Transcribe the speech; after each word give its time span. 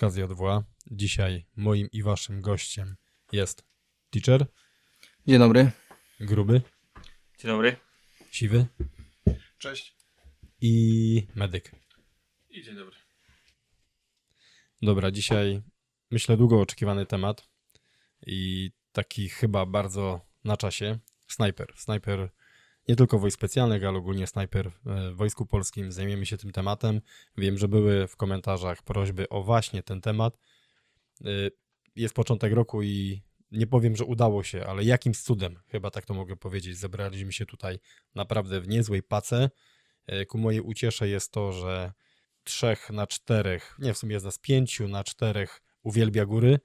podcast 0.00 0.18
JWA. 0.18 0.64
Dzisiaj 0.90 1.46
moim 1.56 1.88
i 1.92 2.02
waszym 2.02 2.40
gościem 2.40 2.96
jest 3.32 3.64
teacher, 4.10 4.46
Dzień 5.26 5.38
dobry. 5.38 5.70
gruby, 6.20 6.62
Dzień 7.38 7.50
dobry. 7.50 7.76
siwy 8.30 8.66
Cześć. 9.58 9.96
i 10.60 11.26
medyk. 11.34 11.72
I 12.50 12.62
dzień 12.62 12.74
dobry. 12.76 12.96
Dobra, 14.82 15.10
dzisiaj 15.10 15.62
myślę 16.10 16.36
długo 16.36 16.60
oczekiwany 16.60 17.06
temat 17.06 17.48
i 18.26 18.70
taki 18.92 19.28
chyba 19.28 19.66
bardzo 19.66 20.20
na 20.44 20.56
czasie. 20.56 20.98
Snajper. 21.28 21.72
Snajper 21.76 22.30
nie 22.90 22.96
tylko 22.96 23.18
wojsk 23.18 23.38
specjalnych, 23.38 23.84
ale 23.84 23.98
ogólnie 23.98 24.26
snajper 24.26 24.70
w 24.84 25.14
Wojsku 25.14 25.46
Polskim. 25.46 25.92
Zajmiemy 25.92 26.26
się 26.26 26.36
tym 26.36 26.52
tematem. 26.52 27.00
Wiem, 27.36 27.58
że 27.58 27.68
były 27.68 28.06
w 28.08 28.16
komentarzach 28.16 28.82
prośby 28.82 29.28
o 29.28 29.42
właśnie 29.42 29.82
ten 29.82 30.00
temat. 30.00 30.38
Y, 31.26 31.50
Jest 31.96 32.14
początek 32.14 32.52
roku 32.52 32.82
i 32.82 33.22
nie 33.50 33.66
powiem, 33.66 33.96
że 33.96 34.04
udało 34.04 34.42
się, 34.42 34.66
ale 34.66 34.84
jakimś 34.84 35.18
cudem, 35.18 35.58
chyba 35.68 35.90
tak 35.90 36.04
to 36.06 36.14
mogę 36.14 36.36
powiedzieć, 36.36 36.78
zebraliśmy 36.78 37.32
się 37.32 37.46
tutaj 37.46 37.78
naprawdę 38.14 38.60
w 38.60 38.68
niezłej 38.68 39.02
pace. 39.02 39.50
Y, 40.12 40.26
Ku 40.26 40.38
mojej 40.38 40.60
uciesze 40.60 41.08
jest 41.08 41.32
to, 41.32 41.52
że 41.52 41.92
trzech 42.44 42.90
na 42.90 43.06
czterech, 43.06 43.76
nie 43.78 43.94
w 43.94 43.98
sumie 43.98 44.12
jest 44.12 44.26
nas 44.26 44.38
pięciu 44.38 44.88
na 44.88 45.04
czterech 45.04 45.62
uwielbia 45.82 46.26
góry, 46.26 46.60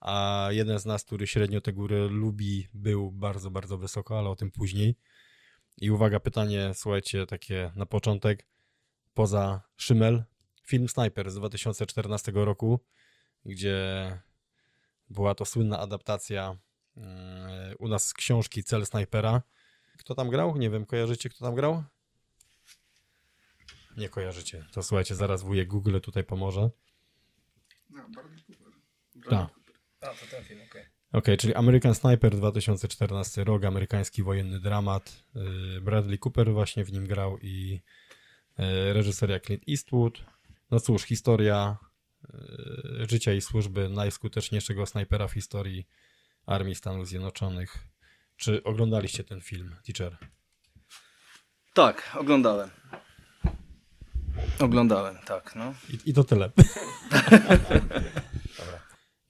a 0.00 0.48
jeden 0.50 0.78
z 0.78 0.86
nas, 0.86 1.04
który 1.04 1.26
średnio 1.26 1.60
te 1.60 1.72
góry 1.72 2.08
lubi, 2.08 2.68
był 2.74 3.12
bardzo, 3.12 3.50
bardzo 3.50 3.78
wysoko, 3.78 4.18
ale 4.18 4.28
o 4.28 4.36
tym 4.36 4.50
później. 4.50 4.96
I 5.80 5.90
uwaga, 5.90 6.20
pytanie, 6.20 6.70
słuchajcie, 6.74 7.26
takie 7.26 7.72
na 7.76 7.86
początek. 7.86 8.46
Poza 9.14 9.62
Szymel, 9.76 10.24
film 10.66 10.88
Sniper 10.88 11.30
z 11.30 11.34
2014 11.34 12.32
roku, 12.34 12.80
gdzie 13.44 14.18
była 15.10 15.34
to 15.34 15.44
słynna 15.44 15.78
adaptacja 15.78 16.56
mm, 16.96 17.74
u 17.78 17.88
nas 17.88 18.06
z 18.06 18.14
książki 18.14 18.64
Cel 18.64 18.86
Snajpera. 18.86 19.42
Kto 19.98 20.14
tam 20.14 20.30
grał? 20.30 20.56
Nie 20.56 20.70
wiem, 20.70 20.86
kojarzycie, 20.86 21.28
kto 21.28 21.44
tam 21.44 21.54
grał? 21.54 21.84
Nie 23.96 24.08
kojarzycie. 24.08 24.64
To 24.72 24.82
słuchajcie, 24.82 25.14
zaraz 25.14 25.42
wujek 25.42 25.68
Google 25.68 26.00
tutaj 26.00 26.24
pomoże. 26.24 26.70
No, 27.90 28.08
Bradley 28.08 28.42
Cooper. 28.42 28.72
Tak. 29.30 29.50
A, 30.00 30.06
to 30.06 30.26
ten 30.30 30.44
film, 30.44 30.60
okej. 30.70 30.91
Okej, 31.12 31.36
czyli 31.36 31.54
American 31.54 31.94
Sniper 31.94 32.36
2014 32.36 33.44
rok, 33.44 33.64
amerykański 33.64 34.22
wojenny 34.22 34.60
dramat. 34.60 35.24
Yy, 35.34 35.80
Bradley 35.80 36.18
Cooper 36.18 36.52
właśnie 36.52 36.84
w 36.84 36.92
nim 36.92 37.06
grał 37.06 37.38
i 37.38 37.80
yy, 38.58 38.92
reżyseria 38.92 39.40
Clint 39.40 39.62
Eastwood. 39.68 40.24
No 40.70 40.80
cóż, 40.80 41.02
historia 41.02 41.76
yy, 42.32 43.06
życia 43.10 43.32
i 43.32 43.40
służby 43.40 43.88
najskuteczniejszego 43.88 44.86
snajpera 44.86 45.28
w 45.28 45.32
historii 45.32 45.86
Armii 46.46 46.74
Stanów 46.74 47.08
Zjednoczonych. 47.08 47.78
Czy 48.36 48.64
oglądaliście 48.64 49.24
ten 49.24 49.40
film, 49.40 49.76
teacher? 49.86 50.16
Tak, 51.74 52.16
oglądałem. 52.18 52.70
Oglądałem, 54.58 55.16
tak, 55.26 55.56
no. 55.56 55.74
I, 55.90 56.10
i 56.10 56.14
to 56.14 56.24
tyle. 56.24 56.50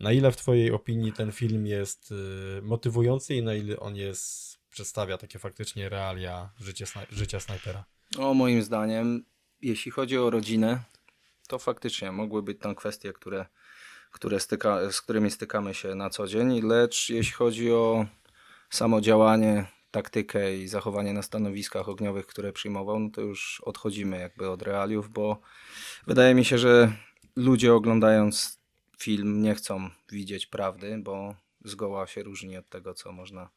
Na 0.02 0.12
ile 0.12 0.32
w 0.32 0.36
Twojej 0.36 0.72
opinii 0.72 1.12
ten 1.12 1.32
film 1.32 1.66
jest 1.66 2.12
y, 2.12 2.62
motywujący 2.62 3.34
i 3.34 3.42
na 3.42 3.54
ile 3.54 3.80
on 3.80 3.96
jest, 3.96 4.58
przedstawia 4.70 5.18
takie 5.18 5.38
faktycznie 5.38 5.88
realia 5.88 6.50
życia, 6.60 6.86
życia 7.10 7.40
snajpera? 7.40 7.84
O, 8.18 8.34
moim 8.34 8.62
zdaniem, 8.62 9.24
jeśli 9.60 9.90
chodzi 9.90 10.18
o 10.18 10.30
rodzinę, 10.30 10.82
to 11.48 11.58
faktycznie 11.58 12.12
mogły 12.12 12.42
być 12.42 12.58
tam 12.60 12.74
kwestie, 12.74 13.12
które, 13.12 13.46
które 14.10 14.40
styka, 14.40 14.92
z 14.92 15.00
którymi 15.00 15.30
stykamy 15.30 15.74
się 15.74 15.94
na 15.94 16.10
co 16.10 16.26
dzień, 16.26 16.60
lecz 16.62 17.08
jeśli 17.08 17.32
chodzi 17.32 17.72
o 17.72 18.06
samo 18.70 19.00
działanie, 19.00 19.66
taktykę 19.90 20.56
i 20.56 20.68
zachowanie 20.68 21.12
na 21.12 21.22
stanowiskach 21.22 21.88
ogniowych, 21.88 22.26
które 22.26 22.52
przyjmował, 22.52 23.00
no 23.00 23.10
to 23.10 23.20
już 23.20 23.62
odchodzimy 23.64 24.18
jakby 24.18 24.50
od 24.50 24.62
realiów, 24.62 25.10
bo 25.10 25.40
wydaje 26.06 26.34
mi 26.34 26.44
się, 26.44 26.58
że 26.58 26.92
ludzie 27.36 27.74
oglądając 27.74 28.61
film 29.02 29.42
nie 29.42 29.54
chcą 29.54 29.90
widzieć 30.12 30.46
prawdy, 30.46 30.98
bo 30.98 31.34
zgoła 31.64 32.06
się 32.06 32.22
różni 32.22 32.56
od 32.56 32.68
tego, 32.68 32.94
co 32.94 33.12
można, 33.12 33.50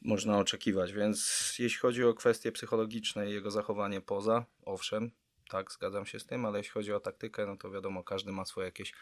można 0.00 0.38
oczekiwać. 0.38 0.92
Więc 0.92 1.18
jeśli 1.58 1.78
chodzi 1.78 2.04
o 2.04 2.14
kwestie 2.14 2.52
psychologiczne 2.52 3.30
i 3.30 3.32
jego 3.32 3.50
zachowanie 3.50 4.00
poza, 4.00 4.44
owszem, 4.64 5.10
tak, 5.48 5.72
zgadzam 5.72 6.06
się 6.06 6.20
z 6.20 6.26
tym, 6.26 6.44
ale 6.44 6.58
jeśli 6.58 6.72
chodzi 6.72 6.92
o 6.92 7.00
taktykę, 7.00 7.46
no 7.46 7.56
to 7.56 7.70
wiadomo, 7.70 8.04
każdy 8.04 8.32
ma 8.32 8.44
swoje 8.44 8.64
jakieś 8.64 8.92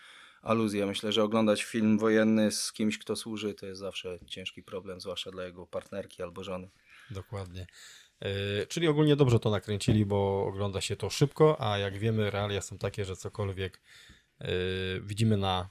aluzje. 0.42 0.86
Myślę, 0.86 1.12
że 1.12 1.22
oglądać 1.22 1.64
film 1.64 1.98
wojenny 1.98 2.52
z 2.52 2.72
kimś, 2.72 2.98
kto 2.98 3.16
służy, 3.16 3.54
to 3.54 3.66
jest 3.66 3.80
zawsze 3.80 4.18
ciężki 4.26 4.62
problem, 4.62 5.00
zwłaszcza 5.00 5.30
dla 5.30 5.44
jego 5.44 5.66
partnerki 5.66 6.22
albo 6.22 6.44
żony. 6.44 6.70
Dokładnie. 7.10 7.66
Y, 8.24 8.66
czyli 8.66 8.88
ogólnie 8.88 9.16
dobrze 9.16 9.40
to 9.40 9.50
nakręcili, 9.50 10.06
bo 10.06 10.46
ogląda 10.46 10.80
się 10.80 10.96
to 10.96 11.10
szybko, 11.10 11.56
a 11.60 11.78
jak 11.78 11.98
wiemy, 11.98 12.30
realia 12.30 12.60
są 12.60 12.78
takie, 12.78 13.04
że 13.04 13.16
cokolwiek 13.16 13.80
widzimy 15.02 15.36
na 15.36 15.68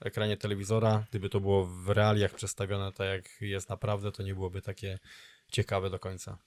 ekranie 0.00 0.36
telewizora, 0.36 1.04
gdyby 1.10 1.28
to 1.28 1.40
było 1.40 1.64
w 1.64 1.88
realiach 1.88 2.34
przedstawione 2.34 2.92
tak, 2.92 3.06
jak 3.08 3.40
jest 3.40 3.68
naprawdę, 3.68 4.12
to 4.12 4.22
nie 4.22 4.34
byłoby 4.34 4.62
takie 4.62 4.98
ciekawe 5.52 5.90
do 5.90 5.98
końca. 5.98 6.38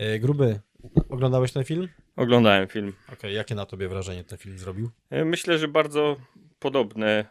Y, 0.00 0.18
Gruby, 0.18 0.60
oglądałeś 1.08 1.52
ten 1.52 1.64
film? 1.64 1.88
Oglądałem 2.16 2.68
film. 2.68 2.92
Okej, 3.12 3.34
jakie 3.34 3.54
na 3.54 3.66
tobie 3.66 3.88
wrażenie 3.88 4.24
ten 4.24 4.38
film 4.38 4.58
zrobił? 4.58 4.90
E, 5.10 5.24
Myślę, 5.24 5.58
że 5.58 5.68
bardzo 5.68 6.16
podobne 6.58 7.24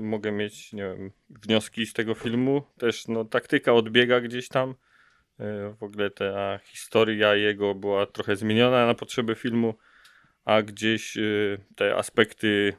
mogę 0.00 0.32
mieć, 0.32 0.72
nie 0.72 0.82
wiem, 0.82 1.10
wnioski 1.30 1.86
z 1.86 1.92
tego 1.92 2.14
filmu. 2.14 2.62
Też 2.78 3.08
no, 3.08 3.24
taktyka 3.24 3.72
odbiega 3.72 4.20
gdzieś 4.20 4.48
tam. 4.48 4.74
W 5.78 5.82
ogóle 5.82 6.10
ta 6.10 6.58
historia 6.58 7.34
jego 7.34 7.74
była 7.74 8.06
trochę 8.06 8.36
zmieniona 8.36 8.86
na 8.86 8.94
potrzeby 8.94 9.34
filmu, 9.34 9.74
a 10.44 10.62
gdzieś 10.62 11.18
te 11.76 11.96
aspekty 11.96 12.72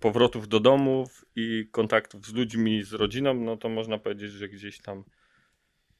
powrotów 0.00 0.48
do 0.48 0.60
domów 0.60 1.24
i 1.36 1.68
kontaktów 1.70 2.26
z 2.26 2.34
ludźmi, 2.34 2.82
z 2.82 2.92
rodziną, 2.92 3.34
no 3.34 3.56
to 3.56 3.68
można 3.68 3.98
powiedzieć, 3.98 4.32
że 4.32 4.48
gdzieś 4.48 4.78
tam 4.78 5.04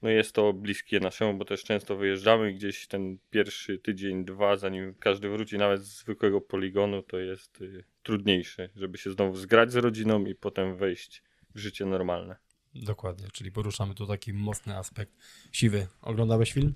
no 0.03 0.11
jest 0.11 0.33
to 0.33 0.53
bliskie 0.53 1.01
naszemu, 1.01 1.39
bo 1.39 1.45
też 1.45 1.65
często 1.65 1.97
wyjeżdżamy 1.97 2.53
gdzieś 2.53 2.87
ten 2.87 3.19
pierwszy 3.31 3.79
tydzień, 3.79 4.25
dwa, 4.25 4.57
zanim 4.57 4.95
każdy 4.95 5.29
wróci 5.29 5.59
nawet 5.59 5.85
z 5.85 5.99
zwykłego 6.01 6.41
poligonu, 6.41 7.03
to 7.03 7.19
jest 7.19 7.61
y, 7.61 7.85
trudniejsze, 8.03 8.69
żeby 8.77 8.99
się 8.99 9.11
znowu 9.13 9.37
zgrać 9.37 9.73
z 9.73 9.77
rodziną 9.77 10.25
i 10.25 10.35
potem 10.35 10.77
wejść 10.77 11.23
w 11.55 11.59
życie 11.59 11.87
normalne. 11.87 12.37
Dokładnie, 12.75 13.29
czyli 13.33 13.53
poruszamy 13.53 13.95
tu 13.95 14.07
taki 14.07 14.33
mocny 14.33 14.77
aspekt. 14.77 15.13
Siwy, 15.53 15.87
oglądałeś 16.03 16.53
film? 16.53 16.73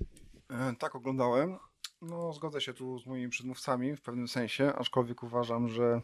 E, 0.49 0.75
tak, 0.79 0.95
oglądałem. 0.95 1.57
No, 2.01 2.33
zgodzę 2.33 2.61
się 2.61 2.73
tu 2.73 2.99
z 2.99 3.05
moimi 3.05 3.29
przedmówcami 3.29 3.95
w 3.95 4.01
pewnym 4.01 4.27
sensie, 4.27 4.73
aczkolwiek 4.73 5.23
uważam, 5.23 5.67
że 5.67 6.01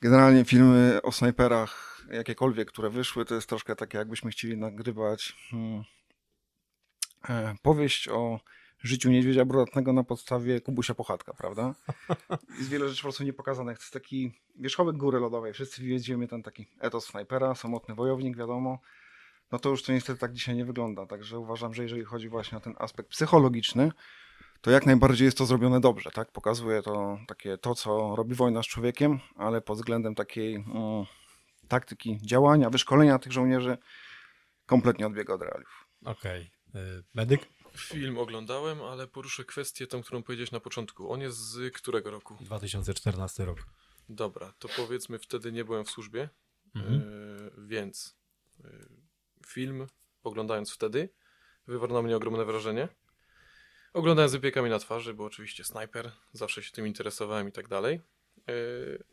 generalnie 0.00 0.44
filmy 0.44 1.00
o 1.02 1.12
snajperach, 1.12 2.02
jakiekolwiek, 2.10 2.68
które 2.68 2.90
wyszły, 2.90 3.24
to 3.24 3.34
jest 3.34 3.48
troszkę 3.48 3.76
takie, 3.76 3.98
jakbyśmy 3.98 4.30
chcieli 4.30 4.56
nagrywać 4.56 5.36
hmm, 5.50 5.84
e, 7.28 7.54
powieść 7.62 8.08
o 8.08 8.40
życiu 8.82 9.10
niedźwiedzia 9.10 9.44
brunatnego 9.44 9.92
na 9.92 10.04
podstawie 10.04 10.60
Kubusia 10.60 10.94
Pochatka, 10.94 11.34
prawda? 11.34 11.74
Jest 12.58 12.70
wiele 12.70 12.88
rzeczy 12.88 13.00
po 13.00 13.06
prostu 13.06 13.24
niepokazane. 13.24 13.74
To 13.74 13.80
jest 13.80 13.92
taki 13.92 14.32
wierzchołek 14.56 14.96
góry 14.96 15.20
lodowej. 15.20 15.52
Wszyscy 15.52 15.82
widzimy 15.82 16.28
ten 16.28 16.42
taki 16.42 16.66
etos 16.80 17.06
snajpera, 17.06 17.54
samotny 17.54 17.94
wojownik, 17.94 18.36
wiadomo. 18.36 18.78
No 19.52 19.58
to 19.58 19.68
już 19.68 19.82
to 19.82 19.92
niestety 19.92 20.20
tak 20.20 20.32
dzisiaj 20.32 20.56
nie 20.56 20.64
wygląda. 20.64 21.06
Także 21.06 21.38
uważam, 21.38 21.74
że 21.74 21.82
jeżeli 21.82 22.04
chodzi 22.04 22.28
właśnie 22.28 22.58
o 22.58 22.60
ten 22.60 22.74
aspekt 22.78 23.10
psychologiczny, 23.10 23.92
to 24.60 24.70
jak 24.70 24.86
najbardziej 24.86 25.24
jest 25.24 25.38
to 25.38 25.46
zrobione 25.46 25.80
dobrze, 25.80 26.10
tak? 26.10 26.32
Pokazuje 26.32 26.82
to 26.82 27.18
takie 27.28 27.58
to, 27.58 27.74
co 27.74 28.16
robi 28.16 28.34
wojna 28.34 28.62
z 28.62 28.66
człowiekiem, 28.66 29.20
ale 29.36 29.60
pod 29.60 29.76
względem 29.78 30.14
takiej 30.14 30.54
mm, 30.54 31.04
taktyki 31.68 32.18
działania, 32.22 32.70
wyszkolenia 32.70 33.18
tych 33.18 33.32
żołnierzy 33.32 33.78
kompletnie 34.66 35.06
odbiega 35.06 35.34
od 35.34 35.42
realiów. 35.42 35.86
Okej. 36.04 36.50
Y, 36.74 37.04
Medyk? 37.14 37.48
Film 37.76 38.18
oglądałem, 38.18 38.82
ale 38.82 39.06
poruszę 39.06 39.44
kwestię 39.44 39.86
tą, 39.86 40.02
którą 40.02 40.22
powiedziałeś 40.22 40.50
na 40.50 40.60
początku. 40.60 41.12
On 41.12 41.20
jest 41.20 41.36
z 41.38 41.74
którego 41.74 42.10
roku? 42.10 42.36
2014 42.40 43.44
rok. 43.44 43.58
Dobra, 44.08 44.52
to 44.58 44.68
powiedzmy 44.76 45.18
wtedy 45.18 45.52
nie 45.52 45.64
byłem 45.64 45.84
w 45.84 45.90
służbie, 45.90 46.28
Mhm. 46.74 46.94
e, 46.94 47.66
więc 47.66 48.16
e, 48.64 48.68
film 49.46 49.86
oglądając 50.22 50.72
wtedy 50.72 51.08
wywarł 51.66 51.94
na 51.94 52.02
mnie 52.02 52.16
ogromne 52.16 52.44
wrażenie. 52.44 52.88
Oglądałem 53.98 54.28
z 54.28 54.32
wypiekami 54.32 54.70
na 54.70 54.78
twarzy, 54.78 55.14
bo 55.14 55.24
oczywiście 55.24 55.64
snajper, 55.64 56.10
zawsze 56.32 56.62
się 56.62 56.72
tym 56.72 56.86
interesowałem 56.86 57.48
i 57.48 57.52
tak 57.52 57.68
dalej. 57.68 58.00
E, 58.48 58.52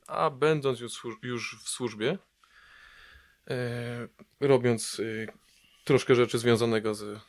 A 0.08 0.30
będąc 0.30 0.80
już, 1.24 1.58
w 1.64 1.70
służbie, 1.70 2.18
e, 3.50 4.08
robiąc 4.40 5.00
e, 5.00 5.34
troszkę 5.84 6.16
rzeczy 6.16 6.40
związanego 6.40 6.96
z, 6.96 7.20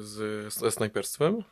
z, 0.00 0.54
ze 0.54 0.70
snajperstwem, 0.70 1.42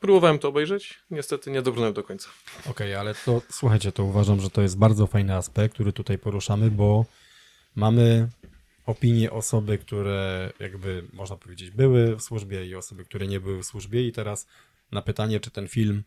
Próbowałem 0.00 0.38
to 0.38 0.48
obejrzeć, 0.48 0.98
niestety 1.10 1.50
nie 1.50 1.62
dobrnąłem 1.62 1.92
do 1.94 2.02
końca. 2.02 2.28
Okej, 2.70 2.94
ale 2.94 3.14
to 3.14 3.42
słuchajcie, 3.50 3.92
to 3.92 4.04
uważam, 4.04 4.40
że 4.40 4.50
to 4.50 4.62
jest 4.62 4.78
bardzo 4.78 5.06
fajny 5.06 5.34
aspekt, 5.34 5.74
który 5.74 5.92
tutaj 5.92 6.18
poruszamy, 6.18 6.70
bo 6.70 7.04
mamy 7.76 8.28
opinie 8.86 9.30
osoby, 9.30 9.78
które 9.78 10.52
jakby 10.60 11.04
można 11.12 11.36
powiedzieć 11.36 11.70
były 11.70 12.16
w 12.16 12.22
służbie 12.22 12.66
i 12.66 12.74
osoby, 12.74 13.04
które 13.04 13.26
nie 13.26 13.40
były 13.40 13.62
w 13.62 13.66
służbie 13.66 14.06
i 14.06 14.12
teraz 14.12 14.46
na 14.92 15.02
pytanie, 15.02 15.40
czy 15.40 15.50
ten 15.50 15.68
film 15.68 16.04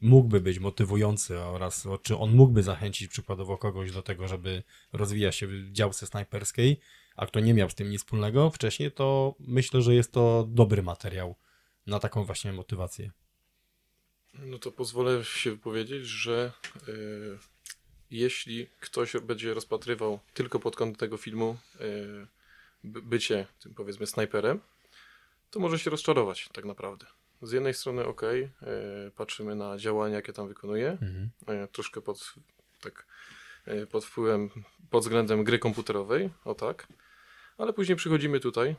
mógłby 0.00 0.40
być 0.40 0.58
motywujący 0.58 1.38
oraz 1.38 1.88
czy 2.02 2.16
on 2.16 2.34
mógłby 2.34 2.62
zachęcić 2.62 3.08
przykładowo 3.08 3.58
kogoś 3.58 3.92
do 3.92 4.02
tego, 4.02 4.28
żeby 4.28 4.62
rozwijać 4.92 5.36
się 5.36 5.46
w 5.46 5.72
działce 5.72 6.06
snajperskiej, 6.06 6.80
a 7.16 7.26
kto 7.26 7.40
nie 7.40 7.54
miał 7.54 7.70
z 7.70 7.74
tym 7.74 7.90
nic 7.90 8.00
wspólnego 8.00 8.50
wcześniej, 8.50 8.92
to 8.92 9.34
myślę, 9.40 9.82
że 9.82 9.94
jest 9.94 10.12
to 10.12 10.46
dobry 10.48 10.82
materiał 10.82 11.36
na 11.86 11.98
taką 11.98 12.24
właśnie 12.24 12.52
motywację. 12.52 13.10
No 14.38 14.58
to 14.58 14.72
pozwolę 14.72 15.24
się 15.24 15.50
wypowiedzieć, 15.50 16.06
że 16.06 16.52
y, 16.88 17.38
jeśli 18.12 18.68
ktoś 18.80 19.12
będzie 19.22 19.54
rozpatrywał 19.54 20.18
tylko 20.34 20.60
pod 20.60 20.76
kątem 20.76 20.96
tego 20.96 21.16
filmu 21.16 21.56
by- 22.84 23.02
bycie 23.02 23.46
tym 23.62 23.74
powiedzmy 23.74 24.06
snajperem, 24.06 24.60
to 25.50 25.60
może 25.60 25.78
się 25.78 25.90
rozczarować 25.90 26.48
tak 26.52 26.64
naprawdę. 26.64 27.06
Z 27.42 27.52
jednej 27.52 27.74
strony 27.74 28.04
ok, 28.04 28.22
patrzymy 29.16 29.54
na 29.54 29.78
działania, 29.78 30.16
jakie 30.16 30.32
tam 30.32 30.48
wykonuje, 30.48 30.90
Mhm. 30.90 31.30
y, 31.64 31.68
troszkę 31.68 32.00
pod, 32.00 32.34
tak, 32.80 33.06
pod 33.90 34.04
wpływem, 34.04 34.50
pod 34.90 35.02
względem 35.02 35.44
gry 35.44 35.58
komputerowej, 35.58 36.30
o 36.44 36.54
tak, 36.54 36.86
ale 37.58 37.72
później 37.72 37.96
przychodzimy 37.96 38.40
tutaj 38.40 38.76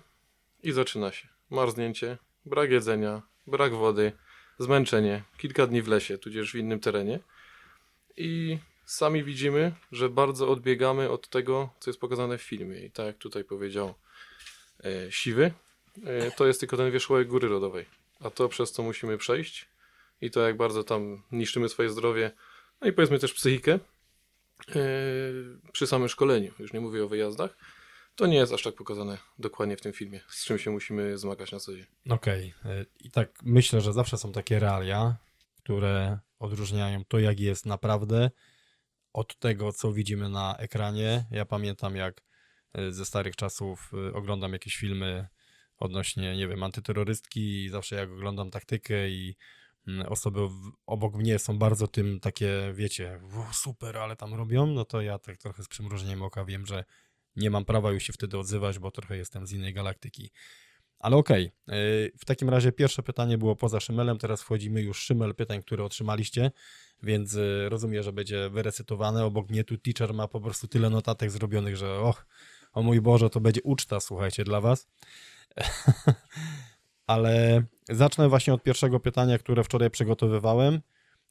i 0.64 0.72
zaczyna 0.72 1.12
się 1.12 1.28
marznięcie, 1.50 2.18
brak 2.46 2.72
jedzenia, 2.72 3.22
brak 3.48 3.74
wody, 3.74 4.12
zmęczenie, 4.60 5.24
kilka 5.38 5.68
dni 5.68 5.82
w 5.82 5.88
lesie, 5.88 6.18
tudzież 6.18 6.52
w 6.52 6.56
innym 6.56 6.80
terenie. 6.80 7.20
I 8.18 8.60
sami 8.86 9.24
widzimy, 9.24 9.72
że 9.92 10.10
bardzo 10.10 10.50
odbiegamy 10.50 11.10
od 11.10 11.30
tego, 11.30 11.70
co 11.80 11.90
jest 11.90 12.00
pokazane 12.00 12.38
w 12.38 12.42
filmie. 12.42 12.80
I 12.80 12.92
tak 12.92 13.06
jak 13.06 13.18
tutaj 13.18 13.44
powiedział 13.44 13.94
e, 14.84 15.12
Siwy, 15.12 15.52
e, 16.06 16.32
to 16.32 16.48
jest 16.48 16.60
tylko 16.60 16.78
ten 16.78 16.92
wierzchołek 16.92 17.28
góry 17.28 17.48
rodowej. 17.48 17.86
A 18.20 18.30
to 18.30 18.50
przez 18.50 18.72
co 18.72 18.84
musimy 18.84 19.18
przejść 19.18 19.68
i 20.22 20.32
to 20.32 20.48
jak 20.48 20.58
bardzo 20.58 20.84
tam 20.84 21.24
niszczymy 21.32 21.70
swoje 21.70 21.90
zdrowie, 21.90 22.32
no 22.82 22.88
i 22.88 22.94
powiedzmy 22.94 23.20
też 23.20 23.34
psychikę 23.34 23.74
e, 23.74 23.80
przy 25.72 25.88
samym 25.88 26.10
szkoleniu, 26.10 26.52
już 26.60 26.74
nie 26.74 26.82
mówię 26.82 27.04
o 27.04 27.08
wyjazdach, 27.08 27.58
to 28.16 28.28
nie 28.28 28.38
jest 28.38 28.54
aż 28.54 28.64
tak 28.64 28.76
pokazane 28.76 29.18
dokładnie 29.40 29.78
w 29.78 29.82
tym 29.82 29.94
filmie, 29.94 30.20
z 30.28 30.46
czym 30.46 30.60
się 30.60 30.72
musimy 30.72 31.18
zmagać 31.18 31.52
na 31.52 31.60
co 31.60 31.74
dzień. 31.74 31.86
Okej. 32.10 32.54
y, 32.66 32.86
I 33.00 33.12
tak 33.12 33.30
myślę, 33.44 33.82
że 33.82 33.94
zawsze 33.94 34.18
są 34.18 34.32
takie 34.32 34.60
realia, 34.60 35.16
które 35.58 36.20
odróżniają 36.40 37.04
to, 37.08 37.20
jak 37.20 37.40
jest 37.40 37.66
naprawdę, 37.66 38.32
od 39.14 39.40
tego, 39.40 39.74
co 39.74 39.94
widzimy 39.94 40.30
na 40.30 40.58
ekranie. 40.58 41.26
Ja 41.32 41.46
pamiętam, 41.46 41.96
jak 41.96 42.22
y, 42.78 42.94
ze 42.94 43.06
starych 43.06 43.36
czasów 43.36 43.92
y, 44.10 44.14
oglądam 44.14 44.54
jakieś 44.54 44.76
filmy 44.76 45.28
odnośnie, 45.78 46.38
nie 46.38 46.48
wiem, 46.48 46.64
antyterrorystki 46.64 47.64
i 47.64 47.70
zawsze 47.70 47.96
jak 47.96 48.12
oglądam 48.12 48.52
taktykę 48.52 49.10
i 49.10 49.36
mm, 49.88 50.08
osoby 50.08 50.40
obok 50.86 51.16
mnie 51.16 51.40
są 51.40 51.58
bardzo 51.58 51.88
tym 51.88 52.20
takie, 52.20 52.72
wiecie, 52.74 53.20
"Ło, 53.36 53.48
super, 53.54 53.98
ale 53.98 54.16
tam 54.16 54.34
robią, 54.34 54.66
no 54.68 54.86
to 54.86 55.02
ja 55.02 55.20
tak 55.20 55.38
trochę 55.38 55.64
z 55.64 55.68
przymrużeniem 55.68 56.22
oka 56.22 56.46
wiem, 56.46 56.66
że 56.66 56.84
nie 57.36 57.50
mam 57.50 57.66
prawa 57.66 57.92
już 57.92 58.04
się 58.04 58.14
wtedy 58.14 58.38
odzywać, 58.38 58.80
bo 58.80 58.92
trochę 58.92 59.18
jestem 59.18 59.48
z 59.48 59.52
innej 59.52 59.74
galaktyki. 59.74 60.32
Ale 61.04 61.16
okej, 61.16 61.44
yy, 61.44 62.12
w 62.18 62.26
takim 62.26 62.50
razie 62.50 62.72
pierwsze 62.72 63.04
pytanie 63.04 63.38
było 63.38 63.56
poza 63.56 63.80
szymelem, 63.80 64.18
teraz 64.18 64.42
wchodzimy 64.42 64.82
już 64.82 65.00
szymel 65.00 65.36
pytań, 65.36 65.62
które 65.62 65.84
otrzymaliście, 65.84 66.52
więc 67.02 67.34
yy, 67.34 67.70
rozumiem, 67.70 68.04
że 68.04 68.14
będzie 68.14 68.50
wyrecytowane. 68.50 69.26
Obok 69.26 69.50
mnie 69.50 69.64
tu 69.64 69.78
teacher 69.78 70.14
ma 70.14 70.28
po 70.28 70.42
prostu 70.42 70.68
tyle 70.68 70.90
notatek 70.90 71.32
zrobionych, 71.32 71.78
że 71.78 72.00
och, 72.00 72.26
o 72.74 72.82
mój 72.84 73.02
Boże, 73.02 73.30
to 73.30 73.40
będzie 73.40 73.62
uczta, 73.64 74.00
słuchajcie, 74.00 74.44
dla 74.44 74.62
was. 74.62 74.88
Ale 77.08 77.64
zacznę 77.90 78.30
właśnie 78.30 78.54
od 78.54 78.64
pierwszego 78.64 79.00
pytania, 79.00 79.38
które 79.38 79.64
wczoraj 79.64 79.90
przygotowywałem 79.90 80.82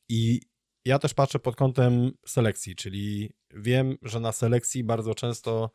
i 0.08 0.40
ja 0.84 0.98
też 0.98 1.14
patrzę 1.14 1.38
pod 1.38 1.56
kątem 1.56 2.12
selekcji, 2.26 2.76
czyli 2.76 3.32
wiem, 3.54 3.98
że 4.02 4.20
na 4.20 4.32
selekcji 4.32 4.84
bardzo 4.84 5.14
często 5.14 5.70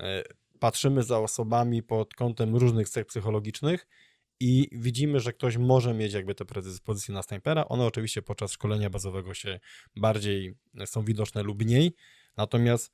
e, 0.00 0.22
patrzymy 0.60 1.02
za 1.02 1.18
osobami 1.18 1.82
pod 1.82 2.14
kątem 2.14 2.56
różnych 2.56 2.88
cech 2.88 3.06
psychologicznych 3.06 3.86
i 4.40 4.68
widzimy, 4.72 5.20
że 5.20 5.32
ktoś 5.32 5.56
może 5.56 5.94
mieć 5.94 6.12
jakby 6.12 6.34
te 6.34 6.44
predyspozycje 6.44 7.14
na 7.14 7.22
snajpera. 7.22 7.68
One 7.68 7.84
oczywiście 7.84 8.22
podczas 8.22 8.52
szkolenia 8.52 8.90
bazowego 8.90 9.34
się 9.34 9.60
bardziej 9.96 10.54
są 10.84 11.04
widoczne 11.04 11.42
lub 11.42 11.62
mniej. 11.62 11.94
Natomiast 12.36 12.92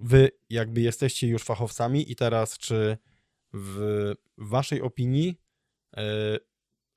wy 0.00 0.30
jakby 0.50 0.80
jesteście 0.80 1.26
już 1.26 1.42
fachowcami 1.42 2.12
i 2.12 2.16
teraz 2.16 2.58
czy 2.58 2.98
w 3.52 4.12
waszej 4.38 4.82
opinii 4.82 5.40
e, 5.96 6.02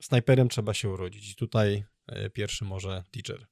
snajperem 0.02 0.48
trzeba 0.48 0.74
się 0.74 0.88
urodzić? 0.88 1.32
I 1.32 1.34
tutaj 1.34 1.84
e, 2.06 2.30
pierwszy 2.30 2.64
może 2.64 3.04
teacher. 3.10 3.46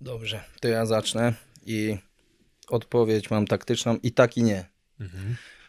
Dobrze, 0.00 0.44
to 0.60 0.68
ja 0.68 0.86
zacznę 0.86 1.34
i 1.66 1.96
odpowiedź 2.68 3.30
mam 3.30 3.46
taktyczną 3.46 3.96
i 4.02 4.12
tak 4.12 4.36
i 4.36 4.42
nie. 4.42 4.71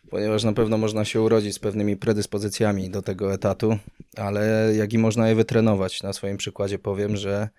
Ponieważ 0.09 0.43
na 0.43 0.53
pewno 0.53 0.77
można 0.77 1.05
się 1.05 1.21
urodzić 1.21 1.55
z 1.55 1.59
pewnymi 1.59 1.97
predyspozycjami 1.97 2.89
do 2.89 3.01
tego 3.01 3.33
etatu, 3.33 3.77
ale 4.17 4.71
jak 4.75 4.93
i 4.93 4.97
można 4.97 5.29
je 5.29 5.35
wytrenować. 5.35 6.03
Na 6.03 6.13
swoim 6.13 6.37
przykładzie 6.37 6.79
powiem, 6.79 7.15
że 7.15 7.49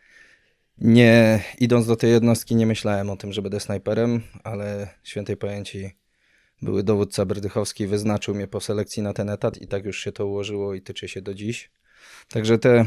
nie 0.78 1.42
idąc 1.58 1.86
do 1.86 1.96
tej 1.96 2.10
jednostki 2.10 2.56
nie 2.56 2.66
myślałem 2.66 3.10
o 3.10 3.16
tym, 3.16 3.32
że 3.32 3.42
będę 3.42 3.60
snajperem, 3.60 4.22
ale 4.44 4.88
świętej 5.02 5.36
pamięci 5.36 5.90
były 6.62 6.82
dowódca 6.82 7.24
Berdychowski 7.26 7.86
wyznaczył 7.86 8.34
mnie 8.34 8.48
po 8.48 8.60
selekcji 8.60 9.02
na 9.02 9.12
ten 9.12 9.30
etat 9.30 9.62
i 9.62 9.66
tak 9.66 9.84
już 9.84 10.00
się 10.00 10.12
to 10.12 10.26
ułożyło 10.26 10.74
i 10.74 10.82
tyczy 10.82 11.08
się 11.08 11.22
do 11.22 11.34
dziś. 11.34 11.70
Także 12.28 12.58
te, 12.58 12.86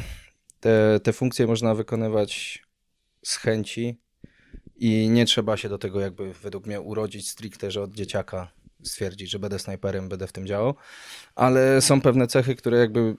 te, 0.60 1.00
te 1.04 1.14
funkcje 1.14 1.48
można 1.48 1.76
wykonywać 1.76 2.64
z 3.24 3.36
chęci 3.36 3.98
i 4.76 5.10
nie 5.10 5.26
trzeba 5.26 5.58
się 5.58 5.70
do 5.70 5.78
tego 5.78 6.00
jakby 6.00 6.34
według 6.34 6.66
mnie 6.66 6.82
urodzić 6.82 7.30
stricte, 7.30 7.72
że 7.72 7.82
od 7.82 7.94
dzieciaka 7.94 8.57
stwierdzić, 8.84 9.32
że 9.32 9.40
będę 9.40 9.60
snajperem, 9.60 10.10
będę 10.10 10.28
w 10.28 10.32
tym 10.32 10.48
działał, 10.48 10.76
ale 11.36 11.82
są 11.82 12.02
pewne 12.02 12.28
cechy, 12.28 12.56
które 12.56 12.78
jakby 12.78 13.16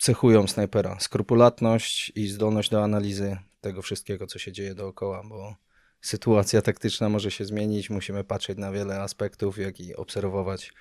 cechują 0.00 0.46
snajpera. 0.46 1.00
Skrupulatność 1.00 2.12
i 2.14 2.28
zdolność 2.28 2.70
do 2.70 2.84
analizy 2.84 3.36
tego 3.60 3.82
wszystkiego, 3.82 4.26
co 4.26 4.38
się 4.38 4.52
dzieje 4.52 4.74
dookoła, 4.74 5.22
bo 5.28 5.56
sytuacja 6.00 6.62
taktyczna 6.62 7.08
może 7.08 7.30
się 7.30 7.44
zmienić, 7.44 7.90
musimy 7.90 8.24
patrzeć 8.24 8.58
na 8.58 8.72
wiele 8.72 9.00
aspektów, 9.00 9.58
jak 9.58 9.80
i 9.80 9.96
obserwować 9.96 10.72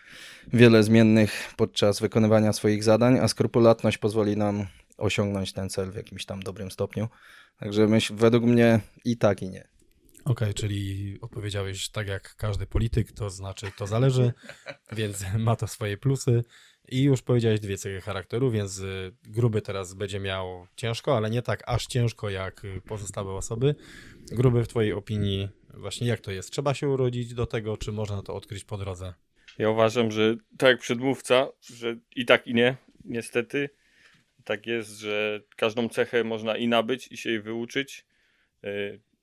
wiele 0.53 0.83
zmiennych 0.83 1.53
podczas 1.57 1.99
wykonywania 1.99 2.53
swoich 2.53 2.83
zadań, 2.83 3.19
a 3.19 3.27
skrupulatność 3.27 3.97
pozwoli 3.97 4.37
nam 4.37 4.67
osiągnąć 4.97 5.53
ten 5.53 5.69
cel 5.69 5.91
w 5.91 5.95
jakimś 5.95 6.25
tam 6.25 6.43
dobrym 6.43 6.71
stopniu. 6.71 7.07
Także 7.59 7.87
myśl, 7.87 8.15
według 8.15 8.43
mnie 8.43 8.79
i 9.05 9.17
tak, 9.17 9.41
i 9.41 9.49
nie. 9.49 9.70
Okej, 10.25 10.53
czyli 10.53 11.17
odpowiedziałeś 11.21 11.89
tak 11.89 12.07
jak 12.07 12.35
każdy 12.35 12.65
polityk, 12.65 13.11
to 13.11 13.29
znaczy 13.29 13.71
to 13.77 13.87
zależy, 13.87 14.33
więc 14.97 15.25
ma 15.37 15.55
to 15.55 15.67
swoje 15.67 15.97
plusy. 15.97 16.43
I 16.87 17.03
już 17.03 17.21
powiedziałeś 17.21 17.59
dwie 17.59 17.77
cechy 17.77 18.01
charakteru, 18.01 18.51
więc 18.51 18.79
y, 18.79 19.15
gruby 19.23 19.61
teraz 19.61 19.93
będzie 19.93 20.19
miał 20.19 20.67
ciężko, 20.75 21.17
ale 21.17 21.29
nie 21.29 21.41
tak 21.41 21.63
aż 21.65 21.87
ciężko 21.87 22.29
jak 22.29 22.65
y, 22.65 22.81
pozostałe 22.87 23.33
osoby. 23.33 23.75
Gruby 24.31 24.63
w 24.63 24.67
twojej 24.67 24.93
opinii, 24.93 25.49
właśnie 25.73 26.07
jak 26.07 26.19
to 26.19 26.31
jest? 26.31 26.51
Trzeba 26.51 26.73
się 26.73 26.89
urodzić 26.89 27.33
do 27.33 27.45
tego, 27.45 27.77
czy 27.77 27.91
można 27.91 28.21
to 28.21 28.35
odkryć 28.35 28.63
po 28.63 28.77
drodze? 28.77 29.13
Ja 29.57 29.69
uważam, 29.69 30.11
że 30.11 30.35
tak 30.57 30.69
jak 30.69 30.79
przedmówca, 30.79 31.47
że 31.61 31.95
i 32.15 32.25
tak 32.25 32.47
i 32.47 32.53
nie, 32.53 32.77
niestety. 33.05 33.69
Tak 34.43 34.67
jest, 34.67 34.89
że 34.89 35.41
każdą 35.55 35.89
cechę 35.89 36.23
można 36.23 36.57
i 36.57 36.67
nabyć, 36.67 37.11
i 37.11 37.17
się 37.17 37.29
jej 37.29 37.41
wyuczyć. 37.41 38.05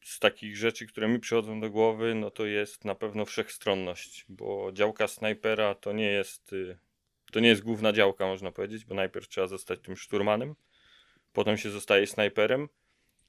Z 0.08 0.18
takich 0.18 0.56
rzeczy, 0.56 0.86
które 0.86 1.08
mi 1.08 1.18
przychodzą 1.20 1.60
do 1.60 1.70
głowy, 1.70 2.14
no 2.14 2.30
to 2.30 2.46
jest 2.46 2.84
na 2.84 2.94
pewno 2.94 3.24
wszechstronność, 3.24 4.24
bo 4.28 4.70
działka 4.72 5.08
snajpera 5.08 5.74
to 5.74 5.92
nie 5.92 6.10
jest, 6.10 6.52
yy, 6.52 6.78
to 7.32 7.40
nie 7.40 7.48
jest 7.48 7.62
główna 7.62 7.92
działka, 7.92 8.26
można 8.26 8.52
powiedzieć, 8.52 8.84
bo 8.84 8.94
najpierw 8.94 9.28
trzeba 9.28 9.46
zostać 9.46 9.80
tym 9.80 9.96
szturmanem, 9.96 10.54
potem 11.32 11.58
się 11.58 11.70
zostaje 11.70 12.06
snajperem, 12.06 12.68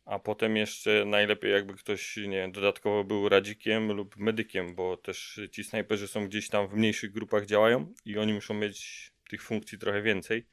a 0.06 0.20
potem 0.20 0.58
jeszcze 0.58 1.06
najlepiej 1.06 1.52
jakby 1.52 1.74
ktoś, 1.74 2.18
nie 2.18 2.50
dodatkowo 2.52 3.04
był 3.04 3.30
radzikiem 3.30 3.92
lub 3.92 4.18
medykiem, 4.18 4.76
bo 4.76 4.98
też 4.98 5.42
ci 5.52 5.64
snajperzy 5.64 6.08
są 6.08 6.28
gdzieś 6.28 6.50
tam 6.50 6.68
w 6.68 6.74
mniejszych 6.74 7.12
grupach 7.12 7.46
działają 7.46 7.94
i 8.06 8.18
oni 8.18 8.34
muszą 8.34 8.54
mieć 8.54 9.12
tych 9.30 9.44
funkcji 9.44 9.78
trochę 9.78 10.02
więcej. 10.02 10.46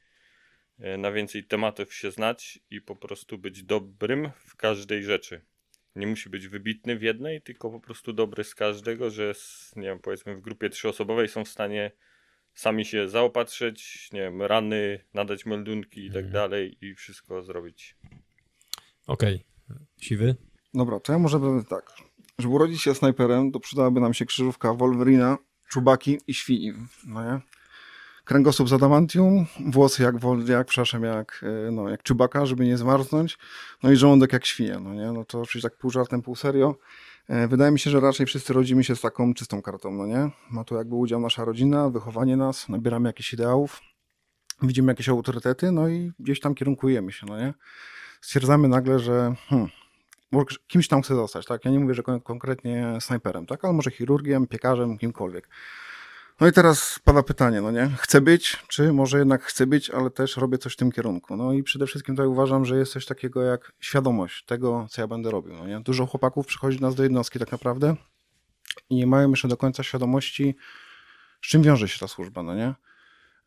e, 0.79 0.97
Na 0.97 1.11
więcej 1.11 1.43
tematów 1.43 1.93
się 1.93 2.11
znać 2.11 2.59
i 2.69 2.81
po 2.81 2.95
prostu 2.95 3.37
być 3.37 3.63
dobrym 3.63 4.31
w 4.45 4.55
każdej 4.55 5.03
rzeczy. 5.03 5.41
Nie 5.97 6.07
musi 6.07 6.29
być 6.29 6.47
wybitny 6.47 6.97
w 6.97 7.01
jednej, 7.01 7.41
tylko 7.41 7.69
po 7.71 7.79
prostu 7.79 8.13
dobry 8.13 8.43
z 8.43 8.55
każdego, 8.55 9.09
że 9.09 9.33
z, 9.33 9.73
nie 9.75 9.83
wiem, 9.83 9.99
powiedzmy 9.99 10.35
w 10.35 10.41
grupie 10.41 10.69
trzyosobowej 10.69 11.27
są 11.27 11.45
w 11.45 11.49
stanie 11.49 11.91
sami 12.53 12.85
się 12.85 13.09
zaopatrzyć, 13.09 14.09
nie 14.13 14.21
wiem, 14.21 14.41
rany, 14.41 14.99
nadać 15.13 15.45
meldunki 15.45 16.05
i 16.05 16.07
tak 16.07 16.25
Mhm. 16.25 16.33
dalej 16.33 16.77
i 16.85 16.95
wszystko 16.95 17.43
zrobić. 17.43 17.95
Okej. 19.07 19.43
Siwy? 20.01 20.35
Dobra, 20.73 20.99
to 20.99 21.13
ja 21.13 21.19
może 21.19 21.39
będę 21.39 21.63
tak. 21.69 21.91
Żeby 22.39 22.53
urodzić 22.53 22.81
się 22.81 22.95
snajperem, 22.95 23.51
to 23.51 23.59
przydałaby 23.59 23.99
nam 23.99 24.13
się 24.13 24.25
krzyżówka 24.25 24.73
Wolverina, 24.73 25.37
czubaki 25.69 26.17
i 26.27 26.33
świni. 26.33 26.73
No 27.07 27.23
nie? 27.25 27.41
Kręgosłup 28.27 28.69
z 28.69 28.73
adamantium, 28.73 29.45
włosy 29.65 30.03
jak, 30.03 30.15
jak 30.47 30.67
przepraszam, 30.67 31.03
jak, 31.03 31.45
e, 31.67 31.71
no, 31.71 31.89
jak 31.89 32.03
czubaka, 32.03 32.45
żeby 32.45 32.65
nie 32.65 32.77
zmarznąć, 32.77 33.37
no 33.83 33.91
i 33.91 33.95
żołądek 33.95 34.33
jak 34.33 34.45
świnia, 34.45 34.79
no 34.79 34.93
nie? 34.93 35.11
No 35.11 35.25
to 35.25 35.41
oczywiście 35.41 35.69
tak 35.69 35.77
pół 35.77 35.91
żartem, 35.91 36.21
pół 36.21 36.35
serio. 36.35 36.75
E, 37.27 37.47
Wydaje 37.47 37.71
mi 37.71 37.79
się, 37.79 37.89
że 37.89 37.99
raczej 37.99 38.25
wszyscy 38.25 38.53
rodzimy 38.53 38.83
się 38.83 38.95
z 38.95 39.01
taką 39.01 39.33
czystą 39.33 39.61
kartą, 39.61 39.91
no 39.91 40.05
nie? 40.05 40.29
Ma 40.51 40.63
tu 40.63 40.75
jakby 40.75 40.95
udział 40.95 41.19
nasza 41.19 41.45
rodzina, 41.45 41.89
wychowanie 41.89 42.37
nas, 42.37 42.69
nabieramy 42.69 43.09
jakichś 43.09 43.33
ideałów, 43.33 43.81
widzimy 44.61 44.91
jakieś 44.91 45.09
autorytety, 45.09 45.71
no 45.71 45.89
i 45.89 46.11
gdzieś 46.19 46.39
tam 46.39 46.55
kierunkujemy 46.55 47.11
się, 47.11 47.25
no 47.25 47.37
nie? 47.37 47.53
Stwierdzamy 48.21 48.67
nagle, 48.67 48.99
że 48.99 49.35
hmm, 49.47 49.67
kimś 50.67 50.87
tam 50.87 51.01
chcę 51.01 51.15
zostać, 51.15 51.45
tak? 51.45 51.65
Ja 51.65 51.71
nie 51.71 51.79
mówię, 51.79 51.93
że 51.93 52.03
kon- 52.03 52.21
konkretnie 52.21 52.97
snajperem, 52.99 53.45
tak? 53.45 53.65
Ale 53.65 53.73
może 53.73 53.91
chirurgiem, 53.91 54.47
piekarzem, 54.47 54.97
kimkolwiek. 54.97 55.49
No 56.41 56.47
i 56.47 56.51
teraz 56.51 56.99
pada 57.03 57.23
pytanie, 57.23 57.61
no 57.61 57.71
nie? 57.71 57.89
Chcę 57.99 58.21
być, 58.21 58.57
czy 58.67 58.93
może 58.93 59.19
jednak 59.19 59.43
chcę 59.43 59.67
być, 59.67 59.89
ale 59.89 60.09
też 60.09 60.37
robię 60.37 60.57
coś 60.57 60.73
w 60.73 60.75
tym 60.75 60.91
kierunku. 60.91 61.37
No 61.37 61.53
i 61.53 61.63
przede 61.63 61.87
wszystkim 61.87 62.15
tutaj 62.15 62.27
uważam, 62.27 62.65
że 62.65 62.77
jest 62.77 62.91
coś 62.91 63.05
takiego 63.05 63.43
jak 63.43 63.71
świadomość 63.79 64.45
tego, 64.45 64.87
co 64.89 65.01
ja 65.01 65.07
będę 65.07 65.31
robił, 65.31 65.53
no 65.53 65.67
nie? 65.67 65.79
Dużo 65.79 66.05
chłopaków 66.05 66.47
przychodzi 66.47 66.79
do 66.79 66.85
nas 66.87 66.95
do 66.95 67.03
jednostki 67.03 67.39
tak 67.39 67.51
naprawdę 67.51 67.95
i 68.89 68.95
nie 68.95 69.07
mają 69.07 69.29
jeszcze 69.29 69.47
do 69.47 69.57
końca 69.57 69.83
świadomości, 69.83 70.55
z 71.41 71.47
czym 71.47 71.63
wiąże 71.63 71.87
się 71.87 71.99
ta 71.99 72.07
służba, 72.07 72.43
no 72.43 72.55
nie? 72.55 72.73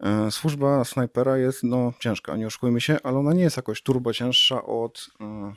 E, 0.01 0.31
Służba 0.31 0.85
snajpera 0.85 1.39
jest, 1.39 1.63
no, 1.63 1.93
ciężka, 1.99 2.37
nie 2.37 2.47
oszukujmy 2.47 2.81
się, 2.81 2.99
ale 3.03 3.19
ona 3.19 3.33
nie 3.33 3.43
jest 3.43 3.57
jakoś 3.57 3.83
turbo 3.83 4.13
cięższa 4.13 4.63
od 4.63 5.11
e, 5.21 5.55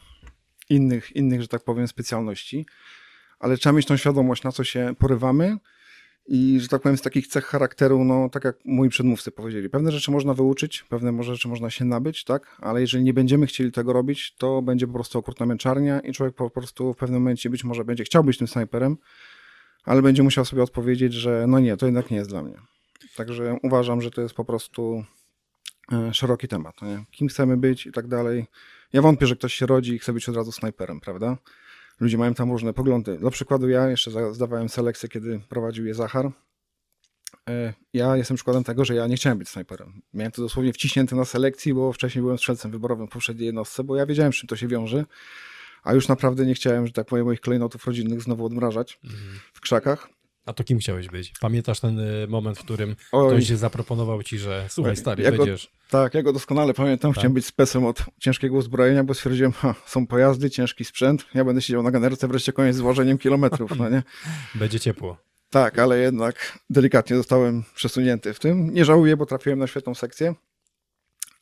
innych, 0.69 1.15
innych, 1.15 1.41
że 1.41 1.47
tak 1.47 1.63
powiem, 1.63 1.87
specjalności, 1.87 2.65
ale 3.39 3.57
trzeba 3.57 3.73
mieć 3.73 3.85
tą 3.85 3.97
świadomość, 3.97 4.43
na 4.43 4.51
co 4.51 4.63
się 4.63 4.95
porywamy 4.99 5.57
i, 6.25 6.59
że 6.59 6.67
tak 6.67 6.81
powiem, 6.81 6.97
z 6.97 7.01
takich 7.01 7.27
cech 7.27 7.45
charakteru, 7.45 8.03
no, 8.03 8.29
tak 8.29 8.43
jak 8.43 8.55
moi 8.65 8.89
przedmówcy 8.89 9.31
powiedzieli, 9.31 9.69
pewne 9.69 9.91
rzeczy 9.91 10.11
można 10.11 10.33
wyuczyć, 10.33 10.83
pewne 10.89 11.23
rzeczy 11.23 11.47
można 11.47 11.69
się 11.69 11.85
nabyć, 11.85 12.23
tak, 12.23 12.57
ale 12.61 12.81
jeżeli 12.81 13.03
nie 13.03 13.13
będziemy 13.13 13.45
chcieli 13.45 13.71
tego 13.71 13.93
robić, 13.93 14.35
to 14.37 14.61
będzie 14.61 14.87
po 14.87 14.93
prostu 14.93 15.19
okrutna 15.19 15.45
męczarnia 15.45 15.99
i 15.99 16.13
człowiek 16.13 16.35
po 16.35 16.49
prostu 16.49 16.93
w 16.93 16.97
pewnym 16.97 17.21
momencie 17.21 17.49
być 17.49 17.63
może 17.63 17.85
będzie 17.85 18.03
chciał 18.03 18.23
być 18.23 18.37
tym 18.37 18.47
snajperem, 18.47 18.97
ale 19.85 20.01
będzie 20.01 20.23
musiał 20.23 20.45
sobie 20.45 20.63
odpowiedzieć, 20.63 21.13
że 21.13 21.45
no 21.47 21.59
nie, 21.59 21.77
to 21.77 21.85
jednak 21.85 22.11
nie 22.11 22.17
jest 22.17 22.29
dla 22.29 22.43
mnie. 22.43 22.55
Także 23.15 23.57
uważam, 23.63 24.01
że 24.01 24.11
to 24.11 24.21
jest 24.21 24.35
po 24.35 24.45
prostu 24.45 25.03
e, 25.91 26.13
szeroki 26.13 26.47
temat. 26.47 26.81
Nie? 26.81 27.03
Kim 27.11 27.27
chcemy 27.27 27.57
być 27.57 27.85
i 27.85 27.91
tak 27.91 28.07
dalej. 28.07 28.45
Ja 28.93 29.01
wątpię, 29.01 29.27
że 29.27 29.35
ktoś 29.35 29.53
się 29.53 29.65
rodzi 29.65 29.93
i 29.93 29.99
chce 29.99 30.13
być 30.13 30.29
od 30.29 30.35
razu 30.35 30.51
snajperem, 30.51 30.99
prawda? 30.99 31.37
Ludzie 32.03 32.17
mają 32.17 32.33
tam 32.33 32.51
różne 32.51 32.73
poglądy. 32.73 33.17
Dla 33.17 33.29
przykładu 33.31 33.69
ja 33.69 33.89
jeszcze 33.89 34.33
zdawałem 34.33 34.69
selekcję, 34.69 35.09
kiedy 35.09 35.39
prowadził 35.49 35.85
je 35.85 35.93
Zachar. 35.93 36.31
E, 37.49 37.73
Ja 37.93 38.17
jestem 38.17 38.35
przykładem 38.35 38.63
tego, 38.63 38.85
że 38.85 38.95
ja 38.95 39.07
nie 39.07 39.15
chciałem 39.15 39.37
być 39.37 39.49
snajperem. 39.49 40.01
Miałem 40.13 40.31
to 40.31 40.41
dosłownie 40.41 40.73
wciśnięte 40.73 41.15
na 41.15 41.25
selekcji, 41.25 41.73
bo 41.73 41.93
wcześniej 41.93 42.21
byłem 42.21 42.37
strzelcem 42.37 42.71
wyborowym 42.71 43.07
w 43.07 43.09
poprzedniej 43.09 43.45
jednostce, 43.45 43.83
bo 43.83 43.95
ja 43.95 44.05
wiedziałem, 44.05 44.33
z 44.33 44.35
czym 44.35 44.47
to 44.47 44.55
się 44.55 44.67
wiąże. 44.67 45.05
A 45.83 45.93
już 45.93 46.07
naprawdę 46.07 46.45
nie 46.45 46.53
chciałem, 46.53 46.87
że 46.87 46.93
tak 46.93 47.07
powiem, 47.07 47.25
moich 47.25 47.41
klejnotów 47.41 47.85
rodzinnych 47.87 48.21
znowu 48.21 48.45
odmrażać 48.45 48.99
w 49.53 49.61
krzakach. 49.61 50.09
A 50.45 50.53
to 50.53 50.63
kim 50.63 50.79
chciałeś 50.79 51.07
być? 51.07 51.33
Pamiętasz 51.41 51.79
ten 51.79 51.99
y, 51.99 52.27
moment, 52.27 52.59
w 52.59 52.63
którym 52.63 52.95
Oj. 53.11 53.27
ktoś 53.27 53.45
zaproponował 53.45 54.23
ci, 54.23 54.39
że 54.39 54.65
słuchaj 54.69 54.95
stary, 54.95 55.23
Ja 55.23 55.31
będziesz... 55.31 55.71
Tak, 55.89 56.13
ja 56.13 56.23
go 56.23 56.33
doskonale 56.33 56.73
pamiętam. 56.73 57.11
Tak? 57.11 57.19
Chciałem 57.19 57.33
być 57.33 57.45
specem 57.45 57.85
od 57.85 58.05
ciężkiego 58.19 58.55
uzbrojenia, 58.55 59.03
bo 59.03 59.13
stwierdziłem, 59.13 59.51
ha, 59.51 59.75
są 59.85 60.07
pojazdy, 60.07 60.49
ciężki 60.49 60.85
sprzęt, 60.85 61.25
ja 61.33 61.45
będę 61.45 61.61
siedział 61.61 61.83
na 61.83 61.91
ganerce, 61.91 62.27
wreszcie 62.27 62.53
koniec 62.53 62.75
z 62.75 62.79
łożeniem 62.79 63.17
kilometrów, 63.17 63.71
no 63.77 63.89
nie? 63.89 64.03
Będzie 64.55 64.79
ciepło. 64.79 65.17
Tak, 65.49 65.79
ale 65.79 65.99
jednak 65.99 66.59
delikatnie 66.69 67.15
zostałem 67.15 67.63
przesunięty 67.75 68.33
w 68.33 68.39
tym. 68.39 68.73
Nie 68.73 68.85
żałuję, 68.85 69.17
bo 69.17 69.25
trafiłem 69.25 69.59
na 69.59 69.67
świetną 69.67 69.95
sekcję, 69.95 70.35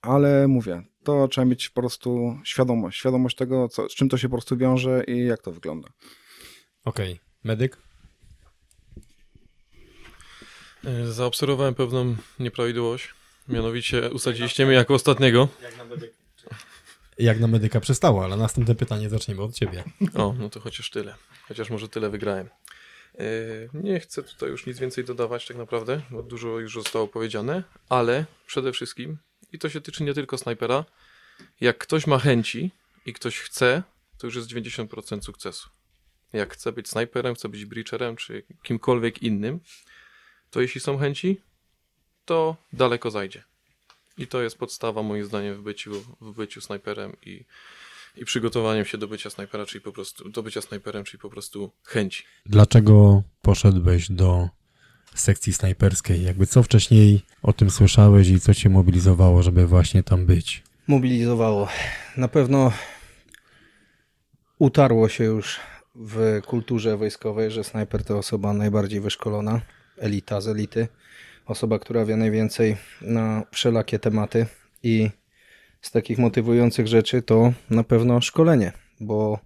ale 0.01 0.47
mówię, 0.47 0.83
to 1.03 1.27
trzeba 1.27 1.45
mieć 1.45 1.69
po 1.69 1.81
prostu 1.81 2.37
świadomość, 2.43 2.99
świadomość 2.99 3.35
tego, 3.35 3.69
co, 3.69 3.89
z 3.89 3.95
czym 3.95 4.09
to 4.09 4.17
się 4.17 4.29
po 4.29 4.35
prostu 4.35 4.57
wiąże 4.57 5.03
i 5.07 5.25
jak 5.25 5.41
to 5.41 5.51
wygląda. 5.51 5.89
Okej. 6.85 7.19
Medyk? 7.43 7.77
E, 10.85 11.05
Zaobserwowałem 11.11 11.75
pewną 11.75 12.15
nieprawidłowość. 12.39 13.09
Mianowicie 13.47 14.09
usadziliście 14.09 14.65
mnie 14.65 14.75
jako 14.75 14.93
ostatniego. 14.93 15.47
Jak 17.17 17.39
na 17.39 17.47
medyka 17.47 17.79
przystało, 17.79 18.23
ale 18.25 18.37
następne 18.37 18.75
pytanie 18.75 19.09
zaczniemy 19.09 19.41
od 19.41 19.53
ciebie. 19.55 19.83
O, 20.15 20.35
no 20.39 20.49
to 20.49 20.59
chociaż 20.59 20.89
tyle. 20.89 21.15
Chociaż 21.47 21.69
może 21.69 21.89
tyle 21.89 22.09
wygrałem. 22.09 22.49
E, 23.15 23.23
Nie 23.73 23.99
chcę 23.99 24.23
tutaj 24.23 24.49
już 24.49 24.65
nic 24.65 24.79
więcej 24.79 25.03
dodawać 25.05 25.47
tak 25.47 25.57
naprawdę, 25.57 26.01
bo 26.11 26.23
dużo 26.23 26.59
już 26.59 26.73
zostało 26.73 27.07
powiedziane, 27.07 27.63
ale 27.89 28.25
przede 28.47 28.71
wszystkim, 28.73 29.17
i 29.53 29.59
to 29.59 29.69
się 29.69 29.81
tyczy 29.81 30.03
nie 30.03 30.13
tylko 30.13 30.37
snajpera, 30.37 30.85
jak 31.61 31.77
ktoś 31.77 32.07
ma 32.07 32.19
chęci 32.19 32.71
i 33.05 33.13
ktoś 33.13 33.39
chce, 33.39 33.83
to 34.17 34.27
już 34.27 34.35
jest 34.35 34.47
90% 34.49 35.21
sukcesu. 35.21 35.69
Jak 36.33 36.53
chce 36.53 36.71
być 36.71 36.89
snajperem, 36.89 37.35
chce 37.35 37.49
być 37.49 37.65
breacherem, 37.65 38.15
czy 38.15 38.43
kimkolwiek 38.63 39.23
innym, 39.23 39.59
to 40.51 40.61
jeśli 40.61 40.81
są 40.81 40.97
chęci, 40.97 41.41
to 42.25 42.55
daleko 42.73 43.11
zajdzie. 43.11 43.43
I 44.17 44.27
to 44.27 44.41
jest 44.41 44.57
podstawa 44.57 45.03
moim 45.03 45.25
zdaniem 45.25 45.55
w 45.55 45.61
byciu, 45.61 45.91
w 46.21 46.35
byciu 46.35 46.61
snajperem 46.61 47.17
i, 47.25 47.45
i 48.15 48.25
przygotowaniem 48.25 48.85
się 48.85 48.97
do 48.97 49.07
bycia 49.07 49.29
snajpera, 49.29 49.65
czyli 49.65 49.81
po 49.81 49.91
prostu 49.91 50.29
do 50.29 50.43
bycia 50.43 50.61
snajperem, 50.61 51.03
czyli 51.03 51.21
po 51.21 51.29
prostu 51.29 51.71
chęci. 51.83 52.23
Dlaczego 52.45 53.23
poszedłeś 53.41 54.11
do 54.11 54.49
sekcji 55.15 55.53
snajperskiej? 55.53 56.23
Jakby 56.23 56.47
co 56.47 56.63
wcześniej 56.63 57.21
o 57.43 57.53
tym 57.53 57.71
słyszałeś 57.71 58.29
i 58.29 58.39
co 58.39 58.53
cię 58.53 58.69
mobilizowało, 58.69 59.43
żeby 59.43 59.67
właśnie 59.67 60.03
tam 60.03 60.25
być? 60.25 60.63
mobilizowało. 60.87 61.67
Na 62.17 62.27
pewno 62.27 62.71
utarło 64.59 65.09
się 65.09 65.23
już 65.23 65.59
w 65.95 66.41
kulturze 66.45 66.97
wojskowej, 66.97 67.51
że 67.51 67.63
snajper 67.63 68.03
to 68.03 68.17
osoba 68.17 68.53
najbardziej 68.53 69.01
wyszkolona, 69.01 69.61
elita 70.01 70.41
z 70.41 70.47
elity, 70.47 70.87
osoba, 71.45 71.79
która 71.79 72.05
wie 72.05 72.15
najwięcej 72.15 72.77
na 73.01 73.43
wszelakie 73.51 73.99
tematy 73.99 74.45
i 74.83 75.09
z 75.81 75.91
takich 75.91 76.17
motywujących 76.17 76.87
rzeczy 76.87 77.21
to 77.21 77.53
na 77.69 77.83
pewno 77.83 78.21
szkolenie, 78.21 78.71
bo 78.99 79.39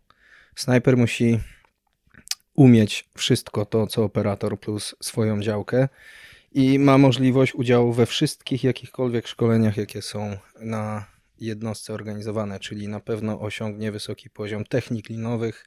snajper 0.55 0.97
musi 0.97 1.39
umieć 2.55 3.09
wszystko 3.17 3.65
to, 3.65 3.87
co 3.87 4.03
operator 4.03 4.59
plus 4.59 4.95
swoją 5.01 5.41
działkę 5.41 5.87
i 6.51 6.79
ma 6.79 6.97
możliwość 6.97 7.55
udziału 7.55 7.93
we 7.93 8.05
wszystkich 8.05 8.63
jakichkolwiek 8.63 9.27
szkoleniach, 9.27 9.77
jakie 9.77 10.01
są 10.01 10.37
na 10.59 11.05
jednostce 11.39 11.93
organizowane, 11.93 12.59
czyli 12.59 12.87
na 12.87 12.99
pewno 12.99 13.41
osiągnie 13.41 13.91
wysoki 13.91 14.29
poziom 14.29 14.63
technik 14.63 15.09
linowych, 15.09 15.65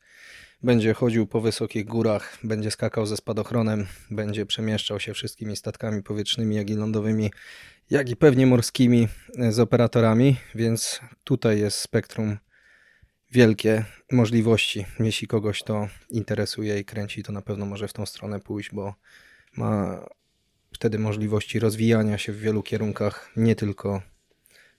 będzie 0.63 0.95
chodził 0.95 1.27
po 1.27 1.41
wysokich 1.41 1.85
górach, 1.85 2.39
będzie 2.45 2.71
skakał 2.71 3.07
ze 3.07 3.17
spadochronem, 3.17 3.87
będzie 4.11 4.47
przemieszczał 4.47 5.01
się 5.01 5.15
wszystkimi 5.15 5.57
statkami 5.57 6.03
powietrznymi, 6.03 6.57
jak 6.57 6.71
i 6.71 6.75
lądowymi, 6.75 7.31
jak 7.91 8.11
i 8.11 8.17
pewnie 8.17 8.47
morskimi 8.47 9.09
e, 9.39 9.53
z 9.53 9.59
operatorami, 9.59 10.37
więc 10.55 11.01
tutaj 11.25 11.61
jest 11.61 11.79
spektrum 11.79 12.37
wielkie 13.31 13.85
możliwości. 14.13 14.87
Jeśli 15.01 15.29
kogoś 15.29 15.63
to 15.63 15.89
interesuje 16.11 16.79
i 16.79 16.85
kręci, 16.85 17.23
to 17.23 17.33
na 17.33 17.43
pewno 17.43 17.67
może 17.67 17.89
w 17.89 17.93
tą 17.93 18.07
stronę 18.07 18.41
pójść, 18.41 18.71
bo 18.73 18.95
ma 19.57 20.05
wtedy 20.73 20.99
możliwości 20.99 21.59
rozwijania 21.59 22.19
się 22.19 22.33
w 22.33 22.41
wielu 22.41 22.63
kierunkach, 22.63 23.31
nie 23.37 23.57
tylko, 23.57 24.03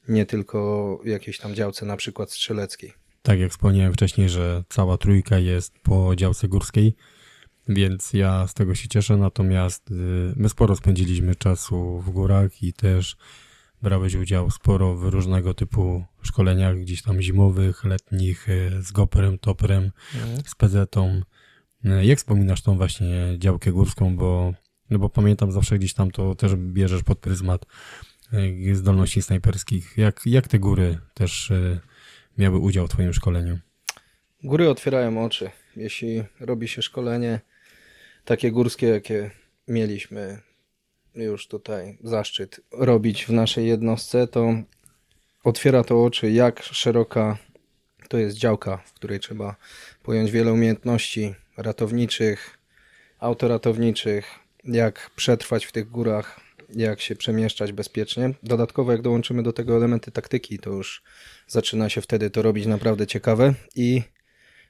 nie 0.08 0.26
tylko 0.26 1.00
jakiejś 1.06 1.38
tam 1.38 1.56
działce 1.56 1.86
na 1.86 1.98
przykład 1.98 2.32
strzeleckiej. 2.32 3.09
Tak 3.30 3.40
jak 3.40 3.52
wspomniałem 3.52 3.94
wcześniej, 3.94 4.30
że 4.30 4.64
cała 4.70 4.98
trójka 4.98 5.40
jest 5.40 5.80
po 5.84 6.16
działce 6.16 6.48
górskiej, 6.48 6.96
więc 7.68 8.14
ja 8.14 8.48
z 8.48 8.54
tego 8.54 8.76
się 8.76 8.88
cieszę, 8.88 9.18
natomiast 9.18 9.92
y, 9.92 10.34
my 10.36 10.50
sporo 10.50 10.76
spędziliśmy 10.76 11.36
czasu 11.36 12.00
w 12.00 12.10
górach 12.10 12.64
i 12.64 12.74
też 12.74 13.18
brałeś 13.82 14.16
udział 14.16 14.52
sporo 14.52 14.96
w 14.96 15.04
różnego 15.04 15.54
typu 15.54 16.04
szkoleniach, 16.22 16.80
gdzieś 16.80 17.02
tam 17.02 17.22
zimowych, 17.22 17.84
letnich, 17.84 18.50
y, 18.50 18.72
z 18.82 18.92
goperem, 18.92 19.38
toperem, 19.40 19.92
z 20.46 20.56
pezetą. 20.56 21.22
Y, 21.86 22.06
Jak 22.06 22.18
wspominasz 22.20 22.62
tą 22.62 22.78
właśnie 22.78 23.36
działkę 23.38 23.72
górską, 23.72 24.16
bo, 24.16 24.54
no 24.90 25.00
bo 25.00 25.10
pamiętam 25.10 25.52
zawsze 25.52 25.80
gdzieś 25.80 25.94
tam 25.94 26.12
to 26.12 26.36
też 26.36 26.56
bierzesz 26.56 27.04
pod 27.04 27.20
pryzmat 27.20 27.66
zdolności 28.74 29.22
snajperskich. 29.22 29.98
Jak, 29.98 30.22
jak 30.26 30.48
te 30.48 30.60
góry 30.60 30.98
też 31.14 31.52
miały 32.40 32.60
udział 32.60 32.88
w 32.88 32.90
twoim 32.90 33.14
szkoleniu? 33.14 33.60
Góry 34.44 34.70
otwierają 34.70 35.26
oczy. 35.26 35.50
Jeśli 35.76 36.24
robi 36.40 36.68
się 36.68 36.82
szkolenie 36.82 37.40
takie 38.26 38.52
górskie, 38.52 38.88
jakie 38.88 39.32
mieliśmy 39.68 40.40
już 41.16 41.48
tutaj 41.48 41.98
zaszczyt 42.04 42.62
robić 42.72 43.26
w 43.26 43.30
naszej 43.30 43.68
jednostce, 43.68 44.28
to 44.28 44.54
otwiera 45.44 45.84
to 45.84 46.04
oczy, 46.04 46.32
jak 46.32 46.64
szeroka 46.64 47.38
to 48.10 48.18
jest 48.18 48.38
działka, 48.38 48.78
w 48.78 48.94
której 48.94 49.20
trzeba 49.20 49.56
pojąć 50.04 50.32
wiele 50.32 50.54
umiejętności 50.54 51.36
ratowniczych, 51.58 52.58
autoratowniczych, 53.20 54.40
jak 54.64 55.12
przetrwać 55.16 55.66
w 55.66 55.72
tych 55.72 55.90
górach, 55.90 56.40
jak 56.76 57.02
się 57.02 57.16
przemieszczać 57.16 57.72
bezpiecznie. 57.72 58.34
Dodatkowo, 58.44 58.92
jak 58.92 59.02
dołączymy 59.02 59.44
do 59.44 59.54
tego 59.54 59.76
elementy 59.76 60.12
taktyki, 60.12 60.60
to 60.60 60.70
już 60.70 61.04
zaczyna 61.48 61.90
się 61.90 62.02
wtedy 62.02 62.30
to 62.30 62.42
robić 62.42 62.66
naprawdę 62.66 63.08
ciekawe 63.08 63.54
i 63.76 64.02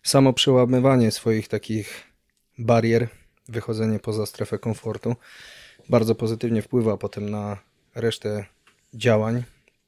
samo 0.03 0.33
przełamywanie 0.33 1.11
swoich 1.11 1.47
takich 1.47 2.03
barier, 2.57 3.07
wychodzenie 3.47 3.99
poza 3.99 4.25
strefę 4.25 4.59
komfortu 4.59 5.15
bardzo 5.89 6.15
pozytywnie 6.15 6.61
wpływa 6.61 6.97
potem 6.97 7.29
na 7.29 7.57
resztę 7.95 8.45
działań, 8.93 9.43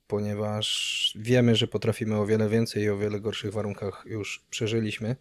ponieważ 0.07 1.13
wiemy, 1.15 1.55
że 1.55 1.67
potrafimy 1.67 2.15
o 2.17 2.25
wiele 2.25 2.49
więcej 2.49 2.83
i 2.83 2.89
o 2.89 2.97
wiele 2.97 3.19
gorszych 3.19 3.53
warunkach 3.53 4.03
już 4.05 4.43
przeżyliśmy. 4.49 5.15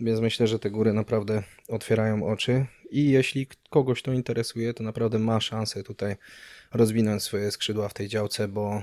Więc 0.00 0.20
myślę, 0.20 0.46
że 0.46 0.58
te 0.58 0.70
góry 0.70 0.92
naprawdę 0.92 1.42
otwierają 1.68 2.26
oczy 2.26 2.66
i 2.90 3.10
jeśli 3.10 3.46
kogoś 3.70 4.02
to 4.02 4.12
interesuje, 4.12 4.74
to 4.74 4.84
naprawdę 4.84 5.18
ma 5.18 5.40
szansę 5.40 5.82
tutaj 5.82 6.16
rozwinąć 6.72 7.22
swoje 7.22 7.50
skrzydła 7.50 7.88
w 7.88 7.94
tej 7.94 8.08
działce, 8.08 8.48
bo, 8.48 8.82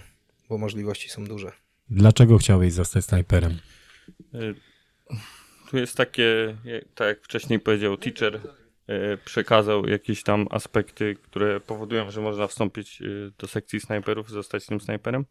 bo 0.50 0.58
możliwości 0.58 1.10
są 1.10 1.26
duże. 1.26 1.52
Dlaczego 1.90 2.38
chciałeś 2.38 2.74
zostać 2.74 3.06
snajperem? 3.06 3.58
Y, 4.36 4.56
Tu 5.72 5.78
jest 5.78 5.98
takie, 5.98 6.58
tak 6.96 7.08
jak 7.08 7.24
wcześniej 7.24 7.60
powiedział 7.60 7.98
teacher, 7.98 8.36
y, 8.36 9.18
przekazał 9.26 9.88
jakieś 9.88 10.24
tam 10.24 10.48
aspekty, 10.52 11.16
które 11.16 11.60
powodują, 11.60 12.12
że 12.12 12.22
można 12.22 12.48
wstąpić 12.48 13.02
y, 13.02 13.32
do 13.38 13.48
sekcji 13.48 13.80
snajperów, 13.80 14.30
zostać 14.30 14.66
tym 14.66 14.82
snajperem. 14.82 15.26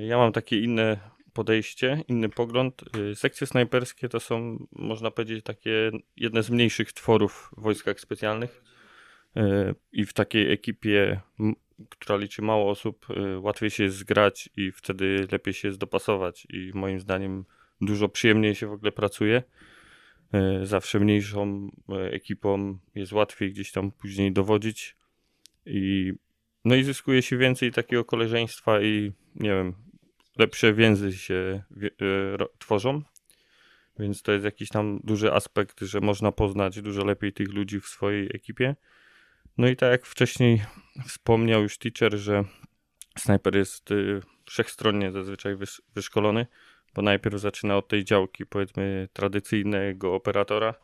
Ja 0.00 0.18
mam 0.18 0.32
takie 0.32 0.60
inne 0.60 0.98
podejście, 1.38 2.04
inny 2.08 2.28
pogląd. 2.28 2.82
Y, 2.96 3.14
Sekcje 3.14 3.46
snajperskie 3.46 4.08
to 4.08 4.20
są, 4.20 4.66
można 4.72 5.10
powiedzieć, 5.10 5.44
takie 5.44 5.90
jedne 6.16 6.42
z 6.42 6.50
mniejszych 6.50 6.92
tworów 6.92 7.50
w 7.56 7.62
wojskach 7.62 8.00
specjalnych 8.00 8.62
Y, 9.36 9.74
i 9.92 10.06
w 10.06 10.12
takiej 10.12 10.52
ekipie, 10.52 11.20
która 11.88 12.18
liczy 12.18 12.42
mało 12.42 12.70
osób, 12.70 13.06
y, 13.10 13.38
łatwiej 13.38 13.70
się 13.70 13.84
jest 13.84 13.96
zgrać 13.96 14.48
i 14.56 14.72
wtedy 14.72 15.26
lepiej 15.32 15.54
się 15.54 15.68
jest 15.68 15.80
dopasować 15.80 16.46
i 16.50 16.70
moim 16.74 17.00
zdaniem 17.00 17.44
dużo 17.80 18.08
przyjemniej 18.08 18.54
się 18.54 18.66
w 18.66 18.72
ogóle 18.72 18.92
pracuje. 18.92 19.42
Zawsze 20.62 21.00
mniejszą 21.00 21.70
ekipą 22.10 22.78
jest 22.94 23.12
łatwiej 23.12 23.52
gdzieś 23.52 23.72
tam 23.72 23.90
później 23.92 24.32
dowodzić 24.32 24.96
i 25.66 26.12
no 26.64 26.74
i 26.74 26.84
zyskuje 26.84 27.22
się 27.22 27.36
więcej 27.36 27.72
takiego 27.72 28.04
koleżeństwa 28.04 28.82
i 28.82 29.12
nie 29.34 29.50
wiem, 29.50 29.74
lepsze 30.38 30.72
więzy 30.72 31.12
się 31.12 31.62
e, 31.82 32.46
tworzą. 32.58 33.02
Więc 33.98 34.22
to 34.22 34.32
jest 34.32 34.44
jakiś 34.44 34.68
tam 34.68 35.00
duży 35.04 35.32
aspekt, 35.32 35.80
że 35.80 36.00
można 36.00 36.32
poznać 36.32 36.82
dużo 36.82 37.04
lepiej 37.04 37.32
tych 37.32 37.52
ludzi 37.52 37.80
w 37.80 37.86
swojej 37.86 38.26
ekipie. 38.34 38.76
No 39.58 39.68
i 39.68 39.76
tak 39.76 39.90
jak 39.90 40.06
wcześniej 40.06 40.62
wspomniał 41.06 41.62
już 41.62 41.78
teacher, 41.78 42.18
że 42.18 42.44
snajper 43.18 43.56
jest 43.56 43.90
y, 43.90 44.20
wszechstronnie 44.46 45.12
zazwyczaj 45.12 45.56
wysz- 45.56 45.80
wyszkolony 45.94 46.46
bo 46.94 47.02
najpierw 47.02 47.40
zaczyna 47.40 47.76
od 47.76 47.88
tej 47.88 48.04
działki, 48.04 48.46
powiedzmy, 48.46 49.08
tradycyjnego 49.12 50.14
operatora, 50.14 50.74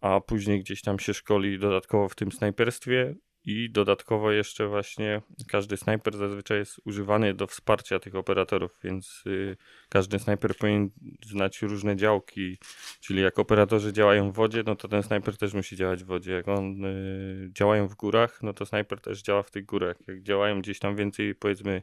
a 0.00 0.20
później 0.20 0.60
gdzieś 0.60 0.82
tam 0.82 0.98
się 0.98 1.14
szkoli 1.14 1.58
dodatkowo 1.58 2.08
w 2.08 2.14
tym 2.14 2.32
snajperstwie 2.32 3.14
i 3.44 3.70
dodatkowo 3.70 4.32
jeszcze 4.32 4.66
właśnie 4.66 5.22
każdy 5.48 5.76
snajper 5.76 6.16
zazwyczaj 6.16 6.58
jest 6.58 6.80
używany 6.84 7.34
do 7.34 7.46
wsparcia 7.46 7.98
tych 7.98 8.14
operatorów, 8.14 8.78
więc 8.84 9.22
y, 9.26 9.56
każdy 9.88 10.18
snajper 10.18 10.56
powinien 10.56 10.90
znać 11.26 11.62
różne 11.62 11.96
działki, 11.96 12.58
czyli 13.00 13.22
jak 13.22 13.38
operatorzy 13.38 13.92
działają 13.92 14.32
w 14.32 14.34
wodzie, 14.34 14.62
no 14.66 14.76
to 14.76 14.88
ten 14.88 15.02
snajper 15.02 15.36
też 15.36 15.54
musi 15.54 15.76
działać 15.76 16.04
w 16.04 16.06
wodzie. 16.06 16.32
Jak 16.32 16.48
on 16.48 16.84
y, 16.84 17.50
działają 17.52 17.88
w 17.88 17.94
górach, 17.94 18.42
no 18.42 18.52
to 18.52 18.66
snajper 18.66 19.00
też 19.00 19.22
działa 19.22 19.42
w 19.42 19.50
tych 19.50 19.66
górach. 19.66 19.96
Jak 20.08 20.22
działają 20.22 20.60
gdzieś 20.60 20.78
tam 20.78 20.96
więcej, 20.96 21.34
powiedzmy, 21.34 21.82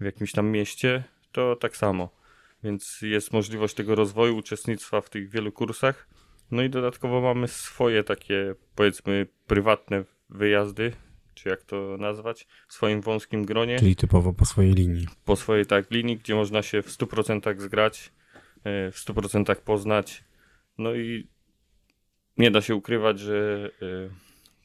w 0.00 0.04
jakimś 0.04 0.32
tam 0.32 0.50
mieście, 0.50 1.04
to 1.32 1.56
tak 1.56 1.76
samo 1.76 2.18
więc 2.64 2.98
jest 3.02 3.32
możliwość 3.32 3.74
tego 3.74 3.94
rozwoju, 3.94 4.36
uczestnictwa 4.36 5.00
w 5.00 5.10
tych 5.10 5.30
wielu 5.30 5.52
kursach. 5.52 6.08
No 6.50 6.62
i 6.62 6.70
dodatkowo 6.70 7.20
mamy 7.20 7.48
swoje 7.48 8.04
takie, 8.04 8.54
powiedzmy, 8.74 9.26
prywatne 9.46 10.04
wyjazdy, 10.30 10.92
czy 11.34 11.48
jak 11.48 11.62
to 11.62 11.96
nazwać, 12.00 12.46
w 12.68 12.72
swoim 12.72 13.00
wąskim 13.00 13.44
gronie, 13.44 13.78
Czyli 13.78 13.96
typowo 13.96 14.32
po 14.32 14.44
swojej 14.44 14.72
linii. 14.72 15.06
po 15.24 15.36
swojej 15.36 15.66
tak 15.66 15.90
linii, 15.90 16.16
gdzie 16.16 16.34
można 16.34 16.62
się 16.62 16.82
w 16.82 16.90
100% 16.90 17.60
zgrać, 17.60 18.12
e, 18.64 18.90
w 18.90 18.96
100% 18.98 19.60
poznać. 19.60 20.24
No 20.78 20.94
i 20.94 21.26
nie 22.38 22.50
da 22.50 22.60
się 22.60 22.74
ukrywać, 22.74 23.20
że 23.20 23.70
e, 23.82 24.10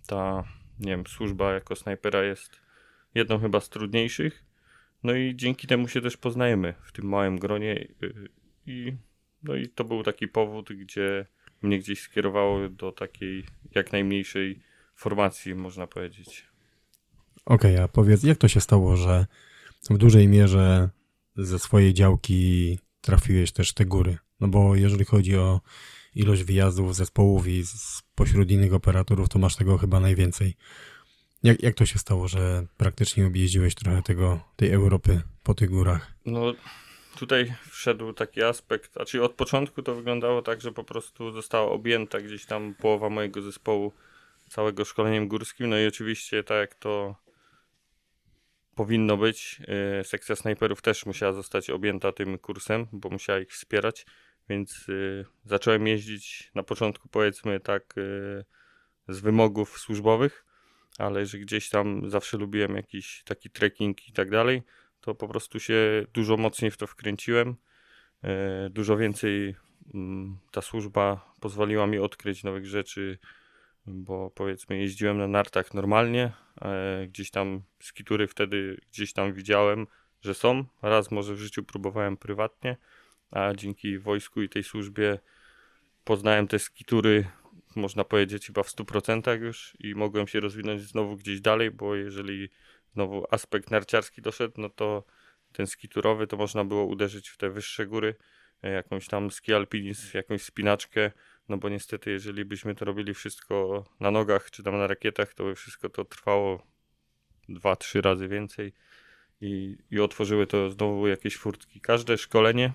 ta, 0.07 0.43
nie 0.79 0.91
wiem, 0.91 1.07
służba 1.07 1.53
jako 1.53 1.75
snajpera 1.75 2.23
jest 2.23 2.61
jedną 3.15 3.39
chyba 3.39 3.59
z 3.59 3.69
trudniejszych. 3.69 4.43
No 5.03 5.13
i 5.13 5.35
dzięki 5.35 5.67
temu 5.67 5.87
się 5.87 6.01
też 6.01 6.17
poznajemy 6.17 6.73
w 6.83 6.91
tym 6.91 7.05
małym 7.05 7.39
gronie. 7.39 7.87
y, 8.03 8.29
I, 8.67 8.93
no 9.43 9.55
i 9.55 9.67
to 9.69 9.83
był 9.83 10.03
taki 10.03 10.27
powód, 10.27 10.69
gdzie 10.73 11.25
mnie 11.61 11.79
gdzieś 11.79 12.01
skierowało 12.01 12.69
do 12.69 12.91
takiej 12.91 13.43
jak 13.75 13.91
najmniejszej 13.91 14.59
formacji, 14.95 15.55
można 15.55 15.87
powiedzieć. 15.87 16.47
Okej, 17.45 17.77
a 17.77 17.87
powiedz, 17.87 18.23
jak 18.23 18.37
to 18.37 18.47
się 18.47 18.61
stało, 18.61 18.97
że 18.97 19.25
w 19.89 19.97
dużej 19.97 20.27
mierze 20.27 20.89
ze 21.35 21.59
swojej 21.59 21.93
działki 21.93 22.79
trafiłeś 23.01 23.51
też 23.51 23.73
te 23.73 23.85
góry? 23.85 24.17
No 24.39 24.47
bo 24.47 24.75
jeżeli 24.75 25.05
chodzi 25.05 25.37
o 25.37 25.61
ilość 26.15 26.43
wyjazdów 26.43 26.95
zespołów 26.95 27.47
i 27.47 27.63
spośród 27.65 28.51
innych 28.51 28.73
operatorów, 28.73 29.29
to 29.29 29.39
masz 29.39 29.55
tego 29.55 29.77
chyba 29.77 29.99
najwięcej. 29.99 30.55
Jak, 31.43 31.63
jak 31.63 31.75
to 31.75 31.85
się 31.85 31.99
stało, 31.99 32.27
że 32.27 32.65
praktycznie 32.77 33.27
objeździłeś 33.27 33.75
trochę 33.75 34.01
tego, 34.01 34.39
tej 34.55 34.71
Europy 34.71 35.21
po 35.43 35.53
tych 35.53 35.69
górach? 35.69 36.13
No, 36.25 36.53
tutaj 37.19 37.53
wszedł 37.69 38.13
taki 38.13 38.43
aspekt, 38.43 38.93
znaczy 38.93 39.23
od 39.23 39.33
początku 39.33 39.81
to 39.81 39.95
wyglądało 39.95 40.41
tak, 40.41 40.61
że 40.61 40.71
po 40.71 40.83
prostu 40.83 41.31
została 41.31 41.71
objęta 41.71 42.21
gdzieś 42.21 42.45
tam 42.45 42.75
połowa 42.75 43.09
mojego 43.09 43.41
zespołu 43.41 43.93
całego 44.53 44.85
szkoleniem 44.85 45.27
górskim, 45.27 45.69
no 45.69 45.77
i 45.77 45.87
oczywiście 45.87 46.43
tak 46.43 46.57
jak 46.57 46.75
to 46.75 47.15
powinno 48.75 49.17
być, 49.17 49.61
e, 49.99 50.03
sekcja 50.03 50.35
snajperów 50.35 50.81
też 50.81 51.05
musiała 51.05 51.33
zostać 51.33 51.69
objęta 51.69 52.11
tym 52.11 52.37
kursem, 52.37 52.87
bo 52.91 53.09
musiała 53.09 53.39
ich 53.39 53.51
wspierać, 53.51 54.05
więc 54.49 54.85
e, 54.89 55.25
zacząłem 55.45 55.87
jeździć 55.87 56.51
na 56.55 56.63
początku 56.63 57.09
powiedzmy 57.09 57.59
tak 57.59 57.95
e, 57.97 58.43
z 59.13 59.19
wymogów 59.19 59.79
służbowych, 59.79 60.45
ale 60.97 61.25
że 61.25 61.37
gdzieś 61.37 61.69
tam 61.69 62.09
zawsze 62.09 62.37
lubiłem 62.37 62.75
jakiś 62.75 63.23
taki 63.25 63.49
trekking 63.49 64.07
i 64.07 64.11
tak 64.11 64.29
dalej, 64.29 64.63
to 65.01 65.15
po 65.15 65.27
prostu 65.27 65.59
się 65.59 66.05
dużo 66.13 66.37
mocniej 66.37 66.71
w 66.71 66.77
to 66.77 66.87
wkręciłem. 66.87 67.55
Dużo 68.69 68.97
więcej 68.97 69.55
mm, 69.93 70.37
ta 70.51 70.61
służba 70.61 71.33
pozwoliła 71.39 71.87
mi 71.87 71.99
odkryć 71.99 72.43
nowych 72.43 72.65
rzeczy, 72.65 73.17
bo 73.85 74.31
powiedzmy 74.31 74.77
jeździłem 74.79 75.17
na 75.17 75.27
nartach 75.27 75.73
normalnie, 75.73 76.31
e, 76.61 77.07
gdzieś 77.07 77.31
tam 77.31 77.61
skitury 77.79 78.27
wtedy 78.27 78.77
gdzieś 78.91 79.13
tam 79.13 79.33
widziałem, 79.33 79.87
że 80.21 80.33
są. 80.33 80.65
Raz 80.81 81.11
może 81.11 81.35
w 81.35 81.39
życiu 81.39 81.63
próbowałem 81.63 82.17
prywatnie, 82.17 82.77
a 83.31 83.53
dzięki 83.53 83.99
wojsku 83.99 84.41
i 84.41 84.49
tej 84.49 84.63
służbie 84.63 85.19
poznałem 86.03 86.47
te 86.47 86.59
skitury, 86.59 87.25
można 87.75 88.03
powiedzieć 88.03 88.47
chyba 88.47 88.63
w 88.63 88.69
100% 88.69 89.41
już 89.41 89.77
i 89.79 89.95
mogłem 89.95 90.27
się 90.27 90.39
rozwinąć 90.39 90.81
znowu 90.81 91.15
gdzieś 91.17 91.41
dalej, 91.41 91.71
bo 91.71 91.95
jeżeli 91.95 92.49
znowu 92.93 93.25
aspekt 93.31 93.71
narciarski 93.71 94.21
doszedł, 94.21 94.61
no 94.61 94.69
to 94.69 95.03
ten 95.53 95.67
skiturowy 95.67 96.27
to 96.27 96.37
można 96.37 96.65
było 96.65 96.85
uderzyć 96.85 97.29
w 97.29 97.37
te 97.37 97.49
wyższe 97.49 97.85
góry, 97.85 98.15
e, 98.63 98.69
jakąś 98.69 99.07
tam 99.07 99.31
ski 99.31 99.53
alpinizm, 99.53 100.17
jakąś 100.17 100.41
spinaczkę, 100.41 101.11
no 101.49 101.57
bo 101.57 101.69
niestety 101.69 102.11
jeżeli 102.11 102.45
byśmy 102.45 102.75
to 102.75 102.85
robili 102.85 103.13
wszystko 103.13 103.85
na 103.99 104.11
nogach 104.11 104.51
czy 104.51 104.63
tam 104.63 104.77
na 104.77 104.87
rakietach, 104.87 105.33
to 105.33 105.43
by 105.43 105.55
wszystko 105.55 105.89
to 105.89 106.05
trwało 106.05 106.63
dwa, 107.49 107.75
trzy 107.75 108.01
razy 108.01 108.27
więcej 108.27 108.73
i, 109.41 109.77
i 109.91 109.99
otworzyły 109.99 110.47
to 110.47 110.69
znowu 110.69 111.07
jakieś 111.07 111.37
furtki. 111.37 111.81
Każde 111.81 112.17
szkolenie, 112.17 112.73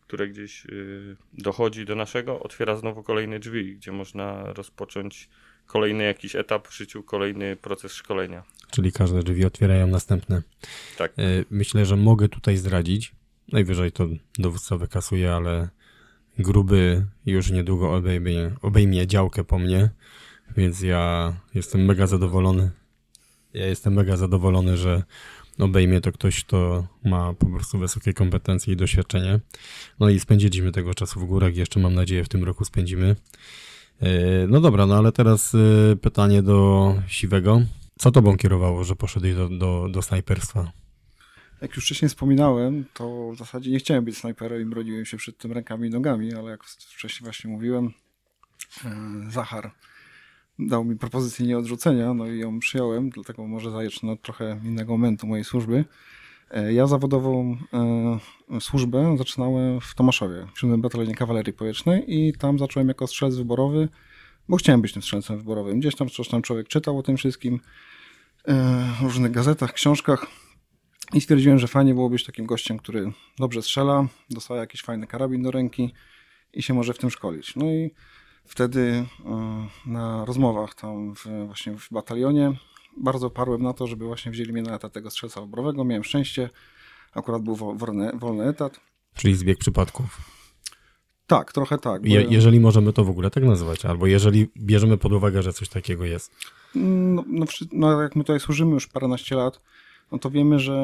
które 0.00 0.28
gdzieś 0.28 0.66
y, 0.66 1.16
dochodzi 1.32 1.84
do 1.84 1.94
naszego, 1.94 2.40
otwiera 2.40 2.76
znowu 2.76 3.02
kolejne 3.02 3.38
drzwi, 3.38 3.76
gdzie 3.76 3.92
można 3.92 4.52
rozpocząć 4.52 5.28
kolejny 5.66 6.04
jakiś 6.04 6.36
etap 6.36 6.68
w 6.68 6.76
życiu, 6.76 7.02
kolejny 7.02 7.56
proces 7.56 7.92
szkolenia. 7.92 8.42
Czyli 8.70 8.92
każde 8.92 9.22
drzwi 9.22 9.44
otwierają 9.44 9.86
następne. 9.86 10.42
Tak. 10.98 11.12
E, 11.18 11.22
Myślę, 11.50 11.86
że 11.86 11.96
mogę 11.96 12.28
tutaj 12.28 12.56
zdradzić. 12.56 13.12
Najwyżej 13.52 13.92
to 13.92 14.08
dowódca 14.38 14.76
wykasuje, 14.76 15.34
ale 15.34 15.68
gruby 16.38 17.06
już 17.26 17.50
niedługo 17.50 17.94
obejmie, 17.94 18.50
obejmie 18.62 19.06
działkę 19.06 19.44
po 19.44 19.58
mnie, 19.58 19.90
więc 20.56 20.80
ja 20.80 21.32
jestem 21.54 21.84
mega 21.84 22.06
zadowolony, 22.06 22.70
Ja 23.54 23.66
jestem 23.66 23.92
mega 23.92 24.16
zadowolony, 24.16 24.76
że 24.76 25.02
obejmie 25.58 26.00
to 26.00 26.12
ktoś, 26.12 26.44
kto 26.44 26.86
ma 27.04 27.34
po 27.34 27.46
prostu 27.46 27.78
wysokie 27.78 28.14
kompetencje 28.14 28.74
i 28.74 28.76
doświadczenie. 28.76 29.40
No 30.00 30.08
i 30.08 30.20
spędziliśmy 30.20 30.72
tego 30.72 30.94
czasu 30.94 31.20
w 31.20 31.24
górach, 31.24 31.56
jeszcze 31.56 31.80
mam 31.80 31.94
nadzieję 31.94 32.24
w 32.24 32.28
tym 32.28 32.44
roku 32.44 32.64
spędzimy. 32.64 33.16
E, 34.00 34.46
No 34.48 34.60
dobra, 34.60 34.86
no 34.86 34.94
ale 34.94 35.12
teraz 35.12 35.54
e, 35.54 35.96
pytanie 35.96 36.42
do 36.42 36.94
Siwego. 37.06 37.62
Co 37.98 38.10
tobą 38.10 38.36
kierowało, 38.36 38.84
że 38.84 38.96
poszedłeś 38.96 39.34
do, 39.34 39.48
do, 39.48 39.88
do 39.90 40.02
snajperstwa? 40.02 40.72
Jak 41.62 41.76
już 41.76 41.84
wcześniej 41.84 42.08
wspominałem, 42.08 42.84
to 42.94 43.30
w 43.32 43.36
zasadzie 43.36 43.70
nie 43.70 43.78
chciałem 43.78 44.04
być 44.04 44.18
snajperem 44.18 44.62
i 44.62 44.64
broniłem 44.64 45.04
się 45.04 45.16
przed 45.16 45.38
tym 45.38 45.52
rękami 45.52 45.88
i 45.88 45.90
nogami, 45.90 46.34
ale 46.34 46.50
jak 46.50 46.64
wcześniej 46.64 47.24
właśnie 47.24 47.50
mówiłem, 47.50 47.92
e, 48.84 48.90
Zachar 49.30 49.70
dał 50.58 50.84
mi 50.84 50.96
propozycję 50.96 51.46
nieodrzucenia, 51.46 52.14
no 52.14 52.26
i 52.26 52.38
ją 52.38 52.58
przyjąłem, 52.58 53.10
dlatego 53.10 53.46
może 53.46 53.70
zacznę 53.70 54.12
od 54.12 54.22
trochę 54.22 54.60
innego 54.64 54.92
momentu 54.92 55.26
mojej 55.26 55.44
służby. 55.44 55.84
E, 56.50 56.72
Ja 56.72 56.86
zawodową 56.86 57.56
e, 58.50 58.60
służbę 58.60 59.16
zaczynałem 59.18 59.80
w 59.80 59.94
Tomaszowie, 59.94 60.46
w 60.54 60.60
7 60.60 60.80
Batalionie 60.80 61.14
Kawalerii 61.14 61.52
Powietrznej 61.52 62.04
i 62.06 62.32
tam 62.32 62.58
zacząłem 62.58 62.88
jako 62.88 63.06
strzelec 63.06 63.36
wyborowy, 63.36 63.88
bo 64.48 64.56
chciałem 64.56 64.82
być 64.82 64.92
tym 64.92 65.02
strzelcem 65.02 65.38
wyborowym. 65.38 65.80
Gdzieś 65.80 65.96
tam 65.96 66.08
coś 66.08 66.28
tam 66.28 66.42
człowiek 66.42 66.68
czytał 66.68 66.98
o 66.98 67.02
tym 67.02 67.16
wszystkim, 67.16 67.60
w 68.98 69.02
różnych 69.02 69.32
gazetach, 69.32 69.72
książkach 69.72 70.26
i 71.14 71.20
stwierdziłem, 71.20 71.58
że 71.58 71.68
fajnie 71.68 71.94
było 71.94 72.10
być 72.10 72.24
takim 72.24 72.46
gościem, 72.46 72.78
który 72.78 73.12
dobrze 73.38 73.62
strzela, 73.62 74.06
dostaje 74.30 74.60
jakiś 74.60 74.82
fajny 74.82 75.06
karabin 75.06 75.42
do 75.42 75.50
ręki 75.50 75.92
i 76.52 76.62
się 76.62 76.74
może 76.74 76.92
w 76.94 76.98
tym 76.98 77.10
szkolić. 77.10 77.56
No 77.56 77.66
i 77.66 77.90
wtedy 78.44 79.04
e, 79.26 79.66
na 79.86 80.24
rozmowach 80.24 80.74
tam 80.74 81.14
w, 81.14 81.26
właśnie 81.46 81.72
w 81.78 81.88
batalionie 81.90 82.52
bardzo 82.96 83.30
parłem 83.30 83.62
na 83.62 83.72
to, 83.72 83.86
żeby 83.86 84.04
właśnie 84.04 84.32
wzięli 84.32 84.52
mnie 84.52 84.62
na 84.62 84.74
etat 84.74 84.92
tego 84.92 85.10
strzelca 85.10 85.40
obrowego. 85.40 85.84
Miałem 85.84 86.04
szczęście, 86.04 86.50
akurat 87.14 87.42
był 87.42 87.56
wo- 87.56 87.74
wolny, 87.74 88.10
wolny 88.14 88.44
etat. 88.44 88.80
Czyli 89.14 89.34
zbieg 89.34 89.58
przypadków. 89.58 90.20
Tak, 91.26 91.52
trochę 91.52 91.78
tak. 91.78 92.04
Je, 92.06 92.22
jeżeli 92.22 92.60
możemy 92.60 92.92
to 92.92 93.04
w 93.04 93.10
ogóle 93.10 93.30
tak 93.30 93.44
nazywać, 93.44 93.84
albo 93.84 94.06
jeżeli 94.06 94.48
bierzemy 94.56 94.98
pod 94.98 95.12
uwagę, 95.12 95.42
że 95.42 95.52
coś 95.52 95.68
takiego 95.68 96.04
jest. 96.04 96.32
No, 96.74 97.24
no, 97.26 97.46
wszy- 97.46 97.68
no, 97.72 98.02
jak 98.02 98.16
my 98.16 98.24
tutaj 98.24 98.40
służymy 98.40 98.72
już 98.72 98.86
paręnaście 98.86 99.36
lat, 99.36 99.60
no 100.12 100.18
to 100.18 100.30
wiemy, 100.30 100.58
że 100.58 100.74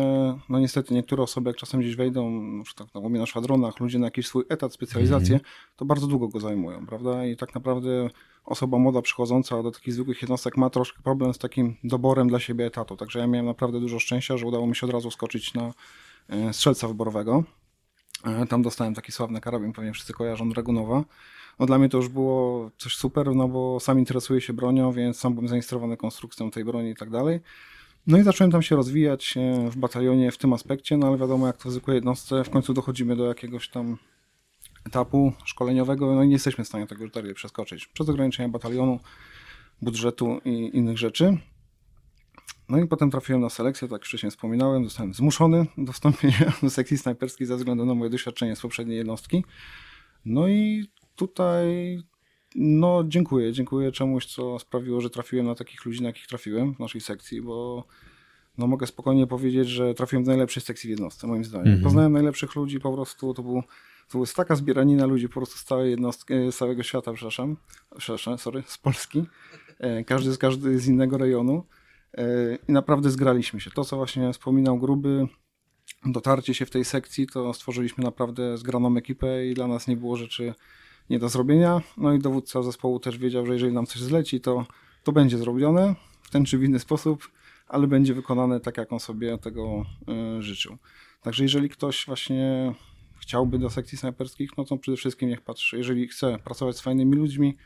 no 0.49 0.59
niestety 0.59 0.95
niektóre 0.95 1.23
osoby, 1.23 1.51
jak 1.51 1.57
czasem 1.57 1.81
gdzieś 1.81 1.97
wejdą, 1.97 2.31
na 2.31 2.65
przykład 2.65 2.95
na, 2.95 3.09
na 3.09 3.27
szwadronach, 3.27 3.81
ludzie 3.81 3.99
na 3.99 4.07
jakiś 4.07 4.27
swój 4.27 4.45
etat, 4.49 4.73
specjalizację, 4.73 5.41
to 5.77 5.85
bardzo 5.85 6.07
długo 6.07 6.29
go 6.29 6.41
zajmują, 6.41 6.87
prawda? 6.87 7.27
I 7.27 7.37
tak 7.37 7.55
naprawdę 7.55 8.11
osoba 8.45 8.79
młoda 8.79 9.03
przychodząca 9.03 9.63
do 9.63 9.71
takich 9.71 9.95
zwykłych 9.95 10.23
jednostek 10.23 10.57
ma 10.57 10.71
troszkę 10.71 11.03
problem 11.03 11.35
z 11.35 11.39
takim 11.39 11.77
doborem 11.85 12.29
dla 12.29 12.41
siebie 12.41 12.67
etatu. 12.67 12.97
Także 12.97 13.19
ja 13.19 13.27
miałem 13.27 13.47
naprawdę 13.47 13.81
dużo 13.81 13.99
szczęścia, 13.99 14.37
że 14.37 14.47
udało 14.47 14.67
mi 14.67 14.77
się 14.77 14.87
od 14.87 14.93
razu 14.93 15.11
skoczyć 15.11 15.55
na 15.55 15.73
e, 16.29 16.53
strzelca 16.53 16.89
wyborowego. 16.89 17.45
E, 18.25 18.47
Tam 18.47 18.63
dostałem 18.63 18.95
taki 18.95 19.13
sławny 19.13 19.41
karabin, 19.41 19.73
pewnie 19.73 19.93
wszyscy 19.93 20.13
kojarzą, 20.13 20.51
Dragunowa. 20.51 21.05
No 21.59 21.67
dla 21.67 21.79
mnie 21.79 21.89
to 21.89 21.97
już 21.97 22.09
było 22.09 22.71
coś 22.79 22.97
super, 22.97 23.35
no 23.35 23.49
bo 23.49 23.81
sam 23.81 23.99
interesuję 23.99 24.41
się 24.41 24.53
bronią, 24.53 24.93
więc 24.93 25.19
sam 25.19 25.35
byłem 25.35 25.49
zainstruowany 25.49 25.97
konstrukcją 25.97 26.51
tej 26.51 26.65
broni 26.65 26.91
i 26.91 26.95
tak 26.95 27.11
dalej. 27.11 27.41
No 28.09 28.19
i 28.19 28.23
zacząłem 28.23 28.51
tam 28.51 28.63
się 28.63 28.77
rozwijać 28.77 29.37
e, 29.37 29.71
w 29.71 29.77
batalionie 29.77 30.33
w 30.33 30.39
tym 30.39 30.53
aspekcie, 30.53 30.97
no 30.97 31.07
ale 31.07 31.19
wiadomo 31.19 31.47
jak 31.47 31.57
to 31.57 31.69
w 31.69 31.73
zwykłej 31.73 31.95
jednostce, 31.95 32.45
w 32.45 32.51
końcu 32.51 32.75
dochodzimy 32.75 33.17
do 33.17 33.27
jakiegoś 33.27 33.69
tam 33.69 33.99
etapu 34.87 35.33
szkoleniowego, 35.45 36.15
no 36.15 36.23
i 36.23 36.27
nie 36.27 36.33
jesteśmy 36.33 36.65
w 36.65 36.69
stanie 36.69 36.87
tego 36.87 37.03
już 37.03 37.13
dalej 37.13 37.35
przeskoczyć. 37.35 37.87
Przez 37.87 38.09
ograniczenia 38.09 38.49
batalionu, 38.49 39.01
budżetu 39.83 40.41
i 40.45 40.71
innych 40.77 40.99
rzeczy. 40.99 41.39
No 42.69 42.79
i 42.79 42.87
potem 42.87 43.11
trafiłem 43.11 43.41
na 43.41 43.51
selekcję, 43.51 43.89
tak 43.89 44.05
wcześniej 44.05 44.31
wspominałem, 44.31 44.85
zostałem 44.85 45.15
zmuszony 45.15 45.67
do 45.79 45.93
wstąpienia 45.93 46.53
do 46.63 46.71
sekcji 46.71 46.99
snajperskiej 46.99 47.47
ze 47.47 47.57
względu 47.57 47.87
na 47.87 47.95
moje 47.95 48.11
doświadczenie 48.11 48.57
z 48.57 48.61
poprzedniej 48.61 48.99
jednostki. 48.99 49.45
No 50.25 50.49
i 50.49 50.87
tutaj 51.17 51.99
no 52.55 53.05
dziękuję, 53.07 53.53
dziękuję 53.53 53.93
czemuś, 53.93 54.27
co 54.27 54.59
sprawiło, 54.59 55.01
że 55.01 55.11
trafiłem 55.11 55.47
na 55.47 55.55
takich 55.55 55.85
ludzi, 55.85 56.03
na 56.03 56.07
jakich 56.07 56.27
trafiłem 56.27 56.75
w 56.75 56.79
naszej 56.79 57.01
sekcji, 57.01 57.43
bo 57.43 57.85
no 58.59 58.67
mogę 58.67 58.87
spokojnie 58.87 59.27
powiedzieć, 59.27 59.69
że 59.69 59.95
trafiłem 59.95 60.25
do 60.25 60.31
najlepszej 60.31 60.63
sekcji 60.63 60.89
w 60.89 60.91
jednostce, 60.91 61.27
moim 61.27 61.45
zdaniem. 61.45 61.67
Mhm. 61.67 61.85
Poznałem 61.85 62.13
najlepszych 62.13 62.55
ludzi, 62.55 62.81
po 62.81 62.93
prostu 62.93 63.35
to 63.35 63.43
był 63.43 63.63
to 64.09 64.19
jest 64.19 64.37
taka 64.37 64.57
zbieranina 64.57 65.07
ludzi 65.07 65.29
po 65.29 65.35
prostu 65.35 65.59
z 65.59 65.65
całej 65.65 65.91
jednostki, 65.91 66.35
z 66.51 66.57
całego 66.57 66.83
świata, 66.83 67.13
przepraszam, 67.13 67.57
przepraszam, 67.99 68.39
sorry, 68.39 68.63
z 68.67 68.79
Polski. 68.79 69.25
E, 69.79 70.05
Każdy 70.05 70.33
z 70.33 70.39
każdy 70.39 70.79
z 70.79 70.89
innego 70.89 71.19
rejonu. 71.19 71.65
E, 72.19 72.25
I 72.69 72.73
naprawdę 72.73 73.11
zgraliśmy 73.11 73.61
się. 73.61 73.71
To, 73.71 73.85
co 73.85 73.97
właśnie 73.97 74.33
wspominał 74.33 74.79
Gruby, 74.79 75.27
dotarcie 76.07 76.55
się 76.55 76.67
w 76.67 76.71
tej 76.71 76.85
sekcji, 76.85 77.27
to 77.27 77.55
stworzyliśmy 77.55 78.05
naprawdę 78.05 78.57
zgraną 78.59 78.97
ekipę 78.97 79.47
i 79.47 79.55
dla 79.55 79.67
nas 79.67 79.89
nie 79.89 79.97
było 79.97 80.17
rzeczy 80.17 80.55
nie 81.11 81.19
do 81.19 81.29
zrobienia. 81.29 81.81
No 81.97 82.13
i 82.13 82.19
dowódca 82.19 82.63
zespołu 82.63 83.01
też 83.01 83.19
wiedział, 83.19 83.47
że 83.47 83.53
jeżeli 83.53 83.73
nam 83.73 83.87
coś 83.87 84.03
zleci, 84.03 84.41
to, 84.41 84.67
to 85.05 85.13
będzie 85.13 85.39
zrobione 85.39 85.95
w 86.23 86.31
ten 86.31 86.45
czy 86.45 86.59
w 86.59 86.65
inny 86.65 86.79
sposób, 86.79 87.31
ale 87.69 87.87
będzie 87.87 88.15
wykonane 88.15 88.61
tak, 88.61 88.77
jak 88.77 88.93
on 88.93 89.01
sobie 89.01 89.39
tego 89.39 89.85
y, 90.39 90.43
życzył. 90.43 90.77
Także 91.23 91.43
jeżeli 91.43 91.69
ktoś 91.69 92.07
właśnie 92.07 92.75
chciałby 93.21 93.59
do 93.59 93.71
sekcji 93.71 93.99
snajperskich, 93.99 94.51
no 94.59 94.65
to 94.65 94.77
przede 94.77 94.97
wszystkim 94.97 95.29
niech 95.29 95.41
patrzy. 95.41 95.77
Jeżeli 95.79 96.09
chce 96.09 96.39
pracować 96.39 96.77
z 96.77 96.81
fajnymi 96.81 97.17
ludźmi, 97.17 97.57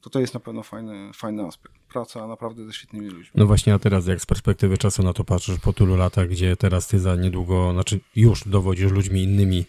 to 0.00 0.10
to 0.10 0.20
jest 0.20 0.34
na 0.34 0.40
pewno 0.40 0.62
fajny, 0.62 1.10
fajny 1.14 1.42
aspekt. 1.42 1.74
Praca 1.92 2.26
naprawdę 2.26 2.66
ze 2.66 2.72
świetnymi 2.72 3.06
ludźmi. 3.06 3.30
No 3.34 3.46
właśnie, 3.46 3.74
a 3.74 3.78
teraz 3.78 4.06
jak 4.06 4.20
z 4.20 4.26
perspektywy 4.26 4.78
czasu 4.78 5.02
na 5.02 5.12
to 5.12 5.24
patrzysz 5.24 5.58
po 5.58 5.72
tylu 5.72 5.96
latach, 5.96 6.28
gdzie 6.28 6.56
teraz 6.56 6.88
ty 6.88 6.98
za 6.98 7.16
niedługo, 7.16 7.72
znaczy 7.72 8.00
już 8.16 8.48
dowodzisz 8.48 8.92
ludźmi 8.92 9.22
innymi, 9.22 9.64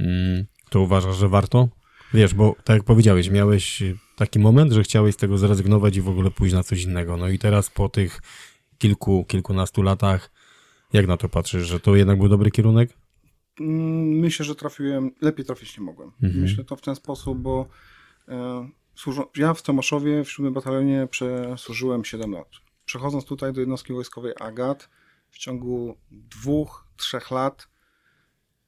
mm, 0.00 0.44
to 0.70 0.80
uważasz, 0.80 1.16
że 1.16 1.28
warto? 1.28 1.68
Wiesz, 2.14 2.34
bo 2.34 2.56
tak 2.64 2.76
jak 2.76 2.84
powiedziałeś, 2.84 3.30
miałeś 3.30 3.82
taki 4.16 4.38
moment, 4.38 4.72
że 4.72 4.82
chciałeś 4.82 5.14
z 5.14 5.16
tego 5.16 5.38
zrezygnować 5.38 5.96
i 5.96 6.00
w 6.00 6.08
ogóle 6.08 6.30
pójść 6.30 6.54
na 6.54 6.62
coś 6.62 6.82
innego. 6.82 7.16
No 7.16 7.28
i 7.28 7.38
teraz 7.38 7.70
po 7.70 7.88
tych 7.88 8.22
kilku, 8.78 9.24
kilkunastu 9.24 9.82
latach, 9.82 10.30
jak 10.92 11.06
na 11.06 11.16
to 11.16 11.28
patrzysz, 11.28 11.66
że 11.66 11.80
to 11.80 11.96
jednak 11.96 12.18
był 12.18 12.28
dobry 12.28 12.50
kierunek? 12.50 12.90
Mm, 13.60 14.08
Myślę, 14.08 14.44
że 14.44 14.54
trafiłem, 14.54 15.10
lepiej 15.20 15.44
trafić 15.44 15.78
nie 15.78 15.84
mogłem. 15.84 16.12
Mhm. 16.22 16.42
Myślę 16.42 16.64
to 16.64 16.76
w 16.76 16.80
ten 16.80 16.94
sposób, 16.94 17.38
bo 17.38 17.66
e, 18.28 18.68
służą, 18.94 19.24
ja 19.36 19.54
w 19.54 19.62
Tomaszowie 19.62 20.24
w 20.24 20.30
7 20.30 20.52
batalionie 20.52 21.06
przesłużyłem 21.10 22.04
7 22.04 22.32
lat. 22.32 22.48
Przechodząc 22.84 23.24
tutaj 23.24 23.52
do 23.52 23.60
jednostki 23.60 23.92
wojskowej 23.92 24.32
AGAT, 24.40 24.88
w 25.30 25.38
ciągu 25.38 25.96
dwóch, 26.10 26.86
trzech 26.96 27.30
lat 27.30 27.68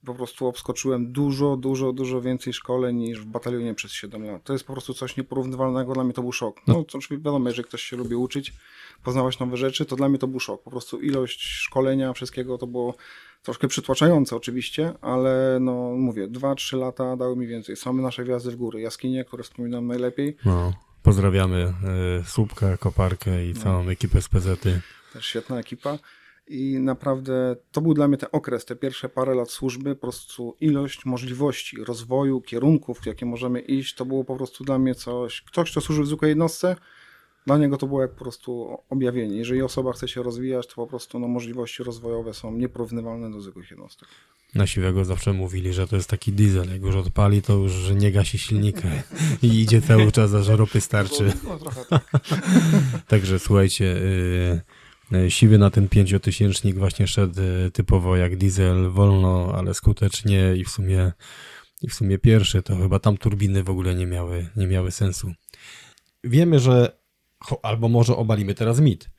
po 0.06 0.14
prostu 0.14 0.46
obskoczyłem 0.46 1.12
dużo, 1.12 1.56
dużo, 1.56 1.92
dużo 1.92 2.20
więcej 2.20 2.52
szkoleń 2.52 2.96
niż 2.96 3.20
w 3.20 3.24
batalionie 3.24 3.74
przez 3.74 3.92
7 3.92 4.24
lat. 4.26 4.44
To 4.44 4.52
jest 4.52 4.64
po 4.64 4.72
prostu 4.72 4.94
coś 4.94 5.16
nieporównywalnego, 5.16 5.92
dla 5.94 6.04
mnie 6.04 6.12
to 6.12 6.22
był 6.22 6.32
szok. 6.32 6.60
No, 6.66 6.74
to 6.74 6.80
oczywiście 6.80 7.16
wiadomo, 7.16 7.48
jeżeli 7.48 7.68
ktoś 7.68 7.82
się 7.82 7.96
lubi 7.96 8.14
uczyć, 8.14 8.52
poznawać 9.04 9.38
nowe 9.38 9.56
rzeczy, 9.56 9.84
to 9.86 9.96
dla 9.96 10.08
mnie 10.08 10.18
to 10.18 10.26
był 10.26 10.40
szok. 10.40 10.62
Po 10.62 10.70
prostu 10.70 11.00
ilość 11.00 11.42
szkolenia, 11.42 12.12
wszystkiego 12.12 12.58
to 12.58 12.66
było 12.66 12.94
troszkę 13.42 13.68
przytłaczające 13.68 14.36
oczywiście, 14.36 14.92
ale 15.00 15.58
no 15.60 15.72
mówię, 15.96 16.28
2-3 16.28 16.78
lata 16.78 17.16
dały 17.16 17.36
mi 17.36 17.46
więcej. 17.46 17.76
Same 17.76 18.02
nasze 18.02 18.24
wjazdy 18.24 18.50
w 18.50 18.56
góry, 18.56 18.80
jaskinie, 18.80 19.24
które 19.24 19.42
wspominam 19.42 19.86
najlepiej, 19.86 20.36
No, 20.44 20.72
pozdrawiamy 21.02 21.74
y, 22.20 22.24
Słupkę, 22.24 22.78
Koparkę 22.78 23.46
i 23.46 23.54
całą 23.54 23.88
ekipę 23.88 24.22
z 24.22 24.28
PZ-y. 24.28 24.80
też 25.12 25.26
świetna 25.26 25.58
ekipa. 25.58 25.98
I 26.50 26.78
naprawdę 26.80 27.56
to 27.72 27.80
był 27.80 27.94
dla 27.94 28.08
mnie 28.08 28.16
ten 28.16 28.28
okres, 28.32 28.64
te 28.64 28.76
pierwsze 28.76 29.08
parę 29.08 29.34
lat 29.34 29.50
służby, 29.50 29.94
po 29.94 30.00
prostu 30.00 30.56
ilość 30.60 31.04
możliwości 31.04 31.84
rozwoju, 31.84 32.40
kierunków, 32.40 32.98
w 32.98 33.06
jakie 33.06 33.26
możemy 33.26 33.60
iść, 33.60 33.94
to 33.94 34.04
było 34.04 34.24
po 34.24 34.36
prostu 34.36 34.64
dla 34.64 34.78
mnie 34.78 34.94
coś. 34.94 35.42
Ktoś, 35.42 35.70
kto 35.70 35.80
służy 35.80 36.02
w 36.02 36.06
zwykłej 36.06 36.28
jednostce, 36.28 36.76
dla 37.46 37.58
niego 37.58 37.76
to 37.76 37.86
było 37.86 38.02
jak 38.02 38.10
po 38.10 38.20
prostu 38.20 38.78
objawienie. 38.88 39.36
Jeżeli 39.36 39.62
osoba 39.62 39.92
chce 39.92 40.08
się 40.08 40.22
rozwijać, 40.22 40.66
to 40.66 40.74
po 40.74 40.86
prostu 40.86 41.18
no, 41.18 41.28
możliwości 41.28 41.82
rozwojowe 41.82 42.34
są 42.34 42.52
nieporównywalne 42.52 43.30
do 43.30 43.40
zwykłych 43.40 43.70
jednostek. 43.70 44.08
Na 44.54 44.66
siwego 44.66 45.04
zawsze 45.04 45.32
mówili, 45.32 45.72
że 45.72 45.86
to 45.86 45.96
jest 45.96 46.08
taki 46.08 46.32
diesel. 46.32 46.72
Jak 46.72 46.82
już 46.82 46.94
odpali, 46.94 47.42
to 47.42 47.52
już 47.52 47.72
że 47.72 47.94
nie 47.94 48.12
gasi 48.12 48.38
silnika 48.38 48.88
i 49.42 49.60
idzie 49.60 49.82
cały 49.82 50.12
czas, 50.12 50.34
aż 50.34 50.48
ropy 50.48 50.80
starczy. 50.80 51.32
No, 51.44 51.58
trochę 51.58 51.84
tak. 51.84 52.10
Także 53.08 53.38
słuchajcie, 53.38 53.84
y, 53.84 53.98
y, 53.98 54.79
siwy 55.28 55.58
na 55.58 55.70
ten 55.70 55.88
pięciotysięcznik 55.88 56.78
właśnie 56.78 57.06
szedł 57.06 57.40
y, 57.40 57.70
typowo 57.70 58.16
jak 58.16 58.36
diesel, 58.36 58.90
wolno, 58.90 59.52
ale 59.54 59.74
skutecznie 59.74 60.54
i 60.56 60.64
w 60.64 60.68
sumie 60.68 61.12
i 61.82 61.88
w 61.88 61.94
sumie 61.94 62.18
pierwszy, 62.18 62.62
to 62.62 62.76
chyba 62.76 62.98
tam 62.98 63.16
turbiny 63.16 63.62
w 63.62 63.70
ogóle 63.70 63.94
nie 63.94 64.06
miały, 64.06 64.48
nie 64.56 64.66
miały 64.66 64.90
sensu. 64.90 65.32
Wiemy, 66.24 66.58
że 66.58 66.98
albo 67.62 67.88
może 67.88 68.16
obalimy 68.16 68.54
teraz 68.54 68.80
mit, 68.80 69.10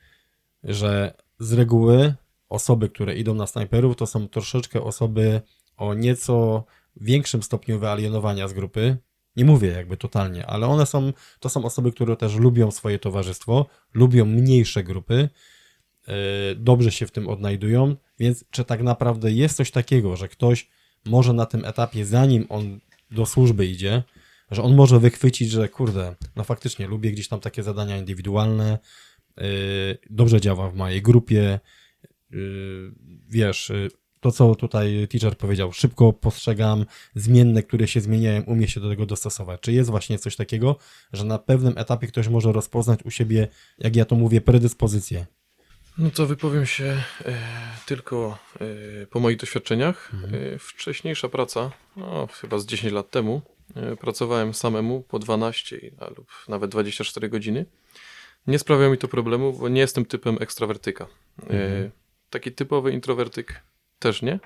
że 0.63 1.13
z 1.39 1.53
reguły 1.53 2.13
osoby, 2.49 2.89
które 2.89 3.15
idą 3.15 3.35
na 3.35 3.47
snajperów, 3.47 3.95
to 3.95 4.07
są 4.07 4.27
troszeczkę 4.27 4.81
osoby 4.81 5.41
o 5.77 5.93
nieco 5.93 6.65
większym 6.95 7.43
stopniu 7.43 7.79
wyalienowania 7.79 8.47
z 8.47 8.53
grupy. 8.53 8.97
Nie 9.35 9.45
mówię 9.45 9.67
jakby 9.67 9.97
totalnie, 9.97 10.45
ale 10.45 10.67
one 10.67 10.85
są, 10.85 11.13
to 11.39 11.49
są 11.49 11.65
osoby, 11.65 11.91
które 11.91 12.17
też 12.17 12.35
lubią 12.35 12.71
swoje 12.71 12.99
towarzystwo, 12.99 13.65
lubią 13.93 14.25
mniejsze 14.25 14.83
grupy 14.83 15.15
e, 15.15 15.60
dobrze 16.55 16.91
się 16.91 17.07
w 17.07 17.11
tym 17.11 17.27
odnajdują, 17.27 17.95
więc 18.19 18.45
czy 18.51 18.65
tak 18.65 18.83
naprawdę 18.83 19.31
jest 19.31 19.55
coś 19.55 19.71
takiego, 19.71 20.15
że 20.15 20.27
ktoś 20.27 20.69
może 21.05 21.33
na 21.33 21.45
tym 21.45 21.65
etapie, 21.65 22.05
zanim 22.05 22.45
on 22.49 22.79
do 23.11 23.25
służby 23.25 23.65
idzie, 23.65 24.03
że 24.51 24.63
on 24.63 24.75
może 24.75 24.99
wychwycić, 24.99 25.49
że 25.51 25.69
kurde, 25.69 26.15
no 26.35 26.43
faktycznie 26.43 26.87
lubię 26.87 27.11
gdzieś 27.11 27.27
tam 27.27 27.39
takie 27.39 27.63
zadania 27.63 27.97
indywidualne, 27.97 28.79
yy, 29.37 29.43
dobrze 30.09 30.41
działa 30.41 30.69
w 30.69 30.75
mojej 30.75 31.01
grupie, 31.01 31.59
yy, 32.31 32.93
wiesz, 33.29 33.69
yy, 33.69 33.89
to 34.19 34.31
co 34.31 34.55
tutaj 34.55 35.07
teacher 35.09 35.37
powiedział, 35.37 35.73
szybko 35.73 36.13
postrzegam 36.13 36.85
zmienne, 37.15 37.63
które 37.63 37.87
się 37.87 38.01
zmieniają, 38.01 38.41
umie 38.41 38.67
się 38.67 38.79
do 38.79 38.89
tego 38.89 39.05
dostosować. 39.05 39.61
Czy 39.61 39.71
jest 39.71 39.89
właśnie 39.89 40.19
coś 40.19 40.35
takiego, 40.35 40.77
że 41.13 41.25
na 41.25 41.39
pewnym 41.39 41.77
etapie 41.77 42.07
ktoś 42.07 42.27
może 42.27 42.51
rozpoznać 42.51 42.99
u 43.05 43.11
siebie, 43.11 43.47
jak 43.77 43.95
ja 43.95 44.05
to 44.05 44.15
mówię, 44.15 44.41
predyspozycję? 44.41 45.25
No 45.97 46.09
to 46.11 46.25
wypowiem 46.25 46.65
się 46.65 47.03
e, 47.25 47.33
tylko 47.85 48.37
e, 49.01 49.05
po 49.07 49.19
moich 49.19 49.37
doświadczeniach. 49.37 50.11
E, 50.53 50.59
wcześniejsza 50.59 51.29
praca, 51.29 51.71
no, 51.97 52.27
chyba 52.27 52.59
z 52.59 52.65
10 52.65 52.93
lat 52.93 53.09
temu, 53.09 53.41
e, 53.75 53.95
pracowałem 53.95 54.53
samemu 54.53 55.01
po 55.01 55.19
12 55.19 55.77
i- 55.77 55.91
a, 55.99 56.09
lub 56.09 56.27
nawet 56.47 56.71
24 56.71 57.29
godziny. 57.29 57.65
Nie 58.47 58.59
sprawia 58.59 58.89
mi 58.89 58.97
to 58.97 59.07
problemu, 59.07 59.53
bo 59.53 59.69
nie 59.69 59.81
jestem 59.81 60.05
typem 60.05 60.37
ekstrawertyka. 60.39 61.07
E, 61.49 61.89
taki 62.29 62.51
typowy 62.51 62.91
introwertyk 62.91 63.61
też 63.99 64.21
nie. 64.21 64.39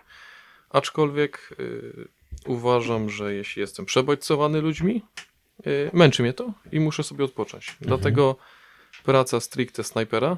Aczkolwiek 0.69 1.49
e, 1.59 1.63
uważam, 2.51 3.09
że 3.09 3.33
jeśli 3.33 3.59
jestem 3.59 3.85
przebodźcowany 3.85 4.61
ludźmi, 4.61 5.01
męczy 5.93 6.21
mnie 6.23 6.33
to 6.33 6.53
i 6.71 6.79
muszę 6.79 7.03
sobie 7.03 7.25
odpocząć. 7.25 7.75
Dlatego 7.81 8.35
praca 9.03 9.39
stricte 9.39 9.83
snajpera 9.83 10.37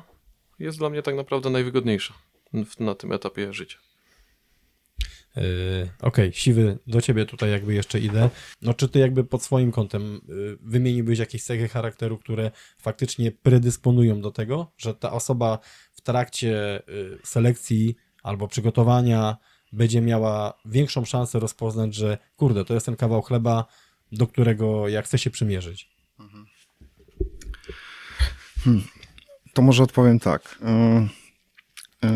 jest 0.59 0.77
dla 0.77 0.89
mnie 0.89 1.01
tak 1.01 1.15
naprawdę 1.15 1.49
najwygodniejsza 1.49 2.13
w- 2.53 2.79
na 2.79 2.95
tym 2.95 3.11
etapie 3.11 3.53
życia. 3.53 3.77
Yy, 5.35 5.43
Okej, 6.01 6.33
siwy, 6.33 6.77
do 6.87 7.01
ciebie 7.01 7.25
tutaj 7.25 7.51
jakby 7.51 7.73
jeszcze 7.73 7.99
idę. 7.99 8.29
No 8.61 8.73
czy 8.73 8.89
ty 8.89 8.99
jakby 8.99 9.23
pod 9.23 9.43
swoim 9.43 9.71
kątem 9.71 10.21
yy, 10.27 10.57
wymieniłbyś 10.61 11.19
jakieś 11.19 11.43
cechy 11.43 11.67
charakteru, 11.67 12.17
które 12.17 12.51
faktycznie 12.77 13.31
predysponują 13.31 14.21
do 14.21 14.31
tego, 14.31 14.71
że 14.77 14.93
ta 14.93 15.11
osoba 15.11 15.59
w 15.93 16.01
trakcie 16.01 16.83
yy, 16.87 17.19
selekcji 17.23 17.95
albo 18.23 18.47
przygotowania 18.47 19.37
będzie 19.73 20.01
miała 20.01 20.53
większą 20.65 21.05
szansę 21.05 21.39
rozpoznać, 21.39 21.95
że 21.95 22.17
kurde, 22.35 22.65
to 22.65 22.73
jest 22.73 22.85
ten 22.85 22.95
kawał 22.95 23.21
chleba, 23.21 23.65
do 24.11 24.27
którego 24.27 24.87
ja 24.87 25.01
chcę 25.01 25.17
się 25.17 25.29
przymierzyć. 25.29 25.89
To 29.57 29.61
może 29.61 29.83
odpowiem 29.83 30.19
tak. 30.19 30.59
Y, 32.03 32.07
y, 32.07 32.09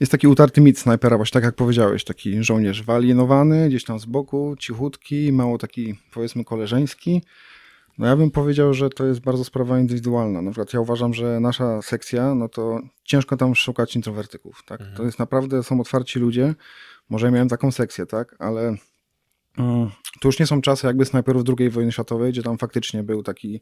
Jest 0.00 0.12
taki 0.12 0.28
utarty 0.28 0.60
mit 0.60 0.78
snajpera, 0.78 1.16
właśnie 1.16 1.32
tak 1.32 1.44
jak 1.44 1.54
powiedziałeś, 1.54 2.04
taki 2.04 2.44
żołnierz 2.44 2.82
wyalienowany, 2.82 3.68
gdzieś 3.68 3.84
tam 3.84 3.98
z 4.00 4.04
boku, 4.04 4.56
cichutki, 4.58 5.32
mało 5.32 5.58
taki 5.58 5.94
powiedzmy 6.12 6.44
koleżeński. 6.44 7.22
No 7.98 8.06
ja 8.06 8.16
bym 8.16 8.30
powiedział, 8.30 8.74
że 8.74 8.90
to 8.90 9.06
jest 9.06 9.20
bardzo 9.20 9.44
sprawa 9.44 9.78
indywidualna. 9.78 10.42
Na 10.42 10.50
przykład 10.50 10.74
ja 10.74 10.80
uważam, 10.80 11.14
że 11.14 11.40
nasza 11.40 11.82
sekcja, 11.82 12.34
no 12.34 12.48
to 12.48 12.80
ciężko 13.04 13.36
tam 13.36 13.54
szukać 13.54 13.96
introwertyków, 13.96 14.62
tak? 14.66 14.80
To 14.96 15.04
jest 15.04 15.18
naprawdę, 15.18 15.62
są 15.62 15.80
otwarci 15.80 16.18
ludzie. 16.18 16.54
Może 17.10 17.26
ja 17.26 17.32
miałem 17.32 17.48
taką 17.48 17.70
sekcję, 17.72 18.06
tak? 18.06 18.36
Ale 18.38 18.76
to 20.20 20.28
już 20.28 20.38
nie 20.38 20.46
są 20.46 20.60
czasy 20.60 20.86
jakby 20.86 21.04
snajperów 21.04 21.42
II 21.58 21.70
wojny 21.70 21.92
światowej, 21.92 22.32
gdzie 22.32 22.42
tam 22.42 22.58
faktycznie 22.58 23.02
był 23.02 23.22
taki 23.22 23.60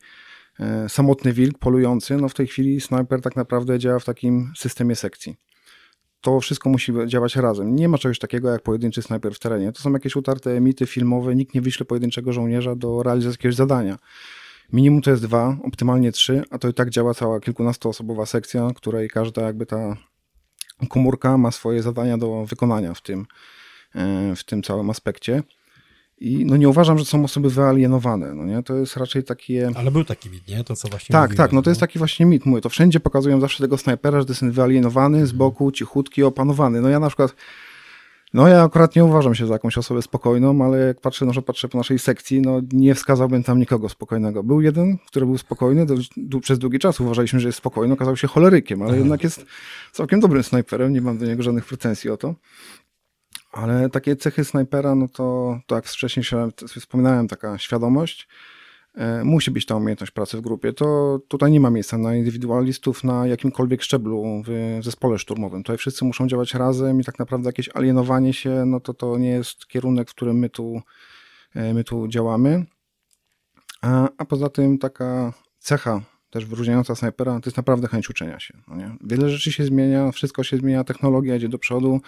e, 0.60 0.88
samotny 0.88 1.32
wilk 1.32 1.58
polujący. 1.58 2.16
No 2.16 2.28
w 2.28 2.34
tej 2.34 2.46
chwili 2.46 2.80
snajper 2.80 3.20
tak 3.20 3.36
naprawdę 3.36 3.78
działa 3.78 3.98
w 3.98 4.04
takim 4.04 4.52
systemie 4.56 4.96
sekcji. 4.96 5.36
To 6.20 6.40
wszystko 6.40 6.70
musi 6.70 6.92
działać 7.06 7.36
razem. 7.36 7.76
Nie 7.76 7.88
ma 7.88 7.98
czegoś 7.98 8.18
takiego 8.18 8.50
jak 8.50 8.62
pojedynczy 8.62 9.02
snajper 9.02 9.34
w 9.34 9.38
terenie. 9.38 9.72
To 9.72 9.82
są 9.82 9.92
jakieś 9.92 10.16
utarte 10.16 10.60
mity 10.60 10.86
filmowe. 10.86 11.34
Nikt 11.34 11.54
nie 11.54 11.60
wyśle 11.60 11.86
pojedynczego 11.86 12.32
żołnierza 12.32 12.76
do 12.76 13.02
realizacji 13.02 13.38
jakiegoś 13.38 13.54
zadania. 13.54 13.98
Minimum 14.72 15.02
to 15.02 15.10
jest 15.10 15.22
dwa, 15.22 15.56
optymalnie 15.64 16.12
trzy, 16.12 16.42
a 16.50 16.58
to 16.58 16.68
i 16.68 16.74
tak 16.74 16.90
działa 16.90 17.14
cała 17.14 17.40
kilkunastoosobowa 17.40 18.26
sekcja, 18.26 18.70
której 18.74 19.08
każda 19.08 19.42
jakby 19.42 19.66
ta 19.66 19.96
komórka 20.88 21.38
ma 21.38 21.50
swoje 21.50 21.82
zadania 21.82 22.18
do 22.18 22.44
wykonania 22.44 22.94
w 22.94 23.02
tym, 23.02 23.26
e, 23.94 24.36
w 24.36 24.44
tym 24.44 24.62
całym 24.62 24.90
aspekcie. 24.90 25.42
I 26.20 26.44
no 26.46 26.56
nie 26.56 26.68
uważam, 26.68 26.98
że 26.98 27.04
są 27.04 27.24
osoby 27.24 27.50
wyalienowane. 27.50 28.34
No 28.34 28.44
nie? 28.44 28.62
To 28.62 28.76
jest 28.76 28.96
raczej 28.96 29.24
takie... 29.24 29.70
Ale 29.74 29.90
był 29.90 30.04
taki 30.04 30.30
mit, 30.30 30.48
nie? 30.48 30.64
To 30.64 30.76
co 30.76 30.88
właśnie 30.88 31.12
Tak, 31.12 31.22
mówiłeś, 31.22 31.36
tak, 31.36 31.52
no 31.52 31.62
to 31.62 31.70
jest 31.70 31.80
taki 31.80 31.98
właśnie 31.98 32.26
mit. 32.26 32.46
Mówię, 32.46 32.60
to 32.62 32.68
wszędzie 32.68 33.00
pokazują 33.00 33.40
zawsze 33.40 33.64
tego 33.64 33.78
snajpera, 33.78 34.20
że 34.20 34.26
to 34.26 34.32
jest 34.32 34.44
wyalienowany, 34.44 35.26
z 35.26 35.32
boku, 35.32 35.72
cichutki, 35.72 36.22
opanowany. 36.22 36.80
No 36.80 36.88
ja 36.88 37.00
na 37.00 37.06
przykład, 37.06 37.34
no 38.34 38.48
ja 38.48 38.62
akurat 38.62 38.96
nie 38.96 39.04
uważam 39.04 39.34
się 39.34 39.46
za 39.46 39.52
jakąś 39.52 39.78
osobę 39.78 40.02
spokojną, 40.02 40.64
ale 40.64 40.78
jak 40.78 41.00
patrzę, 41.00 41.26
no, 41.26 41.32
że 41.32 41.42
patrzę 41.42 41.68
po 41.68 41.78
naszej 41.78 41.98
sekcji, 41.98 42.40
no 42.40 42.60
nie 42.72 42.94
wskazałbym 42.94 43.42
tam 43.42 43.58
nikogo 43.58 43.88
spokojnego. 43.88 44.42
Był 44.42 44.60
jeden, 44.60 44.98
który 45.06 45.26
był 45.26 45.38
spokojny, 45.38 45.86
do, 45.86 45.94
du- 46.16 46.40
przez 46.40 46.58
długi 46.58 46.78
czas 46.78 47.00
uważaliśmy, 47.00 47.40
że 47.40 47.48
jest 47.48 47.58
spokojny, 47.58 47.94
okazał 47.94 48.16
się 48.16 48.28
cholerykiem, 48.28 48.82
ale 48.82 48.98
jednak 48.98 49.24
jest 49.24 49.46
całkiem 49.92 50.20
dobrym 50.20 50.42
snajperem, 50.42 50.92
nie 50.92 51.00
mam 51.00 51.18
do 51.18 51.26
niego 51.26 51.42
żadnych 51.42 51.64
pretensji 51.64 52.10
o 52.10 52.16
to. 52.16 52.34
Ale 53.52 53.90
takie 53.90 54.16
cechy 54.16 54.44
snajpera, 54.44 54.94
no 54.94 55.08
to, 55.08 55.58
to 55.66 55.74
jak 55.74 55.84
wcześniej 55.84 56.24
się 56.24 56.48
wspominałem, 56.80 57.28
taka 57.28 57.58
świadomość, 57.58 58.28
e, 58.94 59.24
musi 59.24 59.50
być 59.50 59.66
ta 59.66 59.76
umiejętność 59.76 60.12
pracy 60.12 60.36
w 60.36 60.40
grupie. 60.40 60.72
To 60.72 61.18
tutaj 61.28 61.50
nie 61.50 61.60
ma 61.60 61.70
miejsca 61.70 61.98
na 61.98 62.16
indywidualistów 62.16 63.04
na 63.04 63.26
jakimkolwiek 63.26 63.82
szczeblu 63.82 64.42
w 64.46 64.78
zespole 64.84 65.18
szturmowym. 65.18 65.62
Tutaj 65.62 65.78
wszyscy 65.78 66.04
muszą 66.04 66.28
działać 66.28 66.54
razem 66.54 67.00
i 67.00 67.04
tak 67.04 67.18
naprawdę 67.18 67.48
jakieś 67.48 67.68
alienowanie 67.74 68.32
się, 68.32 68.64
no 68.66 68.80
to 68.80 68.94
to 68.94 69.18
nie 69.18 69.30
jest 69.30 69.66
kierunek, 69.66 70.10
w 70.10 70.14
którym 70.14 70.38
my 70.38 70.50
tu, 70.50 70.82
e, 71.54 71.74
my 71.74 71.84
tu 71.84 72.08
działamy. 72.08 72.66
A, 73.82 74.08
a 74.18 74.24
poza 74.24 74.48
tym 74.48 74.78
taka 74.78 75.32
cecha 75.58 76.00
też 76.30 76.44
wyróżniająca 76.44 76.94
snajpera, 76.94 77.40
to 77.40 77.48
jest 77.48 77.56
naprawdę 77.56 77.88
chęć 77.88 78.10
uczenia 78.10 78.40
się. 78.40 78.58
No? 78.68 78.76
Wiele 79.00 79.30
rzeczy 79.30 79.52
się 79.52 79.64
zmienia, 79.64 80.12
wszystko 80.12 80.44
się 80.44 80.56
zmienia, 80.56 80.84
technologia 80.84 81.36
idzie 81.36 81.48
do 81.48 81.58
przodu. 81.58 82.00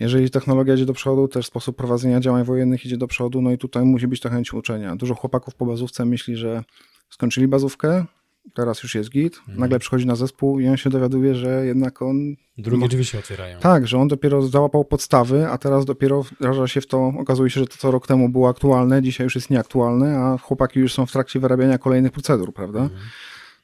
Jeżeli 0.00 0.30
technologia 0.30 0.74
idzie 0.74 0.86
do 0.86 0.92
przodu, 0.92 1.28
też 1.28 1.46
sposób 1.46 1.76
prowadzenia 1.76 2.20
działań 2.20 2.44
wojennych 2.44 2.86
idzie 2.86 2.96
do 2.96 3.06
przodu, 3.06 3.42
no 3.42 3.52
i 3.52 3.58
tutaj 3.58 3.84
musi 3.84 4.06
być 4.08 4.20
ta 4.20 4.30
chęć 4.30 4.52
uczenia. 4.54 4.96
Dużo 4.96 5.14
chłopaków 5.14 5.54
po 5.54 5.66
bazówce 5.66 6.04
myśli, 6.04 6.36
że 6.36 6.64
skończyli 7.10 7.48
bazówkę, 7.48 8.04
teraz 8.54 8.82
już 8.82 8.94
jest 8.94 9.10
git, 9.10 9.40
nagle 9.48 9.78
przychodzi 9.78 10.06
na 10.06 10.16
zespół 10.16 10.60
i 10.60 10.68
on 10.68 10.76
się 10.76 10.90
dowiaduje, 10.90 11.34
że 11.34 11.66
jednak 11.66 12.02
on 12.02 12.36
Drugie 12.58 12.82
No. 12.82 12.88
drzwi 12.88 13.04
się 13.04 13.18
otwierają. 13.18 13.58
tak, 13.60 13.86
że 13.86 13.98
on 13.98 14.08
dopiero 14.08 14.42
załapał 14.42 14.84
podstawy, 14.84 15.48
a 15.48 15.58
teraz 15.58 15.84
dopiero 15.84 16.22
wdraża 16.22 16.68
się 16.68 16.80
w 16.80 16.86
to. 16.86 17.12
Okazuje 17.18 17.50
się, 17.50 17.60
że 17.60 17.66
to, 17.66 17.76
co 17.76 17.90
rok 17.90 18.06
temu 18.06 18.28
było 18.28 18.48
aktualne, 18.48 19.02
dzisiaj 19.02 19.24
już 19.24 19.34
jest 19.34 19.50
nieaktualne, 19.50 20.18
a 20.18 20.38
chłopaki 20.38 20.80
już 20.80 20.92
są 20.94 21.06
w 21.06 21.12
trakcie 21.12 21.40
wyrabiania 21.40 21.78
kolejnych 21.78 22.12
procedur, 22.12 22.54
prawda? 22.54 22.90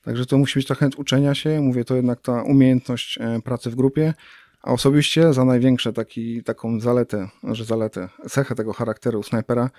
Także 0.02 0.26
to 0.26 0.38
musi 0.38 0.58
być 0.58 0.66
ta 0.68 0.74
chęć 0.74 0.96
uczenia 0.96 1.34
się. 1.34 1.60
Mówię, 1.60 1.84
to 1.84 1.96
jednak 1.96 2.20
ta 2.20 2.42
umiejętność 2.42 3.18
e, 3.20 3.42
pracy 3.42 3.70
w 3.70 3.74
grupie. 3.74 4.14
A 4.62 4.72
osobiście 4.72 5.32
za 5.32 5.44
największe 5.44 5.92
taki, 5.92 6.42
taką 6.42 6.80
zaletę, 6.80 7.28
że 7.42 7.64
zaletę, 7.64 8.08
cechę 8.28 8.54
tego 8.54 8.72
charakteru 8.72 9.22
snajpera, 9.22 9.70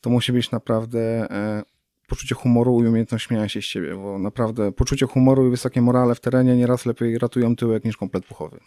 to 0.00 0.10
musi 0.10 0.32
być 0.32 0.50
naprawdę 0.50 1.00
e, 1.30 1.62
poczucie 2.08 2.34
humoru 2.34 2.84
i 2.84 2.86
umiejętność 2.86 3.26
śmiania 3.26 3.48
się 3.48 3.62
z 3.62 3.64
siebie, 3.64 3.94
bo 3.94 4.18
naprawdę 4.18 4.72
poczucie 4.72 5.06
humoru 5.06 5.46
i 5.46 5.50
wysokie 5.50 5.82
morale 5.82 6.14
w 6.14 6.20
terenie 6.20 6.56
nieraz 6.56 6.86
lepiej 6.86 7.18
ratują 7.18 7.56
tyłek 7.56 7.84
niż 7.84 7.96
komplet 7.96 8.26
puchowy. 8.26 8.60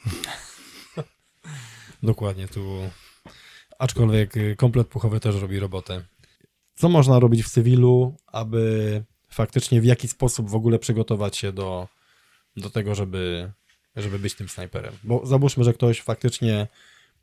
Dokładnie, 2.03 2.47
tu. 2.47 2.61
Aczkolwiek 3.79 4.33
komplet 4.57 4.87
puchowy 4.87 5.19
też 5.19 5.41
robi 5.41 5.59
robotę. 5.59 6.03
Co 6.75 6.89
można 6.89 7.19
robić 7.19 7.43
w 7.43 7.49
cywilu, 7.49 8.15
aby 8.27 9.03
faktycznie 9.29 9.81
w 9.81 9.85
jaki 9.85 10.07
sposób 10.07 10.49
w 10.49 10.55
ogóle 10.55 10.79
przygotować 10.79 11.37
się 11.37 11.51
do, 11.51 11.87
do 12.57 12.69
tego, 12.69 12.95
żeby, 12.95 13.51
żeby 13.95 14.19
być 14.19 14.33
tym 14.33 14.49
snajperem? 14.49 14.93
Bo 15.03 15.25
załóżmy, 15.25 15.63
że 15.63 15.73
ktoś 15.73 16.01
faktycznie 16.01 16.67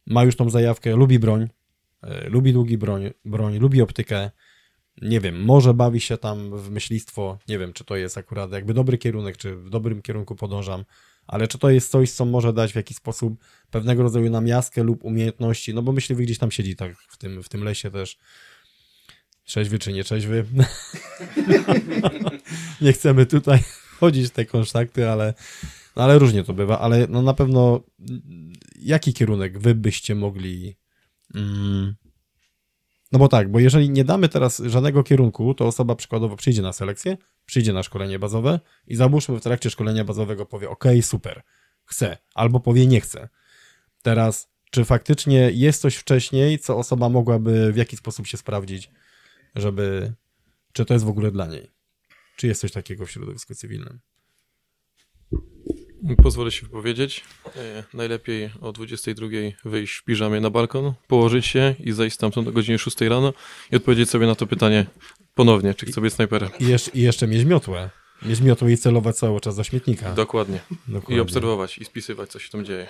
ma 0.07 0.25
już 0.25 0.37
tą 0.37 0.51
zajawkę, 0.51 0.97
lubi 0.97 1.19
broń, 1.19 1.49
y, 2.05 2.31
lubi 2.31 2.53
długi 2.53 2.79
broń, 2.79 3.11
broń, 3.25 3.59
lubi 3.59 3.83
optykę, 3.83 4.31
nie 5.03 5.21
wiem, 5.21 5.45
może 5.45 5.75
bawi 5.75 6.01
się 6.01 6.19
tam 6.19 6.59
w 6.59 6.71
myślistwo, 6.71 7.39
nie 7.49 7.59
wiem, 7.59 7.73
czy 7.73 7.85
to 7.85 7.97
jest 7.97 8.19
akurat 8.19 8.53
jakby 8.53 8.75
dobry 8.75 8.99
kierunek, 8.99 9.37
czy 9.37 9.57
w 9.57 9.71
dobrym 9.71 10.03
kierunku 10.03 10.37
podążam, 10.37 10.85
ale 11.27 11.49
czy 11.49 11.59
to 11.59 11.71
jest 11.71 11.91
coś, 11.91 12.11
co 12.11 12.25
może 12.25 12.53
dać 12.53 12.73
w 12.73 12.77
jakiś 12.77 12.97
sposób 12.97 13.45
pewnego 13.71 14.03
rodzaju 14.03 14.31
namiastkę 14.31 14.83
lub 14.83 15.05
umiejętności, 15.05 15.75
no 15.75 15.83
bo 15.83 15.93
myśliwy 15.93 16.23
gdzieś 16.23 16.39
tam 16.39 16.51
siedzi 16.51 16.77
tak 16.77 16.99
w 16.99 17.17
tym, 17.17 17.43
w 17.43 17.49
tym 17.49 17.65
lesie 17.65 17.91
też. 17.91 18.19
Trzeźwy 19.45 19.79
czy 19.79 19.93
nie 19.93 20.05
trzeźwy. 20.05 20.45
nie 22.81 22.93
chcemy 22.93 23.27
tutaj 23.27 23.59
chodzić 24.01 24.27
w 24.27 24.31
te 24.31 24.45
kontakty, 24.45 25.11
ale, 25.11 25.35
no 25.97 26.03
ale 26.03 26.19
różnie 26.19 26.45
to 26.45 26.55
bywa, 26.55 26.79
ale 26.79 27.07
no 27.09 27.23
na 27.23 27.35
pewno 27.35 27.81
jaki 28.77 29.13
kierunek 29.13 29.59
wy 29.59 29.75
byście 29.75 30.15
mogli 30.15 30.77
mm, 31.35 31.95
No 33.13 33.19
bo 33.19 33.29
tak, 33.29 33.51
bo 33.51 33.61
jeżeli 33.61 33.91
nie 33.91 34.05
damy 34.05 34.29
teraz 34.29 34.63
żadnego 34.67 35.03
kierunku, 35.03 35.55
to 35.55 35.67
osoba 35.67 35.95
przykładowo 35.95 36.37
przyjdzie 36.37 36.63
na 36.63 36.73
selekcję, 36.73 37.17
przyjdzie 37.47 37.73
na 37.73 37.83
szkolenie 37.83 38.19
bazowe 38.19 38.61
i 38.87 38.97
załóżmy 38.97 39.37
w 39.37 39.43
trakcie 39.43 39.71
szkolenia 39.71 40.05
bazowego 40.05 40.47
powie 40.47 40.71
ok, 40.71 40.85
super, 41.03 41.43
chcę, 41.85 42.19
albo 42.35 42.61
powie 42.61 42.87
nie 42.87 43.01
chcę. 43.01 43.29
Teraz, 44.03 44.51
czy 44.71 44.85
faktycznie 44.85 45.51
jest 45.51 45.81
coś 45.81 45.97
wcześniej, 45.97 46.59
co 46.59 46.77
osoba 46.77 47.09
mogłaby 47.09 47.73
w 47.73 47.77
jaki 47.77 47.97
sposób 47.97 48.27
się 48.27 48.37
sprawdzić, 48.37 48.91
żeby, 49.55 50.13
czy 50.73 50.85
to 50.85 50.95
jest 50.95 51.07
w 51.07 51.09
ogóle 51.09 51.31
dla 51.31 51.47
niej? 51.47 51.71
Czy 52.37 52.47
jest 52.47 52.61
coś 52.61 52.73
takiego 52.73 53.07
w 53.07 53.11
środowisku 53.11 53.55
cywilnym? 53.55 54.01
Pozwolę 56.23 56.51
się 56.51 56.67
wypowiedzieć. 56.67 57.25
E, 57.57 57.85
najlepiej 57.95 58.51
o 58.61 58.73
22 58.73 59.27
wyjść 59.65 59.97
w 59.97 60.05
piżamie 60.05 60.41
na 60.41 60.51
balkon, 60.51 60.93
położyć 61.09 61.47
się 61.47 61.75
i 61.81 61.93
zejść 61.93 62.17
stamtąd 62.17 62.49
o 62.49 62.53
godzinie 62.53 62.79
6 62.79 63.01
rano 63.01 63.33
i 63.73 63.77
odpowiedzieć 63.77 64.11
sobie 64.11 64.27
na 64.27 64.35
to 64.35 64.47
pytanie 64.47 64.87
ponownie, 65.35 65.75
czy 65.75 65.87
chcę 65.87 66.01
być 66.01 66.15
snajperem. 66.15 66.51
I, 66.61 66.67
jeszcze, 66.67 66.91
i 66.91 67.01
jeszcze 67.01 67.27
mieć 67.27 67.45
miotłę. 67.45 67.91
Mieć 68.23 68.41
miotłę 68.41 68.73
i 68.73 68.77
celować 68.77 69.17
cały 69.17 69.41
czas 69.41 69.57
do 69.57 69.65
śmietnika. 69.65 70.13
Dokładnie. 70.13 70.61
Dokładnie. 70.89 71.17
I 71.17 71.21
obserwować 71.21 71.79
i 71.79 71.85
spisywać, 71.85 72.31
co 72.31 72.39
się 72.39 72.51
tam 72.51 72.65
dzieje. 72.65 72.87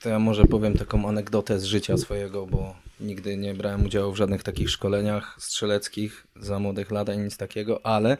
To 0.00 0.08
ja 0.08 0.18
może 0.18 0.44
powiem 0.44 0.78
taką 0.78 1.08
anegdotę 1.08 1.60
z 1.60 1.64
życia 1.64 1.96
swojego, 1.96 2.46
bo 2.46 2.74
nigdy 3.00 3.36
nie 3.36 3.54
brałem 3.54 3.84
udziału 3.84 4.12
w 4.12 4.16
żadnych 4.16 4.42
takich 4.42 4.70
szkoleniach 4.70 5.36
strzeleckich 5.38 6.26
za 6.36 6.58
młodych 6.58 6.90
lat 6.90 7.08
ani 7.08 7.22
nic 7.22 7.36
takiego, 7.36 7.86
ale 7.86 8.18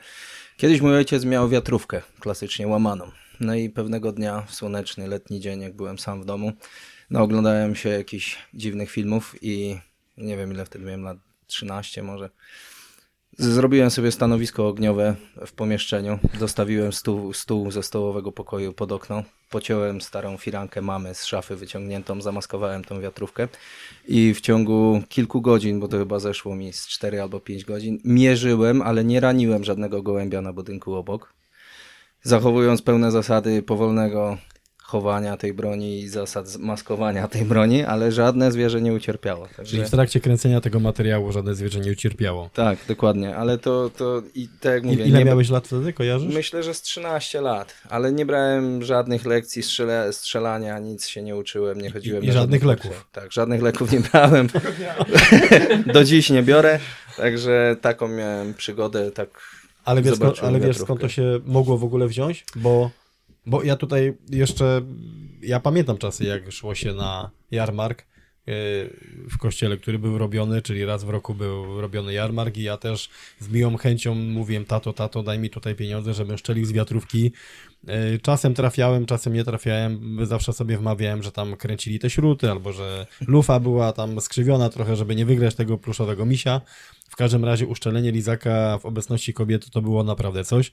kiedyś 0.57 0.81
mój 0.81 0.94
ojciec 0.94 1.24
miał 1.24 1.48
wiatrówkę, 1.48 2.02
klasycznie 2.20 2.66
łamaną. 2.68 3.11
No 3.40 3.55
i 3.55 3.70
pewnego 3.70 4.12
dnia, 4.12 4.42
w 4.42 4.55
słoneczny, 4.55 5.09
letni 5.09 5.40
dzień, 5.40 5.61
jak 5.61 5.77
byłem 5.77 5.98
sam 5.98 6.22
w 6.22 6.24
domu, 6.24 6.53
no 7.11 7.22
oglądałem 7.22 7.74
się 7.74 7.88
jakichś 7.88 8.38
dziwnych 8.55 8.90
filmów 8.90 9.35
i 9.42 9.79
nie 10.16 10.37
wiem 10.37 10.53
ile 10.53 10.64
wtedy 10.64 10.85
miałem 10.85 11.03
lat 11.03 11.18
13 11.46 12.03
może. 12.03 12.31
Zrobiłem 13.38 13.90
sobie 13.90 14.12
stanowisko 14.12 14.68
ogniowe 14.68 15.16
w 15.46 15.53
pomieszczeniu. 15.53 16.18
Dostawiłem 16.38 16.92
stół, 16.92 17.33
stół 17.33 17.70
ze 17.70 17.83
stołowego 17.83 18.33
pokoju 18.33 18.72
pod 18.72 18.92
okno. 18.92 19.22
Pociąłem 19.51 20.01
starą 20.01 20.37
firankę 20.37 20.83
mamy 20.83 21.14
z 21.14 21.24
szafy 21.24 21.57
wyciągniętą, 21.57 22.20
zamaskowałem 22.20 22.85
tą 22.85 23.01
wiatrówkę 23.01 23.48
i 24.09 24.35
w 24.35 24.40
ciągu 24.40 25.03
kilku 25.09 25.40
godzin, 25.40 25.81
bo 25.81 25.88
to 25.88 25.98
chyba 25.98 26.18
zeszło 26.18 26.57
mi 26.57 26.72
z 26.72 26.87
4 26.87 27.22
albo 27.22 27.40
5 27.40 27.64
godzin, 27.64 27.98
mierzyłem, 28.05 28.83
ale 28.83 29.05
nie 29.05 29.20
raniłem 29.20 29.64
żadnego 29.64 30.03
gołębia 30.03 30.40
na 30.40 30.53
budynku 30.53 30.94
obok. 30.94 31.35
Zachowując 32.29 32.83
pełne 32.83 33.11
zasady 33.11 33.62
powolnego 33.62 34.38
chowania 34.83 35.37
tej 35.37 35.55
broni 35.55 36.01
i 36.01 36.09
zasad 36.09 36.57
maskowania 36.57 37.29
tej 37.29 37.45
broni, 37.45 37.85
ale 37.85 38.12
żadne 38.12 38.53
zwierzę 38.53 38.81
nie 38.81 38.93
ucierpiało. 38.93 39.49
Także... 39.57 39.71
Czyli 39.71 39.85
w 39.85 39.91
trakcie 39.91 40.21
kręcenia 40.21 40.61
tego 40.61 40.81
materiału 40.81 41.33
żadne 41.33 41.55
zwierzę 41.55 41.81
nie 41.81 41.93
ucierpiało. 41.93 42.51
Tak, 42.55 42.79
dokładnie, 42.88 43.37
ale 43.37 43.59
to, 43.59 43.91
to 43.97 44.23
i 44.35 44.49
tak 44.61 44.73
jak 44.73 44.85
mówię, 44.85 45.05
I, 45.05 45.09
ile 45.09 45.19
nie, 45.19 45.25
miałeś 45.25 45.51
lat 45.51 45.67
wtedy, 45.67 45.93
kojarzysz? 45.93 46.35
myślę, 46.35 46.62
że 46.62 46.75
z 46.75 46.83
13 46.83 47.41
lat, 47.41 47.75
ale 47.88 48.12
nie 48.12 48.27
brałem 48.27 48.85
żadnych 48.85 49.27
lekcji 49.27 49.62
strzele, 49.62 50.12
strzelania, 50.12 50.79
nic 50.79 51.07
się 51.07 51.23
nie 51.23 51.37
uczyłem, 51.37 51.81
nie 51.81 51.91
chodziłem 51.91 52.25
i 52.25 52.27
na 52.27 52.33
żadnych 52.33 52.64
leków. 52.64 53.07
Tak, 53.12 53.33
żadnych 53.33 53.62
leków 53.62 53.93
nie 53.93 54.01
brałem. 54.01 54.49
Do 55.95 56.05
dziś 56.05 56.31
nie 56.31 56.43
biorę, 56.43 56.79
także 57.17 57.77
taką 57.81 58.09
miałem 58.09 58.55
przygodę, 58.55 59.11
tak 59.11 59.58
Ale 59.88 60.03
wiesz, 60.03 60.16
skąd, 60.16 60.38
ale 60.42 60.61
wiesz 60.61 60.79
skąd 60.79 61.01
to 61.01 61.09
się 61.09 61.40
mogło 61.46 61.79
w 61.79 61.85
ogóle 61.85 62.09
wziąć? 62.09 62.44
Bo, 62.57 62.90
bo 63.46 63.62
ja 63.62 63.77
tutaj 63.77 64.14
jeszcze, 64.31 64.83
ja 65.42 65.61
pamiętam 65.61 65.98
czasy, 65.98 66.24
jak 66.24 66.53
szło 66.53 66.74
się 66.74 66.94
na 66.94 67.31
jarmark 67.51 67.98
yy, 68.46 68.55
w 69.31 69.38
kościele, 69.38 69.77
który 69.77 69.98
był 69.98 70.18
robiony, 70.18 70.62
czyli 70.62 70.85
raz 70.85 71.05
w 71.05 71.09
roku 71.09 71.35
był 71.35 71.81
robiony 71.81 72.12
jarmark 72.12 72.57
i 72.57 72.62
ja 72.62 72.77
też 72.77 73.09
z 73.40 73.48
miłą 73.48 73.77
chęcią 73.77 74.14
mówiłem, 74.14 74.64
tato, 74.64 74.92
tato, 74.92 75.22
daj 75.22 75.38
mi 75.38 75.51
tutaj 75.51 75.74
pieniądze, 75.74 76.14
żebym 76.14 76.38
szczelił 76.38 76.64
z 76.64 76.72
wiatrówki. 76.72 77.33
Yy, 77.85 78.19
Czasem 78.23 78.55
trafiałem, 78.55 79.07
czasem 79.07 79.33
nie 79.33 79.45
trafiałem, 79.45 80.19
zawsze 80.27 80.53
sobie 80.53 80.79
wmawiałem, 80.79 81.23
że 81.23 81.33
tam 81.33 81.57
kręcili 81.57 81.99
te 81.99 82.11
śruty, 82.11 82.51
albo 82.51 82.73
że 82.73 83.07
lufa 83.27 83.61
była 83.61 83.93
tam 83.93 84.21
skrzywiona 84.21 84.69
trochę, 84.69 84.97
żeby 84.97 85.17
nie 85.17 85.27
wygrać 85.27 85.55
tego 85.55 85.79
pluszowego 85.79 86.27
misia. 86.27 86.61
W 87.09 87.17
każdym 87.17 87.45
razie 87.45 87.67
uszczelenie 87.67 88.12
lizaka 88.12 88.79
w 88.79 88.87
obecności 88.87 89.35
kobiety 89.35 89.71
to 89.71 89.83
było 89.83 90.05
naprawdę 90.05 90.45
coś. 90.45 90.73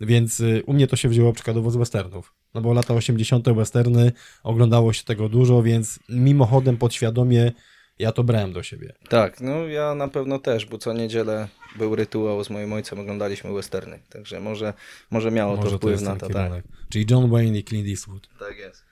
Więc 0.00 0.40
y, 0.40 0.62
u 0.66 0.72
mnie 0.72 0.86
to 0.86 0.96
się 0.96 1.08
wzięło 1.08 1.32
przykładowo 1.32 1.70
z 1.70 1.76
westernów. 1.76 2.34
No 2.54 2.60
bo 2.60 2.72
lata 2.72 2.94
80. 2.94 3.48
westerny, 3.48 4.12
oglądało 4.42 4.92
się 4.92 5.04
tego 5.04 5.28
dużo, 5.28 5.62
więc 5.62 5.98
mimochodem 6.08 6.76
podświadomie 6.76 7.52
ja 7.98 8.12
to 8.12 8.24
brałem 8.24 8.52
do 8.52 8.62
siebie. 8.62 8.92
Tak, 9.08 9.40
no 9.40 9.66
ja 9.66 9.94
na 9.94 10.08
pewno 10.08 10.38
też, 10.38 10.66
bo 10.66 10.78
co 10.78 10.92
niedzielę 10.92 11.48
był 11.76 11.96
rytuał 11.96 12.44
z 12.44 12.50
moim 12.50 12.72
ojcem, 12.72 13.00
oglądaliśmy 13.00 13.52
westerny, 13.52 13.98
także 14.08 14.40
może, 14.40 14.74
może 15.10 15.30
miało 15.30 15.56
to 15.56 15.62
Może 15.62 15.76
wpływ 15.76 15.92
jest 15.92 16.04
na 16.04 16.16
to, 16.16 16.28
tak. 16.28 16.52
Czyli 16.88 17.06
John 17.10 17.30
Wayne 17.30 17.58
i 17.58 17.64
Clint 17.64 17.88
Eastwood. 17.88 18.28
Tak 18.38 18.58
jest. 18.58 18.84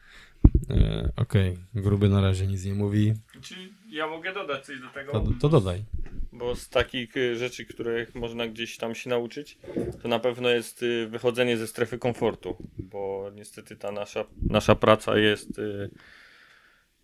E, 0.70 1.12
Okej, 1.16 1.58
gruby 1.74 2.08
na 2.08 2.20
razie 2.20 2.46
nic 2.46 2.64
nie 2.64 2.74
mówi. 2.74 3.14
Czy 3.42 3.54
ja 3.88 4.06
mogę 4.06 4.34
dodać 4.34 4.66
coś 4.66 4.80
do 4.80 4.88
tego? 4.88 5.12
To, 5.12 5.26
to 5.40 5.48
dodaj. 5.48 5.84
Bo 6.32 6.56
z 6.56 6.68
takich 6.68 7.16
y, 7.16 7.36
rzeczy, 7.36 7.64
których 7.64 8.14
można 8.14 8.46
gdzieś 8.46 8.76
tam 8.76 8.94
się 8.94 9.10
nauczyć, 9.10 9.58
to 10.02 10.08
na 10.08 10.18
pewno 10.18 10.48
jest 10.48 10.82
y, 10.82 11.06
wychodzenie 11.06 11.56
ze 11.56 11.66
strefy 11.66 11.98
komfortu, 11.98 12.56
bo 12.78 13.30
niestety 13.34 13.76
ta 13.76 13.92
nasza, 13.92 14.24
nasza 14.48 14.74
praca 14.74 15.18
jest 15.18 15.58
y, 15.58 15.90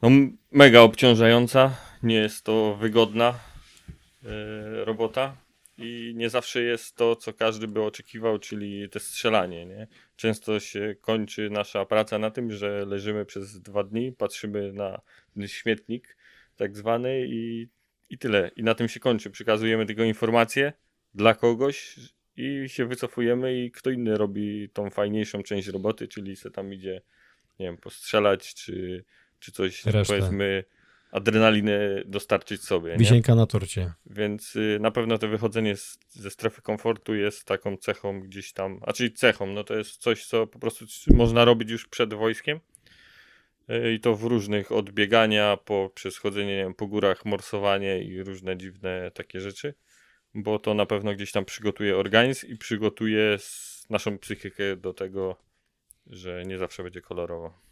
no, 0.02 0.10
mega 0.50 0.80
obciążająca, 0.80 1.76
nie 2.02 2.14
jest 2.14 2.44
to 2.44 2.76
wygodna 2.76 3.38
y, 4.24 4.84
robota 4.84 5.36
i 5.78 6.12
nie 6.16 6.30
zawsze 6.30 6.62
jest 6.62 6.96
to, 6.96 7.16
co 7.16 7.32
każdy 7.32 7.68
by 7.68 7.82
oczekiwał, 7.82 8.38
czyli 8.38 8.88
te 8.88 9.00
strzelanie. 9.00 9.66
Nie? 9.66 9.86
Często 10.16 10.60
się 10.60 10.96
kończy 11.00 11.50
nasza 11.50 11.84
praca 11.84 12.18
na 12.18 12.30
tym, 12.30 12.52
że 12.52 12.86
leżymy 12.86 13.24
przez 13.24 13.60
dwa 13.60 13.84
dni, 13.84 14.12
patrzymy 14.12 14.72
na 14.72 15.00
śmietnik 15.46 16.16
tak 16.56 16.76
zwany 16.76 17.26
i 17.28 17.68
i 18.10 18.18
tyle. 18.18 18.50
I 18.56 18.62
na 18.62 18.74
tym 18.74 18.88
się 18.88 19.00
kończy. 19.00 19.30
Przekazujemy 19.30 19.86
tylko 19.86 20.02
informacje 20.02 20.72
dla 21.14 21.34
kogoś 21.34 21.96
i 22.36 22.68
się 22.68 22.86
wycofujemy 22.86 23.64
i 23.64 23.70
kto 23.70 23.90
inny 23.90 24.18
robi 24.18 24.68
tą 24.72 24.90
fajniejszą 24.90 25.42
część 25.42 25.68
roboty, 25.68 26.08
czyli 26.08 26.36
se 26.36 26.50
tam 26.50 26.72
idzie, 26.72 27.02
nie 27.58 27.66
wiem, 27.66 27.76
postrzelać, 27.76 28.54
czy, 28.54 29.04
czy 29.38 29.52
coś, 29.52 29.84
Resztę. 29.84 30.14
powiedzmy, 30.14 30.64
adrenalinę 31.10 32.02
dostarczyć 32.04 32.62
sobie. 32.62 32.90
Nie? 32.92 32.98
Wisienka 32.98 33.34
na 33.34 33.46
torcie. 33.46 33.92
Więc 34.06 34.56
y, 34.56 34.78
na 34.80 34.90
pewno 34.90 35.18
to 35.18 35.28
wychodzenie 35.28 35.76
z, 35.76 35.98
ze 36.10 36.30
strefy 36.30 36.62
komfortu 36.62 37.14
jest 37.14 37.44
taką 37.44 37.76
cechą 37.76 38.20
gdzieś 38.20 38.52
tam, 38.52 38.80
a 38.82 38.92
czyli 38.92 39.12
cechą, 39.12 39.46
no 39.46 39.64
to 39.64 39.74
jest 39.74 39.96
coś, 39.96 40.26
co 40.26 40.46
po 40.46 40.58
prostu 40.58 40.84
można 41.14 41.44
robić 41.44 41.70
już 41.70 41.86
przed 41.86 42.14
wojskiem. 42.14 42.60
Y, 43.70 43.92
I 43.92 44.00
to 44.00 44.16
w 44.16 44.24
różnych 44.24 44.72
odbiegania, 44.72 45.56
po 45.56 45.90
przez 45.94 46.18
chodzenie 46.18 46.56
nie 46.56 46.62
wiem, 46.62 46.74
po 46.74 46.86
górach, 46.86 47.24
morsowanie 47.24 48.02
i 48.02 48.22
różne 48.22 48.56
dziwne 48.56 49.10
takie 49.14 49.40
rzeczy, 49.40 49.74
bo 50.34 50.58
to 50.58 50.74
na 50.74 50.86
pewno 50.86 51.14
gdzieś 51.14 51.32
tam 51.32 51.44
przygotuje 51.44 51.96
organizm 51.96 52.46
i 52.46 52.56
przygotuje 52.56 53.38
naszą 53.90 54.18
psychikę 54.18 54.76
do 54.76 54.94
tego, 54.94 55.36
że 56.06 56.42
nie 56.46 56.58
zawsze 56.58 56.82
będzie 56.82 57.00
kolorowo. 57.00 57.65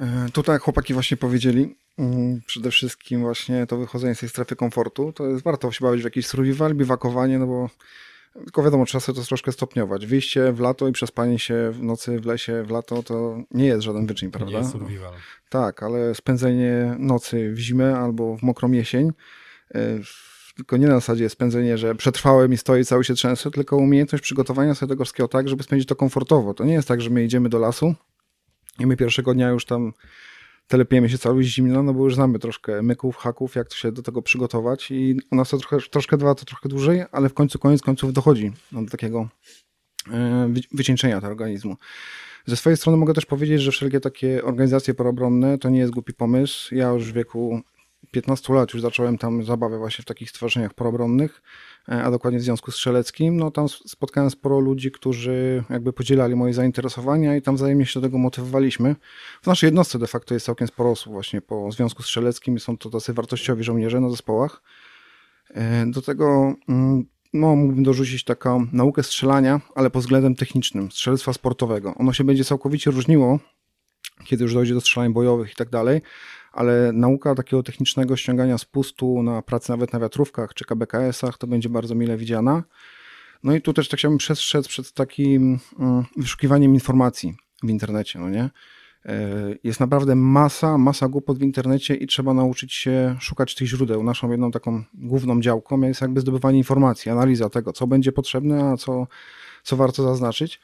E, 0.00 0.26
Tutaj 0.32 0.54
jak 0.54 0.62
chłopaki 0.62 0.94
właśnie 0.94 1.16
powiedzieli, 1.16 1.76
mm, 1.98 2.40
przede 2.46 2.70
wszystkim 2.70 3.20
właśnie 3.20 3.66
to 3.66 3.76
wychodzenie 3.76 4.14
z 4.14 4.18
tej 4.20 4.28
strefy 4.28 4.56
komfortu, 4.56 5.12
to 5.12 5.26
jest 5.26 5.44
warto 5.44 5.72
się 5.72 5.84
bawić 5.84 6.00
w 6.02 6.04
jakiś 6.04 6.26
survival, 6.26 6.74
biwakowanie, 6.74 7.38
no 7.38 7.46
bo 7.46 7.70
tylko 8.32 8.62
wiadomo, 8.62 8.84
trzeba 8.86 9.00
sobie 9.00 9.20
to 9.20 9.26
troszkę 9.26 9.52
stopniować. 9.52 10.06
Wyjście 10.06 10.52
w 10.52 10.60
lato 10.60 10.88
i 10.88 10.92
przespanie 10.92 11.38
się 11.38 11.70
w 11.72 11.82
nocy 11.82 12.20
w 12.20 12.26
lesie 12.26 12.62
w 12.62 12.70
lato 12.70 13.02
to 13.02 13.38
nie 13.50 13.66
jest 13.66 13.82
żaden 13.82 14.06
wyczyn, 14.06 14.30
To 14.30 14.38
prawda? 14.38 14.52
nie 14.52 14.58
jest 14.58 14.72
survival. 14.72 15.12
Tak, 15.48 15.82
ale 15.82 16.14
spędzenie 16.14 16.96
nocy 16.98 17.52
w 17.52 17.58
zimę 17.58 17.98
albo 17.98 18.36
w 18.36 18.42
mokrą 18.42 18.72
jesień, 18.72 19.12
e, 19.74 19.80
tylko 20.56 20.76
nie 20.76 20.86
na 20.86 20.94
zasadzie 20.94 21.28
spędzenie, 21.28 21.78
że 21.78 21.94
przetrwałem 21.94 22.52
i 22.52 22.56
stoję 22.56 22.84
cały 22.84 23.04
się 23.04 23.14
trzęsę, 23.14 23.50
tylko 23.50 23.76
umiejętność 23.76 24.24
przygotowania 24.24 24.74
sobie 24.74 24.90
tego 24.90 25.04
wszystkiego 25.04 25.28
tak, 25.28 25.48
żeby 25.48 25.62
spędzić 25.62 25.88
to 25.88 25.96
komfortowo. 25.96 26.54
To 26.54 26.64
nie 26.64 26.72
jest 26.72 26.88
tak, 26.88 27.00
że 27.00 27.10
my 27.10 27.24
idziemy 27.24 27.48
do 27.48 27.58
lasu 27.58 27.94
i 28.78 28.86
my 28.86 28.96
pierwszego 28.96 29.34
dnia 29.34 29.48
już 29.48 29.64
tam 29.64 29.92
telepiemy 30.66 31.08
się 31.08 31.18
cały 31.18 31.44
zimno, 31.44 31.82
no 31.82 31.94
bo 31.94 32.04
już 32.04 32.14
znamy 32.14 32.38
troszkę 32.38 32.82
myków, 32.82 33.16
haków, 33.16 33.54
jak 33.54 33.68
to 33.68 33.76
się 33.76 33.92
do 33.92 34.02
tego 34.02 34.22
przygotować 34.22 34.90
i 34.90 35.16
u 35.30 35.36
nas 35.36 35.50
to 35.50 35.58
trochę, 35.58 35.88
troszkę 35.88 36.18
trwa 36.18 36.34
to 36.34 36.44
trochę 36.44 36.68
dłużej, 36.68 37.04
ale 37.12 37.28
w 37.28 37.34
końcu 37.34 37.58
koniec 37.58 37.82
końców 37.82 38.12
dochodzi 38.12 38.52
no, 38.72 38.82
do 38.82 38.90
takiego 38.90 39.28
e, 40.12 40.48
wy- 40.52 40.60
wycieńczenia 40.72 41.20
tego 41.20 41.30
organizmu. 41.30 41.76
Ze 42.46 42.56
swojej 42.56 42.76
strony 42.76 42.98
mogę 42.98 43.14
też 43.14 43.26
powiedzieć, 43.26 43.62
że 43.62 43.70
wszelkie 43.70 44.00
takie 44.00 44.44
organizacje 44.44 44.94
proobronne 44.94 45.58
to 45.58 45.68
nie 45.68 45.78
jest 45.78 45.92
głupi 45.92 46.12
pomysł. 46.12 46.74
Ja 46.74 46.88
już 46.88 47.12
w 47.12 47.14
wieku 47.14 47.60
15 48.12 48.54
lat 48.54 48.72
już 48.72 48.82
zacząłem 48.82 49.18
tam 49.18 49.44
zabawę 49.44 49.78
właśnie 49.78 50.02
w 50.02 50.06
takich 50.06 50.30
stowarzyszeniach 50.30 50.74
proobronnych, 50.74 51.42
e, 51.88 52.04
a 52.04 52.10
dokładnie 52.10 52.38
w 52.38 52.42
Związku 52.42 52.70
Strzeleckim. 52.70 53.36
No 53.36 53.50
tam 53.50 53.68
spotkałem 53.68 54.30
sporo 54.30 54.60
ludzi, 54.60 54.90
którzy 54.90 55.64
jakby 55.70 55.92
podzielali 55.92 56.34
moje 56.34 56.54
zainteresowania 56.54 57.36
i 57.36 57.42
tam 57.42 57.56
wzajemnie 57.56 57.86
się 57.86 58.00
do 58.00 58.06
tego 58.06 58.18
motywowaliśmy. 58.18 58.96
W 59.42 59.46
naszej 59.46 59.66
jednostce 59.66 59.98
de 59.98 60.06
facto 60.06 60.34
jest 60.34 60.46
całkiem 60.46 60.68
sporo 60.68 60.90
osób 60.90 61.12
właśnie 61.12 61.40
po 61.40 61.72
Związku 61.72 62.02
Strzeleckim 62.02 62.56
i 62.56 62.60
są 62.60 62.78
to 62.78 62.90
tacy 62.90 63.12
wartościowi 63.12 63.64
żołnierze 63.64 64.00
na 64.00 64.10
zespołach. 64.10 64.62
E, 65.54 65.86
Do 65.86 66.02
tego 66.02 66.54
mm, 66.68 67.04
no, 67.32 67.56
mógłbym 67.56 67.84
dorzucić 67.84 68.24
taką 68.24 68.66
naukę 68.72 69.02
strzelania, 69.02 69.60
ale 69.74 69.90
pod 69.90 70.02
względem 70.02 70.34
technicznym, 70.34 70.90
strzelectwa 70.90 71.32
sportowego. 71.32 71.94
Ono 71.94 72.12
się 72.12 72.24
będzie 72.24 72.44
całkowicie 72.44 72.90
różniło, 72.90 73.38
kiedy 74.24 74.44
już 74.44 74.54
dojdzie 74.54 74.74
do 74.74 74.80
strzelań 74.80 75.12
bojowych 75.12 75.52
i 75.52 75.54
tak 75.54 75.70
dalej, 75.70 76.00
ale 76.52 76.92
nauka 76.92 77.34
takiego 77.34 77.62
technicznego 77.62 78.16
ściągania 78.16 78.58
spustu 78.58 79.22
na 79.22 79.42
pracę 79.42 79.72
nawet 79.72 79.92
na 79.92 80.00
wiatrówkach 80.00 80.54
czy 80.54 80.64
KBKS-ach 80.64 81.38
to 81.38 81.46
będzie 81.46 81.68
bardzo 81.68 81.94
mile 81.94 82.16
widziana. 82.16 82.62
No 83.42 83.54
i 83.54 83.60
tu 83.60 83.72
też 83.72 83.88
tak 83.88 83.98
chciałbym 83.98 84.18
przestrzec 84.18 84.68
przed 84.68 84.92
takim 84.92 85.58
mm, 85.78 86.04
wyszukiwaniem 86.16 86.74
informacji 86.74 87.34
w 87.62 87.70
internecie, 87.70 88.18
no 88.18 88.30
nie? 88.30 88.50
E, 89.06 89.30
Jest 89.64 89.80
naprawdę 89.80 90.14
masa, 90.14 90.78
masa 90.78 91.08
głupot 91.08 91.38
w 91.38 91.42
internecie 91.42 91.94
i 91.94 92.06
trzeba 92.06 92.34
nauczyć 92.34 92.72
się 92.72 93.16
szukać 93.20 93.54
tych 93.54 93.68
źródeł. 93.68 94.02
Naszą 94.02 94.30
jedną 94.30 94.50
taką 94.50 94.84
główną 94.94 95.40
działką 95.40 95.80
jest 95.80 96.00
jakby 96.00 96.20
zdobywanie 96.20 96.58
informacji, 96.58 97.10
analiza 97.10 97.50
tego, 97.50 97.72
co 97.72 97.86
będzie 97.86 98.12
potrzebne, 98.12 98.64
a 98.64 98.76
co, 98.76 99.06
co 99.62 99.76
warto 99.76 100.02
zaznaczyć. 100.02 100.60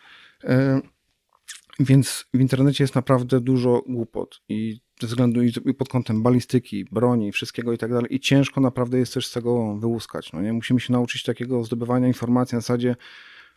Więc 1.78 2.26
w 2.34 2.40
internecie 2.40 2.84
jest 2.84 2.94
naprawdę 2.94 3.40
dużo 3.40 3.82
głupot 3.86 4.40
i 4.48 4.80
ze 5.00 5.06
względu 5.06 5.42
i 5.42 5.74
pod 5.74 5.88
kątem 5.88 6.22
balistyki, 6.22 6.84
broni, 6.84 7.32
wszystkiego 7.32 7.72
i 7.72 7.78
tak 7.78 7.90
dalej. 7.90 8.14
I 8.14 8.20
ciężko 8.20 8.60
naprawdę 8.60 8.98
jest 8.98 9.14
też 9.14 9.26
z 9.26 9.32
tego 9.32 9.76
wyłuskać. 9.76 10.32
No 10.32 10.42
nie? 10.42 10.52
Musimy 10.52 10.80
się 10.80 10.92
nauczyć 10.92 11.22
takiego 11.22 11.64
zdobywania 11.64 12.06
informacji 12.06 12.54
na 12.56 12.60
zasadzie 12.60 12.96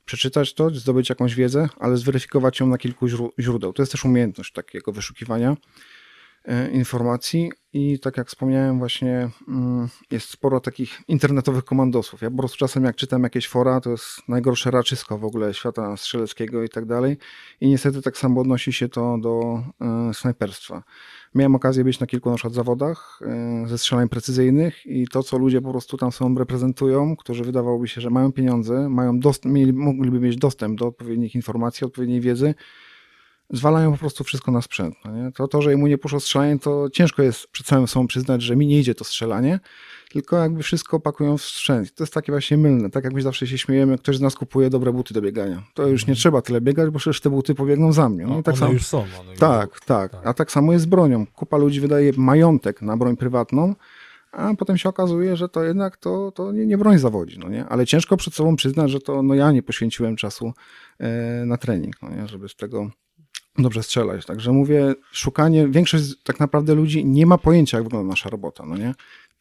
przeczytać 0.05 0.53
to, 0.53 0.69
zdobyć 0.69 1.09
jakąś 1.09 1.35
wiedzę, 1.35 1.69
ale 1.79 1.97
zweryfikować 1.97 2.59
ją 2.59 2.67
na 2.67 2.77
kilku 2.77 3.07
źró- 3.07 3.29
źródeł. 3.39 3.73
To 3.73 3.81
jest 3.81 3.91
też 3.91 4.05
umiejętność 4.05 4.53
takiego 4.53 4.91
wyszukiwania 4.91 5.57
informacji 6.71 7.51
i 7.73 7.99
tak 7.99 8.17
jak 8.17 8.27
wspomniałem 8.27 8.79
właśnie 8.79 9.29
mm, 9.47 9.87
jest 10.11 10.29
sporo 10.29 10.59
takich 10.59 11.01
internetowych 11.07 11.63
komandosów. 11.63 12.21
Ja 12.21 12.31
po 12.31 12.37
prostu 12.37 12.57
czasem 12.57 12.83
jak 12.83 12.95
czytam 12.95 13.23
jakieś 13.23 13.47
fora, 13.47 13.81
to 13.81 13.89
jest 13.89 14.27
najgorsze 14.27 14.71
raczysko 14.71 15.17
w 15.17 15.25
ogóle 15.25 15.53
świata 15.53 15.97
strzeleckiego 15.97 16.63
i 16.63 16.69
tak 16.69 16.85
dalej 16.85 17.17
i 17.61 17.69
niestety 17.69 18.01
tak 18.01 18.17
samo 18.17 18.41
odnosi 18.41 18.73
się 18.73 18.89
to 18.89 19.17
do 19.17 19.63
e, 19.81 20.13
snajperstwa. 20.13 20.83
Miałem 21.35 21.55
okazję 21.55 21.83
być 21.83 21.99
na 21.99 22.07
kilku 22.07 22.29
na 22.29 22.35
przykład 22.35 22.53
zawodach 22.53 23.19
e, 23.21 23.67
ze 23.67 23.77
strzelań 23.77 24.09
precyzyjnych 24.09 24.85
i 24.85 25.07
to, 25.07 25.23
co 25.23 25.37
ludzie 25.37 25.61
po 25.61 25.71
prostu 25.71 25.97
tam 25.97 26.11
są 26.11 26.35
reprezentują, 26.35 27.15
którzy 27.15 27.43
wydawałoby 27.43 27.87
się, 27.87 28.01
że 28.01 28.09
mają 28.09 28.31
pieniądze, 28.31 28.89
mają 28.89 29.19
dost- 29.19 29.45
mieli, 29.45 29.73
mogliby 29.73 30.19
mieć 30.19 30.37
dostęp 30.37 30.79
do 30.79 30.87
odpowiednich 30.87 31.35
informacji, 31.35 31.85
odpowiedniej 31.85 32.21
wiedzy, 32.21 32.55
zwalają 33.53 33.91
po 33.91 33.97
prostu 33.97 34.23
wszystko 34.23 34.51
na 34.51 34.61
sprzęt. 34.61 34.95
No 35.05 35.11
nie? 35.11 35.31
To, 35.31 35.47
to, 35.47 35.61
że 35.61 35.75
mu 35.77 35.87
nie 35.87 35.97
poszło 35.97 36.19
strzelanie, 36.19 36.59
to 36.59 36.89
ciężko 36.89 37.23
jest 37.23 37.47
przed 37.47 37.67
samym 37.67 37.87
sobą 37.87 38.07
przyznać, 38.07 38.41
że 38.41 38.55
mi 38.55 38.67
nie 38.67 38.79
idzie 38.79 38.95
to 38.95 39.03
strzelanie, 39.03 39.59
tylko 40.11 40.37
jakby 40.37 40.63
wszystko 40.63 40.99
pakują 40.99 41.37
w 41.37 41.41
sprzęt. 41.41 41.95
To 41.95 42.03
jest 42.03 42.13
takie 42.13 42.31
właśnie 42.31 42.57
mylne. 42.57 42.89
Tak 42.89 43.03
jak 43.03 43.13
my 43.13 43.21
zawsze 43.21 43.47
się 43.47 43.57
śmiejemy, 43.57 43.97
ktoś 43.97 44.17
z 44.17 44.21
nas 44.21 44.35
kupuje 44.35 44.69
dobre 44.69 44.93
buty 44.93 45.13
do 45.13 45.21
biegania. 45.21 45.63
To 45.73 45.87
już 45.87 46.07
nie 46.07 46.15
trzeba 46.15 46.41
tyle 46.41 46.61
biegać, 46.61 46.89
bo 46.89 46.99
przecież 46.99 47.21
te 47.21 47.29
buty 47.29 47.55
pobiegną 47.55 47.93
za 47.93 48.09
mnie. 48.09 48.25
No, 48.25 48.35
No, 48.35 48.43
tak 48.43 48.53
one 48.53 48.59
samo. 48.59 48.73
już 48.73 48.85
są. 48.85 48.97
One 49.19 49.29
już 49.31 49.39
Tak, 49.39 49.79
tak, 49.79 50.11
Tak. 50.11 50.27
A 50.27 50.33
tak 50.33 50.51
samo 50.51 50.73
jest 50.73 50.83
z 50.83 50.87
bronią. 50.87 51.25
Kupa 51.27 51.57
ludzi 51.57 51.81
wydaje 51.81 52.11
majątek 52.17 52.81
na 52.81 52.97
broń 52.97 53.17
prywatną, 53.17 53.75
a 54.31 54.53
potem 54.57 54.77
się 54.77 54.89
okazuje, 54.89 55.35
że 55.37 55.49
to 55.49 55.63
jednak 55.63 55.97
to, 55.97 56.31
to 56.31 56.51
nie, 56.51 56.65
nie 56.65 56.77
broń 56.77 56.97
zawodzi, 56.99 57.39
no 57.39 57.49
nie? 57.49 57.65
Ale 57.65 57.85
ciężko 57.85 58.17
przed 58.17 58.33
sobą 58.33 58.55
przyznać, 58.55 58.91
że 58.91 58.99
to 58.99 59.23
no 59.23 59.33
ja 59.33 59.51
nie 59.51 59.63
poświęciłem 59.63 60.15
czasu 60.15 60.53
e, 60.99 61.45
na 61.45 61.57
trening, 61.57 61.95
no 62.01 62.09
nie? 62.09 62.27
Żeby 62.27 62.49
z 62.49 62.55
tego 62.55 62.89
dobrze 63.57 63.83
strzelać. 63.83 64.25
Także 64.25 64.51
mówię, 64.51 64.93
szukanie, 65.11 65.67
większość 65.67 66.23
tak 66.23 66.39
naprawdę 66.39 66.75
ludzi 66.75 67.05
nie 67.05 67.25
ma 67.25 67.37
pojęcia, 67.37 67.77
jak 67.77 67.83
wygląda 67.83 68.09
nasza 68.09 68.29
robota, 68.29 68.65
no 68.65 68.77
nie? 68.77 68.93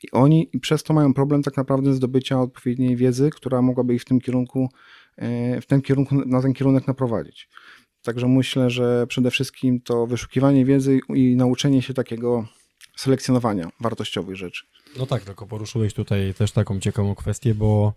I 0.03 0.11
oni 0.11 0.49
i 0.53 0.61
przez 0.61 0.83
to 0.83 0.95
mają 0.95 1.15
problem 1.15 1.43
tak 1.43 1.57
naprawdę 1.57 1.95
zdobycia 1.95 2.41
odpowiedniej 2.41 2.97
wiedzy, 2.97 3.31
która 3.31 3.63
mogłaby 3.63 3.95
ich 3.95 4.03
w 4.03 4.05
tym 4.05 4.21
kierunku, 4.21 4.69
e, 5.17 5.61
w 5.61 5.67
tym 5.67 5.83
kierunku, 5.83 6.15
na 6.15 6.43
ten 6.43 6.53
kierunek 6.53 6.87
naprowadzić. 6.87 7.49
Także 8.03 8.29
myślę, 8.29 8.71
że 8.71 9.07
przede 9.07 9.31
wszystkim 9.31 9.81
to 9.81 10.07
wyszukiwanie 10.07 10.65
wiedzy 10.65 11.01
i 11.09 11.37
nauczenie 11.37 11.83
się 11.83 11.95
takiego 11.95 12.45
selekcjonowania 12.97 13.71
wartościowych 13.81 14.37
rzeczy. 14.37 14.67
No 14.99 15.07
tak, 15.07 15.25
tylko 15.25 15.47
poruszyłeś 15.47 15.95
tutaj 15.95 16.35
też 16.35 16.53
taką 16.53 16.81
ciekawą 16.81 17.15
kwestię, 17.15 17.55
bo 17.55 17.95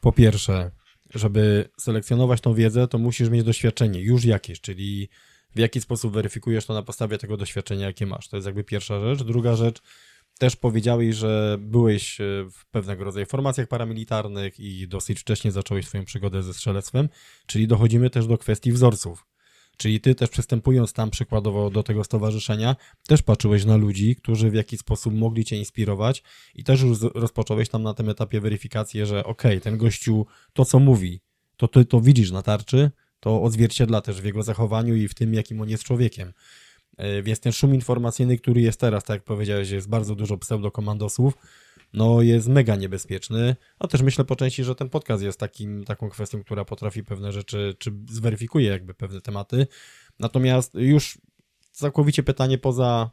po 0.00 0.12
pierwsze, 0.12 0.70
żeby 1.14 1.68
selekcjonować 1.78 2.40
tą 2.40 2.54
wiedzę, 2.54 2.88
to 2.88 2.98
musisz 2.98 3.30
mieć 3.30 3.44
doświadczenie, 3.44 4.00
już 4.00 4.24
jakieś, 4.24 4.60
czyli 4.60 5.08
w 5.56 5.58
jaki 5.58 5.80
sposób 5.80 6.12
weryfikujesz 6.12 6.66
to 6.66 6.74
na 6.74 6.82
podstawie 6.82 7.18
tego 7.18 7.36
doświadczenia, 7.36 7.86
jakie 7.86 8.06
masz. 8.06 8.28
To 8.28 8.36
jest 8.36 8.46
jakby 8.46 8.64
pierwsza 8.64 9.00
rzecz. 9.00 9.22
Druga 9.22 9.56
rzecz, 9.56 9.82
też 10.38 10.56
powiedziałeś, 10.56 11.16
że 11.16 11.56
byłeś 11.60 12.20
e, 12.20 12.24
w 12.50 12.66
pewnego 12.70 13.04
rodzaju 13.04 13.26
formacjach 13.26 13.68
paramilitarnych 13.68 14.60
i 14.60 14.88
dosyć 14.88 15.20
wcześnie 15.20 15.52
zacząłeś 15.52 15.86
swoją 15.86 16.04
przygodę 16.04 16.42
ze 16.42 16.54
strzelectwem, 16.54 17.08
czyli 17.46 17.66
dochodzimy 17.66 18.10
też 18.10 18.26
do 18.26 18.38
kwestii 18.38 18.72
wzorców. 18.72 19.26
Czyli 19.76 20.00
ty 20.00 20.14
też 20.14 20.30
przystępując 20.30 20.92
tam 20.92 21.10
przykładowo 21.10 21.70
do 21.70 21.82
tego 21.82 22.04
stowarzyszenia, 22.04 22.76
też 23.06 23.22
patrzyłeś 23.22 23.64
na 23.64 23.76
ludzi, 23.76 24.16
którzy 24.16 24.50
w 24.50 24.54
jakiś 24.54 24.80
sposób 24.80 25.14
mogli 25.14 25.44
cię 25.44 25.56
inspirować 25.56 26.22
i 26.54 26.64
też 26.64 26.82
już 26.82 26.98
rozpocząłeś 27.14 27.68
tam 27.68 27.82
na 27.82 27.94
tym 27.94 28.08
etapie 28.08 28.40
weryfikację, 28.40 29.06
że 29.06 29.24
okej, 29.24 29.60
ten 29.60 29.78
gościu 29.78 30.26
to 30.52 30.64
co 30.64 30.78
mówi, 30.78 31.20
to 31.56 31.68
ty 31.68 31.84
to 31.84 32.00
widzisz 32.00 32.30
na 32.30 32.42
tarczy, 32.42 32.90
to 33.20 33.42
odzwierciedla 33.42 34.00
też 34.00 34.20
w 34.20 34.24
jego 34.24 34.42
zachowaniu 34.42 34.94
i 34.96 35.08
w 35.08 35.14
tym, 35.14 35.34
jakim 35.34 35.60
on 35.60 35.68
jest 35.68 35.84
człowiekiem. 35.84 36.32
E, 36.96 37.22
Więc 37.22 37.40
ten 37.40 37.52
szum 37.52 37.74
informacyjny, 37.74 38.38
który 38.38 38.60
jest 38.60 38.80
teraz, 38.80 39.04
tak 39.04 39.14
jak 39.14 39.24
powiedziałeś, 39.24 39.70
jest 39.70 39.88
bardzo 39.88 40.14
dużo 40.14 40.38
pseudokomandosów, 40.38 41.34
no 41.92 42.22
jest 42.22 42.48
mega 42.48 42.76
niebezpieczny, 42.76 43.56
a 43.78 43.88
też 43.88 44.02
myślę 44.02 44.24
po 44.24 44.36
części, 44.36 44.64
że 44.64 44.74
ten 44.74 44.88
podcast 44.88 45.22
jest 45.22 45.40
takim, 45.40 45.84
taką 45.84 46.10
kwestią, 46.10 46.42
która 46.44 46.64
potrafi 46.64 47.04
pewne 47.04 47.32
rzeczy, 47.32 47.74
czy 47.78 47.92
zweryfikuje 48.10 48.68
jakby 48.70 48.94
pewne 48.94 49.20
tematy. 49.20 49.66
Natomiast 50.18 50.74
już 50.74 51.18
całkowicie 51.72 52.22
pytanie 52.22 52.58
poza, 52.58 53.10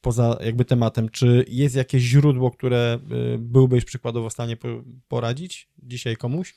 poza 0.00 0.38
jakby 0.44 0.64
tematem, 0.64 1.08
czy 1.08 1.44
jest 1.48 1.74
jakieś 1.76 2.02
źródło, 2.02 2.50
które 2.50 2.98
y, 3.34 3.38
byłbyś 3.38 3.84
przykładowo 3.84 4.30
w 4.30 4.32
stanie 4.32 4.56
po- 4.56 4.82
poradzić 5.08 5.68
dzisiaj 5.78 6.16
komuś? 6.16 6.54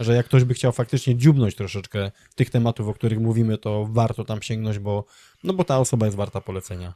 Że 0.00 0.14
jak 0.14 0.26
ktoś 0.26 0.44
by 0.44 0.54
chciał 0.54 0.72
faktycznie 0.72 1.16
dziubnąć 1.16 1.54
troszeczkę 1.54 2.10
tych 2.34 2.50
tematów, 2.50 2.88
o 2.88 2.94
których 2.94 3.20
mówimy, 3.20 3.58
to 3.58 3.88
warto 3.90 4.24
tam 4.24 4.42
sięgnąć, 4.42 4.78
bo, 4.78 5.04
no 5.44 5.52
bo 5.52 5.64
ta 5.64 5.78
osoba 5.78 6.06
jest 6.06 6.16
warta 6.16 6.40
polecenia. 6.40 6.94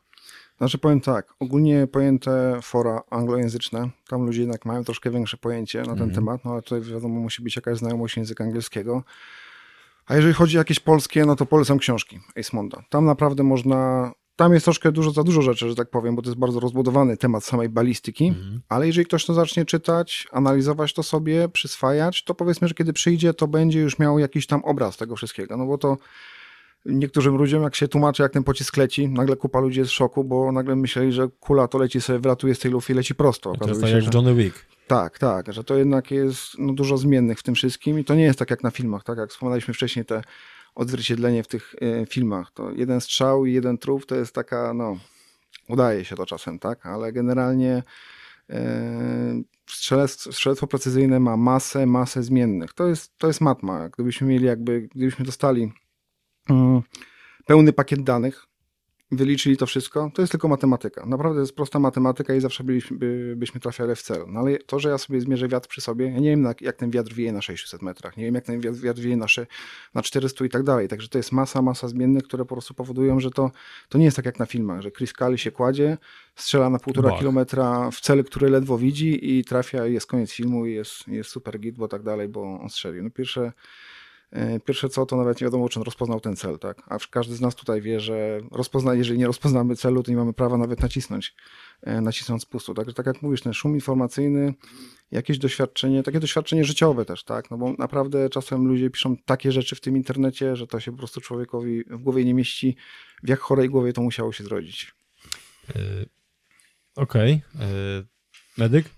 Znaczy 0.59 0.79
powiem 0.79 1.01
tak, 1.01 1.35
ogólnie 1.41 1.87
pojęte 1.87 2.59
fora 2.63 3.03
anglojęzyczne, 3.11 3.91
tam 4.09 4.27
ludzie 4.27 4.41
jednak 4.41 4.65
mają 4.65 4.85
troszkę 4.85 5.11
większe 5.11 5.37
pojęcie 5.37 5.83
na 5.83 5.97
ten 5.97 6.15
temat, 6.15 6.45
no 6.45 6.53
ale 6.53 6.63
tutaj 6.63 6.81
wiadomo 6.81 7.21
musi 7.21 7.43
być 7.43 7.57
jakaś 7.57 7.79
znajomość 7.79 8.17
języka 8.17 8.45
angielskiego. 8.45 9.03
A 10.07 10.17
jeżeli 10.17 10.35
chodzi 10.35 10.57
o 10.57 10.61
jakieś 10.61 10.81
polskie, 10.81 11.27
no 11.27 11.37
to 11.37 11.47
polecam 11.47 11.79
książki 11.79 12.21
Esmonda. 12.35 12.85
Tam 12.89 13.05
naprawdę 13.05 13.43
można, 13.43 14.13
tam 14.39 14.55
jest 14.55 14.65
troszkę 14.65 14.93
dużo, 14.93 15.11
za 15.11 15.25
dużo 15.25 15.43
rzeczy, 15.43 15.69
że 15.69 15.75
tak 15.75 15.91
powiem, 15.91 16.17
bo 16.17 16.23
to 16.23 16.29
jest 16.29 16.39
bardzo 16.39 16.61
rozbudowany 16.61 17.17
temat 17.17 17.45
samej 17.45 17.69
balistyki, 17.69 18.35
ale 18.69 18.87
jeżeli 18.87 19.07
ktoś 19.07 19.25
to 19.25 19.35
zacznie 19.35 19.65
czytać, 19.65 20.29
analizować 20.33 20.93
to 20.93 21.03
sobie, 21.03 21.49
przyswajać, 21.49 22.25
to 22.25 22.35
powiedzmy, 22.35 22.69
że 22.69 22.75
kiedy 22.75 22.93
przyjdzie, 22.93 23.35
to 23.35 23.49
będzie 23.49 23.81
już 23.81 23.99
miał 23.99 24.19
jakiś 24.19 24.47
tam 24.47 24.65
obraz 24.65 24.97
tego 24.97 25.17
wszystkiego, 25.17 25.57
no 25.57 25.67
bo 25.67 25.79
to 25.79 25.97
niektórym 26.87 27.37
ludziom, 27.37 27.63
jak 27.63 27.75
się 27.75 27.89
tłumaczy, 27.89 28.23
jak 28.23 28.33
ten 28.33 28.45
pocisk 28.45 28.77
leci, 28.77 29.09
nagle 29.09 29.37
kupa 29.37 29.61
ludzi 29.61 29.79
jest 29.79 29.91
w 29.91 29.95
szoku, 29.95 30.25
bo 30.25 30.53
nagle 30.53 30.77
myśleli, 30.77 31.13
że 31.13 31.29
kula 31.41 31.69
to 31.69 31.79
leci 31.79 32.01
sobie, 32.01 32.19
wylatuje 32.19 32.55
z 32.55 32.59
tej 32.59 32.71
lufy 32.71 32.93
i 32.93 32.97
leci 32.97 33.15
prosto. 33.15 33.53
To 33.53 33.69
jest 33.69 33.81
tak 33.81 33.91
jak 33.91 34.03
że... 34.03 34.11
Johnny 34.15 34.35
Wick. 34.35 34.67
Tak, 34.87 35.19
tak, 35.19 35.53
że 35.53 35.65
to 35.65 35.77
jednak 35.77 36.11
jest 36.11 36.59
no, 36.59 36.73
dużo 36.73 36.97
zmiennych 36.97 37.39
w 37.39 37.43
tym 37.43 37.55
wszystkim 37.55 37.99
i 37.99 38.05
to 38.05 38.15
nie 38.15 38.25
jest 38.25 38.39
tak 38.39 38.51
jak 38.51 38.63
na 38.63 38.71
filmach, 38.71 39.05
tak 39.05 39.19
jak 39.19 39.31
wspominaliśmy 39.31 39.75
wcześniej, 39.75 40.05
te 40.05 40.23
odzwierciedlenie 40.79 41.43
w 41.43 41.49
tych 41.49 41.75
e, 41.81 42.07
filmach. 42.07 42.51
To 42.51 42.71
jeden 42.71 43.01
strzał 43.01 43.47
i 43.47 43.53
jeden 43.53 43.79
trup 43.79 44.07
to 44.07 44.15
jest 44.15 44.35
taka, 44.35 44.75
no, 44.75 44.99
udaje 45.69 46.05
się 46.05 46.17
to 46.17 46.27
czasem, 46.27 46.59
tak, 46.59 46.87
ale 46.87 47.13
generalnie 47.13 47.83
e, 48.51 49.43
strzelectwo, 49.67 50.33
strzelectwo 50.33 50.67
precyzyjne 50.67 51.21
ma 51.21 51.37
masę, 51.37 51.87
masę 51.87 52.23
zmiennych. 52.23 52.73
To 52.73 52.87
jest, 52.87 53.19
to 53.19 53.27
jest 53.27 53.41
matma. 53.41 53.89
Gdybyśmy 53.89 54.27
mieli 54.27 54.45
jakby, 54.45 54.89
gdybyśmy 54.95 55.25
dostali 55.25 55.73
mm, 56.51 56.83
pełny 57.47 57.73
pakiet 57.73 58.03
danych, 58.03 58.47
wyliczyli 59.11 59.57
to 59.57 59.67
wszystko, 59.67 60.11
to 60.15 60.23
jest 60.23 60.31
tylko 60.31 60.49
matematyka. 60.49 61.07
Naprawdę 61.07 61.41
jest 61.41 61.57
prosta 61.57 61.79
matematyka 61.79 62.35
i 62.35 62.41
zawsze 62.41 62.65
byliśmy, 62.65 62.97
by, 62.97 63.35
byśmy 63.37 63.61
trafiali 63.61 63.95
w 63.95 64.03
cel. 64.03 64.25
No 64.29 64.41
ale 64.41 64.59
to, 64.59 64.79
że 64.79 64.89
ja 64.89 64.99
sobie 64.99 65.21
zmierzę 65.21 65.49
wiatr 65.49 65.69
przy 65.69 65.81
sobie, 65.81 66.07
ja 66.11 66.19
nie 66.19 66.31
wiem 66.31 66.45
jak, 66.45 66.63
jak 66.63 66.77
ten 66.77 66.91
wiatr 66.91 67.13
wieje 67.13 67.33
na 67.33 67.43
600 67.43 67.83
metrach, 67.83 68.17
nie 68.17 68.25
wiem 68.25 68.35
jak 68.35 68.45
ten 68.45 68.61
wiatr, 68.61 68.79
wiatr 68.79 69.01
wieje 69.01 69.17
na, 69.17 69.27
na 69.95 70.03
400 70.03 70.45
i 70.45 70.49
tak 70.49 70.63
dalej. 70.63 70.89
Także 70.89 71.09
to 71.09 71.19
jest 71.19 71.33
masa, 71.33 71.63
masa 71.63 71.89
zmiennych, 71.89 72.23
które 72.23 72.45
po 72.45 72.55
prostu 72.55 72.75
powodują, 72.75 73.21
że 73.21 73.31
to, 73.31 73.51
to 73.89 73.99
nie 73.99 74.05
jest 74.05 74.17
tak 74.17 74.27
jak 74.27 74.39
na 74.39 74.47
filmach, 74.47 74.81
że 74.81 74.91
Chris 74.91 75.13
Kali 75.13 75.39
się 75.39 75.51
kładzie, 75.51 75.99
strzela 76.37 76.71
na 76.71 76.79
półtora 76.79 77.11
Bach. 77.11 77.19
kilometra 77.19 77.91
w 77.91 78.01
cel, 78.01 78.25
który 78.25 78.51
ledwo 78.51 78.79
widzi 78.79 79.39
i 79.39 79.45
trafia 79.45 79.87
i 79.87 79.93
jest 79.93 80.07
koniec 80.07 80.33
filmu 80.33 80.67
i 80.67 80.75
jest, 80.75 81.09
jest 81.09 81.31
super 81.31 81.61
git, 81.61 81.77
bo 81.77 81.89
tak 81.89 82.03
dalej, 82.03 82.29
bo 82.29 82.61
on 82.61 82.69
strzelił. 82.69 83.03
No 83.03 83.11
pierwsze 83.11 83.53
pierwsze 84.65 84.89
co, 84.89 85.07
to 85.07 85.17
nawet 85.17 85.41
nie 85.41 85.45
wiadomo, 85.45 85.69
czy 85.69 85.81
on 85.81 85.85
rozpoznał 85.85 86.21
ten 86.21 86.37
cel, 86.37 86.59
tak? 86.59 86.83
A 86.87 86.99
każdy 87.11 87.35
z 87.35 87.41
nas 87.41 87.55
tutaj 87.55 87.81
wie, 87.81 88.01
że 88.01 88.41
rozpozna, 88.51 88.95
jeżeli 88.95 89.19
nie 89.19 89.27
rozpoznamy 89.27 89.77
celu, 89.77 90.03
to 90.03 90.11
nie 90.11 90.17
mamy 90.17 90.33
prawa 90.33 90.57
nawet 90.57 90.83
nacisnąć, 90.83 91.35
e, 91.83 92.01
nacisnąć 92.01 92.43
spustu. 92.43 92.75
Także 92.75 92.95
tak 92.95 93.07
jak 93.07 93.23
mówisz, 93.23 93.43
ten 93.43 93.53
szum 93.53 93.75
informacyjny, 93.75 94.55
jakieś 95.11 95.39
doświadczenie, 95.39 96.03
takie 96.03 96.21
doświadczenie 96.21 96.65
życiowe 96.65 97.05
też, 97.05 97.25
tak? 97.25 97.51
No 97.51 97.59
bo 97.59 97.73
naprawdę 97.79 98.29
czasem 98.29 98.67
ludzie 98.67 98.91
piszą 98.91 99.17
takie 99.17 99.53
rzeczy 99.53 99.77
w 99.77 99.81
tym 99.81 99.97
internecie, 99.97 100.57
że 100.57 100.67
to 100.67 100.81
się 100.81 100.93
po 100.93 100.99
prostu 100.99 101.21
człowiekowi 101.21 101.85
w 101.85 102.03
głowie 102.03 102.25
nie 102.25 102.35
mieści, 102.35 102.77
w 103.23 103.29
jak 103.29 103.41
chorej 103.41 103.69
głowie 103.69 103.93
to 103.93 104.03
musiało 104.03 104.33
się 104.33 104.45
zrodzić. 104.45 104.95
Y, 105.77 106.09
Okej. 106.97 107.33
y, 107.33 108.07
Medyk? 108.59 108.98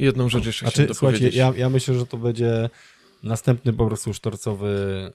Jedną 0.00 0.28
rzecz 0.28 0.46
jeszcze 0.46 0.64
Znaczy, 0.64 0.74
chciałem 0.74 0.94
słuchajcie, 0.94 1.28
ja, 1.28 1.52
ja 1.56 1.70
myślę, 1.70 1.94
że 1.94 2.06
to 2.06 2.16
będzie 2.16 2.70
następny 3.22 3.72
po 3.72 3.86
prostu 3.86 4.14
sztorcowy 4.14 5.12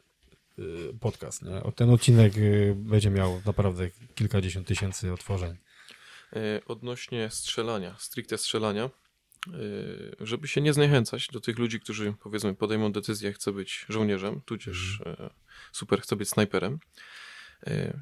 y, 0.59 0.63
podcast. 0.99 1.41
Nie? 1.41 1.61
Ten 1.75 1.89
odcinek 1.89 2.37
y, 2.37 2.75
będzie 2.77 3.09
miał 3.09 3.41
naprawdę 3.45 3.89
kilkadziesiąt 4.15 4.67
tysięcy 4.67 5.13
otworzeń. 5.13 5.57
E, 6.33 6.61
Odnośnie 6.65 7.29
strzelania, 7.29 7.95
stricte 7.99 8.37
strzelania, 8.37 8.89
żeby 10.19 10.47
się 10.47 10.61
nie 10.61 10.73
zniechęcać 10.73 11.27
do 11.27 11.39
tych 11.39 11.59
ludzi, 11.59 11.79
którzy 11.79 12.13
powiedzmy 12.23 12.55
podejmą 12.55 12.91
decyzję, 12.91 13.33
chcę 13.33 13.51
być 13.51 13.85
żołnierzem, 13.89 14.41
tudzież 14.45 15.01
e, 15.05 15.29
super, 15.71 16.01
chcę 16.01 16.15
być 16.15 16.29
snajperem. 16.29 16.79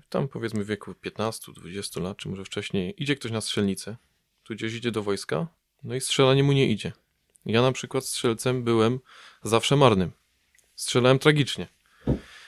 Tam 0.10 0.28
powiedzmy 0.28 0.64
w 0.64 0.68
wieku 0.68 0.92
15-20 0.92 2.02
lat, 2.02 2.18
czy 2.18 2.30
może 2.30 2.46
wcześniej, 2.46 3.04
idzie 3.04 3.16
ktoś 3.16 3.32
na 3.32 3.42
strzelnicę, 3.42 3.98
tudzież 4.44 4.74
idzie 4.74 4.92
do 4.92 5.04
wojska, 5.04 5.48
no 5.84 5.96
i 5.96 6.02
strzelanie 6.02 6.44
mu 6.44 6.52
nie 6.52 6.68
idzie. 6.68 6.92
Ja 7.46 7.62
na 7.62 7.72
przykład 7.72 8.06
strzelcem 8.06 8.64
byłem 8.64 9.00
zawsze 9.44 9.76
marnym. 9.76 10.12
Strzelałem 10.76 11.20
tragicznie. 11.20 11.68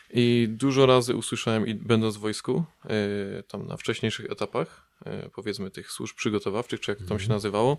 I 0.10 0.48
dużo 0.50 0.86
razy 0.86 1.16
usłyszałem, 1.16 1.68
i 1.68 1.74
będąc 1.74 2.18
w 2.18 2.20
wojsku, 2.20 2.64
e, 2.86 3.44
tam 3.44 3.68
na 3.68 3.78
wcześniejszych 3.78 4.32
etapach, 4.32 4.88
e, 5.06 5.30
powiedzmy 5.30 5.72
tych 5.72 5.92
służb 5.92 6.16
przygotowawczych, 6.16 6.80
czy 6.80 6.92
jak 6.92 7.00
to 7.00 7.06
tam 7.06 7.20
się 7.20 7.30
nazywało, 7.30 7.78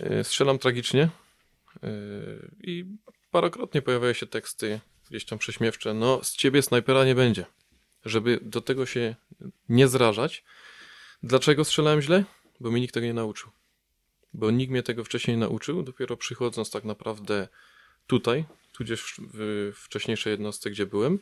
e, 0.00 0.24
strzelam 0.24 0.58
tragicznie 0.58 1.08
i 2.62 2.84
parokrotnie 3.30 3.82
pojawiają 3.82 4.12
się 4.12 4.26
teksty 4.26 4.80
gdzieś 5.10 5.24
tam 5.24 5.38
prześmiewcze, 5.38 5.94
no 5.94 6.24
z 6.24 6.36
ciebie 6.36 6.62
snajpera 6.62 7.04
nie 7.04 7.14
będzie. 7.14 7.46
Żeby 8.04 8.38
do 8.42 8.60
tego 8.60 8.86
się 8.86 9.14
nie 9.68 9.88
zrażać. 9.88 10.44
Dlaczego 11.22 11.64
strzelałem 11.64 12.02
źle? 12.02 12.24
Bo 12.60 12.70
mi 12.70 12.80
nikt 12.80 12.94
tego 12.94 13.06
nie 13.06 13.14
nauczył. 13.14 13.50
Bo 14.32 14.50
nikt 14.50 14.70
mnie 14.70 14.82
tego 14.82 15.04
wcześniej 15.04 15.36
nie 15.36 15.40
nauczył, 15.40 15.82
dopiero 15.82 16.16
przychodząc 16.16 16.70
tak 16.70 16.84
naprawdę 16.84 17.48
tutaj, 18.06 18.44
tudzież 18.72 19.14
w, 19.18 19.72
w 19.76 19.84
wcześniejszej 19.84 20.30
jednostce, 20.30 20.70
gdzie 20.70 20.86
byłem, 20.86 21.18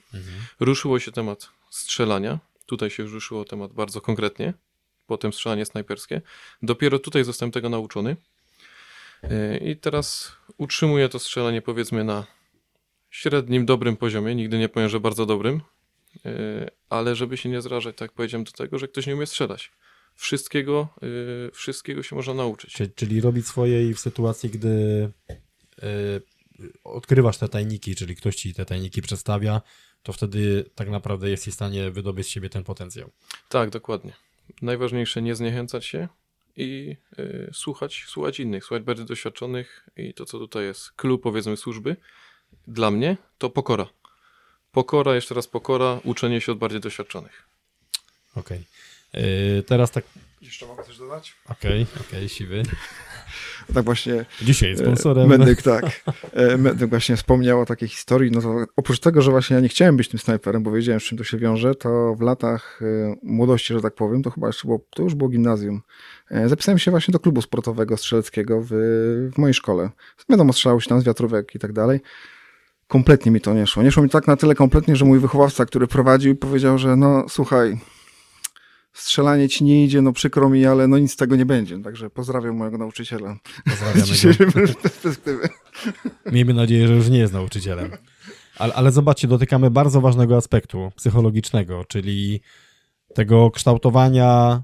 ruszyło 0.61 0.99
się 0.99 1.13
temat 1.13 1.51
strzelania. 1.71 2.39
Tutaj 2.67 2.91
się 2.91 3.03
już 3.03 3.13
ruszyło 3.13 3.45
temat 3.45 3.73
bardzo 3.73 4.01
konkretnie. 4.01 4.55
Potem 5.07 5.33
strzelanie 5.33 5.67
snajperskie. 5.67 6.21
Dopiero 6.63 6.99
tutaj 6.99 7.25
zostałem 7.25 7.53
tego 7.53 7.69
nauczony. 7.69 8.17
Yy, 9.23 9.59
I 9.59 9.77
teraz 9.77 10.37
utrzymuję 10.57 11.09
to 11.09 11.19
strzelanie 11.19 11.63
powiedzmy 11.63 12.05
na 12.05 12.27
średnim, 13.11 13.67
dobrym 13.67 13.97
poziomie. 13.97 14.35
Nigdy 14.35 14.59
nie 14.59 14.69
powiem, 14.69 14.89
że 14.89 15.01
bardzo 15.01 15.27
dobrym. 15.27 15.61
Yy, 16.25 16.71
Ale 16.89 17.17
żeby 17.17 17.37
się 17.37 17.49
nie 17.49 17.63
zrażać, 17.63 17.97
tak 17.97 18.13
powiedziałem, 18.13 18.45
do 18.45 18.53
tego, 18.53 18.79
że 18.79 18.89
ktoś 18.89 19.07
nie 19.07 19.15
umie 19.15 19.27
strzelać. 19.27 19.73
Wszystkiego, 20.15 20.89
yy, 21.03 21.51
wszystkiego 21.53 22.03
się 22.03 22.17
można 22.17 22.35
nauczyć. 22.35 22.73
Czyli, 22.73 22.91
czyli 22.95 23.21
robić 23.21 23.47
swoje 23.47 23.89
i 23.89 23.95
w 23.95 24.01
sytuacji, 24.01 24.51
gdy 24.51 24.69
y, 25.83 26.23
odkrywasz 26.85 27.39
te 27.39 27.49
tajniki, 27.49 27.95
czyli 27.95 28.17
ktoś 28.17 28.37
ci 28.37 28.55
te 28.55 28.65
tajniki 28.65 29.03
przedstawia, 29.03 29.62
to 30.03 30.12
wtedy 30.12 30.71
tak 30.75 30.91
naprawdę 30.91 31.31
jest 31.31 31.47
w 31.47 31.55
stanie 31.55 31.91
wydobyć 31.91 32.27
z 32.27 32.31
siebie 32.31 32.51
ten 32.51 32.65
potencjał. 32.65 33.11
Tak, 33.49 33.71
dokładnie. 33.71 34.12
Najważniejsze 34.62 35.23
nie 35.23 35.35
zniechęcać 35.35 35.85
się 35.85 36.09
i 36.57 36.97
y, 37.19 37.51
słuchać, 37.53 38.05
słuchać 38.09 38.41
innych, 38.41 38.65
słuchać 38.65 38.83
bardziej 38.83 39.07
doświadczonych 39.07 39.89
i 39.97 40.15
to, 40.15 40.25
co 40.25 40.39
tutaj 40.39 40.65
jest 40.65 40.93
clue, 40.93 41.19
powiedzmy, 41.19 41.57
służby, 41.57 41.97
dla 42.67 42.91
mnie 42.91 43.17
to 43.39 43.51
pokora. 43.51 43.87
Pokora, 44.73 45.15
jeszcze 45.15 45.35
raz 45.35 45.47
pokora, 45.47 46.01
uczenie 46.05 46.41
się 46.41 46.53
od 46.53 46.59
bardziej 46.59 46.81
doświadczonych. 46.81 47.49
Okej. 48.37 48.65
Y, 49.17 49.62
Teraz 49.67 49.91
tak, 49.91 50.05
Jeszcze 50.43 50.67
mogę 50.67 50.85
coś 50.85 50.99
dodać? 50.99 51.35
okej, 51.49 51.87
okej, 52.01 52.29
siwy. 52.29 52.62
Tak 53.75 53.85
właśnie 53.85 54.25
Dzisiaj 54.43 54.77
sponsorem. 54.77 55.33
E, 55.33 55.39
Medyk, 55.39 55.62
tak. 55.62 55.85
E, 56.33 56.57
Medyk 56.57 56.91
właśnie 56.91 57.17
wspomniał 57.17 57.61
o 57.61 57.67
takiej 57.67 57.89
historii. 57.89 58.31
No 58.31 58.41
to 58.41 58.65
oprócz 58.77 59.01
tego, 59.01 59.23
że 59.23 59.31
właśnie 59.31 59.55
ja 59.55 59.61
nie 59.61 59.69
chciałem 59.69 59.97
być 59.97 60.09
tym 60.09 60.21
snajperem, 60.21 60.62
bo 60.62 60.73
wiedziałem, 60.73 61.01
z 61.01 61.05
czym 61.05 61.19
to 61.19 61.25
się 61.25 61.39
wiąże, 61.39 61.75
to 61.75 62.15
w 62.15 62.21
latach 62.21 62.81
e, 62.83 63.15
młodości, 63.23 63.75
że 63.75 63.81
tak 63.81 63.95
powiem, 63.95 64.23
to 64.23 64.31
chyba 64.31 64.47
jeszcze 64.47 64.69
było, 64.69 64.81
to 64.91 65.03
już 65.03 65.15
było 65.15 65.31
gimnazjum. 65.31 65.83
Zapisałem 66.47 66.79
się 66.79 66.91
właśnie 66.91 67.12
do 67.12 67.19
klubu 67.19 67.43
sportowego 67.43 67.97
strzeleckiego 67.97 68.61
w, 68.61 68.69
w 69.35 69.39
mojej 69.39 69.55
szkole. 69.55 69.91
Wiadomo, 70.29 70.53
strzelał 70.53 70.81
się 70.81 70.89
tam 70.89 71.01
z 71.01 71.05
wiatrówek 71.05 71.55
i 71.55 71.59
tak 71.59 71.73
dalej. 71.73 72.01
Kompletnie 72.89 73.33
mi 73.33 73.41
to 73.41 73.55
nie 73.55 73.67
szło. 73.67 73.83
Nie 73.83 73.93
szło 73.93 74.03
mi 74.03 74.09
tak 74.09 74.27
na 74.27 74.37
tyle 74.37 74.55
kompletnie, 74.55 74.97
że 74.97 75.05
mój 75.05 75.19
wychowawca, 75.19 75.67
który 75.67 75.87
prowadził, 75.87 76.37
powiedział, 76.37 76.79
że 76.79 76.97
no 76.97 77.27
słuchaj, 77.29 77.79
strzelanie 78.95 79.49
ci 79.49 79.64
nie 79.64 79.84
idzie, 79.84 80.03
no 80.03 80.12
przykro 80.12 80.51
mi, 80.51 80.66
ale 80.66 80.88
no 80.88 80.99
nic 80.99 81.12
z 81.12 81.16
tego 81.16 81.36
nie 81.36 81.47
będzie. 81.47 81.82
Także 81.82 82.11
pozdrawiam 82.11 82.57
mojego 82.57 82.78
nauczyciela. 82.78 83.36
Pozdrawiamy 83.64 84.03
dzisiejszej 84.12 84.53
perspektywy. 84.53 85.49
Miejmy 86.32 86.55
nadzieję, 86.55 86.88
że 86.88 86.95
już 86.95 87.09
nie 87.09 87.18
jest 87.18 87.32
nauczycielem. 87.32 87.90
Ale, 88.59 88.74
ale 88.74 88.92
zobaczcie, 88.92 89.28
dotykamy 89.28 89.70
bardzo 89.70 90.01
ważnego 90.01 90.36
aspektu 90.36 90.92
psychologicznego, 90.97 91.84
czyli 91.84 92.40
tego 93.14 93.51
kształtowania 93.51 94.62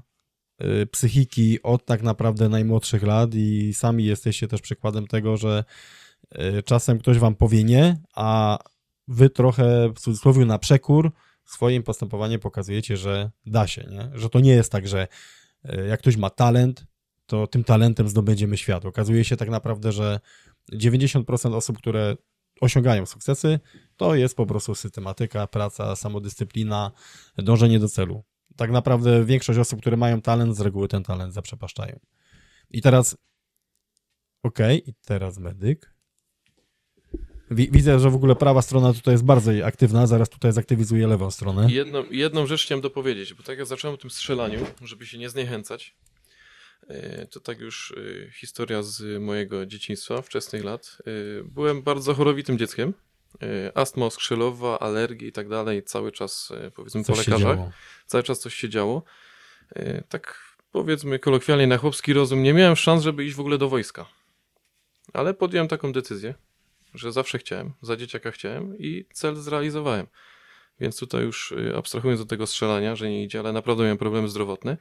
y, 0.63 0.85
psychiki 0.85 1.63
od 1.63 1.85
tak 1.85 2.03
naprawdę 2.03 2.49
najmłodszych 2.49 3.03
lat 3.03 3.29
i 3.33 3.73
sami 3.73 4.05
jesteście 4.05 4.47
też 4.47 4.61
przykładem 4.61 5.07
tego, 5.07 5.37
że 5.37 5.63
y, 6.31 6.63
czasem 6.63 6.99
ktoś 6.99 7.19
wam 7.19 7.35
powie 7.35 7.63
nie, 7.63 8.01
a 8.15 8.59
wy 9.07 9.29
trochę 9.29 9.89
w 9.95 9.99
cudzysłowie 9.99 10.45
na 10.45 10.59
przekór 10.59 11.11
swoim 11.45 11.83
postępowaniem 11.83 12.39
pokazujecie, 12.39 12.97
że 12.97 13.31
da 13.45 13.67
się, 13.67 13.87
nie? 13.91 14.11
że 14.13 14.29
to 14.29 14.39
nie 14.39 14.51
jest 14.51 14.71
tak, 14.71 14.87
że 14.87 15.07
y, 15.65 15.87
jak 15.87 15.99
ktoś 15.99 16.17
ma 16.17 16.29
talent, 16.29 16.85
to 17.25 17.47
tym 17.47 17.63
talentem 17.63 18.09
zdobędziemy 18.09 18.57
świat. 18.57 18.85
Okazuje 18.85 19.23
się 19.23 19.37
tak 19.37 19.49
naprawdę, 19.49 19.91
że 19.91 20.19
90% 20.73 21.55
osób, 21.55 21.77
które 21.77 22.15
osiągają 22.61 23.05
sukcesy, 23.05 23.59
to 23.97 24.15
jest 24.15 24.35
po 24.35 24.45
prostu 24.45 24.75
systematyka, 24.75 25.47
praca, 25.47 25.95
samodyscyplina, 25.95 26.91
dążenie 27.37 27.79
do 27.79 27.89
celu. 27.89 28.23
Tak 28.55 28.71
naprawdę 28.71 29.25
większość 29.25 29.59
osób, 29.59 29.81
które 29.81 29.97
mają 29.97 30.21
talent, 30.21 30.57
z 30.57 30.61
reguły 30.61 30.87
ten 30.87 31.03
talent 31.03 31.33
zaprzepaszczają. 31.33 31.99
I 32.69 32.81
teraz, 32.81 33.17
okej, 34.43 34.89
i 34.89 34.93
teraz 34.93 35.37
medyk. 35.37 35.90
Wi- 37.51 37.69
Widzę, 37.71 37.99
że 37.99 38.09
w 38.09 38.15
ogóle 38.15 38.35
prawa 38.35 38.61
strona 38.61 38.93
tutaj 38.93 39.13
jest 39.13 39.23
bardzo 39.25 39.51
aktywna, 39.65 40.07
zaraz 40.07 40.29
tutaj 40.29 40.51
zaktywizuję 40.51 41.07
lewą 41.07 41.31
stronę. 41.31 41.67
Jedną, 41.71 42.03
jedną 42.11 42.45
rzecz 42.47 42.63
chciałem 42.65 42.81
dopowiedzieć, 42.81 43.33
bo 43.33 43.43
tak 43.43 43.57
jak 43.57 43.67
zacząłem 43.67 43.95
o 43.95 43.97
tym 43.97 44.09
strzelaniu, 44.09 44.65
żeby 44.81 45.05
się 45.05 45.17
nie 45.17 45.29
zniechęcać, 45.29 45.95
e, 46.87 47.25
to 47.27 47.39
tak 47.39 47.59
już 47.59 47.93
e, 48.27 48.31
historia 48.31 48.83
z 48.83 49.21
mojego 49.21 49.65
dzieciństwa, 49.65 50.21
wczesnych 50.21 50.63
lat. 50.63 50.97
E, 50.99 51.43
Byłem 51.43 51.81
bardzo 51.81 52.13
chorowitym 52.13 52.57
dzieckiem. 52.57 52.93
Astma 53.75 54.05
oskrzelowa, 54.05 54.79
alergie 54.79 55.27
i 55.27 55.31
tak 55.31 55.49
dalej, 55.49 55.83
cały 55.83 56.11
czas 56.11 56.53
powiedzmy 56.75 57.03
po 57.03 57.13
Coś 57.15 57.25
się 57.25 57.31
lekarzach. 57.31 57.59
cały 58.05 58.23
czas 58.23 58.39
coś 58.39 58.55
się 58.55 58.69
działo. 58.69 59.03
Tak 60.09 60.39
powiedzmy 60.71 61.19
kolokwialnie 61.19 61.67
na 61.67 61.77
chłopski 61.77 62.13
rozum, 62.13 62.43
nie 62.43 62.53
miałem 62.53 62.75
szans, 62.75 63.03
żeby 63.03 63.25
iść 63.25 63.35
w 63.35 63.39
ogóle 63.39 63.57
do 63.57 63.69
wojska. 63.69 64.05
Ale 65.13 65.33
podjąłem 65.33 65.67
taką 65.67 65.91
decyzję, 65.93 66.33
że 66.93 67.11
zawsze 67.11 67.37
chciałem, 67.37 67.73
za 67.81 67.95
dzieciaka 67.97 68.31
chciałem 68.31 68.77
i 68.77 69.05
cel 69.13 69.35
zrealizowałem. 69.35 70.07
Więc 70.79 70.99
tutaj 70.99 71.23
już 71.23 71.51
y, 71.51 71.73
abstrahując 71.77 72.21
od 72.21 72.27
tego 72.27 72.47
strzelania, 72.47 72.95
że 72.95 73.09
nie 73.09 73.23
idzie, 73.23 73.39
ale 73.39 73.53
naprawdę 73.53 73.83
miałem 73.83 73.97
problemy 73.97 74.27
zdrowotne, 74.29 74.77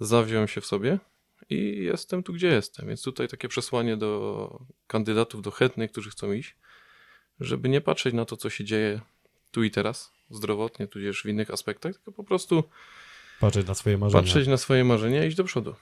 zawziąłem 0.00 0.48
się 0.48 0.60
w 0.60 0.66
sobie 0.66 0.98
i 1.50 1.76
jestem 1.84 2.22
tu, 2.22 2.32
gdzie 2.32 2.48
jestem. 2.48 2.88
Więc 2.88 3.02
tutaj 3.02 3.28
takie 3.28 3.48
przesłanie 3.48 3.96
do 3.96 4.60
kandydatów, 4.86 5.42
do 5.42 5.50
chętnych, 5.50 5.92
którzy 5.92 6.10
chcą 6.10 6.32
iść, 6.32 6.56
żeby 7.40 7.68
nie 7.68 7.80
patrzeć 7.80 8.14
na 8.14 8.24
to, 8.24 8.36
co 8.36 8.50
się 8.50 8.64
dzieje 8.64 9.00
tu 9.50 9.62
i 9.62 9.70
teraz, 9.70 10.12
zdrowotnie, 10.30 10.86
tudzież 10.86 11.22
w 11.22 11.26
innych 11.26 11.50
aspektach, 11.50 11.94
tylko 11.94 12.12
po 12.12 12.24
prostu 12.24 12.64
Patrzeć 13.40 13.66
na 13.66 13.74
swoje 13.74 13.98
marzenia. 13.98 14.22
patrzeć 14.22 14.48
na 14.48 14.56
swoje 14.56 14.84
marzenia 14.84 15.24
i 15.24 15.28
iść 15.28 15.36
do 15.36 15.44
przodu. 15.44 15.74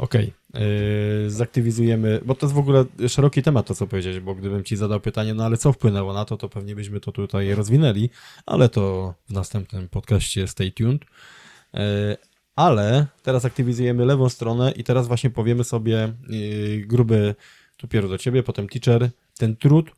Okej, 0.00 0.32
yy, 0.54 1.30
zaktywizujemy, 1.30 2.20
bo 2.24 2.34
to 2.34 2.46
jest 2.46 2.54
w 2.54 2.58
ogóle 2.58 2.84
szeroki 3.08 3.42
temat 3.42 3.66
to, 3.66 3.74
co 3.74 3.86
powiedziałeś, 3.86 4.20
bo 4.20 4.34
gdybym 4.34 4.64
ci 4.64 4.76
zadał 4.76 5.00
pytanie, 5.00 5.34
no 5.34 5.44
ale 5.44 5.56
co 5.56 5.72
wpłynęło 5.72 6.12
na 6.12 6.24
to, 6.24 6.36
to 6.36 6.48
pewnie 6.48 6.74
byśmy 6.74 7.00
to 7.00 7.12
tutaj 7.12 7.54
rozwinęli, 7.54 8.10
ale 8.46 8.68
to 8.68 9.14
w 9.28 9.32
następnym 9.32 9.88
podcaście 9.88 10.48
stay 10.48 10.72
tuned. 10.72 11.04
Yy, 11.74 11.80
ale 12.56 13.06
teraz 13.22 13.44
aktywizujemy 13.44 14.04
lewą 14.04 14.28
stronę 14.28 14.72
i 14.76 14.84
teraz 14.84 15.08
właśnie 15.08 15.30
powiemy 15.30 15.64
sobie 15.64 16.12
yy, 16.28 16.86
gruby, 16.86 17.34
tu 17.76 17.88
pierw 17.88 18.08
do 18.08 18.18
ciebie, 18.18 18.42
potem 18.42 18.68
teacher, 18.68 19.10
ten 19.38 19.56
trud 19.56 19.90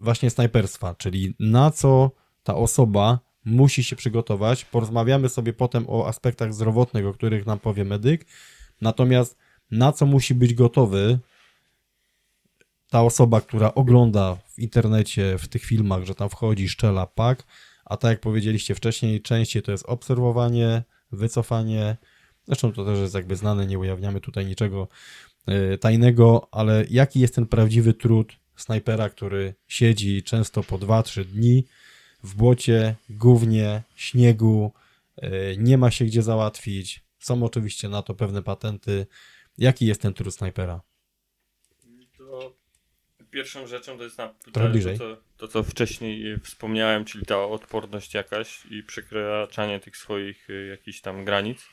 właśnie 0.00 0.30
snajperstwa, 0.30 0.94
czyli 0.94 1.34
na 1.38 1.70
co 1.70 2.10
ta 2.42 2.54
osoba 2.54 3.18
musi 3.44 3.84
się 3.84 3.96
przygotować. 3.96 4.64
Porozmawiamy 4.64 5.28
sobie 5.28 5.52
potem 5.52 5.84
o 5.88 6.08
aspektach 6.08 6.54
zdrowotnych, 6.54 7.06
o 7.06 7.12
których 7.12 7.46
nam 7.46 7.58
powie 7.58 7.84
medyk. 7.84 8.26
Natomiast 8.80 9.36
na 9.70 9.92
co 9.92 10.06
musi 10.06 10.34
być 10.34 10.54
gotowy 10.54 11.18
ta 12.90 13.02
osoba, 13.02 13.40
która 13.40 13.74
ogląda 13.74 14.34
w 14.34 14.58
internecie, 14.58 15.38
w 15.38 15.48
tych 15.48 15.62
filmach, 15.62 16.04
że 16.04 16.14
tam 16.14 16.28
wchodzi, 16.28 16.68
szczela, 16.68 17.06
pak, 17.06 17.46
a 17.84 17.96
tak 17.96 18.10
jak 18.10 18.20
powiedzieliście 18.20 18.74
wcześniej, 18.74 19.22
częściej 19.22 19.62
to 19.62 19.72
jest 19.72 19.84
obserwowanie, 19.86 20.82
wycofanie. 21.12 21.96
Zresztą 22.46 22.72
to 22.72 22.84
też 22.84 22.98
jest 22.98 23.14
jakby 23.14 23.36
znane, 23.36 23.66
nie 23.66 23.78
ujawniamy 23.78 24.20
tutaj 24.20 24.46
niczego 24.46 24.88
e, 25.46 25.78
tajnego, 25.78 26.48
ale 26.50 26.84
jaki 26.90 27.20
jest 27.20 27.34
ten 27.34 27.46
prawdziwy 27.46 27.94
trud 27.94 28.32
snajpera, 28.56 29.08
który 29.08 29.54
siedzi 29.68 30.22
często 30.22 30.62
po 30.62 30.78
2-3 30.78 31.24
dni 31.24 31.64
w 32.22 32.34
błocie, 32.34 32.94
gównie, 33.10 33.82
śniegu, 33.96 34.72
e, 35.16 35.56
nie 35.56 35.78
ma 35.78 35.90
się 35.90 36.04
gdzie 36.04 36.22
załatwić. 36.22 37.09
Są 37.20 37.42
oczywiście 37.42 37.88
na 37.88 38.02
to 38.02 38.14
pewne 38.14 38.42
patenty. 38.42 39.06
Jaki 39.58 39.86
jest 39.86 40.02
ten 40.02 40.14
trud 40.14 40.34
snajpera? 40.34 40.80
To 42.18 42.56
pierwszą 43.30 43.66
rzeczą 43.66 43.98
to 43.98 44.04
jest 44.04 44.18
na, 44.18 44.28
to, 44.28 44.60
to, 44.98 45.16
to, 45.36 45.48
co 45.48 45.62
wcześniej 45.62 46.40
wspomniałem, 46.40 47.04
czyli 47.04 47.26
ta 47.26 47.44
odporność 47.44 48.14
jakaś 48.14 48.66
i 48.70 48.82
przekraczanie 48.82 49.80
tych 49.80 49.96
swoich 49.96 50.50
y, 50.50 50.66
jakichś 50.66 51.00
tam 51.00 51.24
granic. 51.24 51.68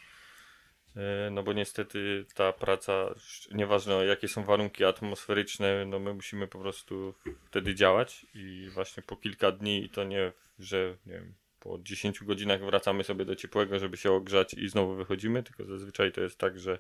E, 0.95 1.29
No 1.31 1.43
bo 1.43 1.53
niestety 1.53 2.25
ta 2.35 2.53
praca, 2.53 3.15
nieważne 3.51 4.05
jakie 4.05 4.27
są 4.27 4.43
warunki 4.43 4.85
atmosferyczne, 4.85 5.85
no 5.85 5.99
my 5.99 6.13
musimy 6.13 6.47
po 6.47 6.59
prostu 6.59 7.13
wtedy 7.45 7.75
działać 7.75 8.25
i 8.33 8.69
właśnie 8.73 9.03
po 9.03 9.17
kilka 9.17 9.51
dni 9.51 9.83
i 9.85 9.89
to 9.89 10.03
nie, 10.03 10.31
że 10.59 10.97
nie 11.05 11.13
wiem, 11.13 11.33
po 11.67 11.79
10 11.83 12.23
godzinach 12.23 12.65
wracamy 12.65 13.03
sobie 13.03 13.25
do 13.25 13.35
ciepłego, 13.35 13.79
żeby 13.79 13.97
się 13.97 14.11
ogrzać 14.11 14.53
i 14.53 14.69
znowu 14.69 14.95
wychodzimy, 14.95 15.43
tylko 15.43 15.65
zazwyczaj 15.65 16.11
to 16.11 16.21
jest 16.21 16.37
tak, 16.37 16.59
że 16.59 16.79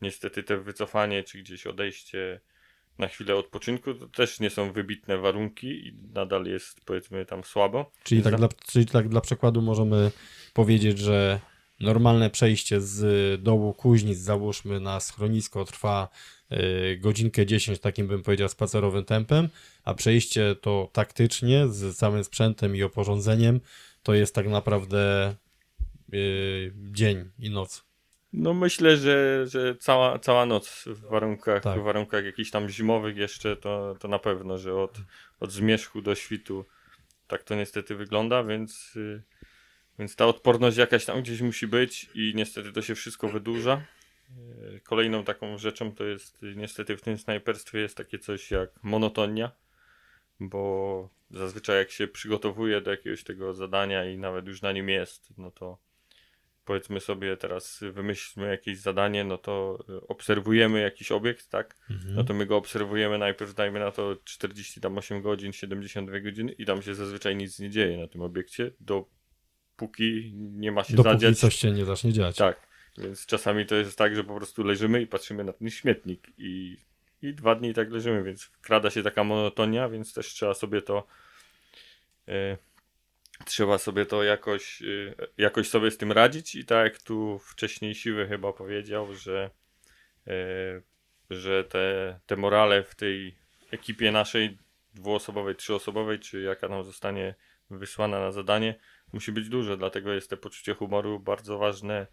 niestety 0.00 0.42
te 0.42 0.56
wycofanie 0.56 1.22
czy 1.24 1.38
gdzieś 1.38 1.66
odejście 1.66 2.40
na 2.98 3.08
chwilę 3.08 3.36
odpoczynku 3.36 3.94
to 3.94 4.08
też 4.08 4.40
nie 4.40 4.50
są 4.50 4.72
wybitne 4.72 5.18
warunki 5.18 5.66
i 5.66 5.94
nadal 6.14 6.44
jest 6.46 6.80
powiedzmy 6.84 7.26
tam 7.26 7.44
słabo. 7.44 7.90
Czyli 8.04 8.22
tak, 8.22 8.36
dla, 8.36 8.48
czyli 8.66 8.86
tak 8.86 9.08
dla 9.08 9.20
przykładu 9.20 9.62
możemy 9.62 10.10
powiedzieć, 10.52 10.98
że 10.98 11.40
normalne 11.80 12.30
przejście 12.30 12.80
z 12.80 13.42
dołu 13.42 13.74
Kuźnic, 13.74 14.18
załóżmy 14.18 14.80
na 14.80 15.00
schronisko, 15.00 15.64
trwa 15.64 16.08
y, 16.52 16.98
godzinkę 17.00 17.46
10, 17.46 17.78
takim 17.78 18.08
bym 18.08 18.22
powiedział 18.22 18.48
spacerowym 18.48 19.04
tempem, 19.04 19.48
a 19.84 19.94
przejście 19.94 20.56
to 20.60 20.90
taktycznie 20.92 21.68
z 21.68 21.96
całym 21.96 22.24
sprzętem 22.24 22.76
i 22.76 22.82
oporządzeniem 22.82 23.60
to 24.02 24.14
jest 24.14 24.34
tak 24.34 24.46
naprawdę 24.46 25.34
y, 26.14 26.72
dzień 26.76 27.30
i 27.38 27.50
noc. 27.50 27.84
No 28.32 28.54
myślę, 28.54 28.96
że, 28.96 29.46
że 29.46 29.76
cała, 29.76 30.18
cała 30.18 30.46
noc 30.46 30.84
w 30.86 31.00
warunkach, 31.00 31.62
Tak. 31.62 31.80
w 31.80 31.82
warunkach 31.82 32.24
jakichś 32.24 32.50
tam 32.50 32.68
zimowych 32.68 33.16
jeszcze 33.16 33.56
to, 33.56 33.96
to 34.00 34.08
na 34.08 34.18
pewno, 34.18 34.58
że 34.58 34.74
od, 34.74 34.98
od 35.40 35.52
zmierzchu 35.52 36.02
do 36.02 36.14
świtu 36.14 36.64
tak 37.26 37.42
to 37.42 37.54
niestety 37.54 37.94
wygląda, 37.94 38.44
więc, 38.44 38.96
y, 38.96 39.22
więc 39.98 40.16
ta 40.16 40.26
odporność 40.26 40.76
jakaś 40.76 41.04
tam 41.04 41.22
gdzieś 41.22 41.40
musi 41.40 41.66
być 41.66 42.10
i 42.14 42.32
niestety 42.34 42.72
to 42.72 42.82
się 42.82 42.94
wszystko 42.94 43.28
wydłuża. 43.28 43.82
Y, 44.74 44.80
Kolejną 44.84 45.24
taką 45.24 45.58
rzeczą 45.58 45.92
to 45.92 46.04
jest 46.04 46.38
niestety 46.56 46.96
w 46.96 47.02
tym 47.02 47.18
snajperstwie 47.18 47.78
jest 47.78 47.96
takie 47.96 48.18
coś 48.18 48.50
jak 48.50 48.70
monotonia, 48.82 49.50
bo 50.40 51.08
zazwyczaj 51.30 51.78
jak 51.78 51.90
się 51.90 52.08
przygotowuje 52.08 52.80
do 52.80 52.90
jakiegoś 52.90 53.24
tego 53.24 53.54
zadania 53.54 54.04
i 54.10 54.18
nawet 54.18 54.46
już 54.46 54.62
na 54.62 54.72
nim 54.72 54.88
jest, 54.88 55.28
no 55.38 55.50
to 55.50 55.78
powiedzmy 56.64 57.00
sobie 57.00 57.36
teraz 57.36 57.80
wymyślmy 57.92 58.48
jakieś 58.48 58.78
zadanie, 58.78 59.24
no 59.24 59.38
to 59.38 59.78
y, 59.88 60.06
obserwujemy 60.06 60.80
jakiś 60.80 61.12
obiekt, 61.12 61.48
tak? 61.48 61.76
No 62.14 62.24
to 62.24 62.34
my 62.34 62.46
go 62.46 62.56
obserwujemy 62.56 63.18
najpierw, 63.18 63.54
dajmy 63.54 63.78
na 63.80 63.90
to 63.90 64.16
48 64.24 65.22
godzin, 65.22 65.52
72 65.52 66.20
godziny 66.20 66.52
i 66.52 66.64
tam 66.64 66.82
się 66.82 66.94
zazwyczaj 66.94 67.36
nic 67.36 67.58
nie 67.58 67.70
dzieje 67.70 67.98
na 67.98 68.08
tym 68.08 68.20
obiekcie, 68.22 68.70
dopóki 68.80 70.32
nie 70.34 70.72
ma 70.72 70.84
się 70.84 70.96
Dopóki 70.96 71.12
zadziać. 71.14 71.38
coś 71.38 71.54
się 71.54 71.70
nie 71.72 71.84
zacznie 71.84 72.12
dziać. 72.12 72.36
Tak, 72.36 72.68
więc 72.98 73.26
czasami 73.26 73.66
to 73.66 73.74
jest 73.74 73.98
tak, 73.98 74.16
że 74.16 74.24
po 74.24 74.36
prostu 74.36 74.64
leżymy 74.64 75.02
i 75.02 75.06
patrzymy 75.06 75.44
na 75.44 75.52
ten 75.52 75.70
śmietnik 75.70 76.28
i, 76.38 76.76
i 77.22 77.34
dwa 77.34 77.54
dni 77.54 77.74
tak 77.74 77.90
leżymy, 77.90 78.22
więc 78.22 78.42
wkrada 78.42 78.90
się 78.90 79.02
taka 79.02 79.24
monotonia, 79.24 79.88
więc 79.88 80.14
też 80.14 80.26
trzeba 80.26 80.54
sobie 80.54 80.82
to 80.82 81.06
e, 82.28 82.56
trzeba 83.44 83.78
sobie 83.78 84.06
to 84.06 84.22
jakoś, 84.22 84.82
e, 84.82 85.14
jakoś 85.38 85.68
sobie 85.68 85.90
z 85.90 85.98
tym 85.98 86.12
radzić. 86.12 86.54
I 86.54 86.64
tak 86.64 86.84
jak 86.84 87.02
tu 87.02 87.38
wcześniej 87.38 87.94
Siwy 87.94 88.28
chyba 88.28 88.52
powiedział, 88.52 89.14
że 89.14 89.50
e, 90.26 90.80
że 91.30 91.64
te, 91.64 92.18
te 92.26 92.36
morale 92.36 92.82
w 92.82 92.94
tej 92.94 93.34
ekipie 93.70 94.12
naszej 94.12 94.58
dwuosobowej, 94.94 95.56
trzyosobowej, 95.56 96.18
czy 96.18 96.42
jaka 96.42 96.68
nam 96.68 96.84
zostanie 96.84 97.34
wysłana 97.70 98.20
na 98.20 98.32
zadanie, 98.32 98.74
musi 99.12 99.32
być 99.32 99.48
duże, 99.48 99.76
dlatego 99.76 100.12
jest 100.12 100.30
to 100.30 100.36
poczucie 100.36 100.74
humoru 100.74 101.20
bardzo 101.20 101.58
ważne 101.58 102.06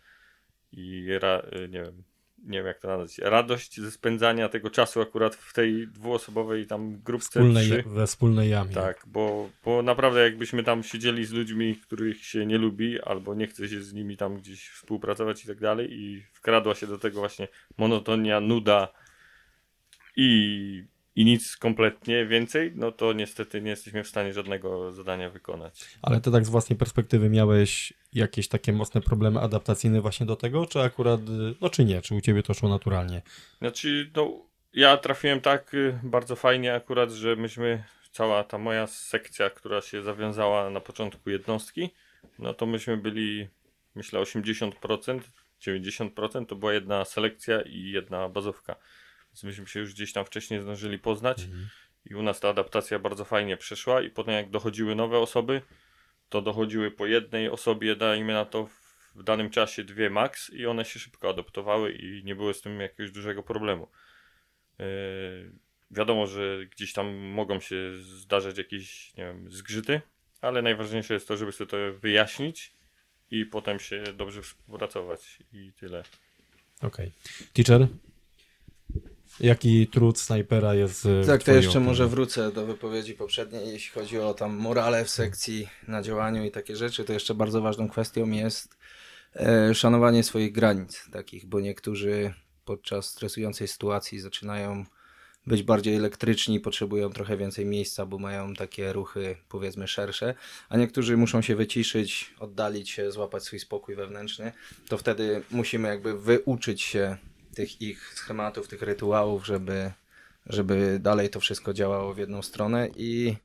i 0.72 1.08
y, 1.54 1.70
nie 1.70 1.84
wiem, 1.84 2.04
nie 2.46 2.58
wiem 2.58 2.68
jak 2.68 2.80
to 2.80 2.88
nazwać, 2.88 3.18
radość 3.18 3.82
ze 3.82 3.92
spędzania 3.92 4.50
tego 4.50 4.70
czasu 4.70 5.02
akurat 5.02 5.36
w 5.36 5.54
tej 5.54 5.88
dwuosobowej 5.88 6.68
tam 6.68 7.02
grupce 7.02 7.40
Wspólnej, 7.40 7.84
we 7.86 8.08
wspólnej 8.08 8.50
jamie. 8.50 8.74
Tak, 8.74 9.04
bo, 9.08 9.50
bo 9.66 9.82
naprawdę 9.82 10.24
jakbyśmy 10.24 10.64
tam 10.64 10.84
siedzieli 10.84 11.26
z 11.26 11.32
ludźmi, 11.32 11.76
których 11.76 12.26
się 12.26 12.46
nie 12.46 12.58
lubi, 12.58 13.02
albo 13.02 13.36
nie 13.36 13.48
chce 13.48 13.68
się 13.68 13.82
z 13.82 13.94
nimi 13.94 14.18
tam 14.18 14.38
gdzieś 14.38 14.70
współpracować 14.70 15.44
i 15.44 15.48
tak 15.48 15.60
dalej 15.60 15.88
i 15.92 16.24
wkradła 16.34 16.76
się 16.76 16.88
do 16.88 16.98
tego 16.98 17.20
właśnie 17.20 17.48
monotonia, 17.78 18.40
nuda 18.40 18.88
i, 20.16 20.84
i 21.16 21.26
nic 21.26 21.58
kompletnie 21.58 22.26
więcej, 22.26 22.72
no 22.76 22.92
to 22.92 23.14
niestety 23.14 23.62
nie 23.62 23.70
jesteśmy 23.70 24.04
w 24.04 24.08
stanie 24.08 24.34
żadnego 24.34 24.92
zadania 24.92 25.30
wykonać. 25.30 25.86
Ale 26.02 26.22
ty 26.22 26.32
tak 26.32 26.46
z 26.46 26.50
własnej 26.50 26.78
perspektywy 26.78 27.30
miałeś 27.30 27.94
jakieś 28.14 28.48
takie 28.48 28.74
mocne 28.74 29.02
problemy 29.02 29.40
adaptacyjne 29.40 30.02
właśnie 30.02 30.26
do 30.26 30.36
tego, 30.36 30.66
czy 30.66 30.82
akurat, 30.82 31.22
no 31.62 31.70
czy 31.70 31.86
nie, 31.86 32.02
czy 32.02 32.16
u 32.16 32.22
ciebie 32.22 32.44
to 32.44 32.54
szło 32.54 32.70
naturalnie? 32.70 33.22
Znaczy, 33.58 34.12
no, 34.16 34.46
ja 34.74 34.98
trafiłem 34.98 35.42
tak 35.42 35.74
y, 35.74 36.00
bardzo 36.04 36.36
fajnie 36.36 36.74
akurat, 36.74 37.12
że 37.12 37.36
myśmy, 37.36 37.84
cała 38.12 38.44
ta 38.44 38.58
moja 38.58 38.88
sekcja, 38.88 39.50
która 39.50 39.82
się 39.82 40.02
zawiązała 40.02 40.70
na 40.70 40.80
początku 40.80 41.30
jednostki, 41.30 41.90
no 42.40 42.54
to 42.54 42.66
myśmy 42.66 42.98
byli, 42.98 43.48
myślę, 43.96 44.20
80%, 44.20 45.20
90% 45.62 46.46
to 46.46 46.56
była 46.56 46.74
jedna 46.74 47.06
selekcja 47.06 47.62
i 47.62 47.90
jedna 47.90 48.30
bazówka. 48.30 48.76
Więc 49.36 49.44
myśmy 49.44 49.68
się 49.68 49.80
już 49.80 49.94
gdzieś 49.94 50.14
tam 50.14 50.26
wcześniej 50.26 50.62
zdążyli 50.62 51.00
poznać 51.00 51.48
i 52.06 52.16
u 52.16 52.24
nas 52.24 52.40
ta 52.40 52.50
adaptacja 52.50 53.00
bardzo 53.00 53.26
fajnie 53.26 53.58
przeszła 53.58 54.02
i 54.02 54.10
potem 54.10 54.34
jak 54.34 54.50
dochodziły 54.50 54.96
nowe 54.96 55.20
osoby, 55.20 55.62
to 56.30 56.42
dochodziły 56.42 56.92
po 56.92 57.06
jednej 57.06 57.50
osobie, 57.50 57.96
dajmy 57.96 58.34
na 58.34 58.46
to 58.46 58.70
w 59.16 59.24
danym 59.24 59.50
czasie 59.50 59.84
dwie 59.84 60.10
max 60.10 60.50
i 60.50 60.66
one 60.66 60.86
się 60.86 61.00
szybko 61.00 61.30
adoptowały 61.30 61.92
i 61.92 62.24
nie 62.24 62.36
było 62.36 62.54
z 62.54 62.62
tym 62.62 62.80
jakiegoś 62.80 63.12
dużego 63.12 63.44
problemu. 63.44 63.88
Yy, 64.80 64.86
wiadomo, 65.92 66.28
że 66.28 66.66
gdzieś 66.72 66.94
tam 66.94 67.16
mogą 67.16 67.60
się 67.60 67.78
zdarzać 68.02 68.58
jakieś, 68.58 69.14
nie 69.18 69.24
wiem, 69.26 69.52
zgrzyty, 69.52 70.02
ale 70.42 70.62
najważniejsze 70.62 71.14
jest 71.14 71.28
to, 71.28 71.38
żeby 71.38 71.52
sobie 71.52 71.72
to 71.72 71.78
wyjaśnić 72.00 72.74
i 73.32 73.46
potem 73.46 73.80
się 73.80 74.04
dobrze 74.14 74.42
współpracować 74.42 75.40
i 75.54 75.74
tyle. 75.74 76.04
Okej. 76.82 77.12
Teacher? 77.54 77.88
Jaki 79.40 79.88
trud 79.88 80.20
snajpera 80.20 80.74
jest 80.76 81.08
w 81.08 81.28
Tak, 81.28 81.44
to 81.44 81.52
jeszcze 81.52 81.70
opinii? 81.70 81.88
może 81.88 82.08
wrócę 82.08 82.52
do 82.52 82.66
wypowiedzi 82.66 83.14
poprzedniej. 83.14 83.70
Jeśli 83.70 83.92
chodzi 83.92 84.20
o 84.20 84.34
tam 84.34 84.56
morale 84.56 85.06
w 85.06 85.10
sekcji, 85.10 85.68
na 85.88 86.02
działaniu 86.02 86.46
i 86.46 86.52
takie 86.52 86.76
rzeczy, 86.76 87.04
to 87.04 87.14
jeszcze 87.14 87.34
bardzo 87.34 87.62
ważną 87.62 87.90
kwestią 87.90 88.32
jest 88.32 88.78
e, 89.36 89.76
szanowanie 89.76 90.24
swoich 90.24 90.52
granic 90.52 91.10
takich, 91.12 91.46
bo 91.46 91.60
niektórzy 91.60 92.34
podczas 92.66 93.06
stresującej 93.06 93.68
sytuacji 93.68 94.20
zaczynają 94.20 94.86
być 95.48 95.64
bardziej 95.64 95.96
elektryczni, 95.96 96.60
potrzebują 96.60 97.10
trochę 97.10 97.38
więcej 97.38 97.66
miejsca, 97.66 98.06
bo 98.06 98.20
mają 98.20 98.54
takie 98.54 98.94
ruchy 98.94 99.36
powiedzmy 99.50 99.88
szersze, 99.88 100.36
a 100.70 100.78
niektórzy 100.78 101.18
muszą 101.18 101.42
się 101.42 101.56
wyciszyć, 101.56 102.34
oddalić 102.40 102.90
się, 102.90 103.12
złapać 103.12 103.44
swój 103.44 103.60
spokój 103.60 103.96
wewnętrzny, 103.96 104.52
to 104.88 104.98
wtedy 104.98 105.42
musimy 105.52 105.88
jakby 105.88 106.20
wyuczyć 106.20 106.82
się 106.82 107.18
tych 107.56 107.82
ich 107.82 108.14
schematów, 108.14 108.68
tych 108.68 108.82
rytuałów, 108.82 109.46
żeby 109.46 109.92
żeby 110.46 111.00
dalej 111.00 111.30
to 111.30 111.40
wszystko 111.40 111.74
działało 111.74 112.14
w 112.14 112.18
jedną 112.18 112.42
stronę 112.42 112.90
i 112.96 113.36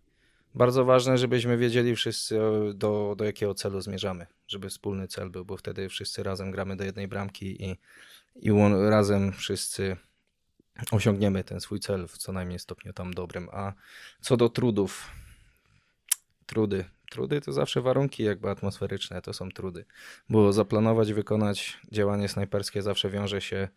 bardzo 0.55 0.85
ważne, 0.85 1.19
żebyśmy 1.19 1.57
wiedzieli 1.57 1.97
wszyscy 1.97 2.39
do, 2.75 3.15
do 3.19 3.25
jakiego 3.25 3.55
celu 3.55 3.81
zmierzamy, 3.81 4.27
żeby 4.49 4.69
wspólny 4.69 5.09
cel 5.09 5.31
był, 5.31 5.45
bo 5.45 5.57
wtedy 5.57 5.89
wszyscy 5.89 6.23
razem 6.23 6.51
gramy 6.51 6.77
do 6.77 6.85
jednej 6.85 7.09
bramki 7.09 7.65
i, 7.65 7.77
i 8.37 8.51
razem 8.89 9.33
wszyscy 9.33 9.97
osiągniemy 10.91 11.45
ten 11.45 11.61
swój 11.61 11.81
cel 11.81 12.09
w 12.09 12.19
co 12.19 12.33
najmniej 12.33 12.59
stopniu 12.59 12.93
tam 12.93 13.15
dobrym. 13.15 13.49
A 13.53 13.73
co 14.21 14.37
do 14.37 14.49
trudów, 14.49 15.11
trudy. 16.47 16.85
Trudy 17.11 17.41
to 17.41 17.53
zawsze 17.53 17.81
warunki 17.81 18.23
jakby 18.23 18.51
atmosferyczne, 18.51 19.23
to 19.23 19.33
są 19.33 19.51
trudy. 19.51 19.85
Bo 20.29 20.53
zaplanować, 20.53 21.13
wykonać 21.13 21.81
działanie 21.93 22.29
snajperskie 22.29 22.83
zawsze 22.83 23.11
wiąże 23.11 23.41
się 23.41 23.69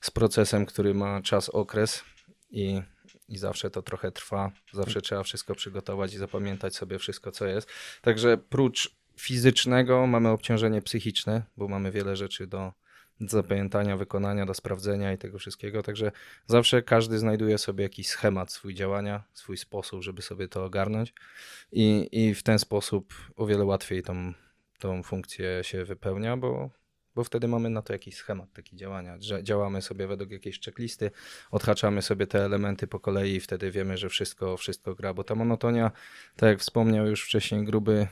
z 0.00 0.10
procesem, 0.10 0.66
który 0.66 0.94
ma 0.94 1.22
czas, 1.22 1.48
okres 1.48 2.04
i, 2.50 2.82
i 3.28 3.38
zawsze 3.38 3.70
to 3.70 3.82
trochę 3.82 4.12
trwa. 4.12 4.52
Zawsze 4.72 5.00
trzeba 5.00 5.22
wszystko 5.22 5.54
przygotować 5.54 6.14
i 6.14 6.18
zapamiętać 6.18 6.76
sobie 6.76 6.98
wszystko, 6.98 7.32
co 7.32 7.46
jest. 7.46 7.68
Także 8.02 8.38
prócz 8.38 8.96
fizycznego 9.16 10.06
mamy 10.06 10.28
obciążenie 10.28 10.82
psychiczne, 10.82 11.42
bo 11.56 11.68
mamy 11.68 11.90
wiele 11.90 12.16
rzeczy 12.16 12.46
do 12.46 12.72
zapamiętania, 13.20 13.96
wykonania, 13.96 14.46
do 14.46 14.54
sprawdzenia 14.54 15.12
i 15.12 15.18
tego 15.18 15.38
wszystkiego. 15.38 15.82
Także 15.82 16.12
zawsze 16.46 16.82
każdy 16.82 17.18
znajduje 17.18 17.58
sobie 17.58 17.82
jakiś 17.82 18.08
schemat 18.08 18.52
swój 18.52 18.74
działania, 18.74 19.24
swój 19.32 19.56
sposób, 19.56 20.02
żeby 20.02 20.22
sobie 20.22 20.48
to 20.48 20.64
ogarnąć 20.64 21.14
i, 21.72 22.08
i 22.12 22.34
w 22.34 22.42
ten 22.42 22.58
sposób 22.58 23.14
o 23.36 23.46
wiele 23.46 23.64
łatwiej 23.64 24.02
tą, 24.02 24.32
tą 24.78 25.02
funkcję 25.02 25.60
się 25.64 25.84
wypełnia, 25.84 26.36
bo, 26.36 26.70
bo 27.18 27.24
wtedy 27.24 27.48
mamy 27.48 27.70
na 27.70 27.82
to 27.82 27.92
jakiś 27.92 28.14
schemat 28.14 28.52
taki 28.52 28.76
działania, 28.76 29.16
że 29.20 29.44
działamy 29.44 29.82
sobie 29.82 30.06
według 30.06 30.30
jakiejś 30.30 30.60
checklisty, 30.60 31.10
odhaczamy 31.50 32.02
sobie 32.02 32.26
te 32.26 32.44
elementy 32.44 32.86
po 32.86 33.00
kolei 33.00 33.34
i 33.34 33.40
wtedy 33.40 33.70
wiemy, 33.70 33.96
że 33.96 34.08
wszystko, 34.08 34.56
wszystko 34.56 34.94
gra, 34.94 35.14
bo 35.14 35.24
ta 35.24 35.34
monotonia, 35.34 35.90
tak 36.36 36.48
jak 36.48 36.60
wspomniał 36.60 37.06
już 37.06 37.24
wcześniej 37.24 37.64
Gruby, 37.64 38.06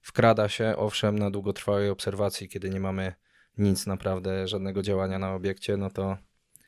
wkrada 0.00 0.48
się 0.48 0.76
owszem 0.76 1.18
na 1.18 1.30
długotrwałej 1.30 1.90
obserwacji, 1.90 2.48
kiedy 2.48 2.70
nie 2.70 2.80
mamy 2.80 3.14
nic 3.58 3.86
naprawdę, 3.86 4.48
żadnego 4.48 4.82
działania 4.82 5.18
na 5.18 5.34
obiekcie, 5.34 5.76
no 5.76 5.90
to 5.90 6.16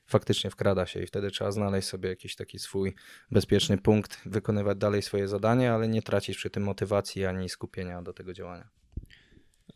faktycznie 0.07 0.51
wkrada 0.51 0.87
się 0.87 1.03
i 1.03 1.07
wtedy 1.07 1.31
trzeba 1.31 1.53
znaleźć 1.53 1.89
sobie 1.89 2.09
jakiś 2.09 2.37
taki 2.37 2.59
swój 2.59 2.95
bezpieczny 3.31 3.79
punkt, 3.79 4.21
wykonywać 4.27 4.79
dalej 4.79 5.03
swoje 5.03 5.29
zadanie, 5.29 5.73
ale 5.73 5.89
nie 5.89 6.03
tracić 6.03 6.37
przy 6.37 6.51
tym 6.51 6.63
motywacji 6.63 7.27
ani 7.27 7.49
skupienia 7.49 8.03
do 8.03 8.13
tego 8.13 8.33
działania. 8.33 8.69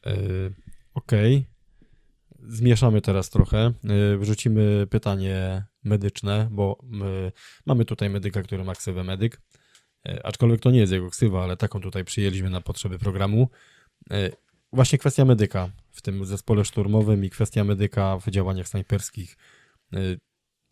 Yy, 0.06 0.54
Okej. 0.94 1.55
Zmieszamy 2.46 3.00
teraz 3.00 3.30
trochę. 3.30 3.72
Yy, 3.84 4.18
Wrzucimy 4.18 4.86
pytanie 4.90 5.64
medyczne, 5.84 6.48
bo 6.50 6.78
my, 6.82 7.32
mamy 7.66 7.84
tutaj 7.84 8.10
medyka, 8.10 8.42
który 8.42 8.64
ma 8.64 8.74
ksywę 8.74 9.04
medyk. 9.04 9.40
Yy, 10.04 10.22
Aczkolwiek 10.22 10.60
to 10.60 10.70
nie 10.70 10.78
jest 10.78 10.92
jego 10.92 11.10
ksywa, 11.10 11.44
ale 11.44 11.56
taką 11.56 11.80
tutaj 11.80 12.04
przyjęliśmy 12.04 12.50
na 12.50 12.60
potrzeby 12.60 12.98
programu. 12.98 13.48
Właśnie 14.72 14.98
kwestia 14.98 15.24
medyka 15.24 15.70
w 15.92 16.02
tym 16.02 16.24
zespole 16.24 16.64
szturmowym 16.64 17.24
i 17.24 17.30
kwestia 17.30 17.64
medyka 17.64 18.18
w 18.18 18.30
działaniach 18.30 18.68
snajperskich. 18.68 19.36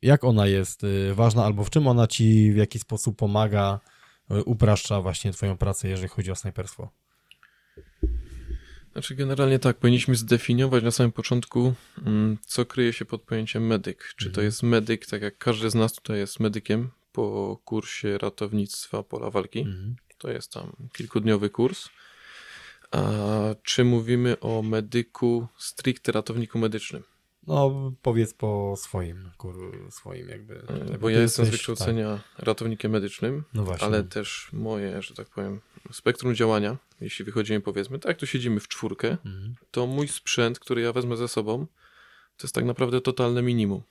Jak 0.03 0.25
ona 0.25 0.47
jest 0.47 0.83
ważna, 1.13 1.45
albo 1.45 1.65
w 1.65 1.71
czym 1.71 1.87
ona 1.87 2.07
ci 2.07 2.53
w 2.53 2.57
jaki 2.57 2.79
sposób 2.79 3.17
pomaga, 3.17 3.81
upraszcza 4.45 5.01
właśnie 5.01 5.33
twoją 5.33 5.57
pracę, 5.57 5.89
jeżeli 5.89 6.09
chodzi 6.09 6.31
o 6.31 6.35
snajperstwo? 6.35 6.91
Znaczy, 8.95 9.15
generalnie 9.15 9.59
tak, 9.59 9.77
powinniśmy 9.77 10.15
zdefiniować 10.15 10.85
na 10.85 10.91
samym 10.91 11.13
początku, 11.13 11.75
mm, 12.07 12.39
co 12.47 12.65
kryje 12.67 12.93
się 12.93 13.05
pod 13.05 13.23
pojęciem 13.23 13.67
medyk. 13.67 14.05
Czy 14.17 14.25
to 14.25 14.31
Mhm. 14.31 14.45
jest 14.45 14.63
medyk, 14.63 15.07
tak 15.07 15.23
jak 15.23 15.39
każdy 15.39 15.71
z 15.71 15.75
nas 15.75 15.93
tutaj 15.93 16.19
jest 16.19 16.41
medykiem 16.41 16.91
po 17.13 17.59
kursie 17.65 18.19
ratownictwa 18.19 19.03
pola 19.03 19.31
walki. 19.31 19.59
Mhm. 19.61 19.97
To 20.19 20.31
jest 20.31 20.53
tam 20.53 20.73
kilkudniowy 20.93 21.51
kurs. 21.51 21.89
A 22.91 23.03
czy 23.63 23.85
mówimy 23.85 24.41
o 24.41 24.63
medyku 24.63 25.47
stricte 25.59 26.13
ratowniku 26.13 26.59
medycznym? 26.59 27.03
No, 27.47 27.93
powiedz 28.03 28.35
po 28.35 28.75
swoim, 28.77 29.31
kur, 29.39 29.87
swoim 29.91 30.29
jakby. 30.29 30.55
E, 30.95 30.99
Bo 30.99 31.09
ja 31.09 31.21
jestem 31.21 31.47
z 31.47 31.49
wykształcenia 31.49 32.21
ratownikiem 32.39 32.93
medycznym, 32.93 33.45
Tak, 33.55 33.65
no 33.67 33.75
ale 33.81 34.05
też 34.05 34.49
moje, 34.53 35.03
że 35.03 35.15
tak 35.15 35.29
powiem, 35.29 35.61
spektrum 35.93 36.35
działania, 36.35 36.77
jeśli 37.01 37.25
wychodzimy 37.25 37.61
powiedzmy, 37.61 37.99
tak 37.99 38.17
tu 38.17 38.27
siedzimy 38.27 38.61
w 38.61 38.69
czwórkę, 38.69 39.09
Mhm. 39.25 39.55
to 39.71 39.87
mój 39.87 40.09
sprzęt, 40.09 40.59
który 40.59 40.83
ja 40.83 40.93
wezmę 40.93 41.17
ze 41.17 41.29
sobą, 41.29 41.67
to 42.37 42.47
jest 42.47 42.55
tak 42.55 42.65
naprawdę 42.65 43.01
totalne 43.01 43.43
minimum. 43.43 43.83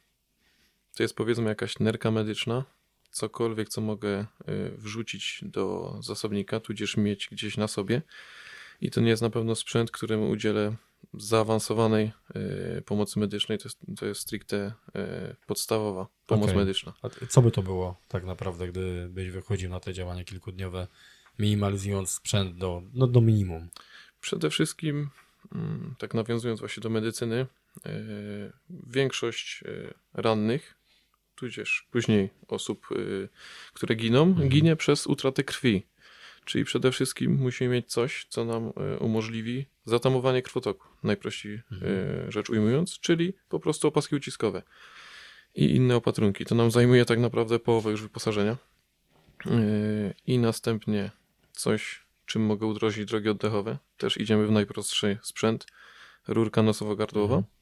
To 0.95 1.03
jest 1.03 1.15
powiedzmy 1.15 1.49
jakaś 1.49 1.79
nerka 1.79 2.11
medyczna, 2.11 2.63
cokolwiek, 3.11 3.69
co 3.69 3.81
mogę 3.81 4.19
y, 4.21 4.71
wrzucić 4.77 5.39
do 5.43 5.95
zasobnika, 6.01 6.59
tudzież 6.59 6.97
mieć 6.97 7.27
gdzieś 7.31 7.57
na 7.57 7.67
sobie. 7.67 8.01
I 8.81 8.91
to 8.91 9.01
nie 9.01 9.09
jest 9.09 9.21
na 9.21 9.29
pewno 9.29 9.55
sprzęt, 9.55 9.91
któremu 9.91 10.29
udzielę 10.29 10.75
zaawansowanej 11.13 12.11
y, 12.77 12.81
pomocy 12.81 13.19
medycznej. 13.19 13.57
To 13.57 13.63
jest, 13.63 13.79
to 13.97 14.05
jest 14.05 14.21
stricte 14.21 14.73
y, 14.95 15.35
podstawowa 15.47 16.07
pomoc 16.25 16.43
Okej. 16.45 16.57
medyczna. 16.57 16.93
A 17.01 17.09
co 17.29 17.41
by 17.41 17.51
to 17.51 17.61
było 17.63 17.95
tak 18.07 18.23
naprawdę, 18.25 18.67
gdybyś 18.67 19.29
wychodził 19.29 19.69
na 19.69 19.79
te 19.79 19.93
działania 19.93 20.23
kilkudniowe, 20.23 20.87
minimalizując 21.39 22.09
sprzęt 22.09 22.57
do, 22.57 22.81
no, 22.93 23.07
do 23.07 23.21
minimum? 23.21 23.69
Przede 24.21 24.49
wszystkim, 24.49 25.09
mm, 25.55 25.95
tak 25.97 26.13
nawiązując 26.13 26.59
właśnie 26.59 26.81
do 26.81 26.89
medycyny, 26.89 27.45
yy, 27.85 28.51
większość 28.87 29.61
yy, 29.65 29.93
rannych, 30.13 30.75
tudzież 31.35 31.87
później 31.91 32.29
osób, 32.47 32.87
yy, 32.91 33.29
które 33.73 33.95
giną, 33.95 34.23
Mhm. 34.23 34.49
ginie 34.49 34.75
przez 34.75 35.07
utratę 35.07 35.43
krwi. 35.43 35.85
Czyli 36.45 36.65
przede 36.65 36.91
wszystkim 36.91 37.35
musimy 37.35 37.69
mieć 37.69 37.91
coś, 37.91 38.25
co 38.29 38.45
nam 38.45 38.73
umożliwi 38.99 39.65
zatamowanie 39.85 40.41
krwotoku, 40.41 40.87
najprościej 41.03 41.61
Mhm. 41.71 42.31
rzecz 42.31 42.49
ujmując, 42.49 42.99
czyli 42.99 43.33
po 43.49 43.59
prostu 43.59 43.87
opaski 43.87 44.15
uciskowe 44.15 44.61
i 45.55 45.75
inne 45.75 45.95
opatrunki. 45.95 46.45
To 46.45 46.55
nam 46.55 46.71
zajmuje 46.71 47.05
tak 47.05 47.19
naprawdę 47.19 47.59
połowę 47.59 47.91
już 47.91 48.01
wyposażenia. 48.01 48.57
I 50.27 50.37
następnie 50.39 51.11
coś, 51.53 52.05
czym 52.25 52.45
mogę 52.45 52.67
udrożnić 52.67 53.05
drogi 53.05 53.29
oddechowe. 53.29 53.77
Też 53.97 54.17
idziemy 54.17 54.47
w 54.47 54.51
najprostszy 54.51 55.17
sprzęt, 55.21 55.65
rurka 56.27 56.63
nosowo-gardłowa. 56.63 57.35
Mhm. 57.35 57.53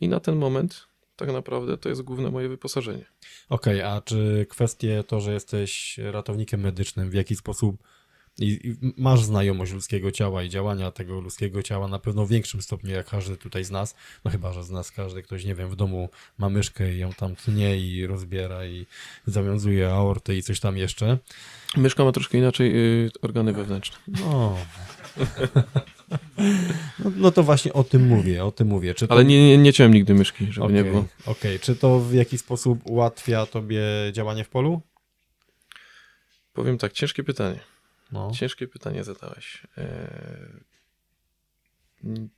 I 0.00 0.08
na 0.08 0.20
ten 0.20 0.36
moment 0.36 0.86
tak 1.16 1.32
naprawdę 1.32 1.78
to 1.78 1.88
jest 1.88 2.02
główne 2.02 2.30
moje 2.30 2.48
wyposażenie. 2.48 3.04
Okej, 3.48 3.82
a 3.82 4.00
czy 4.00 4.46
kwestie 4.50 5.04
to, 5.06 5.20
że 5.20 5.32
jesteś 5.32 5.98
ratownikiem 5.98 6.60
medycznym, 6.60 7.10
w 7.10 7.14
jaki 7.14 7.36
sposób 7.36 7.82
i, 8.38 8.68
i 8.68 8.92
masz 8.96 9.24
znajomość 9.24 9.72
ludzkiego 9.72 10.10
ciała 10.10 10.42
i 10.42 10.48
działania 10.48 10.90
tego 10.90 11.20
ludzkiego 11.20 11.62
ciała 11.62 11.88
na 11.88 11.98
pewno 11.98 12.26
w 12.26 12.30
większym 12.30 12.62
stopniu 12.62 12.90
jak 12.90 13.06
każdy 13.06 13.36
tutaj 13.36 13.64
z 13.64 13.70
nas, 13.70 13.94
no 14.24 14.30
chyba, 14.30 14.52
że 14.52 14.64
z 14.64 14.70
nas 14.70 14.90
każdy 14.90 15.22
ktoś, 15.22 15.44
nie 15.44 15.54
wiem, 15.54 15.68
w 15.68 15.76
domu 15.76 16.08
ma 16.38 16.48
myszkę 16.48 16.94
i 16.94 16.98
ją 16.98 17.12
tam 17.12 17.36
tnie 17.36 17.78
i 17.78 18.06
rozbiera 18.06 18.66
i 18.66 18.86
zawiązuje 19.26 19.90
aortę 19.90 20.36
i 20.36 20.42
coś 20.42 20.60
tam 20.60 20.76
jeszcze. 20.76 21.18
Myszka 21.76 22.04
ma 22.04 22.12
troszkę 22.12 22.38
inaczej 22.38 22.76
y, 23.06 23.10
organy 23.22 23.52
wewnętrzne. 23.52 23.96
No. 24.06 24.20
no. 24.26 24.56
No 27.16 27.30
to 27.30 27.42
właśnie 27.42 27.72
o 27.72 27.84
tym 27.84 28.06
mówię, 28.06 28.44
o 28.44 28.52
tym 28.52 28.68
mówię. 28.68 28.94
To... 28.94 29.06
Ale 29.08 29.24
nie, 29.24 29.48
nie, 29.48 29.58
nie 29.58 29.72
ciąłem 29.72 29.94
nigdy 29.94 30.14
myszki, 30.14 30.46
żeby 30.52 30.66
Okej, 30.66 30.76
nie 30.76 30.84
było. 30.84 31.04
Okej, 31.26 31.60
czy 31.60 31.76
to 31.76 32.00
w 32.00 32.14
jakiś 32.14 32.40
sposób 32.40 32.80
ułatwia 32.84 33.46
tobie 33.46 33.82
działanie 34.12 34.44
w 34.44 34.48
polu? 34.48 34.80
Powiem 36.52 36.78
tak, 36.78 36.92
ciężkie 36.92 37.24
pytanie. 37.24 37.60
No. 38.12 38.30
Ciężkie 38.34 38.68
pytanie 38.68 39.04
zadałeś. 39.04 39.66
Eee, 39.76 39.86
n- 42.04 42.28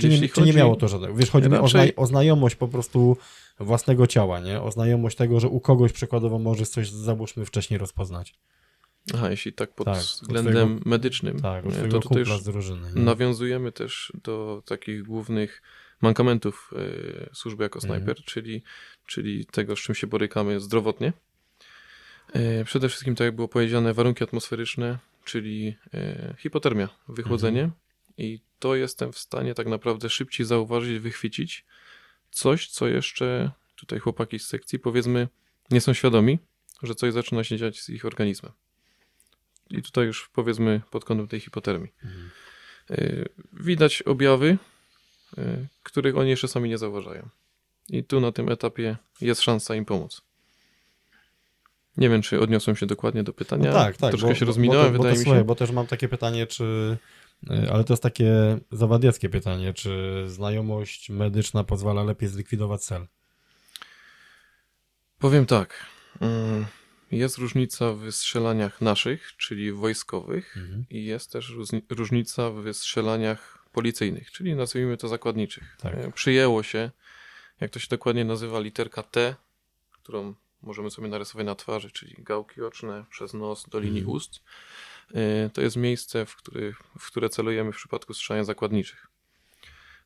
Czy, 0.00 0.08
nie, 0.08 0.28
czy 0.28 0.40
nie 0.42 0.52
miało 0.52 0.76
to 0.76 0.88
żadnego? 0.88 1.14
Wiesz, 1.14 1.30
chodzi 1.30 1.48
mi 1.48 1.56
o, 1.56 1.62
Raczej- 1.62 1.92
zna, 1.92 2.02
o 2.02 2.06
znajomość 2.06 2.56
po 2.56 2.68
prostu 2.68 3.16
własnego 3.60 4.06
ciała, 4.06 4.40
nie? 4.40 4.60
O 4.62 4.70
znajomość 4.70 5.16
tego, 5.16 5.40
że 5.40 5.48
u 5.48 5.60
kogoś 5.60 5.92
przykładowo 5.92 6.38
możesz 6.38 6.68
coś, 6.68 6.90
załóżmy, 6.90 7.44
wcześniej 7.46 7.78
rozpoznać. 7.78 8.34
Aha, 9.14 9.30
jeśli 9.30 9.52
tak 9.52 9.74
pod 9.74 9.84
Tak, 9.84 9.96
względem 9.98 10.52
twojego- 10.54 10.88
medycznym, 10.90 11.40
Tak, 11.40 11.64
nie, 11.64 11.88
to 11.88 12.00
tutaj 12.00 12.18
już 12.18 12.42
drużyny. 12.42 12.90
nawiązujemy 12.94 13.72
też 13.72 14.12
do 14.24 14.62
takich 14.66 15.02
głównych 15.02 15.62
mankamentów 16.00 16.70
e, 16.76 17.34
służby 17.34 17.62
jako 17.62 17.78
Mhm. 17.78 17.88
snajper, 18.02 18.24
czyli, 18.24 18.62
czyli 19.06 19.46
tego, 19.46 19.76
z 19.76 19.78
czym 19.78 19.94
się 19.94 20.06
borykamy 20.06 20.60
zdrowotnie. 20.60 21.12
E, 22.32 22.64
przede 22.64 22.88
wszystkim, 22.88 23.14
tak 23.14 23.24
jak 23.24 23.34
było 23.34 23.48
powiedziane, 23.48 23.94
warunki 23.94 24.24
atmosferyczne, 24.24 24.98
czyli 25.24 25.76
e, 25.94 26.34
hipotermia, 26.38 26.88
wychłodzenie 27.08 27.62
Mhm. 27.62 27.80
i 28.18 28.40
to 28.58 28.74
jestem 28.76 29.12
w 29.12 29.18
stanie 29.18 29.54
tak 29.54 29.66
naprawdę 29.66 30.10
szybciej 30.10 30.46
zauważyć, 30.46 30.98
wychwycić 30.98 31.64
coś, 32.30 32.68
co 32.68 32.86
jeszcze 32.88 33.50
tutaj 33.76 33.98
chłopaki 33.98 34.38
z 34.38 34.46
sekcji 34.46 34.78
powiedzmy 34.78 35.28
nie 35.70 35.80
są 35.80 35.94
świadomi, 35.94 36.38
że 36.82 36.94
coś 36.94 37.12
zaczyna 37.12 37.44
się 37.44 37.56
dziać 37.56 37.80
z 37.80 37.88
ich 37.88 38.04
organizmem. 38.04 38.52
I 39.70 39.82
tutaj 39.82 40.06
już 40.06 40.28
powiedzmy 40.32 40.80
pod 40.90 41.04
kątem 41.04 41.28
tej 41.28 41.40
hipotermii. 41.40 41.92
Mhm. 42.04 42.30
Y, 42.90 43.28
Widać 43.52 44.02
objawy, 44.02 44.58
których 45.82 46.16
oni 46.16 46.30
jeszcze 46.30 46.48
sami 46.48 46.68
nie 46.68 46.78
zauważają. 46.78 47.28
I 47.88 48.04
tu 48.04 48.20
na 48.20 48.32
tym 48.32 48.48
etapie 48.48 48.96
jest 49.20 49.40
szansa 49.42 49.74
im 49.74 49.84
pomóc. 49.84 50.22
Nie 51.96 52.08
wiem, 52.10 52.22
czy 52.22 52.40
odniosłem 52.40 52.76
się 52.76 52.86
dokładnie 52.86 53.22
do 53.22 53.32
pytania. 53.32 53.70
No 53.70 53.76
tak, 53.76 53.96
tak. 53.96 54.10
Troszkę 54.10 54.28
bo, 54.28 54.34
się 54.34 54.44
rozminąłem, 54.44 54.92
bo, 54.92 54.98
bo 54.98 55.04
wydaje 55.04 55.18
mi 55.18 55.24
się. 55.24 55.44
Bo 55.44 55.54
też 55.54 55.70
mam 55.70 55.86
takie 55.86 56.08
pytanie, 56.08 56.46
czy... 56.46 56.96
y, 57.50 57.72
Ale 57.72 57.84
to 57.84 57.92
jest 57.92 58.02
takie 58.02 58.58
zawadiackie 58.72 59.28
pytanie, 59.28 59.72
czy 59.74 60.24
znajomość 60.28 61.10
medyczna 61.10 61.64
pozwala 61.64 62.02
lepiej 62.04 62.28
zlikwidować 62.28 62.80
cel? 62.84 63.06
Powiem 65.18 65.46
tak. 65.46 65.86
mm, 66.20 66.66
Jest 67.10 67.38
różnica 67.38 67.92
w 67.92 68.12
strzelaniach 68.12 68.80
naszych, 68.80 69.32
czyli 69.36 69.72
wojskowych, 69.72 70.56
Mhm. 70.56 70.84
i 70.90 71.04
jest 71.04 71.32
też 71.32 71.54
różnica 71.90 72.50
w 72.50 72.72
strzelaniach 72.74 73.58
policyjnych, 73.72 74.30
czyli 74.30 74.54
nazwijmy 74.54 74.96
to 74.96 75.08
zakładniczych. 75.08 75.76
Tak. 75.80 75.94
E, 75.94 76.12
Przyjęło 76.12 76.62
się, 76.62 76.90
jak 77.60 77.70
to 77.70 77.78
się 77.78 77.86
dokładnie 77.90 78.24
nazywa, 78.24 78.60
literka 78.60 79.02
T, 79.02 79.34
którą 79.92 80.34
możemy 80.66 80.90
sobie 80.90 81.08
narysować 81.08 81.46
na 81.46 81.54
twarzy, 81.54 81.90
czyli 81.90 82.14
gałki 82.18 82.62
oczne 82.62 83.04
przez 83.10 83.34
nos 83.34 83.68
do 83.68 83.78
linii 83.80 84.00
Mhm. 84.00 84.16
ust. 84.16 84.40
E, 85.14 85.50
To 85.50 85.60
jest 85.62 85.76
miejsce, 85.76 86.26
w, 86.26 86.36
w 86.98 87.06
które 87.06 87.28
celujemy 87.28 87.72
w 87.72 87.76
przypadku 87.76 88.14
strzelania 88.14 88.44
zakładniczych. 88.44 89.06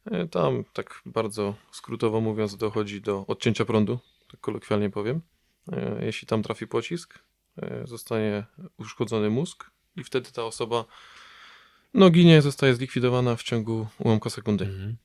E, 0.05 0.29
Tam, 0.29 0.65
tak 0.73 1.03
bardzo 1.07 1.55
skrótowo 1.73 2.21
mówiąc, 2.21 2.57
dochodzi 2.57 3.01
do 3.01 3.25
odcięcia 3.27 3.65
prądu, 3.65 3.99
tak 4.31 4.41
kolokwialnie 4.41 4.91
powiem. 4.91 5.21
E, 5.73 6.05
Jeśli 6.05 6.29
tam 6.29 6.43
trafi 6.43 6.67
pocisk, 6.67 7.19
zostanie 7.85 8.45
uszkodzony 8.79 9.31
mózg 9.31 9.71
i 9.97 10.05
wtedy 10.05 10.33
ta 10.33 10.45
osoba 10.45 10.85
no 11.95 12.11
ginie, 12.11 12.43
zostaje 12.43 12.75
zlikwidowana 12.75 13.37
w 13.37 13.43
ciągu 13.43 13.87
ułamka 13.99 14.31
sekundy. 14.31 14.65
Mhm. 14.65 14.97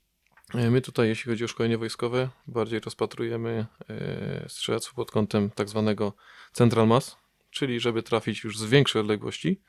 E, 0.58 0.72
My 0.72 0.82
tutaj, 0.82 1.08
jeśli 1.08 1.32
chodzi 1.32 1.46
o 1.46 1.48
szkolenie 1.48 1.78
wojskowe, 1.78 2.30
bardziej 2.48 2.80
rozpatrujemy 2.80 3.66
e, 3.90 4.46
strzelectwo 4.50 4.96
pod 4.96 5.12
kątem 5.12 5.50
tak 5.50 5.70
zwanego 5.70 6.14
central 6.54 6.88
mass, 6.88 7.18
czyli 7.52 7.80
żeby 7.80 8.04
trafić 8.04 8.44
już 8.44 8.60
z 8.60 8.66
większej 8.66 9.02
odległości 9.02 9.62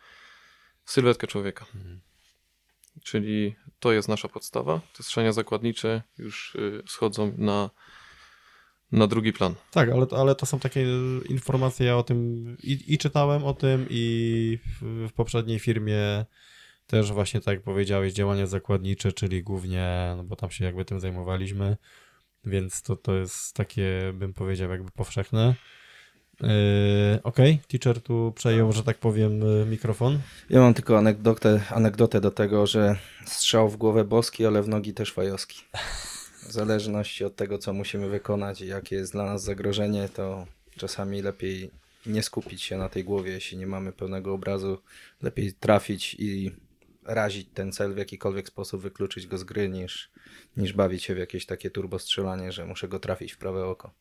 w 0.84 0.90
sylwetkę 0.90 1.26
człowieka. 1.26 1.66
Mhm. 1.74 2.00
Czyli 3.02 3.56
to 3.80 3.92
jest 3.92 4.08
nasza 4.08 4.28
podstawa. 4.28 4.80
Te 4.96 5.02
strzelania 5.02 5.32
zakładnicze 5.32 6.02
już 6.18 6.54
y, 6.54 6.82
schodzą 6.86 7.34
na, 7.38 7.70
na 8.92 9.06
drugi 9.06 9.32
plan. 9.32 9.54
Tak, 9.70 9.88
ale, 9.88 10.06
ale 10.10 10.34
to 10.34 10.46
są 10.46 10.58
takie 10.58 10.86
informacje, 11.28 11.86
ja 11.86 11.96
o 11.96 12.02
tym 12.02 12.46
i, 12.62 12.94
i 12.94 12.98
czytałem 12.98 13.44
o 13.44 13.54
tym 13.54 13.86
i 13.90 14.58
w, 14.80 15.08
w 15.08 15.12
poprzedniej 15.12 15.58
firmie 15.58 16.26
też 16.86 17.12
właśnie 17.12 17.40
tak 17.40 17.54
jak 17.54 17.62
powiedziałeś, 17.62 18.12
działania 18.12 18.46
zakładnicze, 18.46 19.12
czyli 19.12 19.42
głównie, 19.42 20.14
no 20.16 20.24
bo 20.24 20.36
tam 20.36 20.50
się 20.50 20.64
jakby 20.64 20.84
tym 20.84 21.00
zajmowaliśmy, 21.00 21.76
więc 22.44 22.82
to, 22.82 22.96
to 22.96 23.14
jest 23.14 23.54
takie, 23.54 24.12
bym 24.14 24.32
powiedział, 24.34 24.70
jakby 24.70 24.90
powszechne. 24.90 25.54
Yy, 26.40 26.48
Okej, 27.22 27.58
teacher 27.68 28.00
tu 28.00 28.32
przejął, 28.36 28.72
że 28.72 28.82
tak 28.82 28.98
powiem, 28.98 29.40
mikrofon. 29.70 30.18
Ja 30.50 30.60
mam 30.60 30.74
tylko 30.74 30.98
anegdotę, 30.98 31.60
anegdotę 31.70 32.20
do 32.20 32.30
tego, 32.30 32.66
że 32.66 32.96
strzał 33.26 33.68
w 33.68 33.76
głowę 33.76 34.04
boski, 34.04 34.46
ale 34.46 34.62
w 34.62 34.68
nogi 34.68 34.94
też 34.94 35.12
fajowski. 35.12 35.60
W 36.48 36.52
zależności 36.52 37.24
od 37.24 37.36
tego, 37.36 37.58
co 37.58 37.72
musimy 37.72 38.08
wykonać 38.08 38.60
i 38.60 38.66
jakie 38.66 38.96
jest 38.96 39.12
dla 39.12 39.24
nas 39.24 39.42
zagrożenie, 39.42 40.08
to 40.08 40.46
czasami 40.76 41.22
lepiej 41.22 41.70
nie 42.06 42.22
skupić 42.22 42.62
się 42.62 42.78
na 42.78 42.88
tej 42.88 43.04
głowie, 43.04 43.32
jeśli 43.32 43.58
nie 43.58 43.66
mamy 43.66 43.92
pełnego 43.92 44.34
obrazu. 44.34 44.78
Lepiej 45.22 45.52
trafić 45.52 46.16
i 46.18 46.52
razić 47.06 47.48
ten 47.54 47.72
cel 47.72 47.94
w 47.94 47.96
jakikolwiek 47.96 48.48
sposób, 48.48 48.82
wykluczyć 48.82 49.26
go 49.26 49.38
z 49.38 49.44
gry, 49.44 49.68
niż, 49.68 50.10
niż 50.56 50.72
bawić 50.72 51.04
się 51.04 51.14
w 51.14 51.18
jakieś 51.18 51.46
takie 51.46 51.70
turbostrzelanie, 51.70 52.52
że 52.52 52.66
muszę 52.66 52.88
go 52.88 53.00
trafić 53.00 53.32
w 53.32 53.38
prawe 53.38 53.66
oko. 53.66 53.94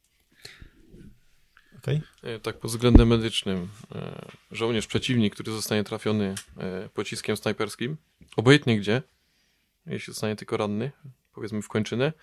Okej? 1.78 2.02
E, 2.24 2.40
Tak 2.40 2.60
pod 2.60 2.72
względem 2.72 3.08
medycznym, 3.08 3.68
e, 3.96 4.26
żołnierz 4.52 4.88
przeciwnik, 4.88 5.34
który 5.34 5.52
zostanie 5.52 5.84
trafiony 5.84 6.36
e, 6.58 6.90
pociskiem 6.90 7.38
snajperskim, 7.38 7.98
obojętnie 8.36 8.80
gdzie, 8.80 9.02
jeśli 9.86 10.14
zostanie 10.14 10.36
tylko 10.36 10.58
ranny, 10.58 10.92
powiedzmy 11.34 11.62
w 11.62 11.68
kończynę, 11.68 12.14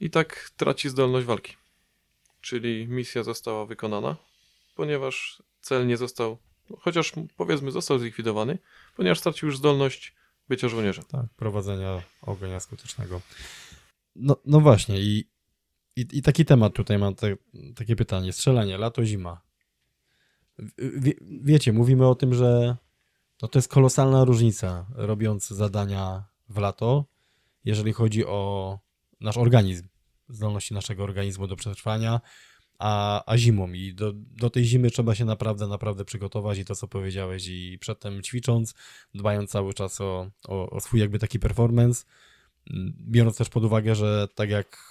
i 0.00 0.10
tak 0.10 0.50
traci 0.56 0.88
zdolność 0.88 1.26
walki. 1.26 1.56
Czyli 2.40 2.88
misja 2.88 3.22
została 3.22 3.66
wykonana, 3.66 4.16
ponieważ 4.74 5.42
cel 5.60 5.86
nie 5.86 5.96
został, 5.96 6.38
chociaż 6.78 7.12
powiedzmy 7.36 7.70
został 7.70 7.98
zlikwidowany, 7.98 8.58
ponieważ 8.96 9.18
stracił 9.18 9.46
już 9.46 9.58
zdolność 9.58 10.14
bycia 10.48 10.68
żołnierzem. 10.68 11.04
Tak, 11.04 11.26
prowadzenia 11.36 12.02
ognia 12.22 12.60
skutecznego. 12.60 13.20
No, 14.16 14.36
no 14.46 14.60
właśnie, 14.60 15.00
i, 15.00 15.24
i, 15.96 16.06
i 16.12 16.22
taki 16.22 16.44
temat 16.44 16.74
tutaj 16.74 16.98
mam, 16.98 17.14
te, 17.14 17.36
takie 17.76 17.96
pytanie. 17.96 18.32
Strzelanie, 18.32 18.78
lato, 18.78 19.04
zima. 19.04 19.40
Wie, 20.78 21.12
wiecie, 21.42 21.72
mówimy 21.72 22.08
o 22.08 22.14
tym, 22.14 22.34
że 22.34 22.76
no 23.42 23.48
to 23.48 23.58
jest 23.58 23.68
kolosalna 23.68 24.24
różnica, 24.24 24.86
robiąc 24.94 25.48
zadania 25.48 26.24
w 26.48 26.58
lato, 26.58 27.04
jeżeli 27.64 27.92
chodzi 27.92 28.26
o 28.26 28.78
nasz 29.20 29.36
organizm, 29.36 29.88
zdolności 30.28 30.74
naszego 30.74 31.04
organizmu 31.04 31.46
do 31.46 31.56
przetrwania, 31.56 32.20
a, 32.80 33.22
a 33.26 33.38
zimą. 33.38 33.72
I 33.72 33.94
do, 33.94 34.12
do 34.14 34.50
tej 34.50 34.64
zimy 34.64 34.90
trzeba 34.90 35.14
się 35.14 35.24
naprawdę, 35.24 35.66
naprawdę 35.66 36.04
przygotować 36.04 36.58
i 36.58 36.64
to, 36.64 36.74
co 36.74 36.88
powiedziałeś, 36.88 37.48
i 37.48 37.78
przedtem 37.80 38.22
ćwicząc, 38.22 38.74
dbając 39.14 39.50
cały 39.50 39.74
czas 39.74 40.00
o, 40.00 40.30
o, 40.48 40.70
o 40.70 40.80
swój 40.80 41.00
jakby 41.00 41.18
taki 41.18 41.38
performance, 41.38 42.04
Mm, 42.70 42.94
biorąc 43.00 43.36
też 43.36 43.48
pod 43.48 43.64
uwagę, 43.64 43.94
że 43.94 44.28
tak 44.34 44.50
jak 44.50 44.90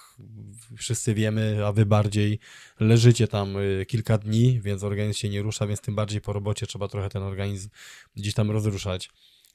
wszyscy 0.76 1.14
wiemy, 1.14 1.66
a 1.66 1.72
wy 1.72 1.86
bardziej, 1.86 2.38
leżycie 2.80 3.28
tam 3.28 3.56
y, 3.56 3.86
kilka 3.88 4.18
dni, 4.18 4.60
więc 4.60 4.84
organizm 4.84 5.18
się 5.18 5.28
nie 5.28 5.42
rusza, 5.42 5.66
więc 5.66 5.80
tym 5.80 5.94
bardziej 5.94 6.20
po 6.20 6.32
robocie 6.32 6.66
trzeba 6.66 6.88
trochę 6.88 7.08
ten 7.08 7.22
organizm 7.22 7.68
gdzieś 8.16 8.34
tam 8.34 8.50
rozruszać. 8.50 9.10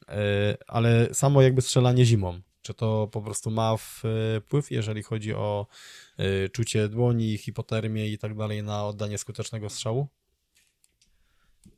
E, 0.08 0.58
Ale 0.68 1.14
samo 1.14 1.42
jakby 1.42 1.62
strzelanie 1.62 2.06
zimą, 2.06 2.42
czy 2.62 2.74
to 2.74 3.08
po 3.12 3.22
prostu 3.22 3.52
ma 3.52 3.76
wpływ, 3.78 4.72
jeżeli 4.72 5.04
chodzi 5.04 5.34
o 5.34 5.68
y, 5.68 6.05
czucie 6.52 6.90
dłoni, 6.90 7.38
hipotermię 7.38 8.08
i 8.08 8.18
tak 8.18 8.36
dalej 8.36 8.64
na 8.64 8.86
oddanie 8.86 9.18
skutecznego 9.18 9.70
strzału? 9.70 10.08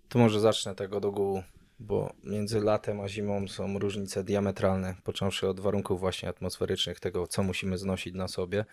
To 0.10 0.20
może 0.20 0.40
zacznę 0.40 0.76
tego 0.76 1.00
do 1.00 1.12
gół, 1.12 1.44
bo 1.80 2.14
między 2.24 2.62
latem 2.62 3.02
a 3.02 3.10
zimą 3.10 3.48
są 3.48 3.80
różnice 3.80 4.24
diametralne, 4.24 4.96
począwszy 5.04 5.48
od 5.48 5.60
warunków 5.60 6.00
właśnie 6.00 6.30
atmosferycznych, 6.30 7.00
tego 7.00 7.28
co 7.28 7.44
musimy 7.44 7.78
znosić 7.78 8.16
na 8.16 8.28
sobie, 8.28 8.66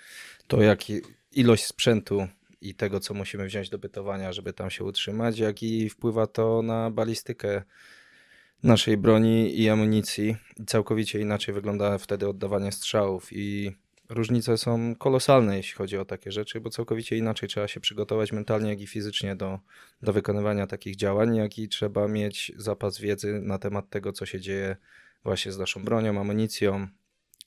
to 0.46 0.62
jak 0.62 0.80
ilość 1.32 1.66
sprzętu 1.66 2.28
i 2.60 2.74
tego 2.74 3.00
co 3.00 3.14
musimy 3.14 3.46
wziąć 3.46 3.70
do 3.70 3.78
bytowania, 3.78 4.32
żeby 4.32 4.52
tam 4.52 4.70
się 4.70 4.84
utrzymać, 4.84 5.38
jak 5.38 5.62
i 5.62 5.90
wpływa 5.90 6.26
to 6.26 6.62
na 6.62 6.90
balistykę 6.90 7.62
naszej 8.62 8.96
broni 8.96 9.60
i 9.60 9.68
amunicji. 9.68 10.36
Całkowicie 10.66 11.20
inaczej 11.20 11.54
wygląda 11.54 11.98
wtedy 11.98 12.28
oddawanie 12.28 12.72
strzałów 12.72 13.28
i 13.32 13.72
różnice 14.08 14.58
są 14.58 14.94
kolosalne, 14.96 15.56
jeśli 15.56 15.74
chodzi 15.74 15.98
o 15.98 16.04
takie 16.04 16.32
rzeczy, 16.32 16.60
bo 16.60 16.70
całkowicie 16.70 17.16
inaczej 17.16 17.48
trzeba 17.48 17.68
się 17.68 17.80
przygotować 17.80 18.32
mentalnie, 18.32 18.70
jak 18.70 18.80
i 18.80 18.86
fizycznie 18.86 19.36
do, 19.36 19.58
do 20.02 20.12
wykonywania 20.12 20.66
takich 20.66 20.96
działań, 20.96 21.36
jak 21.36 21.58
i 21.58 21.68
trzeba 21.68 22.08
mieć 22.08 22.52
zapas 22.56 22.98
wiedzy 22.98 23.40
na 23.42 23.58
temat 23.58 23.90
tego, 23.90 24.12
co 24.12 24.26
się 24.26 24.40
dzieje 24.40 24.76
właśnie 25.24 25.52
z 25.52 25.58
naszą 25.58 25.84
bronią, 25.84 26.20
amunicją, 26.20 26.88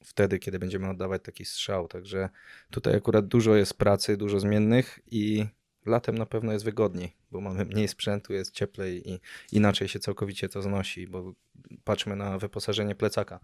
wtedy, 0.03 0.39
kiedy 0.39 0.59
będziemy 0.59 0.89
oddawać 0.89 1.21
taki 1.23 1.45
strzał. 1.45 1.87
Także 1.87 2.29
tutaj 2.71 2.95
akurat 2.95 3.27
dużo 3.27 3.55
jest 3.55 3.73
pracy, 3.73 4.17
dużo 4.17 4.39
zmiennych 4.39 4.99
i 5.11 5.45
latem 5.85 6.17
na 6.17 6.25
pewno 6.25 6.53
jest 6.53 6.65
wygodniej, 6.65 7.15
bo 7.31 7.41
mamy 7.41 7.65
mniej 7.75 7.87
sprzętu, 7.87 8.33
jest 8.33 8.51
cieplej 8.51 9.09
i 9.09 9.19
inaczej 9.51 9.87
się 9.87 9.99
całkowicie 9.99 10.49
to 10.49 10.61
znosi, 10.61 11.07
bo 11.07 11.33
patrzmy 11.83 12.15
na 12.15 12.37
wyposażenie 12.37 12.95
plecaka. 12.95 13.39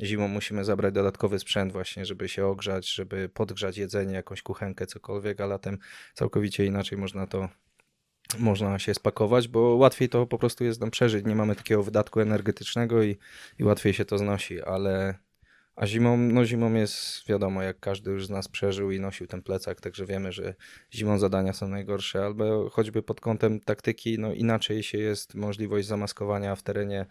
Zimą 0.00 0.28
musimy 0.28 0.64
zabrać 0.64 0.94
dodatkowy 0.94 1.38
sprzęt 1.38 1.72
właśnie, 1.72 2.06
żeby 2.06 2.28
się 2.28 2.46
ogrzać, 2.46 2.94
żeby 2.94 3.28
podgrzać 3.28 3.78
jedzenie, 3.78 4.14
jakąś 4.14 4.42
kuchenkę, 4.42 4.86
cokolwiek, 4.86 5.40
a 5.40 5.46
latem 5.46 5.78
całkowicie 6.14 6.66
inaczej 6.66 6.98
można 6.98 7.26
to 7.26 7.48
można 8.38 8.78
się 8.78 8.94
spakować, 8.94 9.48
bo 9.48 9.60
łatwiej 9.60 10.08
to 10.08 10.26
po 10.26 10.38
prostu 10.38 10.64
jest 10.64 10.80
nam 10.80 10.90
przeżyć. 10.90 11.26
Nie 11.26 11.34
mamy 11.34 11.56
takiego 11.56 11.82
wydatku 11.82 12.20
energetycznego 12.20 13.02
i, 13.02 13.16
i 13.58 13.64
łatwiej 13.64 13.94
się 13.94 14.04
to 14.04 14.18
znosi, 14.18 14.62
ale 14.62 15.14
a 15.76 15.86
zimą, 15.86 16.16
no 16.16 16.44
zimą 16.44 16.74
jest 16.74 17.26
wiadomo, 17.28 17.62
jak 17.62 17.80
każdy 17.80 18.10
już 18.10 18.26
z 18.26 18.30
nas 18.30 18.48
przeżył 18.48 18.90
i 18.90 19.00
nosił 19.00 19.26
ten 19.26 19.42
plecak, 19.42 19.80
także 19.80 20.06
wiemy, 20.06 20.32
że 20.32 20.54
zimą 20.94 21.18
zadania 21.18 21.52
są 21.52 21.68
najgorsze, 21.68 22.24
albo 22.24 22.70
choćby 22.70 23.02
pod 23.02 23.20
kątem 23.20 23.60
taktyki, 23.60 24.18
no 24.18 24.32
inaczej 24.32 24.82
się 24.82 24.98
jest 24.98 25.34
możliwość 25.34 25.88
zamaskowania 25.88 26.56
w 26.56 26.62
terenie, 26.62 27.06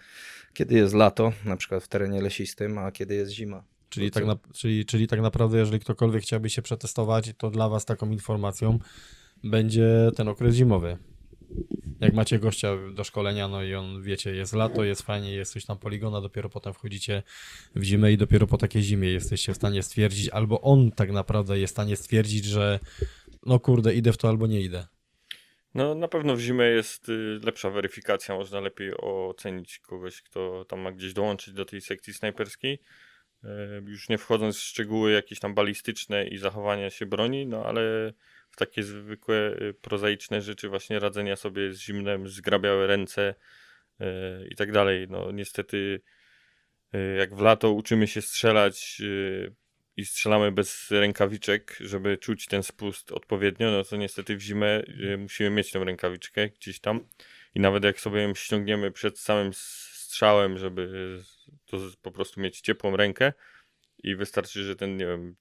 kiedy 0.54 0.76
jest 0.76 0.94
lato, 0.94 1.34
na 1.46 1.58
przykład 1.58 1.84
w 1.84 1.88
terenie 1.88 2.22
lesistym, 2.22 2.78
a 2.78 2.92
kiedy 2.92 3.16
jest 3.16 3.32
zima. 3.32 3.64
Czyli 3.90 4.12
tak, 4.12 4.26
na, 4.26 4.36
czyli, 4.54 4.86
czyli 4.86 5.08
tak 5.08 5.22
naprawdę, 5.22 5.58
jeżeli 5.58 5.80
ktokolwiek 5.80 6.24
chciałby 6.24 6.50
się 6.50 6.62
przetestować, 6.62 7.32
to 7.38 7.50
dla 7.50 7.70
Was 7.70 7.86
taką 7.86 8.12
informacją 8.12 8.80
będzie 9.44 10.12
ten 10.16 10.28
okres 10.28 10.56
zimowy. 10.56 10.98
Jak 12.00 12.14
macie 12.14 12.40
gościa 12.40 12.78
do 12.94 13.04
szkolenia, 13.04 13.48
no 13.48 13.64
i 13.64 13.76
on, 13.76 14.02
wiecie, 14.02 14.36
jest 14.36 14.54
lato, 14.54 14.84
jest 14.84 15.02
fajnie, 15.02 15.34
jest 15.34 15.54
coś 15.54 15.66
tam 15.66 15.78
poligona, 15.78 16.22
dopiero 16.22 16.50
potem 16.50 16.74
wchodzicie 16.74 17.24
w 17.76 17.84
zimę 17.84 18.12
i 18.12 18.18
dopiero 18.18 18.48
po 18.48 18.58
takiej 18.58 18.82
zimie 18.82 19.10
jesteście 19.10 19.54
w 19.54 19.56
stanie 19.56 19.84
stwierdzić, 19.84 20.30
albo 20.30 20.62
on 20.62 20.92
tak 20.92 21.12
naprawdę 21.12 21.60
jest 21.60 21.74
w 21.74 21.76
stanie 21.76 21.96
stwierdzić, 21.96 22.46
że 22.46 22.80
no 23.46 23.60
kurde, 23.60 23.94
idę 23.94 24.14
w 24.14 24.18
to 24.18 24.30
albo 24.30 24.48
nie 24.48 24.62
idę. 24.62 24.88
No 25.76 25.96
na 25.96 26.08
pewno 26.08 26.36
w 26.36 26.40
zimę 26.40 26.70
jest 26.70 27.10
y, 27.10 27.40
lepsza 27.44 27.70
weryfikacja, 27.70 28.36
można 28.36 28.60
lepiej 28.60 28.98
ocenić 28.98 29.80
kogoś, 29.80 30.22
kto 30.22 30.66
tam 30.66 30.80
ma 30.80 30.92
gdzieś 30.92 31.14
dołączyć 31.14 31.54
do 31.54 31.66
tej 31.66 31.82
sekcji 31.82 32.14
snajperskiej. 32.14 32.80
Y, 33.44 33.48
Już 33.88 34.10
nie 34.10 34.18
wchodząc 34.18 34.58
w 34.58 34.62
szczegóły 34.62 35.12
jakieś 35.12 35.40
tam 35.40 35.54
balistyczne 35.54 36.28
i 36.28 36.38
zachowania 36.38 36.90
się 36.90 37.06
broni, 37.06 37.48
no 37.48 37.66
ale 37.66 38.14
w 38.54 38.56
takie 38.56 38.84
zwykłe, 38.84 39.56
y, 39.62 39.74
prozaiczne 39.74 40.42
rzeczy, 40.42 40.70
właśnie 40.70 41.00
radzenia 41.00 41.36
sobie 41.36 41.74
z 41.74 41.80
zimnem, 41.80 42.28
zgrabiałe 42.28 42.88
ręce 42.88 43.36
y, 44.02 44.06
i 44.52 44.56
tak 44.56 44.72
dalej. 44.72 45.08
No 45.10 45.32
niestety, 45.32 46.02
y, 46.96 47.16
jak 47.18 47.36
w 47.36 47.42
lato 47.42 47.72
uczymy 47.72 48.08
się 48.08 48.22
strzelać 48.22 48.98
y, 49.02 49.56
i 49.98 50.06
strzelamy 50.06 50.52
bez 50.52 50.92
rękawiczek, 50.92 51.78
żeby 51.80 52.18
czuć 52.18 52.46
ten 52.46 52.64
spust 52.64 53.12
odpowiednio, 53.12 53.72
no 53.72 53.84
to 53.84 53.98
niestety 53.98 54.38
w 54.38 54.42
zimę 54.42 54.84
y, 55.14 55.18
musimy 55.18 55.50
mieć 55.50 55.72
tę 55.72 55.80
rękawiczkę 55.80 56.50
gdzieś 56.50 56.80
tam. 56.80 57.08
I 57.56 57.60
nawet 57.60 57.84
jak 57.84 58.00
sobie 58.00 58.22
ją 58.22 58.36
ściągniemy 58.36 58.92
przed 58.92 59.20
samym 59.20 59.52
strzałem, 59.54 60.58
żeby 60.58 61.18
to 61.66 61.78
po 62.02 62.12
prostu 62.12 62.42
mieć 62.42 62.62
ciepłą 62.62 62.96
rękę 62.96 63.34
i 64.04 64.16
wystarczy, 64.16 64.64
że 64.64 64.76
ten, 64.76 64.98
nie 64.98 65.06
wiem, 65.06 65.36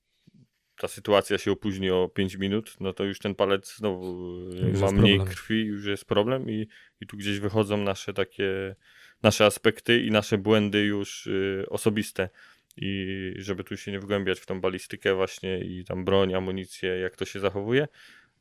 ta 0.76 0.88
sytuacja 0.88 1.38
się 1.38 1.52
opóźni 1.52 1.90
o 1.90 2.08
5 2.08 2.34
minut, 2.34 2.76
no 2.80 2.92
to 2.92 3.04
już 3.04 3.18
ten 3.18 3.34
palec 3.34 3.76
znowu 3.76 4.36
Już 4.68 4.80
ma 4.80 4.92
mniej 4.92 5.16
problem. 5.16 5.34
krwi, 5.34 5.64
już 5.64 5.84
jest 5.86 6.04
problem 6.04 6.50
i, 6.50 6.68
i 7.00 7.06
tu 7.06 7.16
gdzieś 7.16 7.38
wychodzą 7.40 7.76
nasze 7.76 8.12
takie, 8.12 8.76
nasze 9.22 9.46
aspekty 9.46 10.02
i 10.02 10.10
nasze 10.10 10.38
błędy 10.38 10.84
już 10.84 11.26
y, 11.26 11.64
osobiste. 11.68 12.28
I 12.76 13.32
żeby 13.36 13.64
tu 13.64 13.76
się 13.76 13.92
nie 13.92 14.00
wgłębiać 14.00 14.40
w 14.40 14.46
tą 14.46 14.60
balistykę 14.60 15.14
właśnie 15.14 15.58
i 15.64 15.84
tam 15.84 16.04
broń, 16.04 16.34
amunicję, 16.34 16.90
jak 16.90 17.16
to 17.16 17.24
się 17.24 17.40
zachowuje, 17.40 17.88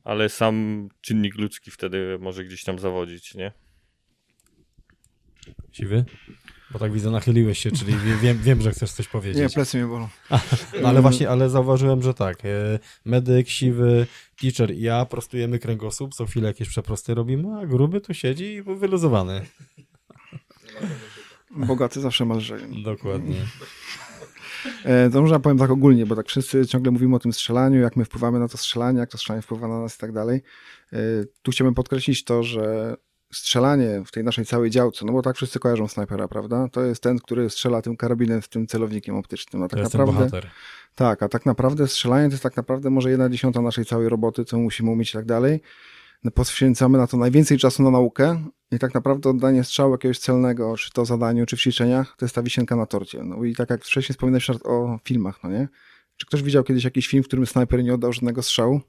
ale 0.04 0.28
sam 0.28 0.88
czynnik 1.00 1.34
ludzki 1.38 1.70
wtedy 1.70 2.18
może 2.20 2.44
gdzieś 2.44 2.64
tam 2.64 2.78
zawodzić, 2.78 3.34
nie? 3.34 3.52
Siwy? 5.72 6.04
Bo 6.72 6.78
tak 6.78 6.92
widzę, 6.92 7.10
nachyliłeś 7.10 7.58
się, 7.58 7.70
czyli 7.70 7.96
wie, 7.96 8.16
wiem, 8.16 8.38
wiem, 8.42 8.62
że 8.62 8.70
chcesz 8.72 8.92
coś 8.92 9.06
Nie, 9.06 9.10
powiedzieć. 9.12 9.54
plecy 9.54 9.78
mnie 9.78 9.86
bolą. 9.86 10.08
No 10.82 10.88
ale 10.88 11.02
właśnie, 11.02 11.30
ale 11.30 11.50
zauważyłem, 11.50 12.02
że 12.02 12.14
tak, 12.14 12.44
e, 12.44 12.78
medyk, 13.04 13.48
siwy, 13.48 14.06
teacher 14.40 14.70
i 14.74 14.80
ja 14.80 15.04
prostujemy 15.04 15.58
kręgosłup, 15.58 16.14
co 16.14 16.26
chwilę 16.26 16.48
jakieś 16.48 16.68
przeprosty 16.68 17.14
robimy, 17.14 17.60
a 17.60 17.66
gruby 17.66 18.00
tu 18.00 18.14
siedzi 18.14 18.44
i 18.44 18.62
wyluzowany. 18.62 19.40
Bogaty 21.50 22.00
zawsze 22.00 22.24
ma 22.24 22.34
lżej. 22.34 22.82
Dokładnie. 22.84 23.36
E, 24.84 25.10
To 25.10 25.20
może 25.20 25.34
ja 25.34 25.40
powiem 25.40 25.58
tak 25.58 25.70
ogólnie, 25.70 26.06
bo 26.06 26.16
tak 26.16 26.28
wszyscy 26.28 26.66
ciągle 26.66 26.92
mówimy 26.92 27.16
o 27.16 27.18
tym 27.18 27.32
strzelaniu, 27.32 27.80
jak 27.80 27.96
my 27.96 28.04
wpływamy 28.04 28.38
na 28.38 28.48
to 28.48 28.58
strzelanie, 28.58 28.98
jak 28.98 29.10
to 29.10 29.18
strzelanie 29.18 29.42
wpływa 29.42 29.68
na 29.68 29.80
nas 29.80 29.96
i 29.96 29.98
tak 29.98 30.12
dalej. 30.12 30.42
E, 30.92 30.96
Tu 31.42 31.50
chciałbym 31.50 31.74
podkreślić 31.74 32.24
to, 32.24 32.42
że 32.42 32.94
strzelanie 33.34 34.02
w 34.06 34.10
tej 34.12 34.24
naszej 34.24 34.46
całej 34.46 34.70
działce, 34.70 35.04
no 35.06 35.12
bo 35.12 35.22
tak 35.22 35.36
wszyscy 35.36 35.58
kojarzą 35.58 35.88
snajpera, 35.88 36.28
prawda? 36.28 36.68
To 36.68 36.82
jest 36.82 37.02
ten, 37.02 37.18
który 37.18 37.50
strzela 37.50 37.82
tym 37.82 37.96
karabinem 37.96 38.42
z 38.42 38.48
tym 38.48 38.66
celownikiem 38.66 39.16
optycznym. 39.16 39.62
A 39.62 39.66
To 39.68 39.70
tak 39.70 39.78
jest 39.80 39.92
ten 39.92 40.00
naprawdę, 40.00 40.24
bohater. 40.24 40.50
tak, 40.94 41.22
a 41.22 41.28
tak 41.28 41.46
naprawdę 41.46 41.88
strzelanie 41.88 42.28
to 42.28 42.32
jest 42.32 42.42
tak 42.42 42.56
naprawdę 42.56 42.90
może 42.90 43.10
jedna 43.10 43.28
dziesiąta 43.28 43.60
naszej 43.62 43.84
całej 43.84 44.08
roboty, 44.08 44.44
co 44.44 44.58
musimy 44.58 44.90
umieć 44.90 45.10
i 45.10 45.12
tak 45.12 45.24
dalej. 45.24 45.60
No, 46.24 46.30
Poświęcamy 46.30 46.98
na 46.98 47.06
to 47.06 47.16
najwięcej 47.16 47.58
czasu 47.58 47.82
na 47.82 47.90
naukę 47.90 48.44
i 48.70 48.78
tak 48.78 48.94
naprawdę 48.94 49.30
oddanie 49.30 49.64
strzału 49.64 49.92
jakiegoś 49.92 50.18
celnego, 50.18 50.76
czy 50.76 50.90
to 50.90 51.04
zadaniu, 51.04 51.46
czy 51.46 51.56
w 51.56 51.60
ćwiczeniach, 51.60 52.14
to 52.18 52.24
jest 52.24 52.34
ta 52.34 52.42
wisienka 52.42 52.76
na 52.76 52.86
torcie. 52.86 53.22
No 53.24 53.44
i 53.44 53.54
tak 53.54 53.70
jak 53.70 53.84
wcześniej 53.84 54.14
wspominałeś 54.14 54.50
o 54.50 54.98
filmach, 55.04 55.38
no 55.44 55.50
nie? 55.50 55.68
Czy 56.16 56.26
ktoś 56.26 56.42
widział 56.42 56.64
kiedyś 56.64 56.84
jakiś 56.84 57.06
film, 57.08 57.22
w 57.22 57.26
którym 57.26 57.46
snajper 57.46 57.84
nie 57.84 57.94
oddał 57.94 58.12
żadnego 58.12 58.42
strzału? 58.42 58.80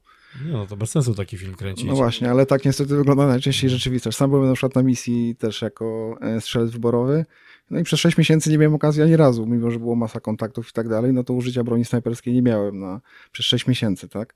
Nie, 0.42 0.52
no 0.52 0.66
to 0.66 0.76
bez 0.76 0.90
sensu 0.90 1.14
taki 1.14 1.38
film 1.38 1.54
kręcić. 1.54 1.86
No 1.86 1.94
właśnie, 1.94 2.30
ale 2.30 2.46
tak 2.46 2.64
niestety 2.64 2.96
wygląda 2.96 3.26
najczęściej 3.26 3.70
rzeczywistość. 3.70 4.16
Sam 4.16 4.30
byłem 4.30 4.48
na 4.48 4.54
przykład 4.54 4.74
na 4.74 4.82
misji 4.82 5.36
też 5.36 5.62
jako 5.62 6.16
e, 6.20 6.40
strzelec 6.40 6.70
wyborowy. 6.70 7.24
No 7.70 7.78
i 7.78 7.82
przez 7.82 8.00
6 8.00 8.18
miesięcy 8.18 8.50
nie 8.50 8.58
miałem 8.58 8.74
okazji 8.74 9.02
ani 9.02 9.16
razu, 9.16 9.46
mimo 9.46 9.70
że 9.70 9.78
było 9.78 9.96
masa 9.96 10.20
kontaktów 10.20 10.68
i 10.68 10.72
tak 10.72 10.88
dalej, 10.88 11.12
no 11.12 11.24
to 11.24 11.34
użycia 11.34 11.64
broni 11.64 11.84
snajperskiej 11.84 12.34
nie 12.34 12.42
miałem 12.42 12.80
na, 12.80 13.00
przez 13.32 13.46
6 13.46 13.66
miesięcy, 13.66 14.08
tak? 14.08 14.34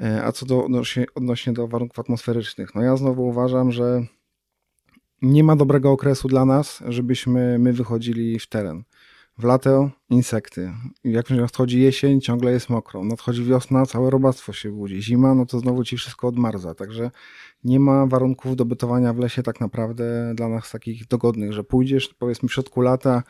E, 0.00 0.24
A 0.24 0.32
co 0.32 0.46
do 0.46 0.64
odnośnie, 0.64 1.06
odnośnie 1.14 1.52
do 1.52 1.68
warunków 1.68 1.98
atmosferycznych, 1.98 2.74
no 2.74 2.82
ja 2.82 2.96
znowu 2.96 3.26
uważam, 3.26 3.72
że 3.72 4.06
nie 5.22 5.44
ma 5.44 5.56
dobrego 5.56 5.90
okresu 5.90 6.28
dla 6.28 6.44
nas, 6.44 6.82
żebyśmy 6.88 7.58
my 7.58 7.72
wychodzili 7.72 8.38
w 8.38 8.46
teren. 8.46 8.84
W 9.38 9.44
lato 9.44 9.90
insekty. 10.10 10.72
Jak 11.04 11.30
nadchodzi 11.30 11.80
jesień, 11.80 12.20
ciągle 12.20 12.52
jest 12.52 12.70
mokro. 12.70 13.04
Nadchodzi 13.04 13.44
wiosna, 13.44 13.86
całe 13.86 14.10
robactwo 14.10 14.52
się 14.52 14.70
budzi. 14.70 15.02
Zima, 15.02 15.34
no 15.34 15.46
to 15.46 15.58
znowu 15.58 15.84
ci 15.84 15.96
wszystko 15.96 16.28
odmarza. 16.28 16.74
Także 16.74 17.10
nie 17.64 17.80
ma 17.80 18.06
warunków 18.06 18.56
do 18.56 18.64
bytowania 18.64 19.12
w 19.12 19.18
lesie 19.18 19.42
tak 19.42 19.60
naprawdę 19.60 20.32
dla 20.34 20.48
nas 20.48 20.70
takich 20.70 21.06
dogodnych, 21.06 21.52
że 21.52 21.64
pójdziesz 21.64 22.08
powiedzmy 22.08 22.48
w 22.48 22.52
środku 22.52 22.80
lata, 22.80 23.22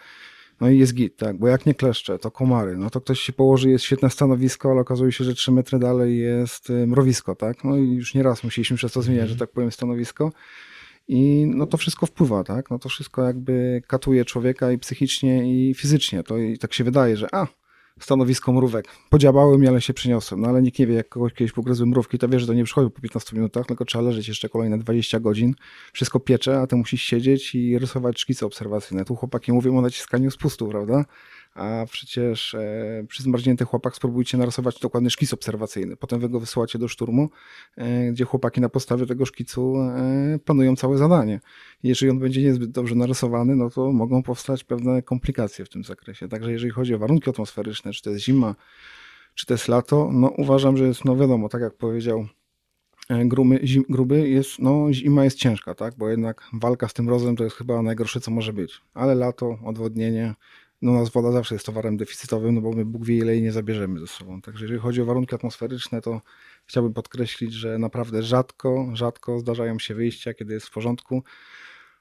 no 0.60 0.70
i 0.70 0.78
jest 0.78 0.94
git, 0.94 1.16
tak, 1.16 1.38
bo 1.38 1.48
jak 1.48 1.66
nie 1.66 1.74
kleszcze, 1.74 2.18
to 2.18 2.30
komary, 2.30 2.76
no 2.76 2.90
to 2.90 3.00
ktoś 3.00 3.20
się 3.20 3.32
położy, 3.32 3.70
jest 3.70 3.84
świetne 3.84 4.10
stanowisko, 4.10 4.70
ale 4.70 4.80
okazuje 4.80 5.12
się, 5.12 5.24
że 5.24 5.34
3 5.34 5.52
metry 5.52 5.78
dalej 5.78 6.18
jest 6.18 6.70
y, 6.70 6.86
mrowisko, 6.86 7.34
tak, 7.34 7.64
no 7.64 7.76
i 7.76 7.92
już 7.92 8.14
nieraz 8.14 8.44
musieliśmy 8.44 8.76
przez 8.76 8.92
to 8.92 9.02
zmieniać, 9.02 9.28
że 9.28 9.36
tak 9.36 9.50
powiem, 9.50 9.72
stanowisko 9.72 10.32
i 11.08 11.46
no 11.54 11.66
to 11.66 11.76
wszystko 11.76 12.06
wpływa, 12.06 12.44
tak, 12.44 12.70
no 12.70 12.78
to 12.78 12.88
wszystko 12.88 13.22
jakby 13.22 13.82
katuje 13.86 14.24
człowieka 14.24 14.72
i 14.72 14.78
psychicznie 14.78 15.68
i 15.68 15.74
fizycznie, 15.74 16.22
to 16.22 16.38
i 16.38 16.58
tak 16.58 16.74
się 16.74 16.84
wydaje, 16.84 17.16
że 17.16 17.34
a, 17.34 17.46
stanowisko 18.00 18.52
mrówek. 18.52 18.88
Podziałałem, 19.10 19.68
ale 19.68 19.80
się 19.80 19.94
przyniosłem. 19.94 20.40
No 20.40 20.48
ale 20.48 20.62
nikt 20.62 20.78
nie 20.78 20.86
wie, 20.86 20.94
jak 20.94 21.08
kogoś 21.08 21.32
kiedyś 21.32 21.52
pogryzły 21.52 21.86
mrówki, 21.86 22.18
to 22.18 22.28
wie, 22.28 22.40
że 22.40 22.46
to 22.46 22.54
nie 22.54 22.64
przychodzi 22.64 22.90
po 22.90 23.00
15 23.00 23.36
minutach, 23.36 23.66
tylko 23.66 23.84
trzeba 23.84 24.04
leżeć 24.04 24.28
jeszcze 24.28 24.48
kolejne 24.48 24.78
20 24.78 25.20
godzin. 25.20 25.54
Wszystko 25.92 26.20
piecze, 26.20 26.60
a 26.60 26.66
ty 26.66 26.76
musisz 26.76 27.02
siedzieć 27.02 27.54
i 27.54 27.78
rysować 27.78 28.20
szkice 28.20 28.46
obserwacyjne. 28.46 29.04
Tu 29.04 29.16
chłopaki 29.16 29.52
mówią 29.52 29.78
o 29.78 29.80
naciskaniu 29.80 30.30
spustu, 30.30 30.68
prawda? 30.68 31.04
A 31.54 31.84
przecież 31.90 32.54
e, 32.54 33.04
przy 33.08 33.22
zmarzniętych 33.22 33.68
chłopach 33.68 33.96
spróbujcie 33.96 34.38
narysować 34.38 34.78
dokładny 34.80 35.10
szkic 35.10 35.32
obserwacyjny. 35.32 35.96
Potem 35.96 36.20
wy 36.20 36.28
go 36.28 36.40
wysyłacie 36.40 36.78
do 36.78 36.88
szturmu, 36.88 37.30
e, 37.76 38.12
gdzie 38.12 38.24
chłopaki 38.24 38.60
na 38.60 38.68
podstawie 38.68 39.06
tego 39.06 39.26
szkicu 39.26 39.76
e, 39.76 40.76
całe 40.76 40.98
zadanie. 40.98 41.40
Jeżeli 41.82 42.10
on 42.10 42.18
będzie 42.18 42.42
niezbyt 42.42 42.70
dobrze 42.70 42.94
narysowany, 42.94 43.56
no 43.56 43.70
to 43.70 43.92
mogą 43.92 44.22
powstać 44.22 44.64
pewne 44.64 45.02
komplikacje 45.02 45.64
w 45.64 45.68
tym 45.68 45.84
zakresie. 45.84 46.28
Także 46.28 46.52
jeżeli 46.52 46.72
chodzi 46.72 46.94
o 46.94 46.98
warunki 46.98 47.30
atmosferyczne, 47.30 47.92
czy 47.92 48.02
to 48.02 48.10
jest 48.10 48.24
zima, 48.24 48.54
czy 49.34 49.46
to 49.46 49.54
jest 49.54 49.68
lato, 49.68 50.10
no 50.12 50.28
uważam, 50.28 50.76
że 50.76 50.86
jest, 50.86 51.04
no 51.04 51.16
wiadomo, 51.16 51.48
tak 51.48 51.62
jak 51.62 51.76
powiedział 51.76 52.26
e, 53.08 53.24
gruby, 53.24 53.60
zim, 53.64 53.84
gruby 53.88 54.28
jest, 54.28 54.58
no 54.58 54.92
zima 54.92 55.24
jest 55.24 55.38
ciężka, 55.38 55.74
tak, 55.74 55.94
bo 55.98 56.08
jednak 56.08 56.42
walka 56.52 56.88
z 56.88 56.94
tym 56.94 57.04
mrozem 57.04 57.36
to 57.36 57.44
jest 57.44 57.56
chyba 57.56 57.82
najgorsze, 57.82 58.20
co 58.20 58.30
może 58.30 58.52
być. 58.52 58.80
Ale 58.94 59.14
lato, 59.14 59.58
odwodnienie, 59.64 60.34
no 60.82 60.92
nas 60.92 61.10
woda 61.10 61.32
zawsze 61.32 61.54
jest 61.54 61.66
towarem 61.66 61.96
deficytowym, 61.96 62.54
no 62.54 62.60
bo 62.60 62.72
my 62.72 62.84
Bóg 62.84 63.04
wie 63.04 63.16
ile 63.16 63.32
jej 63.32 63.42
nie 63.42 63.52
zabierzemy 63.52 64.00
ze 64.00 64.06
sobą. 64.06 64.40
Także 64.40 64.64
jeżeli 64.64 64.80
chodzi 64.80 65.02
o 65.02 65.04
warunki 65.04 65.34
atmosferyczne, 65.34 66.00
to 66.00 66.20
chciałbym 66.66 66.92
podkreślić, 66.92 67.52
że 67.52 67.78
naprawdę 67.78 68.22
rzadko, 68.22 68.90
rzadko 68.92 69.38
zdarzają 69.38 69.78
się 69.78 69.94
wyjścia, 69.94 70.34
kiedy 70.34 70.54
jest 70.54 70.66
w 70.66 70.70
porządku. 70.70 71.22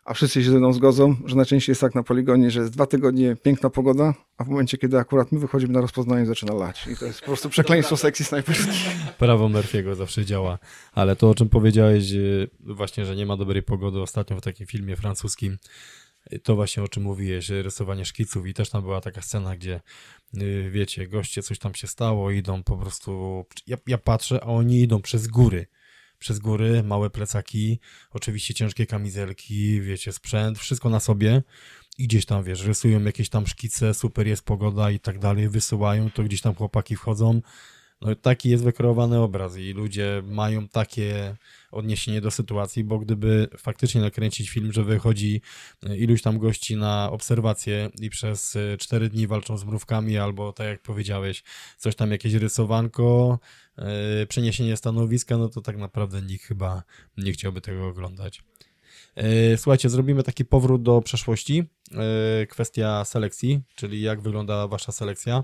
A 0.06 0.14
wszyscy 0.14 0.44
się 0.44 0.52
ze 0.52 0.58
mną 0.58 0.74
zgodzą, 0.74 1.16
że 1.26 1.36
najczęściej 1.36 1.72
jest 1.72 1.82
tak 1.82 1.96
na 1.96 2.04
poligonie, 2.04 2.52
że 2.52 2.60
jest 2.60 2.74
dwa 2.74 2.86
tygodnie 2.86 3.36
piękna 3.36 3.70
pogoda, 3.70 4.14
a 4.38 4.44
w 4.44 4.48
momencie, 4.48 4.78
kiedy 4.78 4.98
akurat 4.98 5.32
my 5.32 5.40
wychodzimy 5.40 5.74
na 5.74 5.82
rozpoznanie, 5.82 6.26
zaczyna 6.26 6.54
lać. 6.54 6.88
I 6.88 6.96
to 6.98 7.06
jest 7.06 7.20
po 7.20 7.26
prostu 7.26 7.50
przekleństwo 7.50 7.98
sekcji 7.98 8.26
snajperskiej. 8.26 8.74
Prawo 9.18 9.50
Murphy'ego 9.50 9.96
zawsze 9.96 10.26
działa. 10.26 10.60
Ale 10.94 11.16
to, 11.16 11.30
o 11.30 11.36
czym 11.36 11.50
powiedziałeś, 11.50 12.12
y, 12.12 12.50
właśnie, 12.60 13.06
że 13.06 13.16
nie 13.16 13.26
ma 13.26 13.38
dobrej 13.38 13.64
pogody 13.64 14.02
ostatnio 14.02 14.38
w 14.38 14.42
takim 14.42 14.68
filmie 14.68 14.96
francuskim, 14.96 15.58
to 16.44 16.56
właśnie 16.56 16.84
o 16.84 16.88
czym 16.88 17.04
mówiłeś, 17.04 17.50
rysowanie 17.50 18.06
szkiców 18.06 18.48
i 18.48 18.54
też 18.54 18.70
tam 18.70 18.82
była 18.82 19.02
taka 19.02 19.22
scena, 19.22 19.56
gdzie 19.58 19.82
y, 20.38 20.70
wiecie, 20.72 21.08
goście 21.08 21.44
coś 21.44 21.60
tam 21.60 21.76
się 21.76 21.88
stało, 21.88 22.32
idą 22.32 22.64
po 22.64 22.78
prostu, 22.78 23.46
ja, 23.68 23.78
ja 23.88 23.98
patrzę, 23.98 24.40
a 24.44 24.46
oni 24.46 24.82
idą 24.82 25.02
przez 25.02 25.28
góry. 25.28 25.68
Przez 26.20 26.40
góry, 26.40 26.84
małe 26.84 27.10
plecaki, 27.10 27.80
oczywiście 28.12 28.54
ciężkie 28.54 28.86
kamizelki, 28.86 29.82
wiecie, 29.82 30.12
sprzęt, 30.12 30.60
wszystko 30.60 30.90
na 30.90 31.00
sobie 31.00 31.42
i 31.98 32.08
gdzieś 32.08 32.26
tam, 32.26 32.44
wiesz, 32.44 32.66
rysują 32.66 33.04
jakieś 33.04 33.30
tam 33.30 33.48
szkice, 33.48 33.94
super 33.94 34.28
jest 34.28 34.46
pogoda 34.46 34.92
i 34.92 35.00
tak 35.00 35.20
dalej, 35.20 35.50
wysyłają, 35.50 36.12
to 36.12 36.24
gdzieś 36.24 36.42
tam 36.42 36.56
chłopaki 36.56 36.96
wchodzą, 36.96 37.42
no 38.02 38.16
taki 38.16 38.50
jest 38.50 38.64
wykreowany 38.64 39.20
obraz 39.20 39.58
i 39.58 39.74
ludzie 39.74 40.22
mają 40.26 40.68
takie 40.68 41.36
odniesienie 41.72 42.22
do 42.22 42.32
sytuacji, 42.32 42.84
bo 42.84 43.00
gdyby 43.00 43.48
faktycznie 43.58 44.02
nakręcić 44.02 44.50
film, 44.50 44.74
że 44.74 44.84
wychodzi 44.84 45.42
e, 45.84 45.98
iluś 45.98 46.22
tam 46.22 46.40
gości 46.40 46.76
na 46.76 47.12
obserwację 47.12 47.90
i 48.02 48.10
przez 48.10 48.56
e, 48.56 48.78
cztery 48.78 49.10
dni 49.10 49.28
walczą 49.28 49.58
z 49.58 49.66
mrówkami, 49.66 50.18
albo 50.18 50.54
tak 50.54 50.68
jak 50.68 50.82
powiedziałeś, 50.82 51.44
coś 51.78 51.96
tam 51.96 52.12
jakieś 52.12 52.34
rysowanko, 52.34 53.40
e, 53.78 54.26
przeniesienie 54.26 54.78
stanowiska, 54.78 55.38
no 55.38 55.50
to 55.50 55.62
tak 55.62 55.78
naprawdę 55.78 56.22
nikt 56.22 56.46
chyba 56.46 56.84
nie 57.18 57.32
chciałby 57.32 57.62
tego 57.62 57.88
oglądać. 57.88 58.44
Słuchajcie, 59.58 59.90
zrobimy 59.90 60.24
taki 60.24 60.46
powrót 60.46 60.84
do 60.84 61.02
przeszłości. 61.02 61.64
Kwestia 62.50 63.06
selekcji, 63.06 63.62
czyli 63.76 64.02
jak 64.02 64.22
wygląda 64.22 64.68
wasza 64.68 64.92
selekcja. 64.92 65.44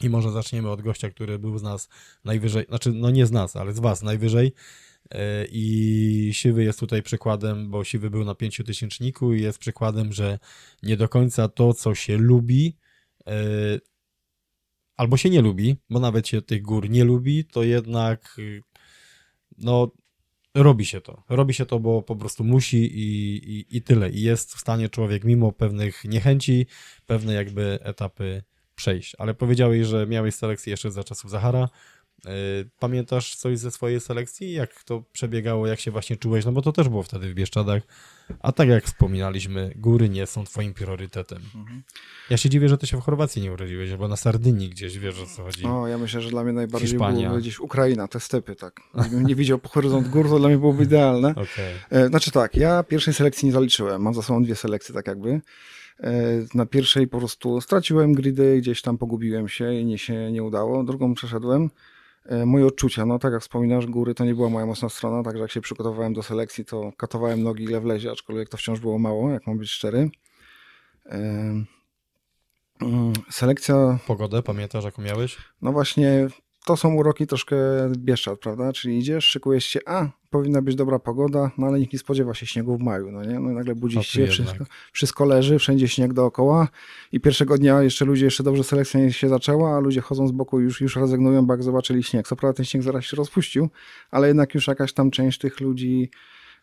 I 0.00 0.10
może 0.10 0.32
zaczniemy 0.32 0.70
od 0.70 0.82
gościa, 0.82 1.10
który 1.10 1.38
był 1.38 1.58
z 1.58 1.62
nas 1.62 1.88
najwyżej, 2.24 2.66
znaczy 2.68 2.92
no 2.92 3.10
nie 3.10 3.26
z 3.26 3.30
nas, 3.30 3.56
ale 3.56 3.72
z 3.72 3.80
was 3.80 4.02
najwyżej. 4.02 4.52
E, 5.10 5.44
I 5.50 6.30
Siwy 6.32 6.64
jest 6.64 6.80
tutaj 6.80 7.02
przykładem, 7.02 7.70
bo 7.70 7.84
Siwy 7.84 8.10
był 8.10 8.24
na 8.24 8.34
pięciotysięczniku 8.34 9.34
i 9.34 9.42
jest 9.42 9.58
przykładem, 9.58 10.12
że 10.12 10.38
nie 10.82 10.96
do 10.96 11.08
końca 11.08 11.48
to, 11.48 11.74
co 11.74 11.94
się 11.94 12.16
lubi, 12.16 12.76
e, 13.26 13.32
albo 14.98 15.16
się 15.16 15.30
nie 15.30 15.42
lubi, 15.42 15.76
bo 15.90 16.00
nawet 16.00 16.28
się 16.28 16.42
tych 16.42 16.62
gór 16.62 16.90
nie 16.90 17.04
lubi, 17.04 17.44
to 17.44 17.62
jednak 17.62 18.36
y, 18.38 18.62
no 19.58 19.90
robi 20.54 20.86
się 20.86 21.00
to. 21.00 21.22
Robi 21.28 21.54
się 21.54 21.66
to, 21.66 21.80
bo 21.80 22.02
po 22.02 22.16
prostu 22.16 22.44
musi 22.44 22.76
i, 22.76 23.36
i, 23.52 23.76
i 23.76 23.82
tyle. 23.82 24.10
I 24.10 24.22
jest 24.22 24.54
w 24.54 24.60
stanie 24.60 24.88
człowiek 24.88 25.24
mimo 25.24 25.52
pewnych 25.52 26.04
niechęci, 26.04 26.66
pewne 27.06 27.32
jakby 27.34 27.78
etapy 27.82 28.42
przejść. 28.78 29.16
Ale 29.18 29.34
powiedziałeś, 29.34 29.86
że 29.86 30.06
miałeś 30.06 30.34
selekcję 30.34 30.70
jeszcze 30.70 30.90
za 30.90 31.04
czasów 31.04 31.30
Zahara. 31.30 31.68
Yy, 32.24 32.30
Pamiętasz 32.78 33.34
coś 33.36 33.58
ze 33.58 33.70
swojej 33.70 34.00
selekcji? 34.00 34.52
Jak 34.52 34.84
to 34.84 35.02
przebiegało, 35.12 35.66
jak 35.66 35.80
się 35.80 35.90
właśnie 35.90 36.16
czułeś? 36.16 36.44
No 36.44 36.52
bo 36.52 36.62
to 36.62 36.72
też 36.72 36.88
było 36.88 37.02
wtedy 37.02 37.30
w 37.30 37.34
Bieszczadach. 37.34 37.82
A 38.40 38.52
tak 38.52 38.68
jak 38.68 38.84
wspominaliśmy, 38.84 39.72
góry 39.76 40.08
nie 40.08 40.26
są 40.26 40.44
twoim 40.44 40.74
priorytetem. 40.74 41.38
Mhm. 41.54 41.82
Ja 42.30 42.36
się 42.36 42.48
dziwię, 42.50 42.68
że 42.68 42.78
ty 42.78 42.86
się 42.86 42.96
w 42.96 43.00
Chorwacji 43.00 43.42
nie 43.42 43.52
urodziłeś, 43.52 43.94
bo 43.94 44.08
na 44.08 44.16
Sardynii 44.16 44.70
gdzieś 44.70 44.98
wiesz 44.98 45.20
o 45.20 45.26
co 45.26 45.42
chodzi. 45.42 45.62
No, 45.62 45.88
ja 45.88 45.98
myślę, 45.98 46.20
że 46.20 46.30
dla 46.30 46.44
mnie 46.44 46.52
najbardziej 46.52 46.88
Hiszpania. 46.90 47.20
byłoby 47.20 47.40
gdzieś 47.40 47.60
Ukraina, 47.60 48.08
te 48.08 48.20
stepy, 48.20 48.56
tak. 48.56 48.80
Gdybym 48.94 49.26
nie 49.26 49.34
widział 49.34 49.58
po 49.58 49.68
horyzont 49.68 50.08
gór, 50.08 50.28
to 50.28 50.38
dla 50.38 50.48
mnie 50.48 50.58
byłoby 50.58 50.84
idealne. 50.84 51.30
Okej. 51.46 51.74
E, 51.90 52.08
Znaczy 52.08 52.30
tak, 52.30 52.56
ja 52.56 52.82
pierwszej 52.82 53.14
selekcji 53.14 53.46
nie 53.46 53.52
zaliczyłem. 53.52 54.02
Mam 54.02 54.14
za 54.14 54.22
sobą 54.22 54.42
dwie 54.42 54.54
selekcje, 54.54 54.94
tak 54.94 55.06
jakby. 55.06 55.40
E, 56.00 56.12
Na 56.54 56.66
pierwszej 56.66 57.08
po 57.08 57.18
prostu 57.18 57.60
straciłem 57.60 58.12
gridy, 58.12 58.58
gdzieś 58.58 58.82
tam 58.82 58.98
pogubiłem 58.98 59.48
się 59.48 59.74
i 59.74 59.84
nie 59.84 59.98
się 59.98 60.32
nie 60.32 60.42
udało. 60.42 60.84
Drugą 60.84 61.14
przeszedłem. 61.14 61.70
E, 62.26 62.46
Moje 62.46 62.66
odczucia, 62.66 63.06
no 63.06 63.18
tak 63.18 63.32
jak 63.32 63.42
wspominasz, 63.42 63.86
góry 63.86 64.14
to 64.14 64.24
nie 64.24 64.34
była 64.34 64.48
moja 64.48 64.66
mocna 64.66 64.88
strona, 64.88 65.22
także 65.22 65.42
jak 65.42 65.50
się 65.50 65.60
przygotowałem 65.60 66.12
do 66.12 66.22
selekcji, 66.22 66.64
to 66.64 66.92
katowałem 66.96 67.42
nogi 67.42 67.64
ile 67.64 67.80
wlezie, 67.80 68.10
aczkolwiek 68.10 68.48
to 68.48 68.56
wciąż 68.56 68.80
było 68.80 68.98
mało, 68.98 69.30
jak 69.30 69.46
mam 69.46 69.58
być 69.58 69.70
szczery. 69.70 70.10
E, 71.06 71.18
mm, 72.82 73.12
Selekcja 73.30 73.98
Pogodę 74.06 74.42
pamiętasz, 74.42 74.84
jaką 74.84 75.02
miałeś? 75.02 75.36
no 75.62 75.72
właśnie, 75.72 76.28
to 76.64 76.76
są 76.76 76.94
uroki 76.94 77.26
troszkę 77.26 77.56
Bieszczad, 77.96 78.38
prawda? 78.38 78.72
Czyli 78.72 78.98
idziesz, 78.98 79.24
szykujesz 79.24 79.64
się, 79.64 79.80
a, 79.86 80.08
powinna 80.30 80.62
być 80.62 80.74
dobra 80.74 80.98
pogoda, 80.98 81.50
no 81.58 81.66
ale 81.66 81.78
nikt 81.78 81.92
nie 81.92 81.98
spodziewa 81.98 82.34
się 82.34 82.46
śniegu 82.46 82.76
w 82.76 82.80
maju, 82.80 83.10
no 83.12 83.24
nie? 83.24 83.40
No 83.40 83.50
i 83.50 83.54
nagle 83.54 83.74
budzisz 83.74 84.06
się, 84.06 84.26
wszystko, 84.26 84.64
wszystko 84.92 85.24
leży, 85.24 85.58
wszędzie 85.58 85.88
śnieg 85.88 86.12
dookoła 86.12 86.68
i 87.12 87.20
pierwszego 87.20 87.58
dnia 87.58 87.82
jeszcze 87.82 88.04
ludzie, 88.04 88.24
jeszcze 88.24 88.42
dobrze 88.42 88.64
selekcja 88.64 89.12
się 89.12 89.28
zaczęła, 89.28 89.76
a 89.76 89.80
ludzie 89.80 90.00
chodzą 90.00 90.28
z 90.28 90.32
boku 90.32 90.60
już, 90.60 90.80
już 90.80 90.96
rezygnują, 90.96 91.46
bo 91.46 91.54
jak 91.54 91.62
zobaczyli 91.62 92.02
śnieg. 92.02 92.28
Co 92.28 92.36
prawda 92.36 92.56
ten 92.56 92.64
śnieg 92.64 92.82
zaraz 92.82 93.04
się 93.04 93.16
rozpuścił, 93.16 93.68
ale 94.10 94.28
jednak 94.28 94.54
już 94.54 94.66
jakaś 94.66 94.92
tam 94.92 95.10
część 95.10 95.38
tych 95.38 95.60
ludzi 95.60 96.10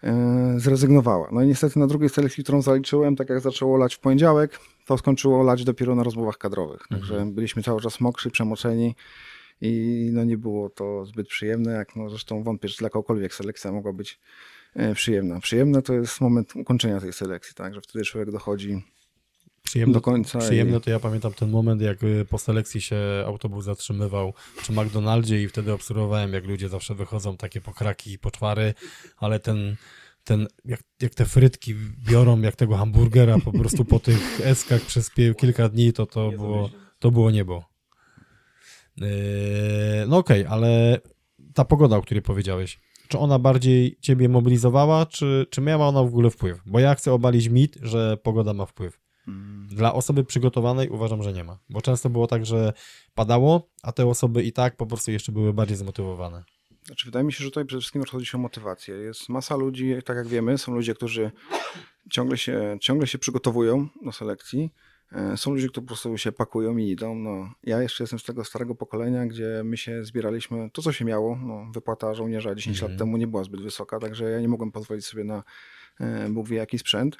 e, 0.03 0.53
zrezygnowała. 0.57 1.29
No 1.31 1.43
i 1.43 1.47
niestety 1.47 1.79
na 1.79 1.87
drugiej 1.87 2.09
selekcji, 2.09 2.43
którą 2.43 2.61
zaliczyłem, 2.61 3.15
tak 3.15 3.29
jak 3.29 3.39
zaczęło 3.39 3.77
lać 3.77 3.95
w 3.95 3.99
poniedziałek, 3.99 4.59
to 4.85 4.97
skończyło 4.97 5.43
lać 5.43 5.63
dopiero 5.63 5.95
na 5.95 6.03
rozmowach 6.03 6.37
kadrowych. 6.37 6.87
Także 6.89 7.25
byliśmy 7.25 7.63
cały 7.63 7.81
czas 7.81 7.99
mokrzy, 7.99 8.31
przemoceni 8.31 8.95
i 9.61 10.09
no 10.13 10.23
nie 10.23 10.37
było 10.37 10.69
to 10.69 11.05
zbyt 11.05 11.27
przyjemne, 11.27 11.71
jak 11.71 11.95
no 11.95 12.09
zresztą 12.09 12.43
wątpię, 12.43 12.67
że 12.67 12.75
dla 12.77 12.89
kogokolwiek 12.89 13.33
selekcja 13.33 13.71
mogła 13.71 13.93
być 13.93 14.19
e, 14.75 14.95
przyjemna. 14.95 15.39
Przyjemne 15.39 15.81
to 15.81 15.93
jest 15.93 16.21
moment 16.21 16.55
ukończenia 16.55 16.99
tej 16.99 17.13
selekcji, 17.13 17.55
tak, 17.55 17.73
że 17.73 17.81
wtedy 17.81 18.05
człowiek 18.05 18.31
dochodzi 18.31 18.81
Przyjemne, 19.65 19.93
do 19.93 20.01
końca. 20.01 20.39
przyjemne 20.39 20.77
i... 20.77 20.81
to 20.81 20.89
ja 20.89 20.99
pamiętam 20.99 21.33
ten 21.33 21.49
moment, 21.49 21.81
jak 21.81 22.03
y, 22.03 22.25
po 22.29 22.37
selekcji 22.37 22.81
się 22.81 22.97
autobus 23.25 23.65
zatrzymywał 23.65 24.33
przy 24.57 24.71
McDonaldzie 24.71 25.43
i 25.43 25.47
wtedy 25.47 25.73
obserwowałem, 25.73 26.33
jak 26.33 26.45
ludzie 26.45 26.69
zawsze 26.69 26.95
wychodzą 26.95 27.37
takie 27.37 27.61
pokraki 27.61 28.11
i 28.11 28.19
poczwary, 28.19 28.73
ale 29.17 29.39
ten, 29.39 29.75
ten 30.23 30.47
jak, 30.65 30.79
jak 31.01 31.15
te 31.15 31.25
frytki 31.25 31.75
biorą, 32.09 32.41
jak 32.41 32.55
tego 32.55 32.77
hamburgera 32.77 33.37
po 33.45 33.51
prostu 33.51 33.85
po 33.85 33.99
tych 33.99 34.41
eskach 34.43 34.81
przez 34.81 35.11
kilka 35.37 35.69
dni, 35.69 35.93
to 35.93 36.05
to 36.05 36.31
było, 36.31 36.69
to 36.99 37.11
było 37.11 37.31
niebo. 37.31 37.74
Yy, 38.97 39.07
No 40.07 40.17
okej, 40.17 40.45
ale 40.45 41.01
ta 41.53 41.65
pogoda, 41.65 41.97
o 41.97 42.01
której 42.01 42.21
powiedziałeś, 42.21 42.79
czy 43.07 43.17
ona 43.17 43.39
bardziej 43.39 43.97
ciebie 44.01 44.29
mobilizowała, 44.29 45.05
czy, 45.05 45.45
czy 45.49 45.61
miała 45.61 45.87
ona 45.87 46.03
w 46.03 46.07
ogóle 46.07 46.29
wpływ? 46.29 46.59
Bo 46.65 46.79
ja 46.79 46.95
chcę 46.95 47.13
obalić 47.13 47.47
mit, 47.49 47.77
że 47.81 48.17
pogoda 48.17 48.53
ma 48.53 48.65
wpływ. 48.65 48.99
Mm, 49.27 49.67
Dla 49.71 49.93
osoby 49.93 50.23
przygotowanej 50.23 50.89
uważam, 50.89 51.23
że 51.23 51.33
nie 51.33 51.43
ma. 51.43 51.59
Bo 51.69 51.81
często 51.81 52.09
było 52.09 52.27
tak, 52.27 52.45
że 52.45 52.73
padało, 53.15 53.69
a 53.83 53.91
te 53.91 54.07
osoby 54.07 54.43
i 54.43 54.51
tak 54.53 54.77
po 54.77 54.85
prostu 54.85 55.11
jeszcze 55.11 55.31
były 55.31 55.53
bardziej 55.53 55.77
zmotywowane. 55.77 56.43
Znaczy, 56.85 57.05
wydaje 57.05 57.25
mi 57.25 57.33
się, 57.33 57.43
że 57.43 57.49
tutaj 57.49 57.65
przede 57.65 57.79
wszystkim 57.81 58.01
rozchodzi 58.01 58.25
się 58.25 58.37
o 58.37 58.41
motywację. 58.41 58.95
Jest 58.95 59.29
masa 59.29 59.55
ludzi, 59.55 59.95
tak 60.05 60.17
jak 60.17 60.27
wiemy, 60.27 60.57
są 60.57 60.73
ludzie, 60.73 60.93
którzy 60.95 61.31
ciągle 62.11 62.37
się, 62.37 62.77
ciągle 62.81 63.07
się 63.07 63.17
przygotowują 63.17 63.87
do 64.05 64.11
selekcji. 64.11 64.73
E, 65.11 65.37
Są 65.37 65.51
ludzie, 65.51 65.69
którzy 65.69 65.81
po 65.81 65.87
prostu 65.87 66.17
się 66.17 66.31
pakują 66.31 66.77
i 66.77 66.89
idą. 66.89 67.15
No, 67.15 67.49
ja 67.63 67.81
jeszcze 67.81 68.03
jestem 68.03 68.19
z 68.19 68.23
tego 68.23 68.43
starego 68.43 68.75
pokolenia, 68.75 69.25
gdzie 69.25 69.61
my 69.63 69.77
się 69.77 70.03
zbieraliśmy, 70.03 70.69
to 70.73 70.81
co 70.81 70.91
się 70.91 71.05
miało, 71.05 71.35
no, 71.35 71.71
wypłata 71.71 72.13
żołnierza 72.13 72.55
10 72.55 72.81
lat 72.81 72.97
temu 72.97 73.17
nie 73.17 73.27
była 73.27 73.43
zbyt 73.43 73.61
wysoka, 73.61 73.99
także 73.99 74.31
ja 74.31 74.39
nie 74.39 74.47
mogłem 74.47 74.71
pozwolić 74.71 75.05
sobie 75.05 75.23
na 75.23 75.43
e, 75.99 76.29
Bóg 76.29 76.47
wie 76.47 76.57
jaki 76.57 76.79
sprzęt. 76.79 77.17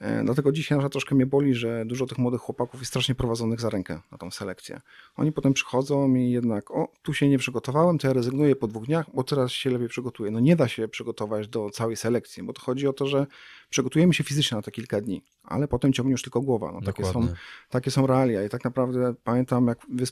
E, 0.00 0.24
Dlatego 0.24 0.52
dzisiaj 0.52 0.78
przykład 0.78 0.92
troszkę 0.92 1.14
mnie 1.14 1.26
boli, 1.26 1.54
że 1.54 1.84
dużo 1.84 2.06
tych 2.06 2.18
młodych 2.18 2.40
chłopaków 2.40 2.80
jest 2.80 2.90
strasznie 2.90 3.14
prowadzonych 3.14 3.60
za 3.60 3.70
rękę 3.70 4.00
na 4.12 4.18
tą 4.18 4.30
selekcję. 4.30 4.80
Oni 5.16 5.32
potem 5.32 5.52
przychodzą 5.52 6.14
i 6.14 6.30
jednak, 6.30 6.70
o, 6.70 6.88
tu 7.02 7.14
się 7.14 7.28
nie 7.28 7.38
przygotowałem, 7.38 7.98
to 7.98 8.06
ja 8.06 8.12
rezygnuję 8.12 8.56
po 8.56 8.66
dwóch 8.66 8.86
dniach, 8.86 9.06
bo 9.14 9.24
teraz 9.24 9.52
się 9.52 9.70
lepiej 9.70 9.88
przygotuję. 9.88 10.30
No 10.30 10.40
nie 10.40 10.56
da 10.56 10.68
się 10.68 10.88
przygotować 10.88 11.48
do 11.48 11.70
całej 11.70 11.96
selekcji, 11.96 12.42
bo 12.42 12.52
to 12.52 12.62
chodzi 12.62 12.88
o 12.88 12.92
to, 12.92 13.06
że 13.06 13.26
przygotujemy 13.70 14.14
się 14.14 14.24
fizycznie 14.24 14.56
na 14.56 14.62
te 14.62 14.70
kilka 14.70 15.00
dni, 15.00 15.22
ale 15.44 15.68
potem 15.68 15.92
ciągnie 15.92 16.12
już 16.12 16.22
tylko 16.22 16.40
głowa. 16.40 16.72
No, 16.72 16.80
takie, 16.80 17.04
są, 17.04 17.28
takie 17.70 17.90
są 17.90 18.06
realia 18.06 18.44
i 18.44 18.48
tak 18.48 18.64
naprawdę 18.64 19.14
pamiętam, 19.24 19.66
jak 19.66 19.78
wy 19.88 20.06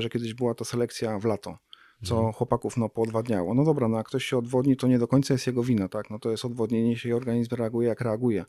że 0.00 0.08
kiedyś 0.08 0.34
była 0.34 0.54
ta 0.54 0.64
selekcja 0.64 1.18
w 1.18 1.24
lato, 1.24 1.58
co 2.04 2.32
chłopaków 2.32 2.76
no, 2.76 2.88
poodwadniało. 2.88 3.54
No 3.54 3.64
dobra, 3.64 3.88
no 3.88 3.96
jak 3.96 4.06
ktoś 4.06 4.24
się 4.24 4.38
odwodni, 4.38 4.76
to 4.76 4.86
nie 4.86 4.98
do 4.98 5.08
końca 5.08 5.34
jest 5.34 5.46
jego 5.46 5.62
wina, 5.62 5.88
tak? 5.88 6.10
No 6.10 6.18
to 6.18 6.30
jest 6.30 6.44
odwodnienie 6.44 6.96
się 6.96 7.08
i 7.08 7.12
organizm 7.12 7.54
reaguje 7.54 7.88
jak 7.88 8.00
reaguje. 8.00 8.44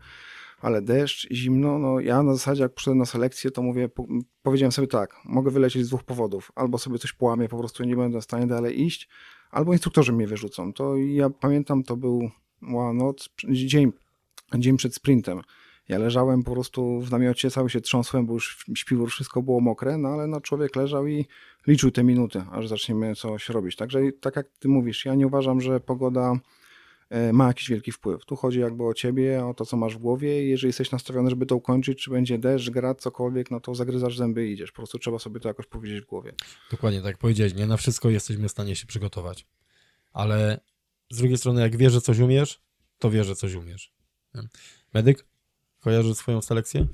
Ale 0.62 0.82
deszcz, 0.82 1.28
zimno, 1.32 1.80
no 1.80 2.00
ja 2.00 2.24
na 2.24 2.34
zasadzie 2.34 2.64
jak 2.64 2.74
przyszedłem 2.74 2.98
na 2.98 3.06
selekcję, 3.06 3.52
to 3.52 3.62
mówię, 3.62 3.90
po, 3.90 4.06
powiedziałem 4.42 4.72
sobie 4.72 4.88
tak, 4.88 5.16
mogę 5.26 5.52
wylecieć 5.52 5.86
z 5.86 5.88
dwóch 5.88 6.04
powodów. 6.04 6.52
Albo 6.56 6.78
sobie 6.78 6.98
coś 7.00 7.14
połamię, 7.14 7.50
po 7.50 7.58
prostu 7.58 7.84
nie 7.84 7.96
będę 7.96 8.22
w 8.22 8.24
stanie 8.24 8.48
dalej 8.48 8.82
iść, 8.82 9.10
albo 9.52 9.74
instruktorzy 9.74 10.14
mnie 10.14 10.28
wyrzucą. 10.28 10.74
To 10.74 10.96
ja 10.98 11.30
pamiętam, 11.30 11.84
to 11.84 11.98
był 11.98 12.30
była 12.62 12.94
noc, 12.94 13.30
dzień, 13.50 13.92
dzień 14.58 14.78
przed 14.78 14.96
sprintem. 14.96 15.42
Ja 15.90 15.98
leżałem 15.98 16.44
po 16.44 16.52
prostu 16.52 17.02
w 17.02 17.12
namiocie, 17.12 17.52
cały 17.52 17.70
się 17.70 17.82
trząsłem, 17.82 18.26
bo 18.26 18.34
już 18.34 18.66
śpiwór, 18.76 19.10
wszystko 19.12 19.42
było 19.42 19.62
mokre, 19.62 19.98
no 19.98 20.10
ale 20.10 20.28
no 20.28 20.42
człowiek 20.42 20.76
leżał 20.76 21.08
i 21.08 21.26
liczył 21.68 21.92
te 21.92 22.04
minuty, 22.04 22.44
aż 22.52 22.68
zaczniemy 22.68 23.16
coś 23.16 23.50
robić. 23.50 23.76
Także 23.76 24.00
tak 24.22 24.36
jak 24.36 24.48
ty 24.60 24.68
mówisz, 24.68 25.06
ja 25.06 25.16
nie 25.16 25.28
uważam, 25.28 25.62
że 25.62 25.80
pogoda 25.80 26.40
ma 27.34 27.48
jakiś 27.48 27.70
wielki 27.70 27.92
wpływ. 27.92 28.26
Tu 28.26 28.36
chodzi 28.36 28.60
jakby 28.60 28.84
o 28.84 28.94
ciebie, 28.94 29.46
o 29.46 29.54
to, 29.54 29.66
co 29.66 29.78
masz 29.78 29.96
w 29.96 29.98
głowie 29.98 30.46
i 30.46 30.50
jeżeli 30.50 30.70
jesteś 30.70 30.92
nastawiony, 30.92 31.30
żeby 31.30 31.46
to 31.46 31.56
ukończyć, 31.56 32.04
czy 32.04 32.12
będzie 32.12 32.38
deszcz, 32.38 32.70
grad, 32.70 33.02
cokolwiek, 33.02 33.52
no 33.52 33.60
to 33.60 33.76
zagryzasz 33.76 34.18
zęby 34.18 34.48
i 34.48 34.54
idziesz. 34.54 34.72
Po 34.72 34.76
prostu 34.76 35.00
trzeba 35.00 35.20
sobie 35.20 35.40
to 35.40 35.48
jakoś 35.48 35.66
powiedzieć 35.66 36.02
w 36.02 36.06
głowie. 36.06 36.34
Dokładnie, 36.72 37.00
tak 37.00 37.08
jak 37.08 37.18
powiedziałeś, 37.18 37.54
nie 37.54 37.68
na 37.68 37.78
wszystko 37.78 38.10
jesteśmy 38.10 38.48
w 38.48 38.52
stanie 38.52 38.76
się 38.76 38.86
przygotować. 38.88 39.46
Ale 40.14 40.60
z 41.10 41.18
drugiej 41.18 41.38
strony, 41.38 41.62
jak 41.62 41.78
wiesz, 41.78 41.94
że 41.94 42.02
coś 42.02 42.20
umiesz, 42.20 42.60
to 43.00 43.12
wiesz, 43.12 43.28
że 43.28 43.36
coś 43.36 43.54
umiesz. 43.54 43.92
Medyk? 44.94 45.26
Kojarzysz 45.80 46.18
swoją 46.18 46.42
selekcję? 46.42 46.88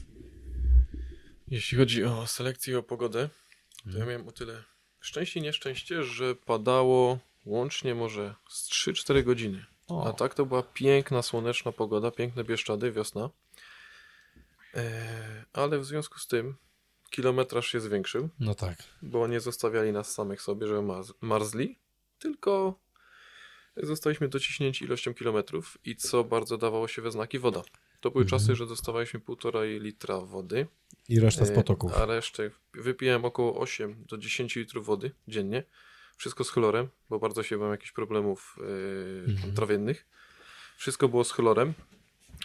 Jeśli 1.47 1.77
chodzi 1.77 2.03
o 2.03 2.27
selekcję 2.27 2.73
i 2.73 2.75
o 2.77 2.83
pogodę, 2.83 3.29
to 3.29 3.85
Mhm. 3.85 3.99
ja 3.99 4.05
miałem 4.05 4.27
o 4.27 4.31
tyle 4.31 4.63
szczęście 4.99 5.39
i 5.39 5.43
nieszczęście, 5.43 6.03
że 6.03 6.35
padało 6.35 7.19
łącznie 7.45 7.95
może 7.95 8.35
z 8.49 8.69
3-4 8.69 9.23
godziny. 9.23 9.65
O. 9.87 10.07
A 10.07 10.13
tak 10.13 10.33
to 10.33 10.45
była 10.45 10.63
piękna, 10.63 11.21
słoneczna 11.21 11.71
pogoda, 11.71 12.11
piękne 12.11 12.43
Bieszczady, 12.43 12.91
wiosna. 12.91 13.29
E, 14.73 15.45
ale 15.53 15.79
w 15.79 15.85
związku 15.85 16.19
z 16.19 16.27
tym 16.27 16.55
kilometraż 17.09 17.67
się 17.67 17.79
zwiększył, 17.79 18.29
No 18.39 18.55
tak. 18.55 18.83
bo 19.01 19.27
nie 19.27 19.39
zostawiali 19.39 19.91
nas 19.91 20.11
samych 20.13 20.41
sobie, 20.41 20.67
żeby 20.67 20.79
marz- 20.81 21.13
marzli, 21.21 21.79
tylko 22.19 22.79
zostaliśmy 23.77 24.27
dociśnięci 24.27 24.85
ilością 24.85 25.13
kilometrów 25.13 25.77
i 25.85 25.95
co 25.95 26.23
bardzo 26.23 26.57
dawało 26.57 26.87
się 26.87 27.01
we 27.01 27.11
znaki 27.11 27.39
woda. 27.39 27.61
To 27.99 28.11
były 28.11 28.23
Mhm. 28.23 28.39
czasy, 28.39 28.55
że 28.55 28.67
dostawaliśmy 28.67 29.19
1,5 29.19 29.79
litra 29.81 30.19
wody. 30.21 30.67
I 31.09 31.19
reszta 31.19 31.45
z 31.45 31.49
E, 31.49 31.53
potoków. 31.55 31.93
A 31.97 32.05
resztę 32.05 32.49
wypijałem 32.73 33.25
około 33.25 33.59
8 33.59 34.05
do 34.09 34.17
10 34.17 34.55
litrów 34.55 34.85
wody 34.85 35.11
dziennie. 35.27 35.63
Wszystko 36.17 36.43
z 36.43 36.49
chlorem, 36.49 36.87
bo 37.09 37.19
bardzo 37.19 37.43
się 37.43 37.57
bałem 37.57 37.71
jakichś 37.71 37.91
problemów 37.91 38.55
yy, 38.59 39.33
Mhm. 39.33 39.53
trawiennych. 39.53 40.05
Wszystko 40.77 41.09
było 41.09 41.23
z 41.23 41.31
chlorem. 41.31 41.73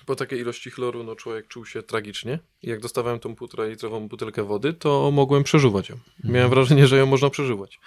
Po 0.07 0.17
takiej 0.17 0.41
ilości 0.41 0.71
chloru 0.71 1.05
no, 1.05 1.17
człowiek 1.17 1.49
czuł 1.49 1.67
się 1.67 1.83
tragicznie. 1.83 2.39
I 2.63 2.69
jak 2.69 2.81
dostawałem 2.81 3.19
tą 3.21 3.35
półtora 3.37 3.67
litrową 3.67 4.09
butelkę 4.09 4.45
wody, 4.45 4.73
to 4.73 5.11
mogłem 5.11 5.45
przeżuwać 5.45 5.89
ją. 5.89 5.95
Mhm. 5.95 6.35
Miałem 6.35 6.51
wrażenie, 6.51 6.87
że 6.87 6.97
ją 6.99 7.07
można 7.07 7.31
przeżywać. 7.31 7.81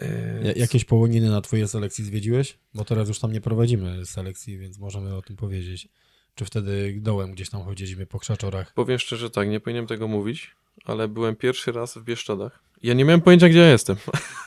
Yy, 0.00 0.08
Ja- 0.44 0.52
Jakieś 0.52 0.84
połoniny 0.84 1.30
na 1.30 1.40
twojej 1.40 1.68
selekcji 1.68 2.04
zwiedziłeś? 2.04 2.58
Bo 2.74 2.84
teraz 2.84 3.08
już 3.08 3.18
tam 3.18 3.32
nie 3.32 3.40
prowadzimy 3.40 4.06
selekcji, 4.06 4.58
więc 4.58 4.78
możemy 4.78 5.16
o 5.16 5.22
tym 5.22 5.36
powiedzieć. 5.36 5.88
Czy 6.34 6.44
wtedy 6.44 6.94
dołem 7.00 7.32
gdzieś 7.32 7.50
tam 7.50 7.62
chodziliśmy 7.62 8.06
po 8.06 8.18
krzaczorach? 8.18 8.72
Powiem 8.74 8.98
szczerze 8.98 9.30
tak, 9.30 9.48
nie 9.48 9.60
powinienem 9.60 9.86
tego 9.86 10.08
mówić, 10.08 10.50
ale 10.84 11.08
byłem 11.08 11.36
pierwszy 11.36 11.72
raz 11.72 11.98
w 11.98 12.02
Bieszczadach 12.04 12.62
Ja 12.82 12.94
nie 12.94 13.04
miałem 13.04 13.20
pojęcia, 13.20 13.48
gdzie 13.48 13.58
ja 13.58 13.70
jestem. 13.70 13.96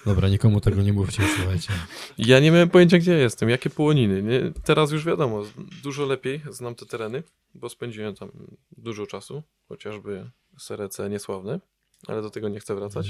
Dobra, 0.06 0.30
nikomu 0.30 0.62
tego 0.62 0.82
nie 0.82 0.94
mówcie, 0.94 1.24
słuchajcie. 1.36 1.74
Ja 2.18 2.40
nie 2.40 2.52
miałem 2.52 2.70
pojęcia, 2.70 2.98
gdzie 2.98 3.12
ja 3.12 3.18
jestem, 3.18 3.50
jakie 3.50 3.70
połoniny. 3.70 4.24
Nie, 4.24 4.52
teraz 4.64 4.92
już 4.92 5.06
wiadomo, 5.06 5.44
dużo 5.84 6.06
lepiej 6.06 6.42
znam 6.50 6.76
te 6.76 6.86
tereny, 6.86 7.24
bo 7.54 7.70
spędziłem 7.70 8.16
tam 8.16 8.32
dużo 8.78 9.08
czasu, 9.08 9.44
chociażby 9.70 10.30
Serece 10.58 11.10
niesławne, 11.10 11.60
ale 12.08 12.22
do 12.22 12.30
tego 12.30 12.50
nie 12.50 12.60
chcę 12.60 12.76
wracać. 12.76 13.08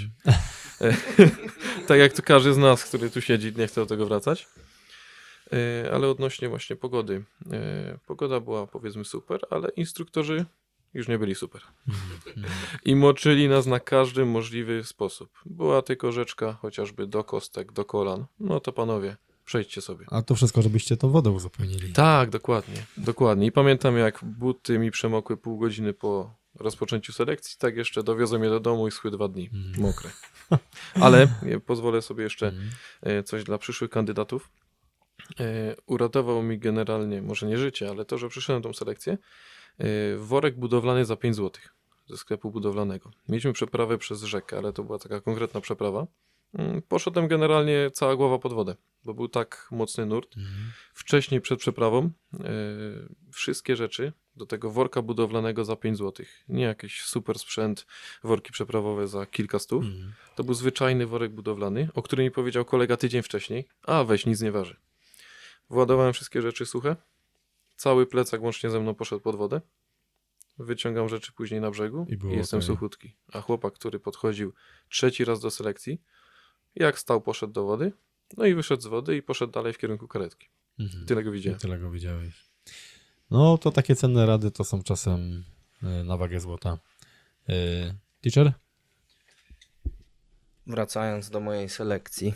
tak 1.88 1.99
jak 1.99 2.14
to 2.14 2.22
każdy 2.22 2.53
z 2.53 2.57
nas, 2.57 2.84
który 2.84 3.10
tu 3.10 3.22
siedzi, 3.22 3.53
nie 3.57 3.68
chce 3.68 3.81
do 3.81 3.88
tego 3.88 4.06
wracać. 4.06 4.47
E, 5.53 5.91
Ale 5.93 6.07
odnośnie 6.07 6.49
właśnie 6.49 6.76
pogody. 6.76 7.23
E, 7.52 7.97
Pogoda 8.06 8.39
była 8.39 8.68
powiedzmy 8.68 9.06
super, 9.06 9.39
ale 9.49 9.69
instruktorzy 9.69 10.45
już 10.95 11.07
nie 11.07 11.17
byli 11.19 11.35
super. 11.35 11.61
I 12.85 12.95
moczyli 12.95 13.49
nas 13.49 13.65
na 13.65 13.80
każdy 13.80 14.26
możliwy 14.26 14.84
sposób. 14.84 15.30
Była 15.45 15.81
tylko 15.81 16.11
rzeczka, 16.11 16.53
chociażby 16.53 17.07
do 17.07 17.23
kostek, 17.23 17.72
do 17.72 17.85
kolan. 17.85 18.26
No 18.39 18.59
to 18.59 18.73
panowie, 18.73 19.17
przejdźcie 19.45 19.81
sobie. 19.81 20.05
A 20.11 20.22
to 20.22 20.35
wszystko, 20.35 20.61
żebyście 20.61 20.97
tą 20.97 21.09
wodę 21.09 21.30
uzupełnili. 21.31 21.93
Tak, 21.93 22.30
dokładnie, 22.30 22.85
dokładnie. 22.97 23.47
I 23.47 23.51
pamiętam, 23.51 23.97
jak 23.97 24.19
buty 24.23 24.80
mi 24.80 24.91
przemokły 24.91 25.38
pół 25.38 25.57
godziny 25.57 25.93
po 25.93 26.35
rozpoczęciu 26.59 27.13
selekcji, 27.13 27.57
tak 27.59 27.76
jeszcze 27.77 28.03
dowiozłem 28.03 28.43
je 28.43 28.49
do 28.49 28.59
domu 28.59 28.88
i 28.88 28.91
schły 28.91 29.11
dwa 29.11 29.27
dni, 29.27 29.49
Mm. 29.53 29.81
mokre. 29.81 30.09
Ale 31.05 31.27
e, 31.43 31.59
pozwolę 31.59 32.01
sobie 32.01 32.23
jeszcze 32.23 32.47
Mhm. 32.47 32.69
e, 33.01 33.23
coś 33.23 33.43
dla 33.43 33.57
przyszłych 33.57 33.89
kandydatów. 33.91 34.49
E, 35.39 35.76
Uratował 35.85 36.43
mi 36.43 36.59
generalnie, 36.59 37.22
może 37.22 37.45
nie 37.47 37.57
życie, 37.57 37.89
ale 37.89 38.05
to, 38.05 38.17
że 38.17 38.30
przyszedłem 38.30 38.63
tą 38.63 38.73
selekcję, 38.73 39.17
worek 40.18 40.60
budowlany 40.60 41.06
za 41.06 41.15
5 41.15 41.35
zł 41.35 41.61
ze 42.07 42.18
sklepu 42.18 42.52
budowlanego. 42.52 43.11
Mieliśmy 43.30 43.53
przeprawę 43.53 43.97
przez 43.97 44.23
rzekę, 44.23 44.57
ale 44.57 44.73
to 44.73 44.84
była 44.84 44.99
taka 44.99 45.22
konkretna 45.22 45.61
przeprawa. 45.61 46.07
Mm, 46.53 46.81
Poszedłem 46.81 47.27
generalnie 47.27 47.91
cała 47.93 48.15
głowa 48.15 48.39
pod 48.39 48.53
wodę, 48.53 48.76
bo 49.06 49.14
był 49.14 49.27
tak 49.27 49.68
mocny 49.72 50.06
nurt. 50.06 50.38
Mhm. 50.38 50.72
Wcześniej 50.93 51.41
przed 51.41 51.60
przeprawą 51.60 52.10
e, 52.34 52.39
wszystkie 53.31 53.76
rzeczy 53.76 54.14
do 54.35 54.45
tego 54.45 54.72
worka 54.72 55.02
budowlanego 55.02 55.65
za 55.65 55.76
5 55.76 55.97
zł. 55.97 56.26
Nie 56.47 56.64
jakiś 56.64 57.02
super 57.02 57.39
sprzęt, 57.39 57.85
worki 58.23 58.52
przeprawowe 58.52 59.07
za 59.07 59.26
kilka 59.26 59.60
stów. 59.60 59.85
Mhm. 59.85 60.14
To 60.35 60.43
był 60.43 60.53
zwyczajny 60.53 61.07
worek 61.07 61.31
budowlany, 61.31 61.89
o 61.93 62.02
którym 62.02 62.23
mi 62.23 62.31
powiedział 62.31 62.65
kolega 62.65 62.97
tydzień 62.97 63.22
wcześniej. 63.22 63.68
A 63.84 64.03
weź, 64.03 64.26
nic 64.26 64.41
nie 64.41 64.52
waży. 64.52 64.76
Władowałem 65.69 66.14
wszystkie 66.14 66.41
rzeczy 66.41 66.65
suche. 66.65 66.95
Cały 67.76 68.06
plecak 68.07 68.41
łącznie 68.41 68.69
ze 68.69 68.80
mną 68.80 68.95
poszedł 68.95 69.22
pod 69.22 69.35
wodę. 69.35 69.61
Wyciągam 70.57 71.10
rzeczy 71.10 71.31
później 71.34 71.61
na 71.61 71.72
brzegu 71.72 72.06
I 72.10 72.14
i, 72.14 72.38
jestem 72.38 72.57
okej. 72.57 72.68
suchutki. 72.68 73.15
A 73.34 73.41
chłopak, 73.41 73.73
który 73.73 73.99
podchodził 73.99 74.53
trzeci 74.89 75.26
raz 75.26 75.39
do 75.39 75.52
selekcji, 75.52 76.02
jak 76.76 76.99
stał, 76.99 77.22
poszedł 77.22 77.53
do 77.53 77.64
wody. 77.65 77.91
No 78.38 78.45
i 78.45 78.53
wyszedł 78.56 78.81
z 78.81 78.88
wody 78.88 79.18
i 79.18 79.22
poszedł 79.23 79.53
dalej 79.53 79.73
w 79.73 79.77
kierunku 79.77 80.07
karetki. 80.07 80.47
Mhm. 80.80 81.06
Tyle 81.06 81.23
go 81.23 81.30
I 81.30 81.34
widziałem. 81.34 81.60
tyle 81.60 81.80
go 81.80 81.91
widziałeś. 81.91 82.45
No, 83.31 83.57
to 83.57 83.72
takie 83.72 83.95
cenne 83.95 84.26
rady 84.26 84.52
to 84.52 84.64
są 84.64 84.84
czasem 84.84 85.43
e, 85.84 86.03
na 86.03 86.18
wagę 86.18 86.39
złota. 86.39 86.77
E, 87.49 87.53
Teacher? 88.22 88.53
Wracając 90.68 91.30
do 91.30 91.39
mojej 91.39 91.69
selekcji, 91.69 92.34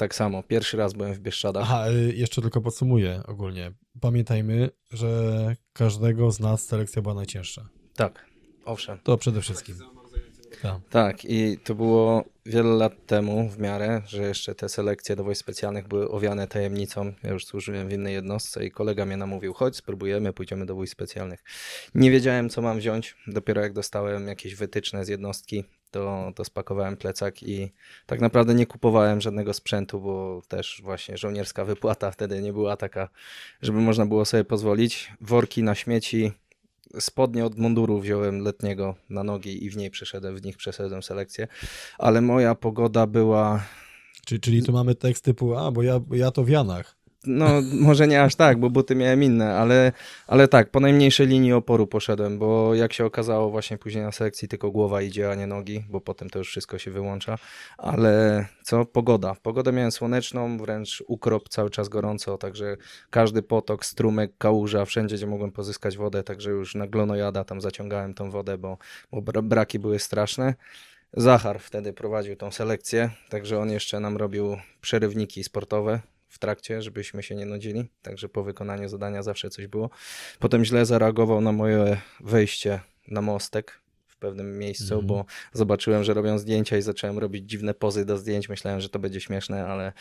tak 0.00 0.14
samo, 0.14 0.42
pierwszy 0.42 0.76
raz 0.76 0.92
byłem 0.92 1.14
w 1.14 1.18
Bieszczadach. 1.18 1.62
Aha, 1.62 1.86
e, 1.88 1.92
jeszcze 1.92 2.42
tylko 2.42 2.60
podsumuję 2.60 3.22
ogólnie. 3.26 3.72
Pamiętajmy, 4.00 4.70
że 4.90 5.08
każdego 5.72 6.30
z 6.30 6.40
nas 6.40 6.66
selekcja 6.66 7.02
była 7.02 7.14
najcięższa. 7.14 7.68
Tak, 7.94 8.26
owszem. 8.64 8.98
To 9.02 9.16
przede 9.16 9.40
wszystkim. 9.40 9.76
Tak. 10.62 10.74
Tak, 10.90 11.24
i 11.24 11.58
to 11.64 11.74
było 11.74 12.24
wiele 12.46 12.70
lat 12.70 13.06
temu 13.06 13.48
w 13.48 13.58
miarę, 13.58 14.02
że 14.06 14.22
jeszcze 14.22 14.54
te 14.54 14.68
selekcje 14.68 15.16
do 15.16 15.24
wojsk 15.24 15.40
specjalnych 15.40 15.88
były 15.88 16.10
owiane 16.10 16.46
tajemnicą. 16.46 17.12
Ja 17.22 17.30
już 17.30 17.46
służyłem 17.46 17.88
w 17.88 17.92
innej 17.92 18.14
jednostce 18.14 18.66
i 18.66 18.70
kolega 18.70 19.06
mnie 19.06 19.16
namówił, 19.16 19.54
chodź, 19.54 19.76
spróbujemy, 19.76 20.32
pójdziemy 20.32 20.66
do 20.66 20.74
wojsk 20.74 20.92
specjalnych. 20.92 21.44
Nie 21.94 22.10
wiedziałem, 22.10 22.48
co 22.48 22.62
mam 22.62 22.78
wziąć. 22.78 23.16
Dopiero 23.26 23.60
jak 23.60 23.72
dostałem 23.72 24.28
jakieś 24.28 24.54
wytyczne 24.54 25.04
z 25.04 25.08
jednostki, 25.08 25.64
to, 25.90 26.32
to 26.34 26.44
spakowałem 26.44 26.96
plecak 26.96 27.42
i 27.42 27.72
tak 28.06 28.20
naprawdę 28.20 28.54
nie 28.54 28.66
kupowałem 28.66 29.20
żadnego 29.20 29.54
sprzętu, 29.54 30.00
bo 30.00 30.42
też 30.48 30.80
właśnie 30.84 31.16
żołnierska 31.16 31.64
wypłata 31.64 32.10
wtedy 32.10 32.42
nie 32.42 32.52
była 32.52 32.76
taka, 32.76 33.08
żeby 33.62 33.80
można 33.80 34.06
było 34.06 34.24
sobie 34.24 34.44
pozwolić. 34.44 35.12
Worki 35.20 35.62
na 35.62 35.74
śmieci, 35.74 36.32
spodnie 37.00 37.44
od 37.44 37.58
munduru 37.58 38.00
wziąłem 38.00 38.40
letniego 38.40 38.94
na 39.10 39.24
nogi 39.24 39.64
i 39.64 39.70
w 39.70 39.76
niej 39.76 39.90
przeszedłem, 39.90 40.36
w 40.36 40.42
nich 40.42 40.56
przeszedłem 40.56 41.02
selekcję, 41.02 41.48
ale 41.98 42.20
moja 42.20 42.54
pogoda 42.54 43.06
była, 43.06 43.64
Czyli, 44.26 44.40
czyli 44.40 44.62
tu 44.62 44.72
mamy 44.72 44.94
tekst 44.94 45.24
typu, 45.24 45.56
a, 45.56 45.70
bo 45.70 45.82
ja, 45.82 46.00
ja 46.10 46.30
to 46.30 46.44
w 46.44 46.48
Janach. 46.48 46.99
No 47.26 47.48
może 47.72 48.08
nie 48.08 48.22
aż 48.22 48.34
tak, 48.34 48.60
bo 48.60 48.70
buty 48.70 48.94
miałem 48.94 49.22
inne, 49.22 49.56
ale, 49.56 49.92
ale 50.26 50.48
tak, 50.48 50.70
po 50.70 50.80
najmniejszej 50.80 51.26
linii 51.26 51.52
oporu 51.52 51.86
poszedłem, 51.86 52.38
bo 52.38 52.74
jak 52.74 52.92
się 52.92 53.04
okazało 53.04 53.50
właśnie 53.50 53.78
później 53.78 54.04
na 54.04 54.12
selekcji 54.12 54.48
tylko 54.48 54.70
głowa 54.70 55.02
idzie, 55.02 55.30
a 55.30 55.34
nie 55.34 55.46
nogi, 55.46 55.84
bo 55.90 56.00
potem 56.00 56.30
to 56.30 56.38
już 56.38 56.48
wszystko 56.48 56.78
się 56.78 56.90
wyłącza, 56.90 57.38
ale 57.78 58.46
co, 58.62 58.84
pogoda. 58.84 59.34
Pogodę 59.42 59.72
miałem 59.72 59.92
słoneczną, 59.92 60.58
wręcz 60.58 61.02
ukrop, 61.06 61.48
cały 61.48 61.70
czas 61.70 61.88
gorąco, 61.88 62.38
także 62.38 62.76
każdy 63.10 63.42
potok, 63.42 63.86
strumyk, 63.86 64.32
kałuża, 64.38 64.84
wszędzie, 64.84 65.16
gdzie 65.16 65.26
mogłem 65.26 65.52
pozyskać 65.52 65.96
wodę, 65.96 66.22
także 66.22 66.50
już 66.50 66.74
na 66.74 66.86
glonojada 66.86 67.44
tam 67.44 67.60
zaciągałem 67.60 68.14
tą 68.14 68.30
wodę, 68.30 68.58
bo, 68.58 68.78
bo 69.12 69.22
bra- 69.22 69.42
braki 69.42 69.78
były 69.78 69.98
straszne. 69.98 70.54
Zachar 71.12 71.60
wtedy 71.60 71.92
prowadził 71.92 72.36
tą 72.36 72.50
selekcję, 72.50 73.10
także 73.28 73.58
on 73.58 73.70
jeszcze 73.70 74.00
nam 74.00 74.16
robił 74.16 74.56
przerywniki 74.80 75.44
sportowe 75.44 76.00
w 76.30 76.38
trakcie, 76.38 76.82
żebyśmy 76.82 77.22
się 77.22 77.34
nie 77.34 77.46
nudzili, 77.46 77.90
także 78.02 78.28
po 78.28 78.42
wykonaniu 78.42 78.88
zadania 78.88 79.22
zawsze 79.22 79.50
coś 79.50 79.66
było. 79.66 79.90
Potem 80.38 80.64
źle 80.64 80.86
zareagował 80.86 81.40
na 81.40 81.52
moje 81.52 82.00
wejście 82.20 82.80
na 83.08 83.20
mostek 83.22 83.80
w 84.06 84.16
pewnym 84.16 84.58
miejscu, 84.58 84.94
Mhm. 84.94 85.06
bo 85.06 85.24
zobaczyłem, 85.52 86.04
że 86.04 86.14
robią 86.14 86.38
zdjęcia 86.38 86.76
i 86.78 86.82
zacząłem 86.82 87.18
robić 87.18 87.50
dziwne 87.50 87.74
pozy 87.74 88.04
do 88.04 88.18
zdjęć. 88.18 88.48
Myślałem, 88.48 88.80
że 88.80 88.88
to 88.88 88.98
będzie 88.98 89.20
śmieszne, 89.20 89.66
ale 89.66 89.92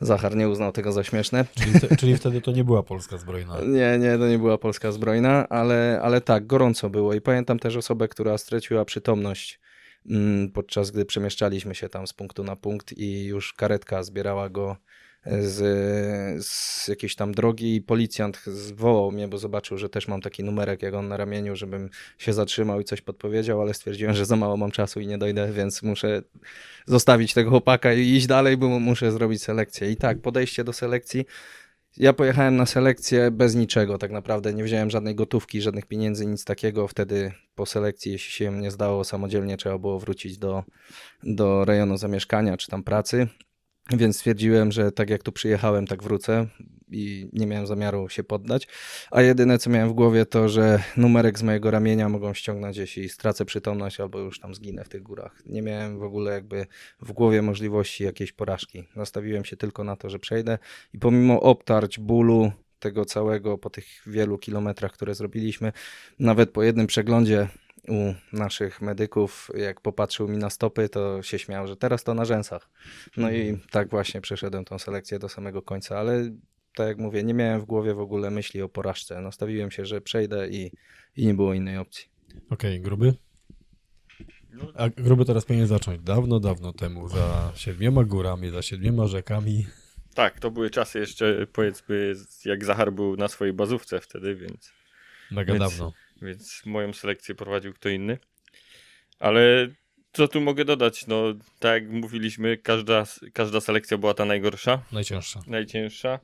Zachar 0.00 0.36
nie 0.36 0.48
uznał 0.48 0.72
tego 0.72 0.92
za 0.92 1.04
śmieszne. 1.04 1.44
Czyli, 1.54 1.80
te, 1.80 1.96
czyli 1.96 2.16
wtedy 2.16 2.40
to 2.40 2.52
nie 2.52 2.64
była 2.64 2.82
Polska 2.82 3.18
zbrojna. 3.18 3.60
Nie, 3.78 3.98
nie, 3.98 4.18
to 4.18 4.28
nie 4.28 4.38
była 4.38 4.58
polska 4.58 4.92
zbrojna, 4.92 5.48
ale, 5.48 6.00
ale 6.02 6.20
tak, 6.20 6.46
gorąco 6.46 6.90
było. 6.90 7.14
I 7.14 7.20
pamiętam 7.20 7.58
też 7.58 7.76
osobę, 7.76 8.08
która 8.08 8.38
straciła 8.38 8.84
przytomność 8.84 9.60
mm, 10.10 10.50
podczas 10.50 10.90
gdy 10.90 11.04
przemieszczaliśmy 11.04 11.74
się 11.74 11.88
tam 11.88 12.06
z 12.06 12.12
punktu 12.12 12.44
na 12.44 12.56
punkt 12.56 12.92
i 12.98 13.24
już 13.24 13.52
karetka 13.52 14.02
zbierała 14.02 14.48
go 14.48 14.76
z, 15.26 16.46
z 16.46 16.88
jakiejś 16.88 17.14
tam 17.14 17.32
drogi 17.32 17.76
i 17.76 17.82
policjant 17.82 18.42
zwołał 18.46 19.12
mnie, 19.12 19.28
bo 19.28 19.38
zobaczył, 19.38 19.78
że 19.78 19.88
też 19.88 20.08
mam 20.08 20.20
taki 20.20 20.44
numerek 20.44 20.82
jak 20.82 20.94
on 20.94 21.08
na 21.08 21.16
ramieniu, 21.16 21.56
żebym 21.56 21.90
się 22.18 22.32
zatrzymał 22.32 22.80
i 22.80 22.84
coś 22.84 23.00
podpowiedział, 23.00 23.60
ale 23.60 23.74
stwierdziłem, 23.74 24.14
że 24.14 24.26
za 24.26 24.36
mało 24.36 24.56
mam 24.56 24.70
czasu 24.70 25.00
i 25.00 25.06
nie 25.06 25.18
dojdę, 25.18 25.52
więc 25.52 25.82
muszę 25.82 26.22
zostawić 26.86 27.34
tego 27.34 27.50
chłopaka 27.50 27.92
i 27.92 28.00
iść 28.00 28.26
dalej, 28.26 28.56
bo 28.56 28.68
muszę 28.68 29.12
zrobić 29.12 29.42
selekcję. 29.42 29.90
I 29.90 29.96
tak, 29.96 30.20
podejście 30.20 30.64
do 30.64 30.72
selekcji 30.72 31.24
ja 31.96 32.12
pojechałem 32.12 32.56
na 32.56 32.66
selekcję 32.66 33.30
bez 33.30 33.54
niczego, 33.54 33.98
tak 33.98 34.10
naprawdę. 34.10 34.54
Nie 34.54 34.64
wziąłem 34.64 34.90
żadnej 34.90 35.14
gotówki, 35.14 35.60
żadnych 35.60 35.86
pieniędzy, 35.86 36.26
nic 36.26 36.44
takiego. 36.44 36.88
Wtedy 36.88 37.32
po 37.54 37.66
selekcji, 37.66 38.12
jeśli 38.12 38.32
się 38.32 38.52
nie 38.52 38.70
zdało 38.70 39.04
samodzielnie, 39.04 39.56
trzeba 39.56 39.78
było 39.78 39.98
wrócić 39.98 40.38
do, 40.38 40.64
do 41.22 41.64
rejonu 41.64 41.96
zamieszkania 41.96 42.56
czy 42.56 42.68
tam 42.68 42.82
pracy. 42.82 43.28
Więc 43.92 44.16
stwierdziłem, 44.16 44.72
że 44.72 44.92
tak 44.92 45.10
jak 45.10 45.22
tu 45.22 45.32
przyjechałem, 45.32 45.86
tak 45.86 46.02
wrócę 46.02 46.46
i 46.90 47.28
nie 47.32 47.46
miałem 47.46 47.66
zamiaru 47.66 48.08
się 48.08 48.24
poddać. 48.24 48.68
A 49.10 49.22
jedyne 49.22 49.58
co 49.58 49.70
miałem 49.70 49.88
w 49.88 49.92
głowie 49.92 50.26
to, 50.26 50.48
że 50.48 50.82
numerek 50.96 51.38
z 51.38 51.42
mojego 51.42 51.70
ramienia 51.70 52.08
mogą 52.08 52.34
ściągnąć, 52.34 52.76
jeśli 52.76 53.08
stracę 53.08 53.44
przytomność 53.44 54.00
albo 54.00 54.18
już 54.18 54.40
tam 54.40 54.54
zginę 54.54 54.84
w 54.84 54.88
tych 54.88 55.02
górach. 55.02 55.42
Nie 55.46 55.62
miałem 55.62 55.98
w 55.98 56.02
ogóle 56.02 56.32
jakby 56.32 56.66
w 57.00 57.12
głowie 57.12 57.42
możliwości 57.42 58.04
jakiejś 58.04 58.32
porażki. 58.32 58.88
Nastawiłem 58.96 59.44
się 59.44 59.56
tylko 59.56 59.84
na 59.84 59.96
to, 59.96 60.10
że 60.10 60.18
przejdę 60.18 60.58
i 60.94 60.98
pomimo 60.98 61.40
obtarć, 61.40 61.98
bólu, 61.98 62.52
tego 62.78 63.04
całego 63.04 63.58
po 63.58 63.70
tych 63.70 63.86
wielu 64.06 64.38
kilometrach, 64.38 64.92
które 64.92 65.14
zrobiliśmy, 65.14 65.72
nawet 66.18 66.50
po 66.50 66.62
jednym 66.62 66.86
przeglądzie 66.86 67.48
u 67.88 68.14
naszych 68.36 68.80
medyków, 68.80 69.50
jak 69.54 69.80
popatrzył 69.80 70.28
mi 70.28 70.36
na 70.36 70.50
stopy, 70.50 70.88
to 70.88 71.22
się 71.22 71.38
śmiał, 71.38 71.66
że 71.66 71.76
teraz 71.76 72.04
to 72.04 72.14
na 72.14 72.24
rzęsach. 72.24 72.70
No 73.16 73.30
i 73.30 73.58
tak 73.70 73.90
właśnie 73.90 74.20
przeszedłem 74.20 74.64
tą 74.64 74.78
selekcję 74.78 75.18
do 75.18 75.28
samego 75.28 75.62
końca, 75.62 75.98
ale 75.98 76.30
tak 76.74 76.88
jak 76.88 76.98
mówię, 76.98 77.22
nie 77.22 77.34
miałem 77.34 77.60
w 77.60 77.64
głowie 77.64 77.94
w 77.94 78.00
ogóle 78.00 78.30
myśli 78.30 78.62
o 78.62 78.68
porażce. 78.68 79.20
Nastawiłem 79.20 79.70
się, 79.70 79.86
że 79.86 80.00
przejdę 80.00 80.48
i, 80.48 80.72
i 81.16 81.26
nie 81.26 81.34
było 81.34 81.54
innej 81.54 81.78
opcji. 81.78 82.08
Okej, 82.50 82.80
gruby? 82.80 83.14
A 84.74 84.88
gruby 84.88 85.24
teraz 85.24 85.44
powinien 85.44 85.66
zacząć 85.66 86.02
dawno, 86.02 86.40
dawno 86.40 86.72
temu, 86.72 87.08
za 87.08 87.52
siedmioma 87.54 88.04
górami, 88.04 88.50
za 88.50 88.62
siedmioma 88.62 89.06
rzekami. 89.06 89.66
Tak, 90.14 90.40
to 90.40 90.50
były 90.50 90.70
czasy 90.70 90.98
jeszcze, 90.98 91.46
powiedzmy, 91.52 92.14
jak 92.44 92.64
Zachar 92.64 92.92
był 92.92 93.16
na 93.16 93.28
swojej 93.28 93.54
bazówce 93.54 94.00
wtedy, 94.00 94.34
więc, 94.34 94.72
Mega 95.30 95.52
Więc- 95.52 95.64
dawno. 95.70 95.92
Więc 96.22 96.62
moją 96.66 96.92
selekcję 96.92 97.34
prowadził 97.34 97.72
kto 97.74 97.88
inny. 97.88 98.18
Ale 99.18 99.68
co 100.12 100.28
tu 100.28 100.40
mogę 100.40 100.64
dodać? 100.64 101.06
No, 101.06 101.22
tak 101.58 101.82
jak 101.82 101.92
mówiliśmy, 101.92 102.56
każda, 102.56 103.04
każda 103.32 103.60
selekcja 103.60 103.98
była 103.98 104.14
ta 104.14 104.24
najgorsza, 104.24 104.82
Najcięższa. 104.92 105.40
najcięższa 105.46 106.18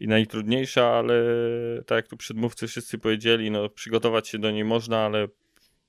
i 0.00 0.08
najtrudniejsza, 0.08 0.86
ale 0.86 1.14
tak 1.86 1.96
jak 1.96 2.08
tu 2.08 2.16
przedmówcy 2.16 2.66
wszyscy 2.66 2.98
powiedzieli, 2.98 3.50
no 3.50 3.68
przygotować 3.68 4.28
się 4.28 4.38
do 4.38 4.50
niej 4.50 4.64
można, 4.64 4.98
ale 4.98 5.28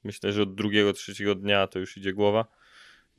myślę, 0.03 0.31
że 0.33 0.41
od 0.43 0.55
drugiego, 0.55 0.93
trzeciego 0.93 1.35
dnia 1.35 1.67
to 1.67 1.79
już 1.79 1.97
idzie 1.97 2.13
głowa, 2.13 2.45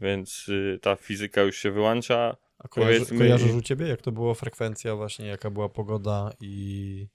więc 0.01 0.49
y, 0.49 0.79
ta 0.83 0.97
fizyka 0.97 1.43
już 1.43 1.57
się 1.57 1.71
wyłącza. 1.71 2.37
A 2.59 2.69
kojarzy, 2.69 3.19
kojarzysz 3.19 3.53
u 3.53 3.63
ciebie, 3.63 3.89
jak 3.89 4.03
to 4.03 4.13
było 4.13 4.35
frekwencja 4.35 4.97
właśnie, 4.97 5.27
jaka 5.27 5.51
była 5.51 5.69
pogoda 5.69 6.33
i 6.41 7.07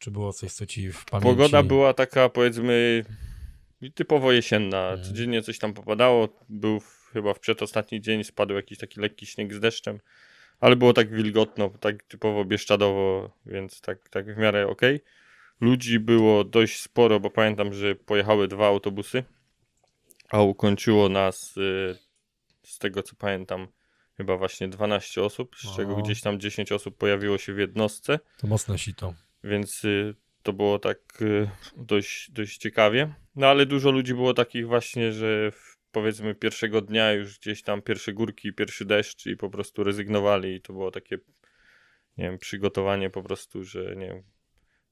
czy 0.00 0.10
było 0.10 0.32
coś, 0.32 0.52
co 0.52 0.66
ci 0.66 0.92
w 0.92 1.04
pamięci... 1.04 1.28
Pogoda 1.28 1.62
była 1.62 1.94
taka, 1.94 2.28
powiedzmy, 2.28 3.04
typowo 3.94 4.32
jesienna. 4.32 4.88
Mhm. 4.88 5.04
Codziennie 5.04 5.42
coś 5.42 5.58
tam 5.58 5.74
popadało. 5.74 6.28
Był 6.48 6.80
w, 6.80 7.10
chyba 7.12 7.34
w 7.34 7.40
przedostatni 7.40 8.00
dzień, 8.00 8.24
spadł 8.24 8.54
jakiś 8.54 8.78
taki 8.78 9.00
lekki 9.00 9.26
śnieg 9.26 9.54
z 9.54 9.60
deszczem, 9.60 10.00
ale 10.60 10.76
było 10.76 10.92
tak 10.92 11.10
wilgotno, 11.14 11.70
tak 11.80 12.02
typowo 12.02 12.44
bieszczadowo, 12.44 13.30
więc 13.46 13.80
tak, 13.80 14.08
tak 14.08 14.34
w 14.34 14.38
miarę 14.38 14.66
ok. 14.68 14.82
Ludzi 15.60 15.98
było 15.98 16.44
dość 16.44 16.80
sporo, 16.80 17.20
bo 17.20 17.30
pamiętam, 17.30 17.74
że 17.74 17.94
pojechały 17.94 18.48
dwa 18.48 18.66
autobusy, 18.66 19.24
a 20.28 20.42
ukończyło 20.42 21.08
nas, 21.08 21.56
y, 21.56 21.98
z 22.62 22.78
tego 22.78 23.02
co 23.02 23.16
pamiętam, 23.16 23.68
chyba 24.16 24.36
właśnie 24.36 24.68
12 24.68 25.22
osób, 25.22 25.56
z 25.56 25.76
czego 25.76 25.96
gdzieś 25.96 26.20
tam 26.20 26.40
10 26.40 26.72
osób 26.72 26.96
pojawiło 26.96 27.38
się 27.38 27.54
w 27.54 27.58
jednostce. 27.58 28.18
To 28.38 28.46
mocne 28.46 28.78
sito. 28.78 29.14
Więc 29.44 29.84
y, 29.84 30.14
to 30.42 30.52
było 30.52 30.78
tak 30.78 30.98
y, 31.22 31.50
dość, 31.76 32.30
dość 32.30 32.58
ciekawie. 32.58 33.14
No 33.36 33.46
ale 33.46 33.66
dużo 33.66 33.90
ludzi 33.90 34.14
było 34.14 34.34
takich 34.34 34.66
właśnie, 34.66 35.12
że 35.12 35.52
powiedzmy 35.92 36.34
pierwszego 36.34 36.80
dnia 36.80 37.12
już 37.12 37.38
gdzieś 37.38 37.62
tam 37.62 37.82
pierwsze 37.82 38.12
górki, 38.12 38.52
pierwszy 38.52 38.84
deszcz 38.84 39.26
i 39.26 39.36
po 39.36 39.50
prostu 39.50 39.84
rezygnowali 39.84 40.54
i 40.54 40.60
to 40.60 40.72
było 40.72 40.90
takie, 40.90 41.18
nie 42.16 42.24
wiem, 42.24 42.38
przygotowanie 42.38 43.10
po 43.10 43.22
prostu, 43.22 43.64
że 43.64 43.96
nie 43.96 44.06
wiem, 44.06 44.22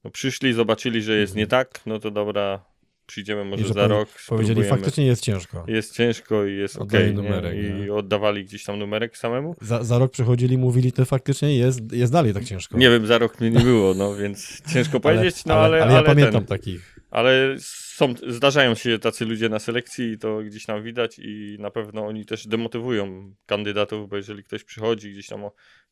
no 0.04 0.10
przyszli, 0.10 0.52
zobaczyli, 0.52 1.02
że 1.02 1.16
jest 1.16 1.36
nie 1.36 1.46
tak, 1.46 1.80
no 1.86 1.98
to 1.98 2.10
dobra, 2.10 2.64
przyjdziemy 3.08 3.44
może 3.44 3.62
I 3.62 3.66
że 3.66 3.74
za 3.74 3.80
powie- 3.80 3.88
rok, 3.88 4.08
Powiedzieli, 4.28 4.64
faktycznie 4.64 5.06
jest 5.06 5.22
ciężko. 5.22 5.64
Jest 5.68 5.94
ciężko 5.94 6.46
i 6.46 6.56
jest 6.56 6.76
okej, 6.76 7.14
numerek, 7.14 7.54
nie? 7.54 7.70
nie? 7.70 7.86
I 7.86 7.90
oddawali 7.90 8.44
gdzieś 8.44 8.64
tam 8.64 8.78
numerek 8.78 9.16
samemu. 9.16 9.56
Za, 9.60 9.84
za 9.84 9.98
rok 9.98 10.12
przychodzili 10.12 10.54
i 10.54 10.58
mówili, 10.58 10.92
to 10.92 11.04
faktycznie 11.04 11.56
jest, 11.56 11.92
jest 11.92 12.12
dalej 12.12 12.34
tak 12.34 12.44
ciężko. 12.44 12.78
Nie 12.78 12.90
wiem, 12.90 13.06
za 13.06 13.18
rok 13.18 13.40
mnie 13.40 13.50
nie 13.50 13.60
było, 13.60 13.94
no 13.94 14.16
więc 14.16 14.62
ciężko 14.72 15.00
powiedzieć, 15.00 15.44
no 15.44 15.54
ale, 15.54 15.82
ale, 15.82 15.94
ja 15.94 16.02
pamiętam 16.02 16.32
ten, 16.32 16.46
takich. 16.46 16.98
Ale 17.10 17.56
są, 17.60 18.14
zdarzają 18.28 18.74
się 18.74 18.98
tacy 18.98 19.24
ludzie 19.24 19.48
na 19.48 19.58
selekcji 19.58 20.12
i 20.12 20.18
to 20.18 20.38
gdzieś 20.38 20.66
tam 20.66 20.82
widać 20.82 21.18
i 21.18 21.56
na 21.60 21.70
pewno 21.70 22.06
oni 22.06 22.26
też 22.26 22.46
demotywują 22.46 23.34
kandydatów, 23.46 24.08
bo 24.08 24.16
jeżeli 24.16 24.44
ktoś 24.44 24.64
przychodzi 24.64 25.12
gdzieś 25.12 25.26
tam 25.26 25.40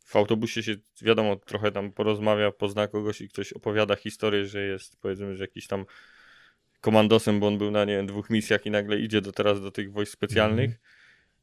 w 0.04 0.16
autobusie 0.16 0.62
się, 0.62 0.74
wiadomo, 1.02 1.36
trochę 1.36 1.72
tam 1.72 1.92
porozmawia, 1.92 2.52
pozna 2.52 2.88
kogoś 2.88 3.20
i 3.20 3.28
ktoś 3.28 3.52
opowiada 3.52 3.96
historię, 3.96 4.46
że 4.46 4.62
jest 4.62 5.00
powiedzmy, 5.00 5.36
że 5.36 5.44
jakiś 5.44 5.66
tam 5.66 5.84
komandosem, 6.86 7.40
bo 7.40 7.46
on 7.46 7.58
był 7.58 7.70
na, 7.70 7.84
nie 7.84 7.96
wiem, 7.96 8.06
dwóch 8.06 8.30
misjach 8.30 8.66
i 8.66 8.70
nagle 8.70 8.98
idzie 8.98 9.20
do 9.20 9.32
teraz 9.32 9.60
do 9.60 9.70
tych 9.70 9.92
wojsk 9.92 10.12
specjalnych 10.12 10.70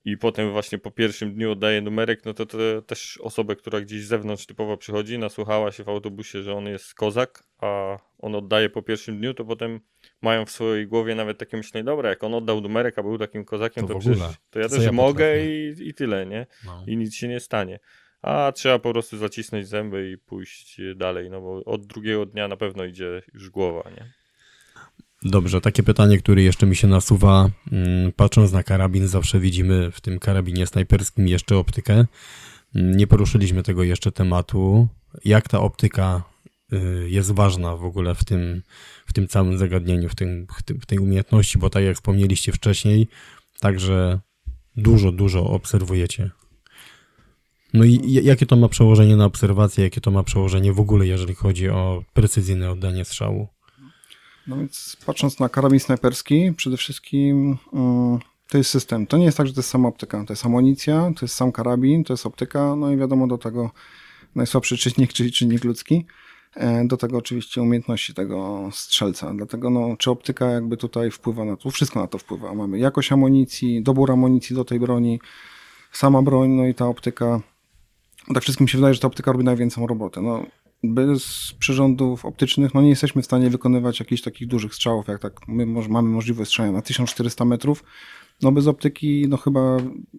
i 0.06 0.18
potem 0.18 0.52
właśnie 0.52 0.78
po 0.78 0.92
pierwszym 0.92 1.34
dniu 1.34 1.52
oddaje 1.52 1.82
numerek, 1.82 2.26
no 2.26 2.34
to, 2.34 2.46
to 2.46 2.58
też 2.82 3.18
osobę, 3.22 3.56
która 3.56 3.82
gdzieś 3.82 4.04
z 4.04 4.08
zewnątrz 4.08 4.46
typowo 4.46 4.78
przychodzi, 4.78 5.20
nasłuchała 5.20 5.72
się 5.72 5.84
w 5.84 5.90
autobusie, 5.90 6.44
że 6.44 6.54
on 6.54 6.66
jest 6.66 6.94
kozak, 6.94 7.44
a 7.62 7.98
on 8.20 8.36
oddaje 8.36 8.70
po 8.70 8.82
pierwszym 8.82 9.18
dniu, 9.18 9.34
to 9.34 9.46
potem 9.46 9.80
mają 10.22 10.46
w 10.46 10.52
swojej 10.52 10.88
głowie 10.88 11.16
nawet 11.16 11.38
takie 11.38 11.58
myślenie, 11.58 11.84
dobra, 11.84 12.10
jak 12.10 12.24
on 12.24 12.34
oddał 12.34 12.62
numerek, 12.62 13.00
a 13.00 13.04
był 13.04 13.18
takim 13.18 13.46
kozakiem, 13.46 13.88
To 13.88 13.94
to, 13.94 14.00
przecież 14.00 14.20
to 14.50 14.60
ja 14.60 14.70
też 14.70 14.84
ja 14.84 14.92
mogę 14.92 15.46
i, 15.46 15.76
i 15.90 15.94
tyle, 15.94 16.26
nie? 16.26 16.46
No. 16.66 16.84
I 16.88 16.98
nic 16.98 17.16
się 17.16 17.28
nie 17.28 17.40
stanie. 17.40 17.80
A 18.22 18.52
trzeba 18.56 18.80
po 18.80 18.92
prostu 18.92 19.18
zacisnąć 19.18 19.68
zęby 19.68 20.12
i 20.12 20.18
pójść 20.18 20.82
dalej, 20.96 21.30
no 21.30 21.42
bo 21.42 21.64
od 21.66 21.86
drugiego 21.86 22.26
dnia 22.26 22.48
na 22.48 22.58
pewno 22.58 22.86
idzie 22.86 23.22
już 23.34 23.50
głowa, 23.50 23.90
nie? 23.90 24.23
Dobrze, 25.26 25.62
takie 25.62 25.84
pytanie, 25.84 26.18
które 26.18 26.44
jeszcze 26.44 26.66
mi 26.66 26.76
się 26.76 26.88
nasuwa. 26.88 27.50
Mm, 27.72 28.12
Patrząc 28.12 28.52
na 28.52 28.64
karabin, 28.64 29.08
zawsze 29.08 29.40
widzimy 29.40 29.92
w 29.92 30.02
tym 30.02 30.20
karabinie 30.20 30.68
snajperskim 30.68 31.28
jeszcze 31.28 31.58
optykę. 31.58 32.06
Mm, 32.76 32.98
Nie 32.98 33.08
poruszyliśmy 33.08 33.64
tego 33.64 33.84
jeszcze 33.84 34.12
tematu. 34.12 34.88
Jak 35.26 35.50
ta 35.50 35.60
optyka 35.60 36.24
y, 36.74 37.10
jest 37.10 37.32
ważna 37.32 37.76
w 37.76 37.86
ogóle 37.86 38.16
w 38.16 38.24
tym, 38.24 38.62
w 39.06 39.14
tym 39.14 39.28
całym 39.28 39.58
zagadnieniu, 39.58 40.10
w, 40.10 40.16
tym, 40.16 40.48
w, 40.82 40.86
tej 40.86 41.00
umiejętności, 41.00 41.58
bo 41.60 41.70
tak 41.70 41.84
jak 41.84 41.96
wspomnieliście 41.96 42.52
wcześniej, 42.52 43.08
także 43.60 44.20
dużo, 44.78 45.12
dużo 45.12 45.50
obserwujecie. 45.50 46.32
No 47.74 47.84
i 47.84 48.14
jakie 48.24 48.46
to 48.46 48.56
ma 48.56 48.70
przełożenie 48.70 49.16
na 49.16 49.26
obserwację, 49.26 49.84
jakie 49.84 50.02
to 50.02 50.12
ma 50.12 50.24
przełożenie 50.24 50.74
w 50.74 50.80
ogóle, 50.80 51.08
jeżeli 51.08 51.36
chodzi 51.36 51.70
o 51.70 52.04
precyzyjne 52.14 52.72
oddanie 52.72 53.06
strzału? 53.06 53.48
No 54.48 54.58
więc 54.58 54.98
patrząc 55.06 55.40
na 55.40 55.50
karabin 55.50 55.80
snajperski, 55.80 56.54
przede 56.58 56.78
wszystkim 56.78 57.58
mm, 57.74 58.20
to 58.50 58.58
jest 58.58 58.70
system. 58.70 59.08
To 59.08 59.18
nie 59.18 59.26
jest 59.26 59.38
tak, 59.38 59.48
że 59.48 59.54
to 59.54 59.60
jest 59.60 59.70
sama 59.70 59.88
optyka. 59.90 60.24
To 60.26 60.34
jest 60.34 60.46
amunicja, 60.46 61.12
to 61.20 61.26
jest 61.26 61.36
sam 61.36 61.52
karabin, 61.52 62.04
to 62.04 62.14
jest 62.14 62.26
optyka, 62.26 62.76
no 62.76 62.92
i 62.92 62.98
wiadomo 62.98 63.28
do 63.28 63.38
tego 63.38 63.72
najsłabszy 64.36 64.78
czynnik, 64.84 65.14
czyli 65.14 65.32
czynnik 65.32 65.64
ludzki. 65.64 66.06
E, 66.56 66.86
Do 66.88 66.98
tego 66.98 67.18
oczywiście 67.18 67.62
umiejętności 67.62 68.14
tego 68.14 68.70
strzelca. 68.72 69.34
Dlatego 69.34 69.70
no, 69.70 69.98
czy 69.98 70.12
optyka 70.12 70.46
jakby 70.46 70.78
tutaj 70.78 71.12
wpływa 71.12 71.46
na 71.46 71.58
to, 71.58 71.70
wszystko 71.70 72.00
na 72.00 72.08
to 72.08 72.18
wpływa. 72.18 72.54
Mamy 72.54 72.80
jakość 72.80 73.12
amunicji, 73.12 73.84
dobór 73.84 74.12
amunicji 74.12 74.56
do 74.56 74.66
tej 74.66 74.80
broni, 74.80 75.20
sama 75.92 76.22
broń, 76.22 76.50
no 76.50 76.66
i 76.66 76.74
ta 76.74 76.88
optyka. 76.88 77.42
Tak 78.34 78.44
wszystkim 78.44 78.68
się 78.68 78.78
wydaje, 78.78 78.94
że 78.94 79.00
ta 79.00 79.08
optyka 79.08 79.32
robi 79.32 79.44
największą 79.44 79.88
robotę. 79.88 80.22
No, 80.22 80.46
bez 80.84 81.54
przyrządów 81.60 82.26
optycznych 82.26 82.74
no 82.74 82.82
nie 82.82 82.90
jesteśmy 82.90 83.22
w 83.22 83.26
stanie 83.26 83.50
wykonywać 83.50 84.00
jakichś 84.00 84.22
takich 84.22 84.48
dużych 84.48 84.76
strzałów, 84.76 85.08
jak 85.08 85.22
tak 85.22 85.48
my 85.48 85.66
moż, 85.66 85.88
mamy 85.88 86.10
możliwość 86.10 86.50
strzelania 86.50 86.74
na 86.74 86.82
1400 86.82 87.46
metrów. 87.46 87.84
No 88.42 88.52
bez 88.52 88.68
optyki, 88.68 89.26
no 89.28 89.38
chyba 89.38 89.78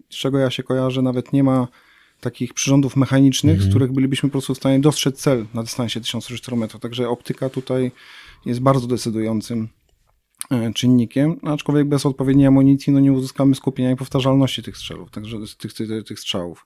z 0.09 0.15
czego 0.15 0.39
ja 0.39 0.49
się 0.49 0.63
kojarzę, 0.63 1.01
nawet 1.01 1.33
nie 1.33 1.43
ma 1.43 1.67
takich 2.19 2.53
przyrządów 2.53 2.95
mechanicznych, 2.95 3.61
z 3.61 3.69
których 3.69 3.91
bylibyśmy 3.91 4.29
po 4.29 4.31
prostu 4.31 4.53
w 4.53 4.57
stanie 4.57 4.79
dostrzec 4.79 5.19
cel 5.19 5.45
na 5.53 5.63
dystansie 5.63 6.01
1400 6.01 6.55
metrów. 6.55 6.81
Także 6.81 7.09
optyka 7.09 7.49
tutaj 7.49 7.91
jest 8.45 8.59
bardzo 8.59 8.87
decydującym 8.87 9.67
e, 10.51 10.73
czynnikiem, 10.73 11.39
aczkolwiek 11.43 11.87
bez 11.87 12.05
odpowiedniej 12.05 12.47
amunicji 12.47 12.93
no 12.93 12.99
nie 12.99 13.13
uzyskamy 13.13 13.55
skupienia 13.55 13.91
i 13.91 13.95
powtarzalności 13.95 14.63
tych 14.63 14.77
strzelów, 14.77 15.11
także 15.11 15.37
tych, 15.57 15.73
tych, 15.73 15.87
tych 16.05 16.19
strzałów. 16.19 16.65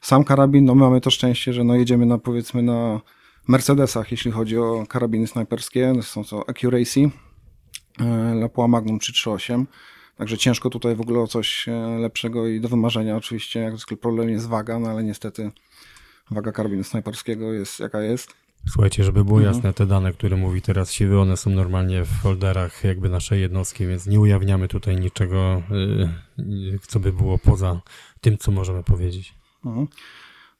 Sam 0.00 0.24
karabin, 0.24 0.64
no 0.64 0.74
mamy 0.74 1.00
to 1.00 1.10
szczęście, 1.10 1.52
że 1.52 1.64
no 1.64 1.74
jedziemy 1.74 2.06
na 2.06 2.18
powiedzmy 2.18 2.62
na 2.62 3.00
Mercedesach, 3.48 4.10
jeśli 4.10 4.30
chodzi 4.30 4.58
o 4.58 4.84
karabiny 4.88 5.26
snajperskie, 5.26 5.92
są 6.02 6.24
to 6.24 6.48
Accuracy, 6.48 7.10
e, 8.00 8.34
Lapua 8.34 8.68
Magnum 8.68 8.98
338, 8.98 9.66
także 10.16 10.38
ciężko 10.38 10.70
tutaj 10.70 10.96
w 10.96 11.00
ogóle 11.00 11.20
o 11.20 11.26
coś 11.26 11.68
e, 11.68 11.98
lepszego 11.98 12.46
i 12.46 12.60
do 12.60 12.68
wymarzenia. 12.68 13.16
Oczywiście 13.16 13.60
jak 13.60 14.00
problem 14.00 14.30
jest 14.30 14.46
waga, 14.46 14.78
no 14.78 14.88
ale 14.90 15.04
niestety 15.04 15.50
waga 16.30 16.52
karabinu 16.52 16.84
snajperskiego 16.84 17.52
jest 17.52 17.80
jaka 17.80 18.02
jest. 18.02 18.34
Słuchajcie, 18.68 19.04
żeby 19.04 19.24
było 19.24 19.38
Mhm. 19.38 19.54
jasne, 19.54 19.72
te 19.72 19.86
dane, 19.86 20.12
które 20.12 20.36
mówi 20.36 20.62
teraz 20.62 20.92
Siwy, 20.92 21.20
one 21.20 21.36
są 21.36 21.50
normalnie 21.50 22.04
w 22.04 22.08
folderach 22.08 22.84
jakby 22.84 23.08
naszej 23.08 23.40
jednostki, 23.40 23.86
więc 23.86 24.06
nie 24.06 24.20
ujawniamy 24.20 24.68
tutaj 24.68 24.96
niczego, 24.96 25.62
y, 26.38 26.78
co 26.88 27.00
by 27.00 27.12
było 27.12 27.38
poza 27.38 27.80
tym, 28.20 28.38
co 28.38 28.50
możemy 28.50 28.82
powiedzieć. 28.82 29.34
Mhm. 29.64 29.86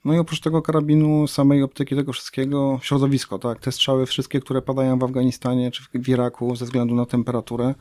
No 0.04 0.14
i 0.14 0.18
oprócz 0.18 0.40
tego 0.40 0.62
karabinu, 0.62 1.26
samej 1.26 1.62
optyki, 1.62 1.96
tego 1.96 2.12
wszystkiego, 2.12 2.78
środowisko, 2.82 3.38
tak, 3.38 3.60
te 3.60 3.72
strzały 3.72 4.06
wszystkie, 4.06 4.40
które 4.40 4.62
padają 4.62 4.98
w 4.98 5.04
Afganistanie 5.04 5.70
czy 5.70 5.82
w- 5.82 6.08
Iraku 6.08 6.56
ze 6.56 6.64
względu 6.64 6.94
na 6.94 7.06
temperaturę 7.06 7.74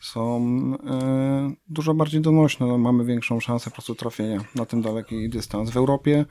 są 0.00 0.38
e, 0.90 1.52
dużo 1.68 1.94
bardziej 1.94 2.20
donośne, 2.20 2.66
no, 2.66 2.78
mamy 2.78 3.04
większą 3.04 3.40
szansę 3.40 3.70
po 3.70 3.74
prostu 3.74 3.94
trafienia 3.94 4.44
na 4.54 4.66
ten 4.66 4.82
daleki 4.82 5.28
dystans. 5.28 5.70
W 5.70 5.76
Europie. 5.76 6.24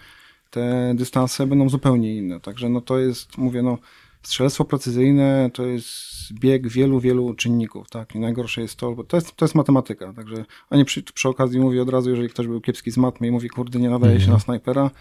Te 0.50 0.94
dystanse 0.96 1.48
będą 1.48 1.70
zupełnie 1.70 2.16
inne, 2.16 2.40
także 2.40 2.70
no 2.70 2.82
to 2.82 3.00
jest, 3.00 3.38
mówię, 3.38 3.62
no 3.62 3.78
strzelectwo 4.24 4.66
precyzyjne 4.66 5.50
to 5.54 5.66
jest 5.66 5.88
bieg 6.34 6.68
wielu, 6.68 7.00
wielu 7.00 7.34
czynników, 7.34 7.90
tak, 7.90 8.16
i 8.16 8.20
najgorsze 8.20 8.62
jest 8.62 8.76
to, 8.76 8.92
bo 8.92 9.04
to 9.04 9.18
jest, 9.18 9.36
to 9.36 9.46
jest 9.46 9.56
matematyka, 9.56 10.14
także, 10.14 10.46
a 10.70 10.78
nie 10.78 10.86
przy, 10.86 11.04
przy 11.04 11.30
okazji 11.30 11.60
mówię 11.60 11.82
od 11.82 11.90
razu, 11.90 12.10
jeżeli 12.10 12.30
ktoś 12.30 12.48
był 12.48 12.62
kiepski 12.62 12.92
z 12.92 12.98
matmy 12.98 13.28
i 13.28 13.32
mówi, 13.32 13.50
kurde, 13.50 13.80
nie 13.80 13.90
nadaje 13.90 14.20
się 14.20 14.32
na 14.32 14.40
snajpera, 14.40 14.92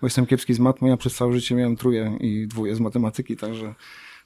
bo 0.00 0.06
jestem 0.06 0.26
kiepski 0.26 0.54
z 0.54 0.58
matmy, 0.58 0.88
ja 0.88 0.96
przez 0.96 1.14
całe 1.14 1.32
życie 1.32 1.54
miałem 1.54 1.76
truje 1.76 2.16
i 2.20 2.46
dwóje 2.46 2.76
z 2.76 2.80
matematyki, 2.80 3.36
także 3.36 3.74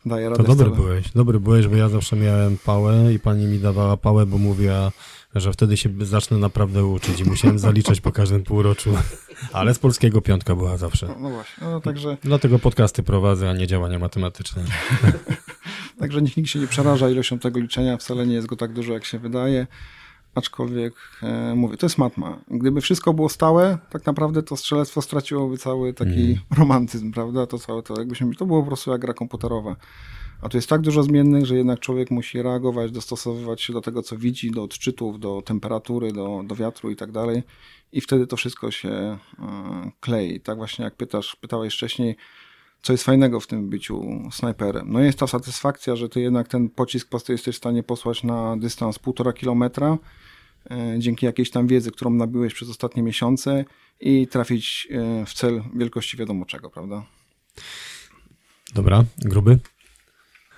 daję 0.07 0.29
radę. 0.29 0.45
To 0.45 0.55
dobry 0.55 0.71
byłeś, 0.77 1.11
dobry 1.11 1.41
byłeś, 1.41 1.67
bo 1.67 1.77
ja 1.77 1.89
zawsze 1.89 2.17
miałem 2.17 2.57
pałę 2.65 3.13
i 3.15 3.19
pani 3.19 3.47
mi 3.47 3.59
dawała 3.59 3.97
pałę, 3.97 4.27
bo 4.27 4.39
mówiła, 4.39 4.93
że 5.35 5.53
wtedy 5.53 5.77
się 5.77 5.91
zacznę 6.01 6.39
naprawdę 6.39 6.85
uczyć 6.85 7.21
i 7.21 7.25
musiałem 7.25 7.59
zaliczać 7.59 8.01
po 8.01 8.13
każdym 8.13 8.43
półroczu, 8.43 8.91
ale 9.53 9.75
z 9.75 9.79
polskiego 9.79 10.21
piątka 10.21 10.57
była 10.57 10.77
zawsze. 10.77 11.15
No, 11.21 11.31
właśnie, 11.31 11.67
no, 11.67 11.81
także, 11.81 12.17
Dlatego 12.23 12.59
podcasty 12.59 13.03
prowadzę, 13.03 13.51
a 13.51 13.53
nie 13.53 13.67
działania 13.67 13.99
matematyczne. 13.99 14.65
także 16.01 16.23
niech 16.23 16.37
nikt 16.37 16.51
się 16.51 16.59
nie 16.59 16.67
przeraża 16.67 17.11
ilością 17.11 17.39
tego 17.39 17.61
liczenia, 17.61 17.97
wcale 17.97 18.27
nie 18.27 18.35
jest 18.35 18.47
go 18.47 18.57
tak 18.57 18.73
dużo, 18.73 18.93
jak 18.93 19.05
się 19.05 19.19
wydaje. 19.19 19.67
Aczkolwiek 20.35 20.95
e, 21.23 21.55
mówię, 21.55 21.77
to 21.77 21.87
jest 21.87 21.99
matma. 21.99 22.39
Gdyby 22.49 22.81
wszystko 22.81 23.15
było 23.15 23.29
stałe, 23.29 23.79
tak 23.91 24.07
naprawdę 24.07 24.43
to 24.43 24.57
strzelectwo 24.57 25.03
straciłoby 25.03 25.59
cały 25.59 25.95
taki 25.95 26.11
Mhm. 26.31 26.39
romantyzm, 26.59 27.13
prawda? 27.13 27.47
To 27.47 27.59
całe 27.59 27.83
to 27.83 27.99
jakbyśmy, 27.99 28.35
to 28.35 28.47
było 28.47 28.61
po 28.61 28.67
prostu 28.67 28.91
jak 28.91 29.01
gra 29.01 29.15
komputerowa. 29.15 29.77
A 30.43 30.49
tu 30.49 30.57
jest 30.57 30.69
tak 30.69 30.81
dużo 30.81 31.03
zmiennych, 31.03 31.47
że 31.47 31.57
jednak 31.57 31.81
człowiek 31.81 32.11
musi 32.11 32.43
reagować, 32.43 32.91
dostosowywać 32.91 33.63
się 33.63 33.73
do 33.73 33.81
tego, 33.81 34.03
co 34.03 34.17
widzi, 34.17 34.51
do 34.51 34.63
odczytów, 34.63 35.21
do 35.21 35.43
temperatury, 35.43 36.13
do, 36.13 36.43
do 36.47 36.55
wiatru 36.55 36.91
i 36.91 36.97
tak 36.97 37.13
dalej. 37.13 37.43
I 37.93 38.01
wtedy 38.01 38.27
to 38.27 38.37
wszystko 38.37 38.71
się 38.71 38.89
e, 38.89 39.19
klei. 40.01 40.41
Tak 40.41 40.57
właśnie 40.57 40.85
jak 40.85 40.97
pytasz, 40.97 41.37
pytałeś 41.37 41.75
wcześniej, 41.75 42.17
co 42.83 42.93
jest 42.93 43.05
fajnego 43.05 43.41
w 43.41 43.47
tym 43.47 43.69
byciu 43.69 44.03
snajperem? 44.33 44.93
No 44.93 45.01
jest 45.01 45.19
ta 45.19 45.27
satysfakcja, 45.27 45.97
że 45.97 46.09
ty 46.09 46.21
jednak 46.21 46.49
ten 46.49 46.69
pocisk 46.69 47.07
po 47.07 47.11
prostu 47.11 47.33
jesteś 47.33 47.55
w 47.55 47.59
stanie 47.59 47.83
posłać 47.83 48.23
na 48.23 48.57
dystans 48.57 48.99
półtora 48.99 49.33
kilometra 49.33 49.99
e, 50.71 50.95
dzięki 50.99 51.27
jakiejś 51.27 51.51
tam 51.51 51.67
wiedzy, 51.67 51.91
którą 51.91 52.11
nabyłeś 52.11 52.55
przez 52.55 52.71
ostatnie 52.71 53.03
miesiące 53.03 53.65
i 54.01 54.27
trafić 54.27 54.89
e, 54.91 55.27
w 55.27 55.35
cel 55.35 55.63
wielkości 55.77 56.17
wiadomo 56.17 56.45
czego, 56.45 56.71
prawda? 56.71 57.07
Dobra, 58.75 59.05
gruby? 59.19 59.59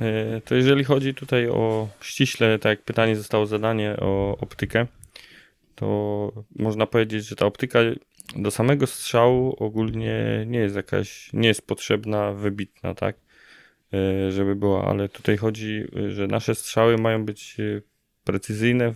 E, 0.01 0.40
To 0.40 0.55
jeżeli 0.55 0.85
chodzi 0.85 1.15
tutaj 1.15 1.49
o 1.49 1.89
ściśle, 2.01 2.59
tak 2.59 2.70
jak 2.70 2.85
pytanie 2.85 3.16
zostało 3.16 3.47
zadanie 3.47 3.97
o 4.01 4.36
optykę, 4.40 4.86
to 5.74 6.32
można 6.57 6.86
powiedzieć, 6.86 7.27
że 7.27 7.36
ta 7.36 7.47
optyka 7.47 7.78
do 8.36 8.50
samego 8.50 8.86
strzału 8.86 9.56
ogólnie 9.59 10.44
nie 10.46 10.59
jest 10.59 10.76
jakaś, 10.76 11.32
nie 11.32 11.48
jest 11.48 11.66
potrzebna, 11.66 12.32
wybitna, 12.32 12.94
tak, 12.94 13.16
E, 13.92 14.32
żeby 14.32 14.56
była, 14.56 14.84
ale 14.84 15.09
tutaj 15.09 15.36
chodzi, 15.36 15.84
że 16.09 16.26
nasze 16.26 16.54
strzały 16.54 16.96
mają 16.96 17.24
być 17.24 17.56
e, 17.60 17.82
precyzyjne 18.24 18.94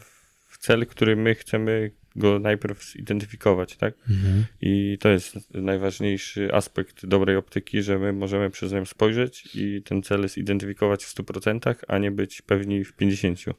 w 0.48 0.58
cel, 0.58 0.86
który 0.86 1.16
my 1.16 1.34
chcemy 1.34 1.90
go 2.16 2.38
najpierw 2.38 2.84
zidentyfikować, 2.84 3.76
tak? 3.76 3.94
Mhm. 4.10 4.44
I 4.60 4.98
to 5.00 5.08
jest 5.08 5.54
najważniejszy 5.54 6.54
aspekt 6.54 7.06
dobrej 7.06 7.36
optyki, 7.36 7.82
że 7.82 7.98
my 7.98 8.12
możemy 8.12 8.50
przez 8.50 8.72
nią 8.72 8.84
spojrzeć 8.84 9.48
i 9.54 9.82
ten 9.82 10.02
cel 10.02 10.28
zidentyfikować 10.28 11.04
w 11.04 11.14
100%, 11.14 11.74
a 11.88 11.98
nie 11.98 12.10
być 12.10 12.42
pewni 12.42 12.84
w 12.84 12.96
50%. 12.96 13.52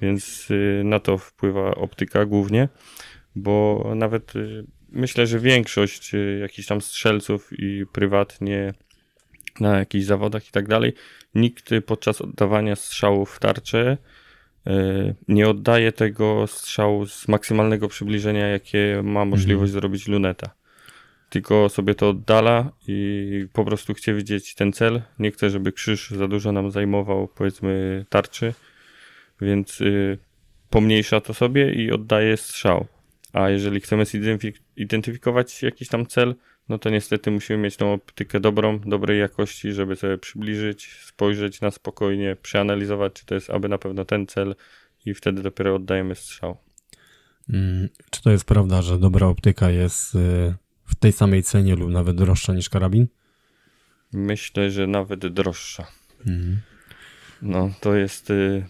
Więc 0.00 0.50
y, 0.50 0.82
na 0.84 1.00
to 1.00 1.18
wpływa 1.18 1.74
optyka 1.74 2.24
głównie, 2.24 2.68
bo 3.34 3.84
nawet 3.96 4.32
myślę, 4.94 5.26
że 5.26 5.38
większość 5.38 6.14
y, 6.14 6.38
jakichś 6.40 6.68
tam 6.68 6.80
strzelców 6.80 7.48
i 7.58 7.84
prywatnie 7.92 8.74
na 9.60 9.78
jakichś 9.78 10.04
zawodach 10.04 10.48
i 10.48 10.50
tak 10.50 10.68
dalej, 10.68 10.92
nikt 11.34 11.70
podczas 11.86 12.20
oddawania 12.20 12.76
strzału 12.76 13.26
w 13.26 13.38
tarczę 13.38 13.98
y, 14.66 15.14
nie 15.28 15.48
oddaje 15.48 15.92
tego 15.92 16.46
strzału 16.46 17.06
z 17.06 17.28
maksymalnego 17.28 17.88
przybliżenia, 17.88 18.46
jakie 18.46 19.00
ma 19.04 19.24
możliwość 19.24 19.72
zrobić 19.72 20.08
luneta. 20.08 20.50
Tylko 21.30 21.68
sobie 21.68 21.94
to 21.94 22.08
oddala 22.08 22.70
i 22.88 23.46
po 23.52 23.64
prostu 23.64 23.94
chce 23.94 24.14
widzieć 24.14 24.54
ten 24.54 24.72
cel. 24.72 25.02
Nie 25.18 25.30
chce, 25.30 25.50
żeby 25.50 25.72
krzyż 25.72 26.10
za 26.10 26.28
dużo 26.28 26.52
nam 26.52 26.70
zajmował, 26.70 27.28
powiedzmy, 27.28 28.04
tarczy, 28.08 28.54
więc 29.40 29.80
y, 29.80 30.18
pomniejsza 30.70 31.20
to 31.20 31.34
sobie 31.34 31.72
i 31.72 31.92
oddaje 31.92 32.36
strzał. 32.36 32.86
A 33.32 33.50
jeżeli 33.50 33.80
chcemy 33.80 34.06
identyfikować 34.76 35.62
jakiś 35.62 35.88
tam 35.88 36.06
cel, 36.06 36.34
no 36.68 36.78
to 36.78 36.90
niestety 36.90 37.30
musimy 37.30 37.58
mieć 37.58 37.76
tą 37.76 37.92
optykę 37.92 38.40
dobrą, 38.40 38.78
dobrej 38.78 39.20
jakości, 39.20 39.72
żeby 39.72 39.96
sobie 39.96 40.18
przybliżyć, 40.18 41.00
spojrzeć 41.06 41.60
na 41.60 41.70
spokojnie, 41.70 42.36
przeanalizować, 42.42 43.12
czy 43.12 43.26
to 43.26 43.34
jest 43.34 43.50
aby 43.50 43.68
na 43.68 43.78
pewno 43.78 44.04
ten 44.04 44.26
cel 44.26 44.54
i 45.06 45.14
wtedy 45.14 45.42
dopiero 45.42 45.74
oddajemy 45.74 46.14
strzał. 46.14 46.56
Mm, 47.48 47.88
Czy 48.10 48.22
to 48.22 48.30
jest 48.30 48.44
prawda, 48.44 48.82
że 48.82 48.98
dobra 48.98 49.26
optyka 49.26 49.70
jest 49.70 50.14
y, 50.14 50.54
w 50.84 50.94
tej 50.94 51.12
samej 51.12 51.42
cenie 51.42 51.76
lub 51.76 51.90
nawet 51.90 52.16
droższa 52.16 52.52
niż 52.52 52.68
karabin? 52.68 53.06
Myślę, 54.12 54.70
że 54.70 54.86
nawet 54.86 55.26
droższa. 55.26 55.86
Mhm. 56.26 56.60
No, 57.42 57.70
to 57.80 57.94
jest. 57.94 58.30
y, 58.30 58.64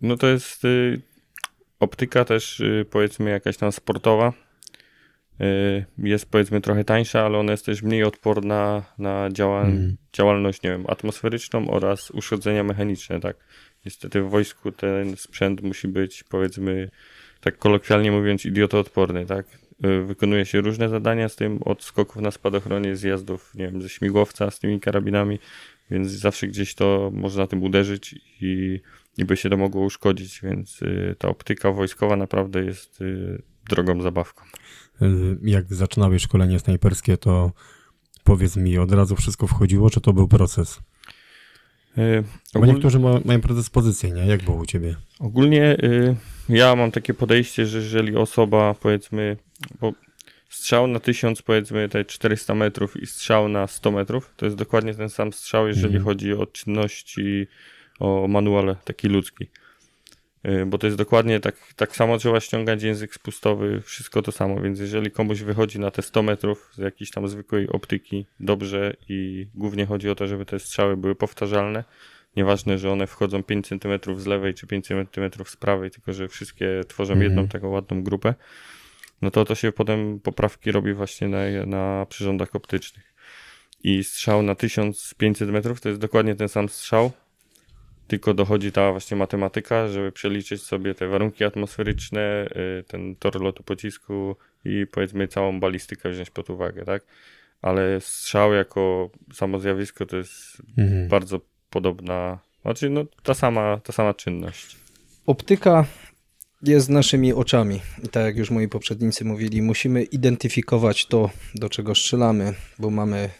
No, 0.00 0.16
to 0.16 0.26
jest 0.26 0.64
y, 0.64 1.00
optyka 1.80 2.24
też, 2.24 2.62
powiedzmy, 2.90 3.30
jakaś 3.30 3.56
tam 3.56 3.72
sportowa. 3.72 4.32
Y, 5.40 5.84
Jest 5.98 6.30
powiedzmy 6.30 6.60
trochę 6.60 6.84
tańsza, 6.84 7.24
ale 7.26 7.38
ona 7.38 7.52
jest 7.52 7.66
też 7.66 7.82
mniej 7.82 8.04
odporna 8.04 8.82
na 8.98 9.28
działa 9.32 9.60
Mhm. 9.62 9.96
działalność, 10.12 10.62
nie 10.62 10.70
wiem, 10.70 10.84
atmosferyczną 10.88 11.70
oraz 11.70 12.10
uszkodzenia 12.10 12.64
mechaniczne, 12.64 13.20
tak. 13.20 13.36
Niestety 13.84 14.22
w 14.22 14.30
wojsku 14.30 14.72
ten 14.72 15.16
sprzęt 15.16 15.62
musi 15.62 15.88
być, 15.88 16.24
powiedzmy, 16.24 16.90
tak 17.40 17.58
kolokwialnie 17.58 18.12
mówiąc, 18.12 18.46
idiotoodporny, 18.46 19.26
tak. 19.26 19.46
Y, 19.84 20.02
Wykonuje 20.02 20.46
się 20.46 20.60
różne 20.60 20.88
zadania 20.88 21.28
z 21.28 21.36
tym, 21.36 21.62
od 21.62 21.82
skoków 21.82 22.22
na 22.22 22.30
spadochronie, 22.30 22.96
zjazdów, 22.96 23.54
nie 23.54 23.64
wiem, 23.70 23.82
ze 23.82 23.88
śmigłowca 23.88 24.50
z 24.50 24.58
tymi 24.58 24.80
karabinami, 24.80 25.38
więc 25.90 26.08
zawsze 26.08 26.46
gdzieś 26.46 26.74
to 26.74 27.10
można 27.14 27.46
tym 27.46 27.62
uderzyć 27.62 28.14
i, 28.40 28.80
i 29.18 29.24
by 29.24 29.36
się 29.36 29.50
to 29.50 29.56
mogło 29.56 29.84
uszkodzić, 29.84 30.40
więc 30.42 30.82
y, 30.82 31.14
ta 31.18 31.28
optyka 31.28 31.72
wojskowa 31.72 32.16
naprawdę 32.16 32.64
jest 32.64 33.00
y, 33.00 33.42
drogą 33.68 34.02
zabawką. 34.02 34.44
Y, 35.02 35.38
Jak 35.42 35.74
zaczynałeś 35.74 36.22
szkolenie 36.22 36.58
snajperskie, 36.58 37.16
to 37.16 37.52
powiedz 38.24 38.56
mi, 38.56 38.78
od 38.78 38.92
razu 38.92 39.16
wszystko 39.16 39.46
wchodziło, 39.46 39.90
czy 39.90 40.00
to 40.00 40.12
był 40.12 40.28
proces? 40.28 40.80
Y, 41.98 42.24
Bo 42.54 42.60
ogól- 42.60 42.66
niektórzy 42.66 42.98
ma, 42.98 43.20
mają 43.24 43.40
predyspozycję, 43.40 44.10
nie? 44.10 44.26
Jak 44.26 44.42
było 44.42 44.56
u 44.56 44.66
ciebie? 44.66 44.96
Ogólnie 45.18 45.76
y, 45.84 46.16
ja 46.48 46.76
mam 46.76 46.90
takie 46.90 47.14
podejście, 47.14 47.66
że 47.66 47.78
jeżeli 47.78 48.16
osoba 48.16 48.74
powiedzmy, 48.80 49.36
bo 49.80 49.92
strzał 50.50 50.86
na 50.86 51.00
1000 51.00 51.42
powiedzmy 51.42 51.88
te 51.88 52.04
400 52.04 52.54
metrów 52.54 53.02
i 53.02 53.06
strzał 53.06 53.48
na 53.48 53.66
100 53.66 53.90
metrów, 53.90 54.32
to 54.36 54.44
jest 54.46 54.56
dokładnie 54.56 54.94
ten 54.94 55.08
sam 55.08 55.32
strzał, 55.32 55.68
jeżeli 55.68 55.86
Mhm. 55.96 56.04
chodzi 56.04 56.32
o 56.32 56.46
czynności, 56.46 57.46
o 58.00 58.28
manual 58.28 58.76
taki 58.84 59.08
ludzki. 59.08 59.46
Y, 60.46 60.66
Bo 60.66 60.78
to 60.78 60.86
jest 60.86 60.96
dokładnie 60.98 61.40
tak, 61.40 61.54
tak 61.76 61.96
samo 61.96 62.18
trzeba 62.18 62.40
ściągać 62.40 62.82
język 62.82 63.14
spustowy, 63.14 63.80
wszystko 63.80 64.22
to 64.22 64.32
samo, 64.32 64.60
więc 64.60 64.80
jeżeli 64.80 65.10
komuś 65.10 65.40
wychodzi 65.40 65.78
na 65.78 65.90
te 65.90 66.02
100 66.02 66.22
metrów 66.22 66.70
z 66.74 66.78
jakiejś 66.78 67.10
tam 67.10 67.28
zwykłej 67.28 67.68
optyki 67.68 68.26
dobrze 68.40 68.96
i 69.08 69.48
głównie 69.54 69.86
chodzi 69.86 70.10
o 70.10 70.14
to, 70.14 70.26
żeby 70.26 70.46
te 70.46 70.58
strzały 70.58 70.96
były 70.96 71.14
powtarzalne, 71.14 71.84
Nieważne, 72.36 72.78
że 72.78 72.90
one 72.90 73.06
wchodzą 73.06 73.42
5 73.42 73.68
cm 73.68 74.20
z 74.20 74.26
lewej 74.26 74.54
czy 74.54 74.66
5 74.66 74.86
cm 74.86 75.30
z 75.46 75.56
prawej, 75.56 75.90
tylko 75.90 76.12
że 76.12 76.28
wszystkie 76.28 76.80
tworzą 76.88 77.12
Mhm. 77.12 77.30
jedną 77.30 77.48
taką 77.48 77.68
ładną 77.68 78.02
grupę. 78.02 78.34
No 79.22 79.30
to 79.30 79.44
to 79.44 79.54
się 79.54 79.72
potem 79.72 80.20
poprawki 80.20 80.72
robi 80.72 80.92
właśnie 80.94 81.28
na, 81.28 81.66
na 81.66 82.06
przyrządach 82.06 82.54
optycznych. 82.54 83.14
I 83.84 84.04
strzał 84.04 84.42
na 84.42 84.54
1500 84.54 85.50
metrów 85.50 85.80
to 85.80 85.88
jest 85.88 86.00
dokładnie 86.00 86.34
ten 86.34 86.48
sam 86.48 86.68
strzał, 86.68 87.12
tylko 88.08 88.34
dochodzi 88.34 88.72
ta 88.72 88.90
właśnie 88.90 89.16
matematyka, 89.16 89.88
żeby 89.88 90.12
przeliczyć 90.12 90.62
sobie 90.62 90.94
te 90.94 91.06
warunki 91.08 91.44
atmosferyczne, 91.44 92.48
y, 92.80 92.84
ten 92.84 93.16
tor 93.16 93.40
lotu 93.40 93.62
pocisku 93.62 94.36
i 94.64 94.86
powiedzmy 94.92 95.28
całą 95.28 95.60
balistykę 95.60 96.10
wziąć 96.10 96.30
pod 96.30 96.50
uwagę, 96.50 96.84
tak? 96.84 97.02
Ale 97.62 98.00
strzał 98.00 98.52
jako 98.52 99.10
samo 99.34 99.60
zjawisko 99.60 100.06
to 100.06 100.16
jest 100.16 100.62
Mhm. 100.78 101.08
bardzo 101.08 101.40
podobna, 101.70 102.38
znaczy 102.62 102.90
no 102.90 103.04
ta 103.22 103.34
sama, 103.34 103.80
ta 103.84 103.92
sama 103.92 104.14
czynność. 104.14 104.76
Optyka 105.26 105.84
jest 106.62 106.88
naszymi 106.88 107.32
oczami. 107.32 107.80
I 108.04 108.08
tak 108.08 108.24
jak 108.24 108.36
już 108.36 108.50
moi 108.50 108.68
poprzednicy 108.68 109.24
mówili, 109.24 109.62
musimy 109.62 110.02
identyfikować 110.02 111.06
to, 111.06 111.30
do 111.54 111.68
czego 111.68 111.94
strzelamy, 111.94 112.54
bo 112.78 112.90
mamy 112.90 113.30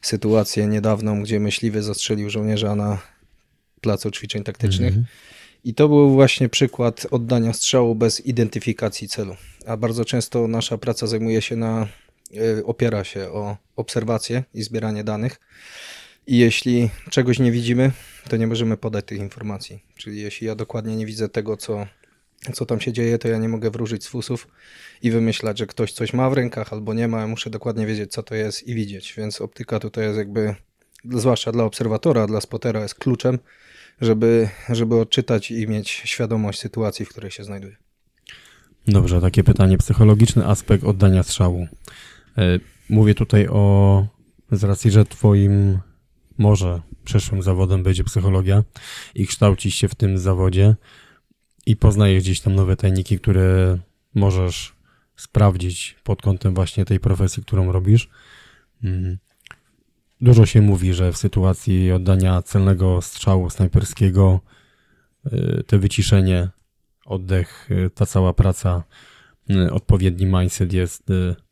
sytuację 0.00 0.66
niedawną, 0.66 1.22
gdzie 1.22 1.40
myśliwy 1.40 1.82
zastrzelił 1.82 2.30
żołnierza 2.30 2.74
na 2.74 2.98
placu 3.86 4.10
ćwiczeń 4.10 4.44
taktycznych. 4.44 4.88
Mhm. 4.88 5.06
I 5.64 5.74
to 5.74 5.88
był 5.88 6.10
właśnie 6.10 6.48
przykład 6.48 7.06
oddania 7.10 7.52
strzału 7.52 7.94
bez 7.94 8.26
identyfikacji 8.26 9.08
celu. 9.08 9.36
A 9.66 9.76
bardzo 9.76 10.04
często 10.04 10.48
nasza 10.48 10.78
praca 10.78 11.06
zajmuje 11.06 11.42
się 11.42 11.56
na, 11.56 11.88
y, 12.34 12.64
opiera 12.64 13.04
się 13.04 13.28
o 13.30 13.56
obserwacje 13.76 14.44
i 14.54 14.62
zbieranie 14.62 15.04
danych. 15.04 15.40
I 16.26 16.38
jeśli 16.38 16.90
czegoś 17.10 17.38
nie 17.38 17.52
widzimy, 17.52 17.92
to 18.28 18.36
nie 18.36 18.46
możemy 18.46 18.76
podać 18.76 19.04
tych 19.04 19.18
informacji. 19.18 19.82
Czyli 19.96 20.22
jeśli 20.22 20.46
ja 20.46 20.54
dokładnie 20.54 20.96
nie 20.96 21.06
widzę 21.06 21.28
tego, 21.28 21.56
co, 21.56 21.86
co 22.52 22.66
tam 22.66 22.80
się 22.80 22.92
dzieje, 22.92 23.18
to 23.18 23.28
ja 23.28 23.38
nie 23.38 23.48
mogę 23.48 23.70
wróżyć 23.70 24.04
z 24.04 24.08
fusów 24.08 24.48
i 25.02 25.10
wymyślać, 25.10 25.58
że 25.58 25.66
ktoś 25.66 25.92
coś 25.92 26.12
ma 26.12 26.30
w 26.30 26.32
rękach 26.32 26.72
albo 26.72 26.94
nie 26.94 27.08
ma. 27.08 27.20
Ja 27.20 27.26
muszę 27.26 27.50
dokładnie 27.50 27.86
wiedzieć, 27.86 28.12
co 28.12 28.22
to 28.22 28.34
jest 28.34 28.68
i 28.68 28.74
widzieć. 28.74 29.14
Więc 29.16 29.40
optyka 29.40 29.80
tutaj 29.80 30.04
jest 30.04 30.18
jakby, 30.18 30.54
zwłaszcza 31.04 31.52
dla 31.52 31.64
obserwatora, 31.64 32.26
dla 32.26 32.40
spotera, 32.40 32.82
jest 32.82 32.94
kluczem, 32.94 33.38
żeby, 34.00 34.48
żeby 34.68 35.00
odczytać 35.00 35.50
i 35.50 35.68
mieć 35.68 35.88
świadomość 35.90 36.60
sytuacji, 36.60 37.06
w 37.06 37.08
której 37.08 37.30
się 37.30 37.44
znajduje. 37.44 37.76
Dobrze, 38.88 39.20
takie 39.20 39.44
pytanie. 39.44 39.78
Psychologiczny 39.78 40.46
aspekt 40.46 40.84
oddania 40.84 41.22
strzału. 41.22 41.68
E, 42.38 42.58
Mówię 42.88 43.14
tutaj 43.14 43.48
o, 43.48 44.06
z 44.52 44.64
racji, 44.64 44.90
że 44.90 45.04
twoim 45.04 45.78
może 46.38 46.80
przyszłym 47.04 47.42
zawodem 47.42 47.82
będzie 47.82 48.04
psychologia 48.04 48.64
i 49.14 49.26
kształcić 49.26 49.74
się 49.74 49.88
w 49.88 49.94
tym 49.94 50.18
zawodzie. 50.18 50.74
i 51.66 51.76
poznajesz 51.76 52.22
gdzieś 52.22 52.40
tam 52.40 52.54
nowe 52.54 52.76
tajniki, 52.76 53.18
które 53.18 53.78
możesz 54.14 54.72
sprawdzić 55.16 55.96
pod 56.04 56.22
kątem 56.22 56.54
właśnie 56.54 56.84
tej 56.84 57.00
profesji, 57.00 57.42
którą 57.42 57.72
robisz. 57.72 58.08
Dużo 60.20 60.46
się 60.46 60.62
mówi, 60.62 60.94
że 60.94 61.12
w 61.12 61.16
sytuacji 61.16 61.92
oddania 61.92 62.42
celnego 62.42 63.02
strzału 63.02 63.50
snajperskiego 63.50 64.40
y, 65.26 65.64
te 65.66 65.78
wyciszenie, 65.78 66.48
oddech, 67.06 67.68
y, 67.70 67.90
ta 67.90 68.06
cała 68.06 68.32
praca, 68.32 68.82
y, 69.50 69.72
odpowiedni 69.72 70.26
mindset 70.26 70.72
jest 70.72 71.02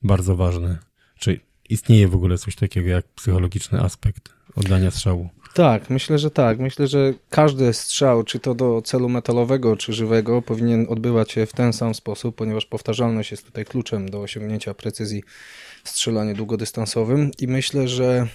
bardzo 0.03 0.37
ważny. 0.37 0.79
Czy 1.19 1.41
istnieje 1.71 2.09
w 2.09 2.15
ogóle 2.15 2.39
coś 2.39 2.57
takiego 2.57 2.89
jak 2.89 3.05
psychologiczny 3.07 3.81
aspekt 3.81 4.35
oddania 4.57 4.91
strzału? 4.91 5.29
Tak, 5.55 5.91
myślę, 5.91 6.19
że 6.19 6.31
tak. 6.31 6.59
Myślę, 6.59 6.87
że 6.87 7.15
każdy 7.31 7.73
strzał, 7.73 8.25
czy 8.25 8.39
to 8.41 8.55
do 8.55 8.83
celu 8.83 9.09
metalowego, 9.09 9.77
czy 9.77 9.93
żywego, 9.93 10.43
powinien 10.43 10.87
odbywać 10.89 11.33
się 11.33 11.47
w 11.47 11.53
ten 11.53 11.73
sam 11.73 11.95
sposób, 11.95 12.37
ponieważ 12.37 12.67
powtarzalność 12.67 13.31
jest 13.31 13.47
tutaj 13.47 13.65
kluczem 13.65 14.09
do 14.09 14.21
osiągnięcia 14.21 14.75
precyzji 14.75 15.23
w 15.85 15.89
strzelaniu 15.89 16.35
długodystansowym 16.35 17.31
i 17.39 17.49
myślę, 17.49 17.89
że 17.89 18.29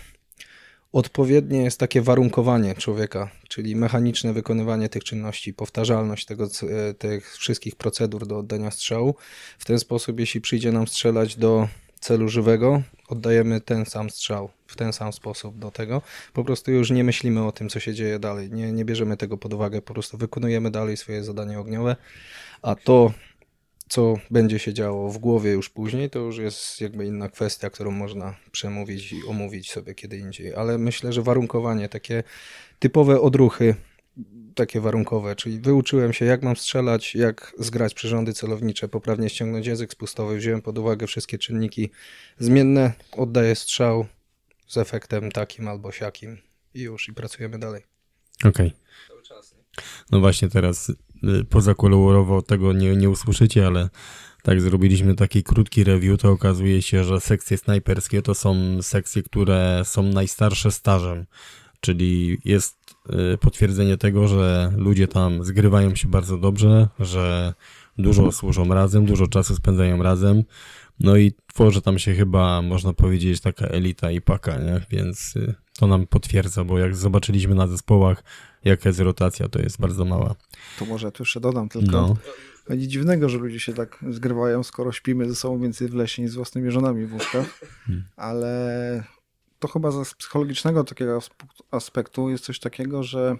odpowiednie 0.91 1.63
jest 1.63 1.79
takie 1.79 2.01
warunkowanie 2.01 2.75
człowieka, 2.75 3.29
czyli 3.47 3.75
mechaniczne 3.75 4.33
wykonywanie 4.33 4.89
tych 4.89 5.03
czynności, 5.03 5.53
powtarzalność 5.53 6.25
tego, 6.25 6.47
c- 6.47 6.93
tych 6.93 7.37
wszystkich 7.37 7.75
procedur 7.75 8.27
do 8.27 8.37
oddania 8.37 8.71
strzału. 8.71 9.15
W 9.59 9.65
ten 9.65 9.79
sposób, 9.79 10.19
jeśli 10.19 10.41
przyjdzie 10.41 10.71
nam 10.71 10.87
strzelać 10.87 11.35
do 11.35 11.67
celu 11.99 12.29
żywego, 12.29 12.81
oddajemy 13.07 13.61
ten 13.61 13.85
sam 13.85 14.09
strzał 14.09 14.49
w 14.67 14.75
ten 14.75 14.93
sam 14.93 15.13
sposób 15.13 15.59
do 15.59 15.71
tego. 15.71 16.01
Po 16.33 16.43
prostu 16.43 16.71
już 16.71 16.91
nie 16.91 17.03
myślimy 17.03 17.45
o 17.45 17.51
tym, 17.51 17.69
co 17.69 17.79
się 17.79 17.93
dzieje 17.93 18.19
dalej. 18.19 18.51
Nie, 18.51 18.71
nie 18.71 18.85
bierzemy 18.85 19.17
tego 19.17 19.37
pod 19.37 19.53
uwagę, 19.53 19.81
po 19.81 19.93
prostu 19.93 20.17
wykonujemy 20.17 20.71
dalej 20.71 20.97
swoje 20.97 21.23
zadanie 21.23 21.59
ogniowe, 21.59 21.95
a 22.61 22.75
to, 22.75 23.13
co 23.89 24.17
będzie 24.31 24.59
się 24.59 24.73
działo 24.73 25.09
w 25.09 25.17
głowie 25.17 25.51
już 25.51 25.69
później, 25.69 26.09
to 26.09 26.19
już 26.19 26.37
jest 26.37 26.81
jakby 26.81 27.05
inna 27.05 27.29
kwestia, 27.29 27.69
którą 27.69 27.91
można 27.91 28.35
przemówić 28.51 29.13
i 29.13 29.23
omówić 29.27 29.71
sobie 29.71 29.95
kiedy 29.95 30.17
indziej. 30.17 30.55
Ale 30.55 30.77
myślę, 30.77 31.13
że 31.13 31.21
warunkowanie, 31.21 31.89
takie 31.89 32.23
typowe 32.79 33.21
odruchy, 33.21 33.75
takie 34.55 34.81
warunkowe, 34.81 35.35
czyli 35.35 35.59
wyuczyłem 35.59 36.13
się, 36.13 36.25
jak 36.25 36.43
mam 36.43 36.55
strzelać, 36.55 37.15
jak 37.15 37.53
zgrać 37.59 37.93
przyrządy 37.93 38.33
celownicze, 38.33 38.87
poprawnie 38.87 39.29
ściągnąć 39.29 39.67
język 39.67 39.91
spustowy, 39.91 40.37
wziąłem 40.37 40.61
pod 40.61 40.77
uwagę 40.77 41.07
wszystkie 41.07 41.37
czynniki 41.37 41.89
zmienne, 42.37 42.93
oddaję 43.11 43.55
strzał 43.55 44.05
z 44.67 44.77
efektem 44.77 45.31
takim 45.31 45.67
albo 45.67 45.91
siakim 45.91 46.37
i 46.73 46.81
już, 46.81 47.09
i 47.09 47.13
pracujemy 47.13 47.59
dalej. 47.59 47.83
Okej. 48.45 48.73
No 50.11 50.19
właśnie 50.19 50.49
teraz 50.49 50.91
pozakolorowo 51.49 52.41
tego 52.41 52.73
nie, 52.73 52.95
nie 52.95 53.09
usłyszycie, 53.09 53.67
ale 53.67 53.89
tak 54.43 54.61
zrobiliśmy 54.61 55.15
taki 55.15 55.43
krótki 55.43 55.83
review, 55.83 56.21
to 56.21 56.31
okazuje 56.31 56.81
się, 56.81 57.03
że 57.03 57.19
sekcje 57.19 57.57
snajperskie 57.57 58.21
to 58.21 58.35
są 58.35 58.81
sekcje, 58.81 59.23
które 59.23 59.81
są 59.85 60.03
najstarsze 60.03 60.71
stażem, 60.71 61.25
czyli 61.79 62.37
jest 62.45 62.95
y, 63.33 63.37
potwierdzenie 63.37 63.97
tego, 63.97 64.27
że 64.27 64.73
ludzie 64.77 65.07
tam 65.07 65.43
zgrywają 65.43 65.95
się 65.95 66.07
bardzo 66.07 66.37
dobrze, 66.37 66.87
że 66.99 67.53
dużo 67.97 68.31
służą 68.31 68.73
razem, 68.73 69.05
dużo 69.05 69.27
czasu 69.27 69.55
spędzają 69.55 70.03
razem, 70.03 70.43
no 70.99 71.17
i 71.17 71.33
tworzy 71.47 71.81
tam 71.81 71.99
się 71.99 72.13
chyba, 72.13 72.61
można 72.61 72.93
powiedzieć, 72.93 73.41
taka 73.41 73.65
elita 73.65 74.11
i 74.11 74.21
paka, 74.21 74.57
nie? 74.57 74.81
Więc 74.89 75.35
y, 75.35 75.55
to 75.79 75.87
nam 75.87 76.07
potwierdza, 76.07 76.63
bo 76.63 76.79
jak 76.79 76.95
zobaczyliśmy 76.95 77.55
na 77.55 77.67
zespołach, 77.67 78.23
jaka 78.65 78.89
jest 78.89 78.99
rotacja, 78.99 79.47
to 79.49 79.59
jest 79.59 79.79
bardzo 79.79 80.05
mała. 80.05 80.35
To 80.79 80.85
może 80.85 81.11
tu 81.11 81.23
jeszcze 81.23 81.39
dodam 81.39 81.69
tylko. 81.69 81.91
No, 81.91 82.15
Będzie 82.67 82.87
dziwnego, 82.87 83.29
że 83.29 83.37
ludzie 83.37 83.59
się 83.59 83.73
tak 83.73 83.99
zgrywają, 84.09 84.63
skoro 84.63 84.91
śpimy 84.91 85.29
ze 85.29 85.35
sobą 85.35 85.59
więcej 85.59 85.87
w 85.87 85.93
lesie 85.93 86.21
niż 86.21 86.31
z 86.31 86.35
własnymi 86.35 86.71
żonami 86.71 87.05
w 87.05 87.13
łóżkach. 87.13 87.59
Hmm. 87.85 88.03
Ale 88.15 89.03
to 89.59 89.67
chyba 89.67 89.91
z 89.91 90.13
psychologicznego 90.13 90.83
takiego 90.83 91.17
asp- 91.17 91.45
aspektu 91.71 92.29
jest 92.29 92.43
coś 92.43 92.59
takiego, 92.59 93.03
że 93.03 93.35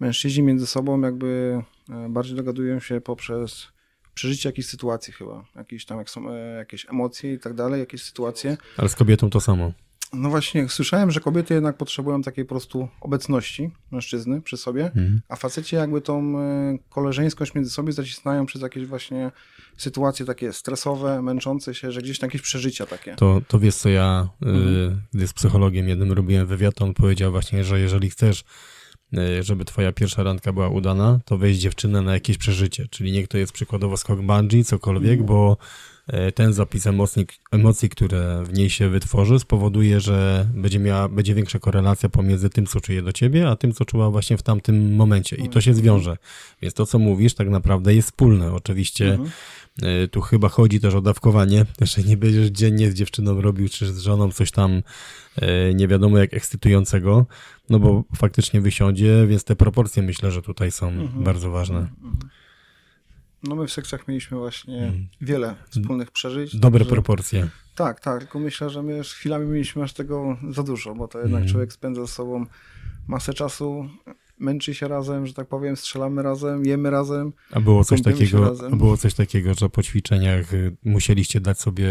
mężczyźni 0.00 0.42
między 0.42 0.66
sobą 0.66 1.00
jakby 1.00 1.62
e, 1.90 2.08
bardziej 2.08 2.36
dogadują 2.36 2.80
się 2.80 3.00
poprzez 3.00 3.68
przeżycie 4.14 4.48
jakiejś 4.48 4.66
sytuacji 4.66 5.12
chyba. 5.12 5.44
Jakieś 5.56 5.84
tam 5.86 5.98
jak 5.98 6.10
są 6.10 6.30
e, 6.30 6.34
jakieś 6.56 6.86
emocje 6.90 7.32
i 7.32 7.38
tak 7.38 7.54
dalej, 7.54 7.80
jakieś 7.80 8.02
sytuacje. 8.02 8.56
ale 8.76 8.88
z 8.88 8.94
kobietą 8.94 9.30
to 9.30 9.40
samo. 9.40 9.72
No 10.12 10.30
właśnie, 10.30 10.68
słyszałem, 10.68 11.10
że 11.10 11.20
kobiety 11.20 11.54
jednak 11.54 11.76
potrzebują 11.76 12.22
takiej 12.22 12.44
po 12.44 12.48
prostu 12.48 12.88
obecności 13.00 13.70
mężczyzny 13.90 14.40
przy 14.42 14.56
sobie, 14.56 14.84
Mhm. 14.84 15.20
a 15.28 15.36
faceci 15.36 15.76
jakby 15.76 16.00
tą 16.00 16.38
e, 16.40 16.78
koleżeńskość 16.90 17.54
między 17.54 17.70
sobą 17.70 17.92
zacisnają 17.92 18.46
przez 18.46 18.62
jakieś 18.62 18.86
właśnie 18.86 19.30
sytuacje 19.76 20.26
takie 20.26 20.52
stresowe, 20.52 21.22
męczące 21.22 21.74
się, 21.74 21.92
że 21.92 22.02
gdzieś 22.02 22.18
tam 22.18 22.26
jakieś 22.26 22.42
przeżycia 22.42 22.86
takie. 22.86 23.14
To, 23.14 23.40
to 23.48 23.58
wiesz 23.58 23.74
co, 23.74 23.88
ja 23.88 24.28
y, 24.42 24.46
Mhm. 24.48 25.00
gdy 25.14 25.26
z 25.28 25.32
psychologiem 25.32 25.88
jednym 25.88 26.12
robiłem 26.12 26.46
wywiad, 26.46 26.82
on 26.82 26.94
powiedział 26.94 27.30
właśnie, 27.32 27.64
że 27.64 27.80
jeżeli 27.80 28.10
chcesz, 28.10 28.44
y, 29.14 29.42
żeby 29.42 29.64
twoja 29.64 29.92
pierwsza 29.92 30.22
randka 30.22 30.52
była 30.52 30.68
udana, 30.68 31.18
to 31.24 31.38
weź 31.38 31.56
dziewczynę 31.58 32.02
na 32.02 32.14
jakieś 32.14 32.38
przeżycie, 32.38 32.86
czyli 32.90 33.12
niech 33.12 33.28
to 33.28 33.38
jest 33.38 33.52
przykładowo 33.52 33.96
skok 33.96 34.22
bungee, 34.22 34.64
cokolwiek, 34.64 35.10
Mhm. 35.20 35.26
bo 35.26 35.56
y, 35.62 35.95
ten 36.34 36.52
zapis 36.52 36.86
emocji, 36.86 37.26
emocji, 37.52 37.88
które 37.88 38.42
w 38.44 38.52
niej 38.52 38.70
się 38.70 38.88
wytworzy, 38.88 39.38
spowoduje, 39.38 40.00
że 40.00 40.46
będzie 40.54 40.78
miała, 40.78 41.08
będzie 41.08 41.34
większa 41.34 41.58
korelacja 41.58 42.08
pomiędzy 42.08 42.50
tym, 42.50 42.66
co 42.66 42.80
czuje 42.80 43.02
do 43.02 43.12
ciebie, 43.12 43.48
a 43.48 43.56
tym, 43.56 43.72
co 43.72 43.84
czuła 43.84 44.10
właśnie 44.10 44.36
w 44.36 44.42
tamtym 44.42 44.94
momencie 44.94 45.36
i 45.36 45.48
to 45.48 45.60
się 45.60 45.74
zwiąże. 45.74 46.16
Więc 46.62 46.74
to, 46.74 46.86
co 46.86 46.98
mówisz, 46.98 47.34
tak 47.34 47.48
naprawdę 47.48 47.94
jest 47.94 48.08
wspólne. 48.08 48.52
Oczywiście 48.52 49.10
Mhm. 49.10 49.30
Y, 50.04 50.08
Tu 50.08 50.20
chyba 50.20 50.48
chodzi 50.48 50.80
też 50.80 50.94
o 50.94 51.00
dawkowanie, 51.00 51.64
że 51.94 52.02
nie 52.02 52.16
będziesz 52.16 52.48
dziennie 52.48 52.90
z 52.90 52.94
dziewczyną 52.94 53.40
robił, 53.40 53.68
czy 53.68 53.92
z 53.92 53.98
żoną 53.98 54.32
coś 54.32 54.50
tam 54.50 54.82
y, 55.42 55.74
nie 55.74 55.88
wiadomo 55.88 56.18
jak 56.18 56.34
ekscytującego, 56.34 57.26
no 57.70 57.78
bo 57.78 58.04
faktycznie 58.16 58.60
wysiądzie, 58.60 59.26
więc 59.26 59.44
te 59.44 59.56
proporcje 59.56 60.02
myślę, 60.02 60.32
że 60.32 60.42
tutaj 60.42 60.70
są 60.72 60.88
Mhm. 60.88 61.24
bardzo 61.24 61.50
ważne. 61.50 61.86
No 63.42 63.54
my 63.56 63.66
w 63.66 63.72
sekcjach 63.72 64.08
mieliśmy 64.08 64.38
właśnie 64.38 64.78
Mhm. 64.84 65.06
wiele 65.20 65.54
wspólnych 65.70 66.10
przeżyć. 66.10 66.56
Dobre 66.56 66.78
także- 66.80 66.94
proporcje. 66.94 67.48
Tak, 67.74 68.00
tak, 68.00 68.20
tylko 68.20 68.38
myślę, 68.38 68.70
że 68.70 68.82
my 68.82 68.96
już 68.96 69.08
chwilami 69.12 69.46
mieliśmy 69.46 69.82
aż 69.82 69.92
tego 69.92 70.36
za 70.50 70.62
dużo, 70.62 70.94
bo 70.94 71.08
to 71.08 71.18
jednak 71.18 71.38
Mhm. 71.40 71.52
człowiek 71.52 71.72
spędza 71.72 72.00
ze 72.00 72.08
sobą 72.12 72.46
masę 73.08 73.34
czasu, 73.34 73.88
męczy 74.38 74.74
się 74.74 74.88
razem, 74.88 75.26
że 75.26 75.34
tak 75.34 75.48
powiem, 75.48 75.76
strzelamy 75.76 76.22
razem, 76.22 76.66
jemy 76.66 76.90
razem. 76.90 77.32
A 77.52 77.60
było 77.60 77.84
coś 77.84 78.02
takiego, 78.02 78.54
było 78.72 78.96
coś 78.96 79.14
takiego, 79.14 79.54
że 79.54 79.68
po 79.68 79.82
ćwiczeniach 79.82 80.54
y, 80.54 80.76
musieliście 80.84 81.40
dać 81.40 81.60
sobie 81.60 81.90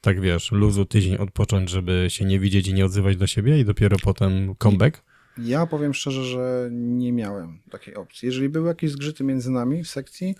tak 0.00 0.20
wiesz, 0.20 0.52
luzu 0.52 0.84
tydzień 0.84 1.16
odpocząć, 1.16 1.70
żeby 1.70 2.06
się 2.08 2.24
nie 2.24 2.40
widzieć 2.40 2.68
i 2.68 2.74
nie 2.74 2.84
odzywać 2.84 3.16
do 3.16 3.26
siebie 3.26 3.60
i 3.60 3.64
dopiero 3.64 3.96
potem 4.02 4.54
comeback? 4.54 5.02
Ja 5.38 5.66
powiem 5.66 5.94
szczerze, 5.94 6.24
że 6.24 6.68
nie 6.72 7.12
miałem 7.12 7.58
takiej 7.70 7.94
opcji. 7.94 8.26
Jeżeli 8.26 8.48
były 8.48 8.68
jakieś 8.68 8.90
zgrzyty 8.90 9.24
między 9.24 9.50
nami 9.50 9.84
w 9.84 9.88
sekcji, 9.88 10.34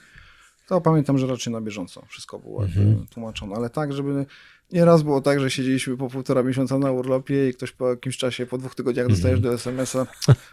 to 0.67 0.81
pamiętam, 0.81 1.19
że 1.19 1.27
raczej 1.27 1.53
na 1.53 1.61
bieżąco 1.61 2.03
wszystko 2.09 2.39
było 2.39 2.65
Mhm. 2.65 3.07
tłumaczone. 3.07 3.57
Ale 3.57 3.71
tak, 3.71 3.93
żeby 3.93 4.27
nieraz 4.73 5.03
było 5.03 5.21
tak, 5.21 5.41
że 5.41 5.51
siedzieliśmy 5.51 5.97
po 5.97 6.09
półtora 6.11 6.43
miesiąca 6.43 6.79
na 6.79 6.91
urlopie 6.93 7.49
i 7.49 7.55
ktoś 7.55 7.73
po 7.73 7.91
jakimś 7.91 8.17
czasie, 8.17 8.47
po 8.47 8.59
dwóch 8.59 8.75
tygodniach 8.75 9.09
dostajesz 9.09 9.41
do 9.41 9.53
SMS-a, 9.55 10.07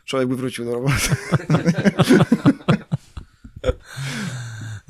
człowiek 0.06 0.27
by 0.30 0.35
wrócił 0.35 0.65
do 0.65 0.72
roboty. 0.73 0.94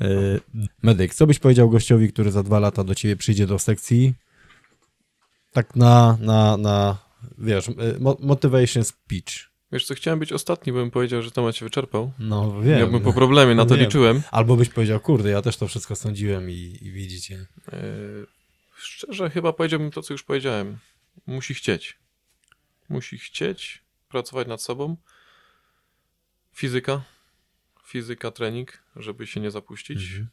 Y, 0.02 0.40
Medyk, 0.82 1.14
co 1.14 1.26
byś 1.26 1.38
powiedział 1.38 1.70
gościowi, 1.70 2.12
który 2.12 2.30
za 2.30 2.42
dwa 2.42 2.58
lata 2.58 2.84
do 2.84 2.94
ciebie 2.94 3.16
przyjdzie 3.16 3.46
do 3.46 3.58
sekcji? 3.58 4.14
Tak 5.52 5.76
na, 5.76 6.18
na, 6.20 6.56
na 6.56 6.98
wiesz, 7.38 7.70
mo- 8.00 8.16
motivation 8.20 8.84
speech. 8.84 9.53
Wiesz 9.74 9.86
co, 9.86 9.94
chciałem 9.94 10.18
być 10.18 10.32
ostatni, 10.32 10.72
bym 10.72 10.90
powiedział, 10.90 11.22
że 11.22 11.30
temat 11.30 11.56
się 11.56 11.64
wyczerpał. 11.64 12.12
No 12.18 12.62
wiem. 12.62 12.78
Miałbym 12.78 13.00
po 13.02 13.12
problemie, 13.12 13.54
na 13.54 13.66
to 13.66 13.74
Wiem. 13.74 13.84
liczyłem. 13.84 14.22
Albo 14.30 14.56
byś 14.56 14.68
powiedział, 14.68 15.00
kurde, 15.00 15.30
ja 15.30 15.42
też 15.42 15.56
to 15.56 15.68
wszystko 15.68 15.96
sądziłem 15.96 16.50
i, 16.50 16.78
i 16.82 16.90
widzicie. 16.90 17.46
E, 17.72 17.82
Szczerze, 18.76 19.30
chyba 19.30 19.52
powiedziałbym 19.52 19.90
to, 19.90 20.02
co 20.02 20.14
już 20.14 20.22
powiedziałem. 20.22 20.78
Musi 21.26 21.54
chcieć. 21.54 21.98
Musi 22.88 23.18
chcieć 23.18 23.82
pracować 24.08 24.48
nad 24.48 24.62
sobą. 24.62 24.96
Fizyka. 26.52 27.02
Fizyka, 27.86 28.30
trening, 28.30 28.82
żeby 28.96 29.26
się 29.26 29.40
nie 29.40 29.50
zapuścić. 29.50 30.02
Mhm. 30.02 30.28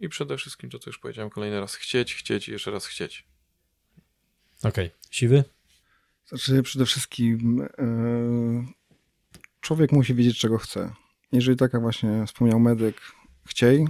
I 0.00 0.08
przede 0.08 0.36
wszystkim 0.36 0.70
to, 0.70 0.78
co 0.78 0.90
już 0.90 0.98
powiedziałem 0.98 1.30
kolejny 1.30 1.60
raz. 1.60 1.74
Chcieć, 1.74 2.14
chcieć 2.14 2.48
i 2.48 2.52
jeszcze 2.52 2.70
raz 2.70 2.86
chcieć. 2.86 3.24
Okej. 4.62 4.90
Siwy? 5.10 5.44
Znaczy 6.32 6.62
przede 6.62 6.86
wszystkim 6.86 7.56
yy, 7.78 8.64
człowiek 9.60 9.92
musi 9.92 10.14
wiedzieć, 10.14 10.38
czego 10.38 10.58
chce. 10.58 10.92
Jeżeli 11.32 11.56
tak 11.56 11.72
jak 11.72 11.82
właśnie 11.82 12.24
wspomniał 12.26 12.60
medyk, 12.60 12.96
chciej, 13.46 13.86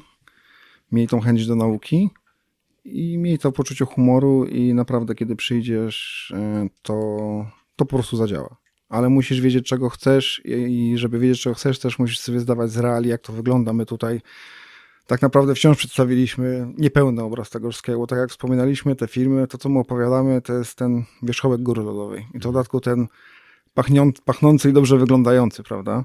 miej 0.93 1.09
tą 1.09 1.20
chęć 1.20 1.47
do 1.47 1.56
nauki 1.56 2.10
i 2.85 3.19
miej 3.19 3.39
to 3.39 3.52
poczucie 3.52 3.85
humoru 3.85 4.44
i 4.44 4.74
naprawdę 4.74 5.14
kiedy 5.14 5.36
przyjdziesz, 5.36 6.32
yy, 6.36 6.70
to, 6.82 6.94
to 7.77 7.85
po 7.85 7.97
prostu 7.97 8.16
zadziała. 8.16 8.56
ale 8.89 9.09
musisz 9.09 9.40
wiedzieć, 9.40 9.66
czego 9.66 9.89
chcesz 9.89 10.43
i 10.44 10.94
żeby 10.97 11.19
wiedzieć, 11.19 11.40
czego 11.43 11.55
chcesz, 11.55 11.78
też 11.78 11.98
musisz 11.98 12.19
sobie 12.19 12.40
zdawać 12.40 12.70
z 12.70 12.77
reali, 12.77 13.09
jak 13.09 13.20
to 13.20 13.32
wygląda. 13.32 13.73
My 13.73 13.86
tutaj 13.86 14.20
tak 15.06 15.22
naprawdę 15.22 15.54
wciąż 15.54 15.76
przedstawiliśmy 15.76 16.72
niepełny 16.78 17.22
obraz 17.22 17.50
tego 17.50 17.70
wszystkiego, 17.70 17.98
bo 17.98 18.06
tak 18.06 18.18
jak 18.18 18.30
wspominaliśmy, 18.30 18.96
te 18.96 19.08
filmy, 19.08 19.46
to 19.46 19.58
co 19.58 19.68
my 19.68 19.78
opowiadamy, 19.78 20.42
to 20.42 20.52
jest 20.52 20.74
ten 20.74 21.04
wierzchołek 21.22 21.62
góry 21.62 21.82
lodowej 21.82 22.26
i 22.34 22.38
w 22.38 22.42
dodatku 22.42 22.80
ten 22.80 23.06
pachnią, 23.74 24.10
pachnący 24.24 24.70
i 24.70 24.72
dobrze 24.72 24.98
wyglądający, 24.98 25.62
prawda? 25.62 26.04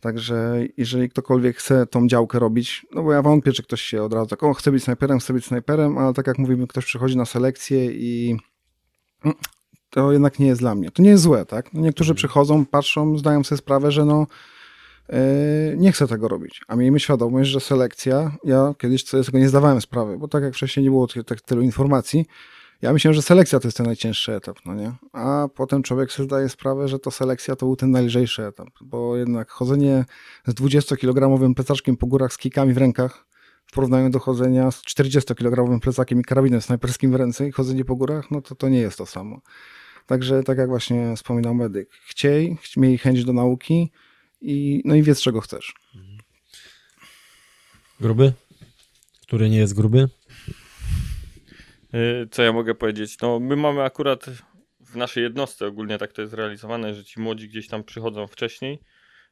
Także 0.00 0.64
jeżeli 0.76 1.08
ktokolwiek 1.08 1.56
chce 1.56 1.86
tą 1.86 2.06
działkę 2.06 2.38
robić, 2.38 2.86
no 2.92 3.02
bo 3.02 3.12
ja 3.12 3.22
wątpię, 3.22 3.52
czy 3.52 3.62
ktoś 3.62 3.82
się 3.82 4.02
od 4.02 4.12
razu 4.12 4.26
tak, 4.26 4.42
o, 4.42 4.54
chcę 4.54 4.72
być 4.72 4.84
snajperem, 4.84 5.18
chcę 5.18 5.32
być 5.32 5.46
snajperem, 5.46 5.98
ale 5.98 6.14
tak 6.14 6.26
jak 6.26 6.38
mówimy, 6.38 6.66
ktoś 6.66 6.84
przychodzi 6.84 7.16
na 7.16 7.24
selekcję 7.24 7.86
i 7.92 8.36
to 9.90 10.12
jednak 10.12 10.38
nie 10.38 10.46
jest 10.46 10.60
dla 10.60 10.74
mnie. 10.74 10.90
To 10.90 11.02
nie 11.02 11.10
jest 11.10 11.22
złe, 11.22 11.46
tak? 11.46 11.72
Niektórzy 11.72 12.14
przychodzą, 12.14 12.66
patrzą, 12.66 13.18
zdają 13.18 13.44
sobie 13.44 13.58
sprawę, 13.58 13.92
że 13.92 14.04
no 14.04 14.26
nie 15.76 15.92
chcę 15.92 16.08
tego 16.08 16.28
robić. 16.28 16.60
A 16.68 16.76
miejmy 16.76 17.00
świadomość, 17.00 17.50
że 17.50 17.60
selekcja, 17.60 18.36
ja 18.44 18.74
kiedyś 18.78 19.04
sobie 19.04 19.22
z 19.22 19.26
tego 19.26 19.38
nie 19.38 19.48
zdawałem 19.48 19.80
sprawy, 19.80 20.18
bo 20.18 20.28
tak 20.28 20.42
jak 20.42 20.54
wcześniej 20.54 20.84
nie 20.84 20.90
było 20.90 21.06
tak 21.26 21.40
tylu 21.40 21.62
informacji, 21.62 22.26
ja 22.82 22.92
myślałem, 22.92 23.14
że 23.14 23.22
selekcja 23.22 23.60
to 23.60 23.68
jest 23.68 23.76
ten 23.76 23.86
najcięższy 23.86 24.34
etap, 24.34 24.58
no 24.66 24.74
nie? 24.74 24.92
A 25.12 25.48
potem 25.54 25.82
człowiek 25.82 26.12
sobie 26.12 26.26
zdaje 26.26 26.48
sprawę, 26.48 26.88
że 26.88 26.98
to 26.98 27.10
selekcja 27.10 27.56
to 27.56 27.66
był 27.66 27.76
ten 27.76 27.90
najlżejszy 27.90 28.46
etap, 28.46 28.68
bo 28.80 29.16
jednak 29.16 29.50
chodzenie 29.50 30.04
z 30.46 30.54
20-kilogramowym 30.54 31.54
plecaczkiem 31.54 31.96
po 31.96 32.06
górach 32.06 32.32
z 32.32 32.38
kikami 32.38 32.72
w 32.72 32.78
rękach 32.78 33.26
w 33.66 33.72
porównaniu 33.72 34.10
do 34.10 34.18
chodzenia 34.18 34.70
z 34.70 34.82
40-kilogramowym 34.82 35.80
plecakiem 35.80 36.20
i 36.20 36.22
karabinem 36.22 36.60
snajperskim 36.60 37.12
w 37.12 37.14
ręce 37.14 37.48
i 37.48 37.52
chodzenie 37.52 37.84
po 37.84 37.96
górach, 37.96 38.30
no 38.30 38.40
to 38.40 38.54
to 38.54 38.68
nie 38.68 38.78
jest 38.78 38.98
to 38.98 39.06
samo. 39.06 39.40
Także 40.06 40.42
tak 40.42 40.58
jak 40.58 40.68
właśnie 40.68 41.16
wspominał 41.16 41.54
medyk, 41.54 41.90
chciej, 42.06 42.56
ch- 42.56 42.76
miej 42.76 42.98
chęć 42.98 43.24
do 43.24 43.32
nauki 43.32 43.90
i, 44.44 44.82
no 44.84 44.94
i 44.94 45.02
wiedz 45.02 45.20
czego 45.20 45.40
chcesz. 45.40 45.74
Gruby? 48.00 48.32
Który 49.22 49.50
nie 49.50 49.58
jest 49.58 49.74
gruby? 49.74 50.08
Y, 51.94 52.28
Co 52.30 52.42
ja 52.42 52.52
mogę 52.52 52.74
powiedzieć? 52.74 53.18
No, 53.22 53.40
my 53.40 53.56
mamy 53.56 53.82
akurat 53.82 54.26
w 54.80 54.96
naszej 54.96 55.22
jednostce 55.22 55.66
ogólnie 55.66 55.98
tak 55.98 56.12
to 56.12 56.22
jest 56.22 56.34
realizowane, 56.34 56.94
że 56.94 57.04
ci 57.04 57.20
młodzi 57.20 57.48
gdzieś 57.48 57.68
tam 57.68 57.84
przychodzą 57.84 58.26
wcześniej. 58.26 58.78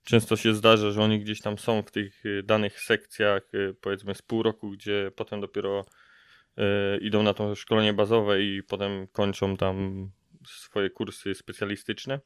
Często 0.04 0.36
się 0.36 0.54
zdarza, 0.54 0.90
że 0.90 1.02
oni 1.02 1.20
gdzieś 1.20 1.40
tam 1.40 1.58
są 1.58 1.82
w 1.82 1.90
tych 1.90 2.26
y, 2.26 2.42
danych 2.42 2.80
sekcjach, 2.80 3.42
y, 3.54 3.74
powiedzmy 3.80 4.14
z 4.14 4.22
pół 4.22 4.42
roku, 4.42 4.70
gdzie 4.70 5.12
potem 5.16 5.40
dopiero 5.40 5.84
idą 7.00 7.22
na 7.22 7.34
to 7.34 7.54
szkolenie 7.54 7.92
bazowe 7.92 8.42
i 8.42 8.62
potem 8.62 9.06
kończą 9.06 9.56
tam 9.56 10.08
swoje 10.46 10.90
kursy 10.90 11.34
specjalistyczne. 11.34 12.20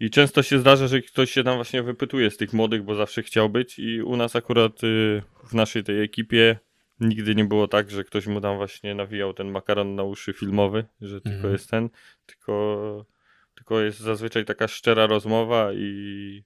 I 0.00 0.10
często 0.10 0.42
się 0.42 0.58
zdarza, 0.58 0.86
że 0.88 1.02
ktoś 1.02 1.30
się 1.30 1.44
tam 1.44 1.54
właśnie 1.54 1.82
wypytuje 1.82 2.30
z 2.30 2.36
tych 2.36 2.52
młodych, 2.52 2.82
bo 2.82 2.94
zawsze 2.94 3.22
chciał 3.22 3.48
być. 3.48 3.78
I 3.78 4.02
u 4.02 4.16
nas 4.16 4.36
akurat 4.36 4.84
y, 4.84 5.22
w 5.44 5.54
naszej 5.54 5.84
tej 5.84 6.02
ekipie 6.02 6.58
nigdy 7.00 7.34
nie 7.34 7.44
było 7.44 7.68
tak, 7.68 7.90
że 7.90 8.04
ktoś 8.04 8.26
mu 8.26 8.40
tam 8.40 8.56
właśnie 8.56 8.94
nawijał 8.94 9.34
ten 9.34 9.50
makaron 9.50 9.94
na 9.94 10.02
uszy 10.02 10.32
filmowy, 10.32 10.84
że 11.00 11.20
tylko 11.20 11.36
Mhm. 11.36 11.52
jest 11.52 11.70
ten, 11.70 11.88
tylko, 12.26 13.06
tylko 13.54 13.80
jest 13.80 13.98
zazwyczaj 14.00 14.44
taka 14.44 14.68
szczera 14.68 15.06
rozmowa 15.06 15.72
i 15.72 16.42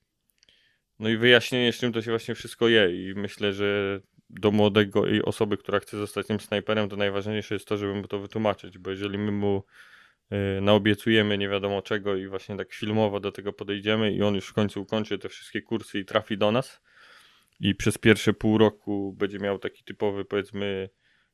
no 0.99 1.09
i 1.09 1.17
wyjaśnienie, 1.17 1.73
z 1.73 1.79
czym 1.79 1.93
to 1.93 2.03
się 2.03 2.11
właśnie 2.11 2.35
wszystko 2.35 2.69
je. 2.69 3.11
I 3.11 3.15
myślę, 3.15 3.53
że 3.53 4.01
do 4.31 4.51
młodego 4.51 5.07
i 5.07 5.23
osoby, 5.23 5.57
która 5.57 5.81
chce 5.81 5.97
zostać 5.97 6.27
tym 6.27 6.41
snajperem, 6.41 6.89
to 6.89 6.97
najważniejsze 6.97 7.55
jest 7.55 7.67
to, 7.67 7.77
żeby 7.77 7.95
mu 7.95 8.09
to 8.09 8.19
wytłumaczyć, 8.19 8.79
bo 8.79 8.91
jeżeli 8.91 9.19
my 9.19 9.33
mu 9.33 9.63
naobiecujemy 10.61 11.39
nie 11.39 11.49
wiadomo 11.49 11.83
czego 11.83 12.17
i 12.17 12.27
właśnie 12.27 12.57
tak 12.57 12.73
filmowo 12.73 13.21
do 13.21 13.33
tego 13.33 13.53
podejdziemy 13.53 14.13
i 14.13 14.23
on 14.23 14.35
już 14.35 14.47
w 14.47 14.53
końcu 14.53 14.83
ukończy 14.83 15.19
te 15.19 15.29
wszystkie 15.29 15.63
kursy 15.63 15.99
i 15.99 16.05
trafi 16.05 16.39
do 16.39 16.53
nas. 16.53 16.83
I 17.61 17.75
przez 17.75 17.99
pierwsze 17.99 18.33
pół 18.33 18.59
roku 18.59 19.15
będzie 19.19 19.39
miał 19.39 19.59
taki 19.59 19.85
typowy 19.85 20.25
powiedzmy 20.25 20.89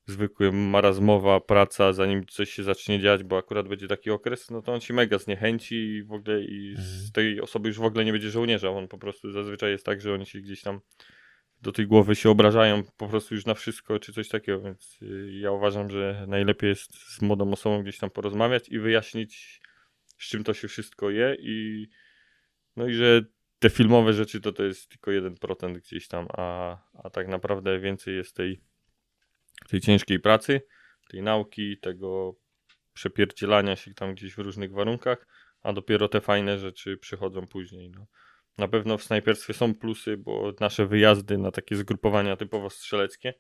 zwykły 0.06 0.52
marazmowa 0.52 1.40
praca, 1.40 1.92
zanim 1.92 2.26
coś 2.26 2.50
się 2.50 2.62
zacznie 2.62 3.00
dziać, 3.00 3.24
bo 3.24 3.38
akurat 3.38 3.68
będzie 3.68 3.88
taki 3.88 4.10
okres, 4.10 4.50
no 4.50 4.62
to 4.62 4.72
on 4.72 4.80
się 4.80 4.94
mega 4.94 5.18
zniechęci 5.18 5.74
i 5.74 6.02
w 6.02 6.12
ogóle 6.12 6.42
i 6.42 6.74
z 6.78 7.12
tej 7.12 7.40
osoby 7.40 7.68
już 7.68 7.78
w 7.78 7.84
ogóle 7.84 8.04
nie 8.04 8.12
będzie 8.12 8.30
żołnierza, 8.30 8.70
on 8.70 8.88
po 8.88 8.98
prostu 8.98 9.32
zazwyczaj 9.32 9.70
jest 9.70 9.86
tak, 9.86 10.00
że 10.00 10.14
oni 10.14 10.26
się 10.26 10.40
gdzieś 10.40 10.62
tam 10.62 10.80
do 11.62 11.72
tej 11.72 11.86
głowy 11.86 12.16
się 12.16 12.30
obrażają 12.30 12.82
po 12.96 13.08
prostu 13.08 13.34
już 13.34 13.46
na 13.46 13.54
wszystko, 13.54 13.98
czy 13.98 14.12
coś 14.12 14.28
takiego, 14.28 14.60
więc 14.60 14.98
y, 15.02 15.32
ja 15.32 15.52
uważam, 15.52 15.90
że 15.90 16.24
najlepiej 16.28 16.68
jest 16.68 16.94
z 16.94 17.22
młodą 17.22 17.52
osobą 17.52 17.82
gdzieś 17.82 17.98
tam 17.98 18.10
porozmawiać 18.10 18.68
i 18.68 18.78
wyjaśnić, 18.78 19.60
z 20.18 20.28
czym 20.28 20.44
to 20.44 20.54
się 20.54 20.68
wszystko 20.68 21.10
je 21.10 21.36
i 21.40 21.88
no 22.76 22.86
i 22.86 22.94
że 22.94 23.22
te 23.58 23.70
filmowe 23.70 24.12
rzeczy 24.12 24.40
to 24.40 24.52
to 24.52 24.64
jest 24.64 24.88
tylko 24.88 25.10
1% 25.10 25.72
gdzieś 25.72 26.08
tam, 26.08 26.26
a, 26.30 26.78
a 27.04 27.10
tak 27.10 27.28
naprawdę 27.28 27.80
więcej 27.80 28.16
jest 28.16 28.36
tej, 28.36 28.60
tej 29.68 29.80
ciężkiej 29.80 30.20
pracy, 30.20 30.60
tej 31.10 31.22
nauki, 31.22 31.78
tego 31.78 32.34
przepierdzielania 32.92 33.76
się 33.76 33.94
tam 33.94 34.14
gdzieś 34.14 34.34
w 34.34 34.38
różnych 34.38 34.72
warunkach, 34.72 35.26
a 35.62 35.72
dopiero 35.72 36.08
te 36.08 36.20
fajne 36.20 36.58
rzeczy 36.58 36.96
przychodzą 36.96 37.46
później. 37.46 37.90
No. 37.90 38.06
Na 38.58 38.68
pewno 38.68 38.98
w 38.98 39.02
snajperstwie 39.02 39.54
są 39.54 39.74
plusy, 39.74 40.16
bo 40.16 40.52
nasze 40.60 40.86
wyjazdy 40.86 41.38
na 41.38 41.50
takie 41.50 41.76
zgrupowania 41.76 42.36
typowo 42.36 42.70
strzeleckie, 42.70 43.34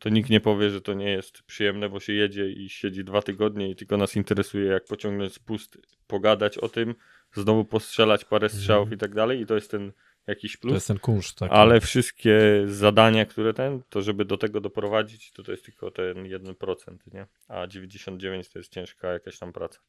to 0.00 0.08
nikt 0.08 0.30
nie 0.30 0.40
powie, 0.40 0.70
że 0.70 0.80
to 0.80 0.94
nie 0.94 1.10
jest 1.10 1.42
przyjemne, 1.42 1.88
bo 1.88 2.00
się 2.00 2.12
jedzie 2.12 2.50
i 2.50 2.68
siedzi 2.68 3.04
dwa 3.04 3.22
tygodnie 3.22 3.70
i 3.70 3.76
tylko 3.76 3.96
nas 3.96 4.16
interesuje, 4.16 4.66
jak 4.66 4.84
pociągnąć 4.84 5.34
spust, 5.34 5.78
pogadać 6.06 6.58
o 6.58 6.68
tym, 6.68 6.94
znowu 7.34 7.64
postrzelać 7.64 8.24
parę 8.24 8.48
strzałów 8.48 8.92
i 8.92 8.96
tak 8.96 9.14
dalej 9.14 9.40
i 9.40 9.46
to 9.46 9.54
jest 9.54 9.70
ten 9.70 9.92
jakiś 10.26 10.56
plus. 10.56 10.70
To 10.70 10.74
jest 10.74 10.86
ten 10.86 10.98
kunszt. 10.98 11.38
Taki. 11.38 11.54
Ale 11.54 11.80
wszystkie 11.80 12.64
zadania, 12.66 13.26
które 13.26 13.54
ten, 13.54 13.82
to 13.90 14.02
żeby 14.02 14.24
do 14.24 14.36
tego 14.36 14.60
doprowadzić, 14.60 15.32
to 15.32 15.42
to 15.42 15.52
jest 15.52 15.64
tylko 15.64 15.90
ten 15.90 16.24
1%, 16.24 16.96
nie? 17.14 17.26
A 17.48 17.66
99 17.66 18.48
to 18.48 18.58
jest 18.58 18.72
ciężka 18.72 19.12
jakaś 19.12 19.38
tam 19.38 19.52
praca. 19.52 19.80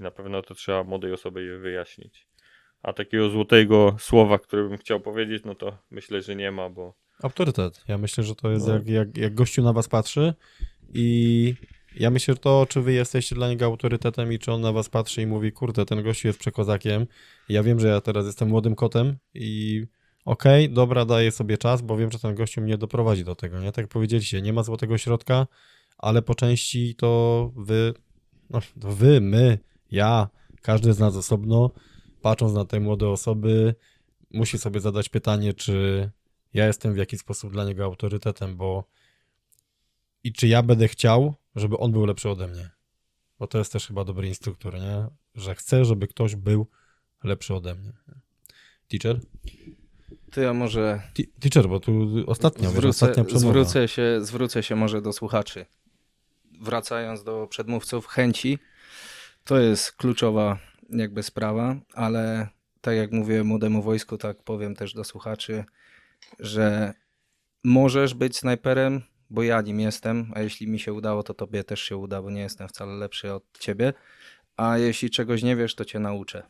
I 0.00 0.02
na 0.02 0.10
pewno 0.10 0.42
to 0.42 0.54
trzeba 0.54 0.84
młodej 0.84 1.12
osobie 1.12 1.42
je 1.42 1.58
wyjaśnić. 1.58 2.26
A 2.84 2.92
takiego 2.92 3.30
złotego 3.30 3.96
słowa, 3.98 4.38
które 4.38 4.68
bym 4.68 4.78
chciał 4.78 5.00
powiedzieć, 5.00 5.42
no 5.44 5.54
to 5.54 5.78
myślę, 5.90 6.22
że 6.22 6.36
nie 6.36 6.50
ma, 6.50 6.70
bo 6.70 6.94
Autorytet. 7.22 7.84
Ja 7.88 7.98
myślę, 7.98 8.24
że 8.24 8.34
to 8.34 8.50
jest 8.50 8.66
No. 8.66 8.74
jak, 8.74 8.88
jak, 8.88 9.16
jak 9.16 9.34
gościu 9.34 9.62
na 9.62 9.72
was 9.72 9.88
patrzy 9.88 10.34
i 10.94 11.54
ja 11.96 12.10
myślę, 12.10 12.34
że 12.34 12.40
to, 12.40 12.66
czy 12.68 12.82
wy 12.82 12.92
jesteście 12.92 13.34
dla 13.34 13.48
niego 13.48 13.64
autorytetem 13.64 14.32
i 14.32 14.38
czy 14.38 14.52
on 14.52 14.60
na 14.60 14.72
was 14.72 14.88
patrzy 14.88 15.22
i 15.22 15.26
mówi, 15.26 15.52
kurde, 15.52 15.84
ten 15.84 16.02
gościu 16.02 16.28
jest 16.28 16.38
przekozakiem. 16.38 17.06
Ja 17.48 17.62
wiem, 17.62 17.80
że 17.80 17.88
ja 17.88 18.00
teraz 18.00 18.26
jestem 18.26 18.48
młodym 18.48 18.74
kotem 18.74 19.16
i 19.34 19.82
okej, 20.24 20.70
dobra, 20.70 21.04
daję 21.04 21.32
sobie 21.32 21.58
czas, 21.58 21.82
bo 21.82 21.96
wiem, 21.96 22.10
że 22.10 22.18
ten 22.18 22.34
gościu 22.34 22.60
mnie 22.60 22.78
doprowadzi 22.78 23.24
do 23.24 23.34
tego, 23.34 23.60
nie? 23.60 23.72
Tak 23.72 23.88
powiedzieliście, 23.88 24.42
nie 24.42 24.52
ma 24.52 24.62
złotego 24.62 24.98
środka, 24.98 25.46
ale 25.98 26.22
po 26.22 26.34
części 26.34 26.94
to 26.94 27.50
wy, 27.56 27.94
no 28.50 28.60
to 28.80 28.92
wy, 28.92 29.20
my, 29.20 29.58
ja, 29.90 30.28
każdy 30.62 30.92
z 30.92 30.98
nas 30.98 31.16
osobno, 31.16 31.70
patrząc 32.24 32.52
na 32.52 32.64
te 32.64 32.80
młode 32.80 33.08
osoby, 33.08 33.74
musi 34.30 34.58
sobie 34.58 34.80
zadać 34.80 35.08
pytanie, 35.08 35.54
czy 35.54 36.10
ja 36.54 36.66
jestem 36.66 36.94
w 36.94 36.96
jakiś 36.96 37.20
sposób 37.20 37.52
dla 37.52 37.64
niego 37.64 37.84
autorytetem, 37.84 38.56
bo 38.56 38.84
i 40.24 40.32
czy 40.32 40.48
ja 40.48 40.62
będę 40.62 40.88
chciał, 40.88 41.34
żeby 41.56 41.78
on 41.78 41.92
był 41.92 42.06
lepszy 42.06 42.30
ode 42.30 42.48
mnie. 42.48 42.70
Bo 43.38 43.46
to 43.46 43.58
jest 43.58 43.72
też 43.72 43.86
chyba 43.86 44.04
dobry 44.04 44.28
instruktor, 44.28 44.74
nie? 44.74 45.06
Że 45.34 45.54
chcę, 45.54 45.84
żeby 45.84 46.08
ktoś 46.08 46.36
był 46.36 46.66
lepszy 47.24 47.54
ode 47.54 47.74
mnie. 47.74 47.92
Teacher? 48.88 49.20
To 50.30 50.40
ja 50.40 50.52
może 50.52 51.02
Teacher, 51.40 51.68
bo 51.68 51.80
tu 51.80 52.08
ostatnio, 52.26 52.62
wiesz, 52.62 52.72
zwrócę, 52.72 52.88
ostatnia 52.88 53.24
przemowa. 53.24 53.48
zwrócę, 53.48 53.88
się, 53.88 54.18
zwrócę 54.22 54.62
się 54.62 54.76
może 54.76 55.02
do 55.02 55.12
słuchaczy. 55.12 55.66
Wracając 56.60 57.24
do 57.24 57.46
przedmówców, 57.46 58.06
chęci 58.06 58.58
to 59.44 59.58
jest 59.58 59.92
kluczowa 59.92 60.58
jakby 60.90 61.22
sprawa, 61.22 61.76
ale 61.94 62.48
tak 62.80 62.96
jak 62.96 63.12
mówię 63.12 63.44
młodemu 63.44 63.82
wojsku, 63.82 64.18
tak 64.18 64.42
powiem 64.42 64.74
też 64.74 64.94
do 64.94 65.04
słuchaczy, 65.04 65.64
że 66.38 66.94
możesz 67.64 68.14
być 68.14 68.36
snajperem, 68.36 69.02
bo 69.30 69.42
ja 69.42 69.60
nim 69.60 69.80
jestem, 69.80 70.32
a 70.34 70.40
jeśli 70.40 70.68
mi 70.68 70.78
się 70.78 70.92
udało, 70.92 71.22
to 71.22 71.34
tobie 71.34 71.64
też 71.64 71.80
się 71.82 71.96
uda, 71.96 72.22
bo 72.22 72.30
nie 72.30 72.40
jestem 72.40 72.68
wcale 72.68 72.94
lepszy 72.94 73.32
od 73.32 73.58
ciebie, 73.58 73.92
a 74.56 74.78
jeśli 74.78 75.10
czegoś 75.10 75.42
nie 75.42 75.56
wiesz, 75.56 75.74
to 75.74 75.84
cię 75.84 75.98
nauczę. 75.98 76.42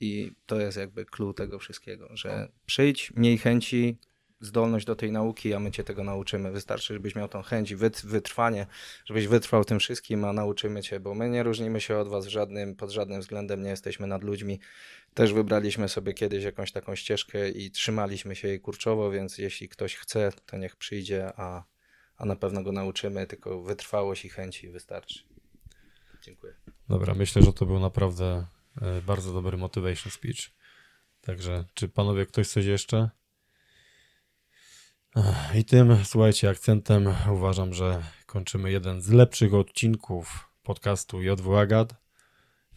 I 0.00 0.32
to 0.46 0.60
jest 0.60 0.78
jakby 0.78 1.04
clue 1.04 1.34
tego 1.34 1.58
wszystkiego, 1.58 2.08
że 2.16 2.48
przyjdź, 2.66 3.12
miej 3.16 3.38
chęci, 3.38 3.98
zdolność 4.44 4.86
do 4.86 4.96
tej 4.96 5.12
nauki, 5.12 5.54
a 5.54 5.60
my 5.60 5.70
cię 5.70 5.84
tego 5.84 6.04
nauczymy. 6.04 6.50
Wystarczy, 6.50 6.94
żebyś 6.94 7.14
miał 7.14 7.28
tą 7.28 7.42
chęć 7.42 7.70
i 7.70 7.76
wyt- 7.76 8.06
wytrwanie, 8.06 8.66
żebyś 9.04 9.26
wytrwał 9.26 9.64
tym 9.64 9.78
wszystkim, 9.78 10.24
a 10.24 10.32
nauczymy 10.32 10.82
cię, 10.82 11.00
bo 11.00 11.14
my 11.14 11.30
nie 11.30 11.42
różnimy 11.42 11.80
się 11.80 11.98
od 11.98 12.08
was 12.08 12.26
żadnym, 12.26 12.76
pod 12.76 12.90
żadnym 12.90 13.20
względem, 13.20 13.62
nie 13.62 13.70
jesteśmy 13.70 14.06
nad 14.06 14.22
ludźmi. 14.24 14.60
Też 15.14 15.32
wybraliśmy 15.32 15.88
sobie 15.88 16.14
kiedyś 16.14 16.44
jakąś 16.44 16.72
taką 16.72 16.94
ścieżkę 16.94 17.50
i 17.50 17.70
trzymaliśmy 17.70 18.36
się 18.36 18.48
jej 18.48 18.60
kurczowo, 18.60 19.10
więc 19.10 19.38
jeśli 19.38 19.68
ktoś 19.68 19.96
chce, 19.96 20.32
to 20.46 20.56
niech 20.56 20.76
przyjdzie, 20.76 21.32
a, 21.36 21.64
a 22.16 22.24
na 22.24 22.36
pewno 22.36 22.62
go 22.62 22.72
nauczymy, 22.72 23.26
tylko 23.26 23.62
wytrwałość 23.62 24.24
i 24.24 24.28
chęci 24.28 24.68
wystarczy. 24.68 25.22
Dziękuję. 26.22 26.54
Dobra, 26.88 27.14
myślę, 27.14 27.42
że 27.42 27.52
to 27.52 27.66
był 27.66 27.80
naprawdę 27.80 28.46
e, 28.82 29.02
bardzo 29.02 29.32
dobry 29.32 29.56
motivation 29.56 30.12
speech. 30.12 30.50
Także, 31.20 31.64
czy 31.74 31.88
panowie 31.88 32.26
ktoś 32.26 32.48
coś 32.48 32.64
jeszcze? 32.64 33.10
I 35.54 35.64
tym, 35.64 35.96
słuchajcie, 36.04 36.48
akcentem 36.48 37.14
uważam, 37.32 37.74
że 37.74 38.02
kończymy 38.26 38.72
jeden 38.72 39.00
z 39.00 39.08
lepszych 39.08 39.54
odcinków 39.54 40.48
podcastu 40.62 41.22
JW 41.22 41.56
Agat. 41.56 41.94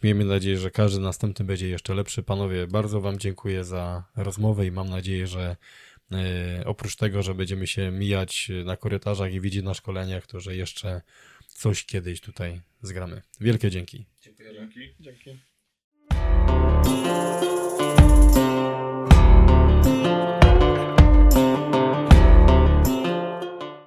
Miejmy 0.02 0.24
nadzieję, 0.24 0.58
że 0.58 0.70
każdy 0.70 1.00
następny 1.00 1.44
będzie 1.44 1.68
jeszcze 1.68 1.94
lepszy. 1.94 2.22
Panowie, 2.22 2.66
bardzo 2.66 3.00
Wam 3.00 3.18
dziękuję 3.18 3.64
za 3.64 4.04
rozmowę 4.16 4.66
i 4.66 4.70
mam 4.70 4.88
nadzieję, 4.88 5.26
że 5.26 5.56
e, 6.12 6.62
oprócz 6.64 6.96
tego, 6.96 7.22
że 7.22 7.34
będziemy 7.34 7.66
się 7.66 7.90
mijać 7.90 8.50
na 8.64 8.76
korytarzach 8.76 9.32
i 9.32 9.40
widzieć 9.40 9.64
na 9.64 9.74
szkoleniach, 9.74 10.26
to 10.26 10.40
że 10.40 10.56
jeszcze 10.56 11.02
coś 11.46 11.84
kiedyś 11.84 12.20
tutaj 12.20 12.60
zgramy. 12.82 13.22
Wielkie 13.40 13.70
dzięki. 13.70 14.06
Dziękuję. 14.22 14.52
Dzięki. 14.54 14.94
Dzięki. 15.00 15.38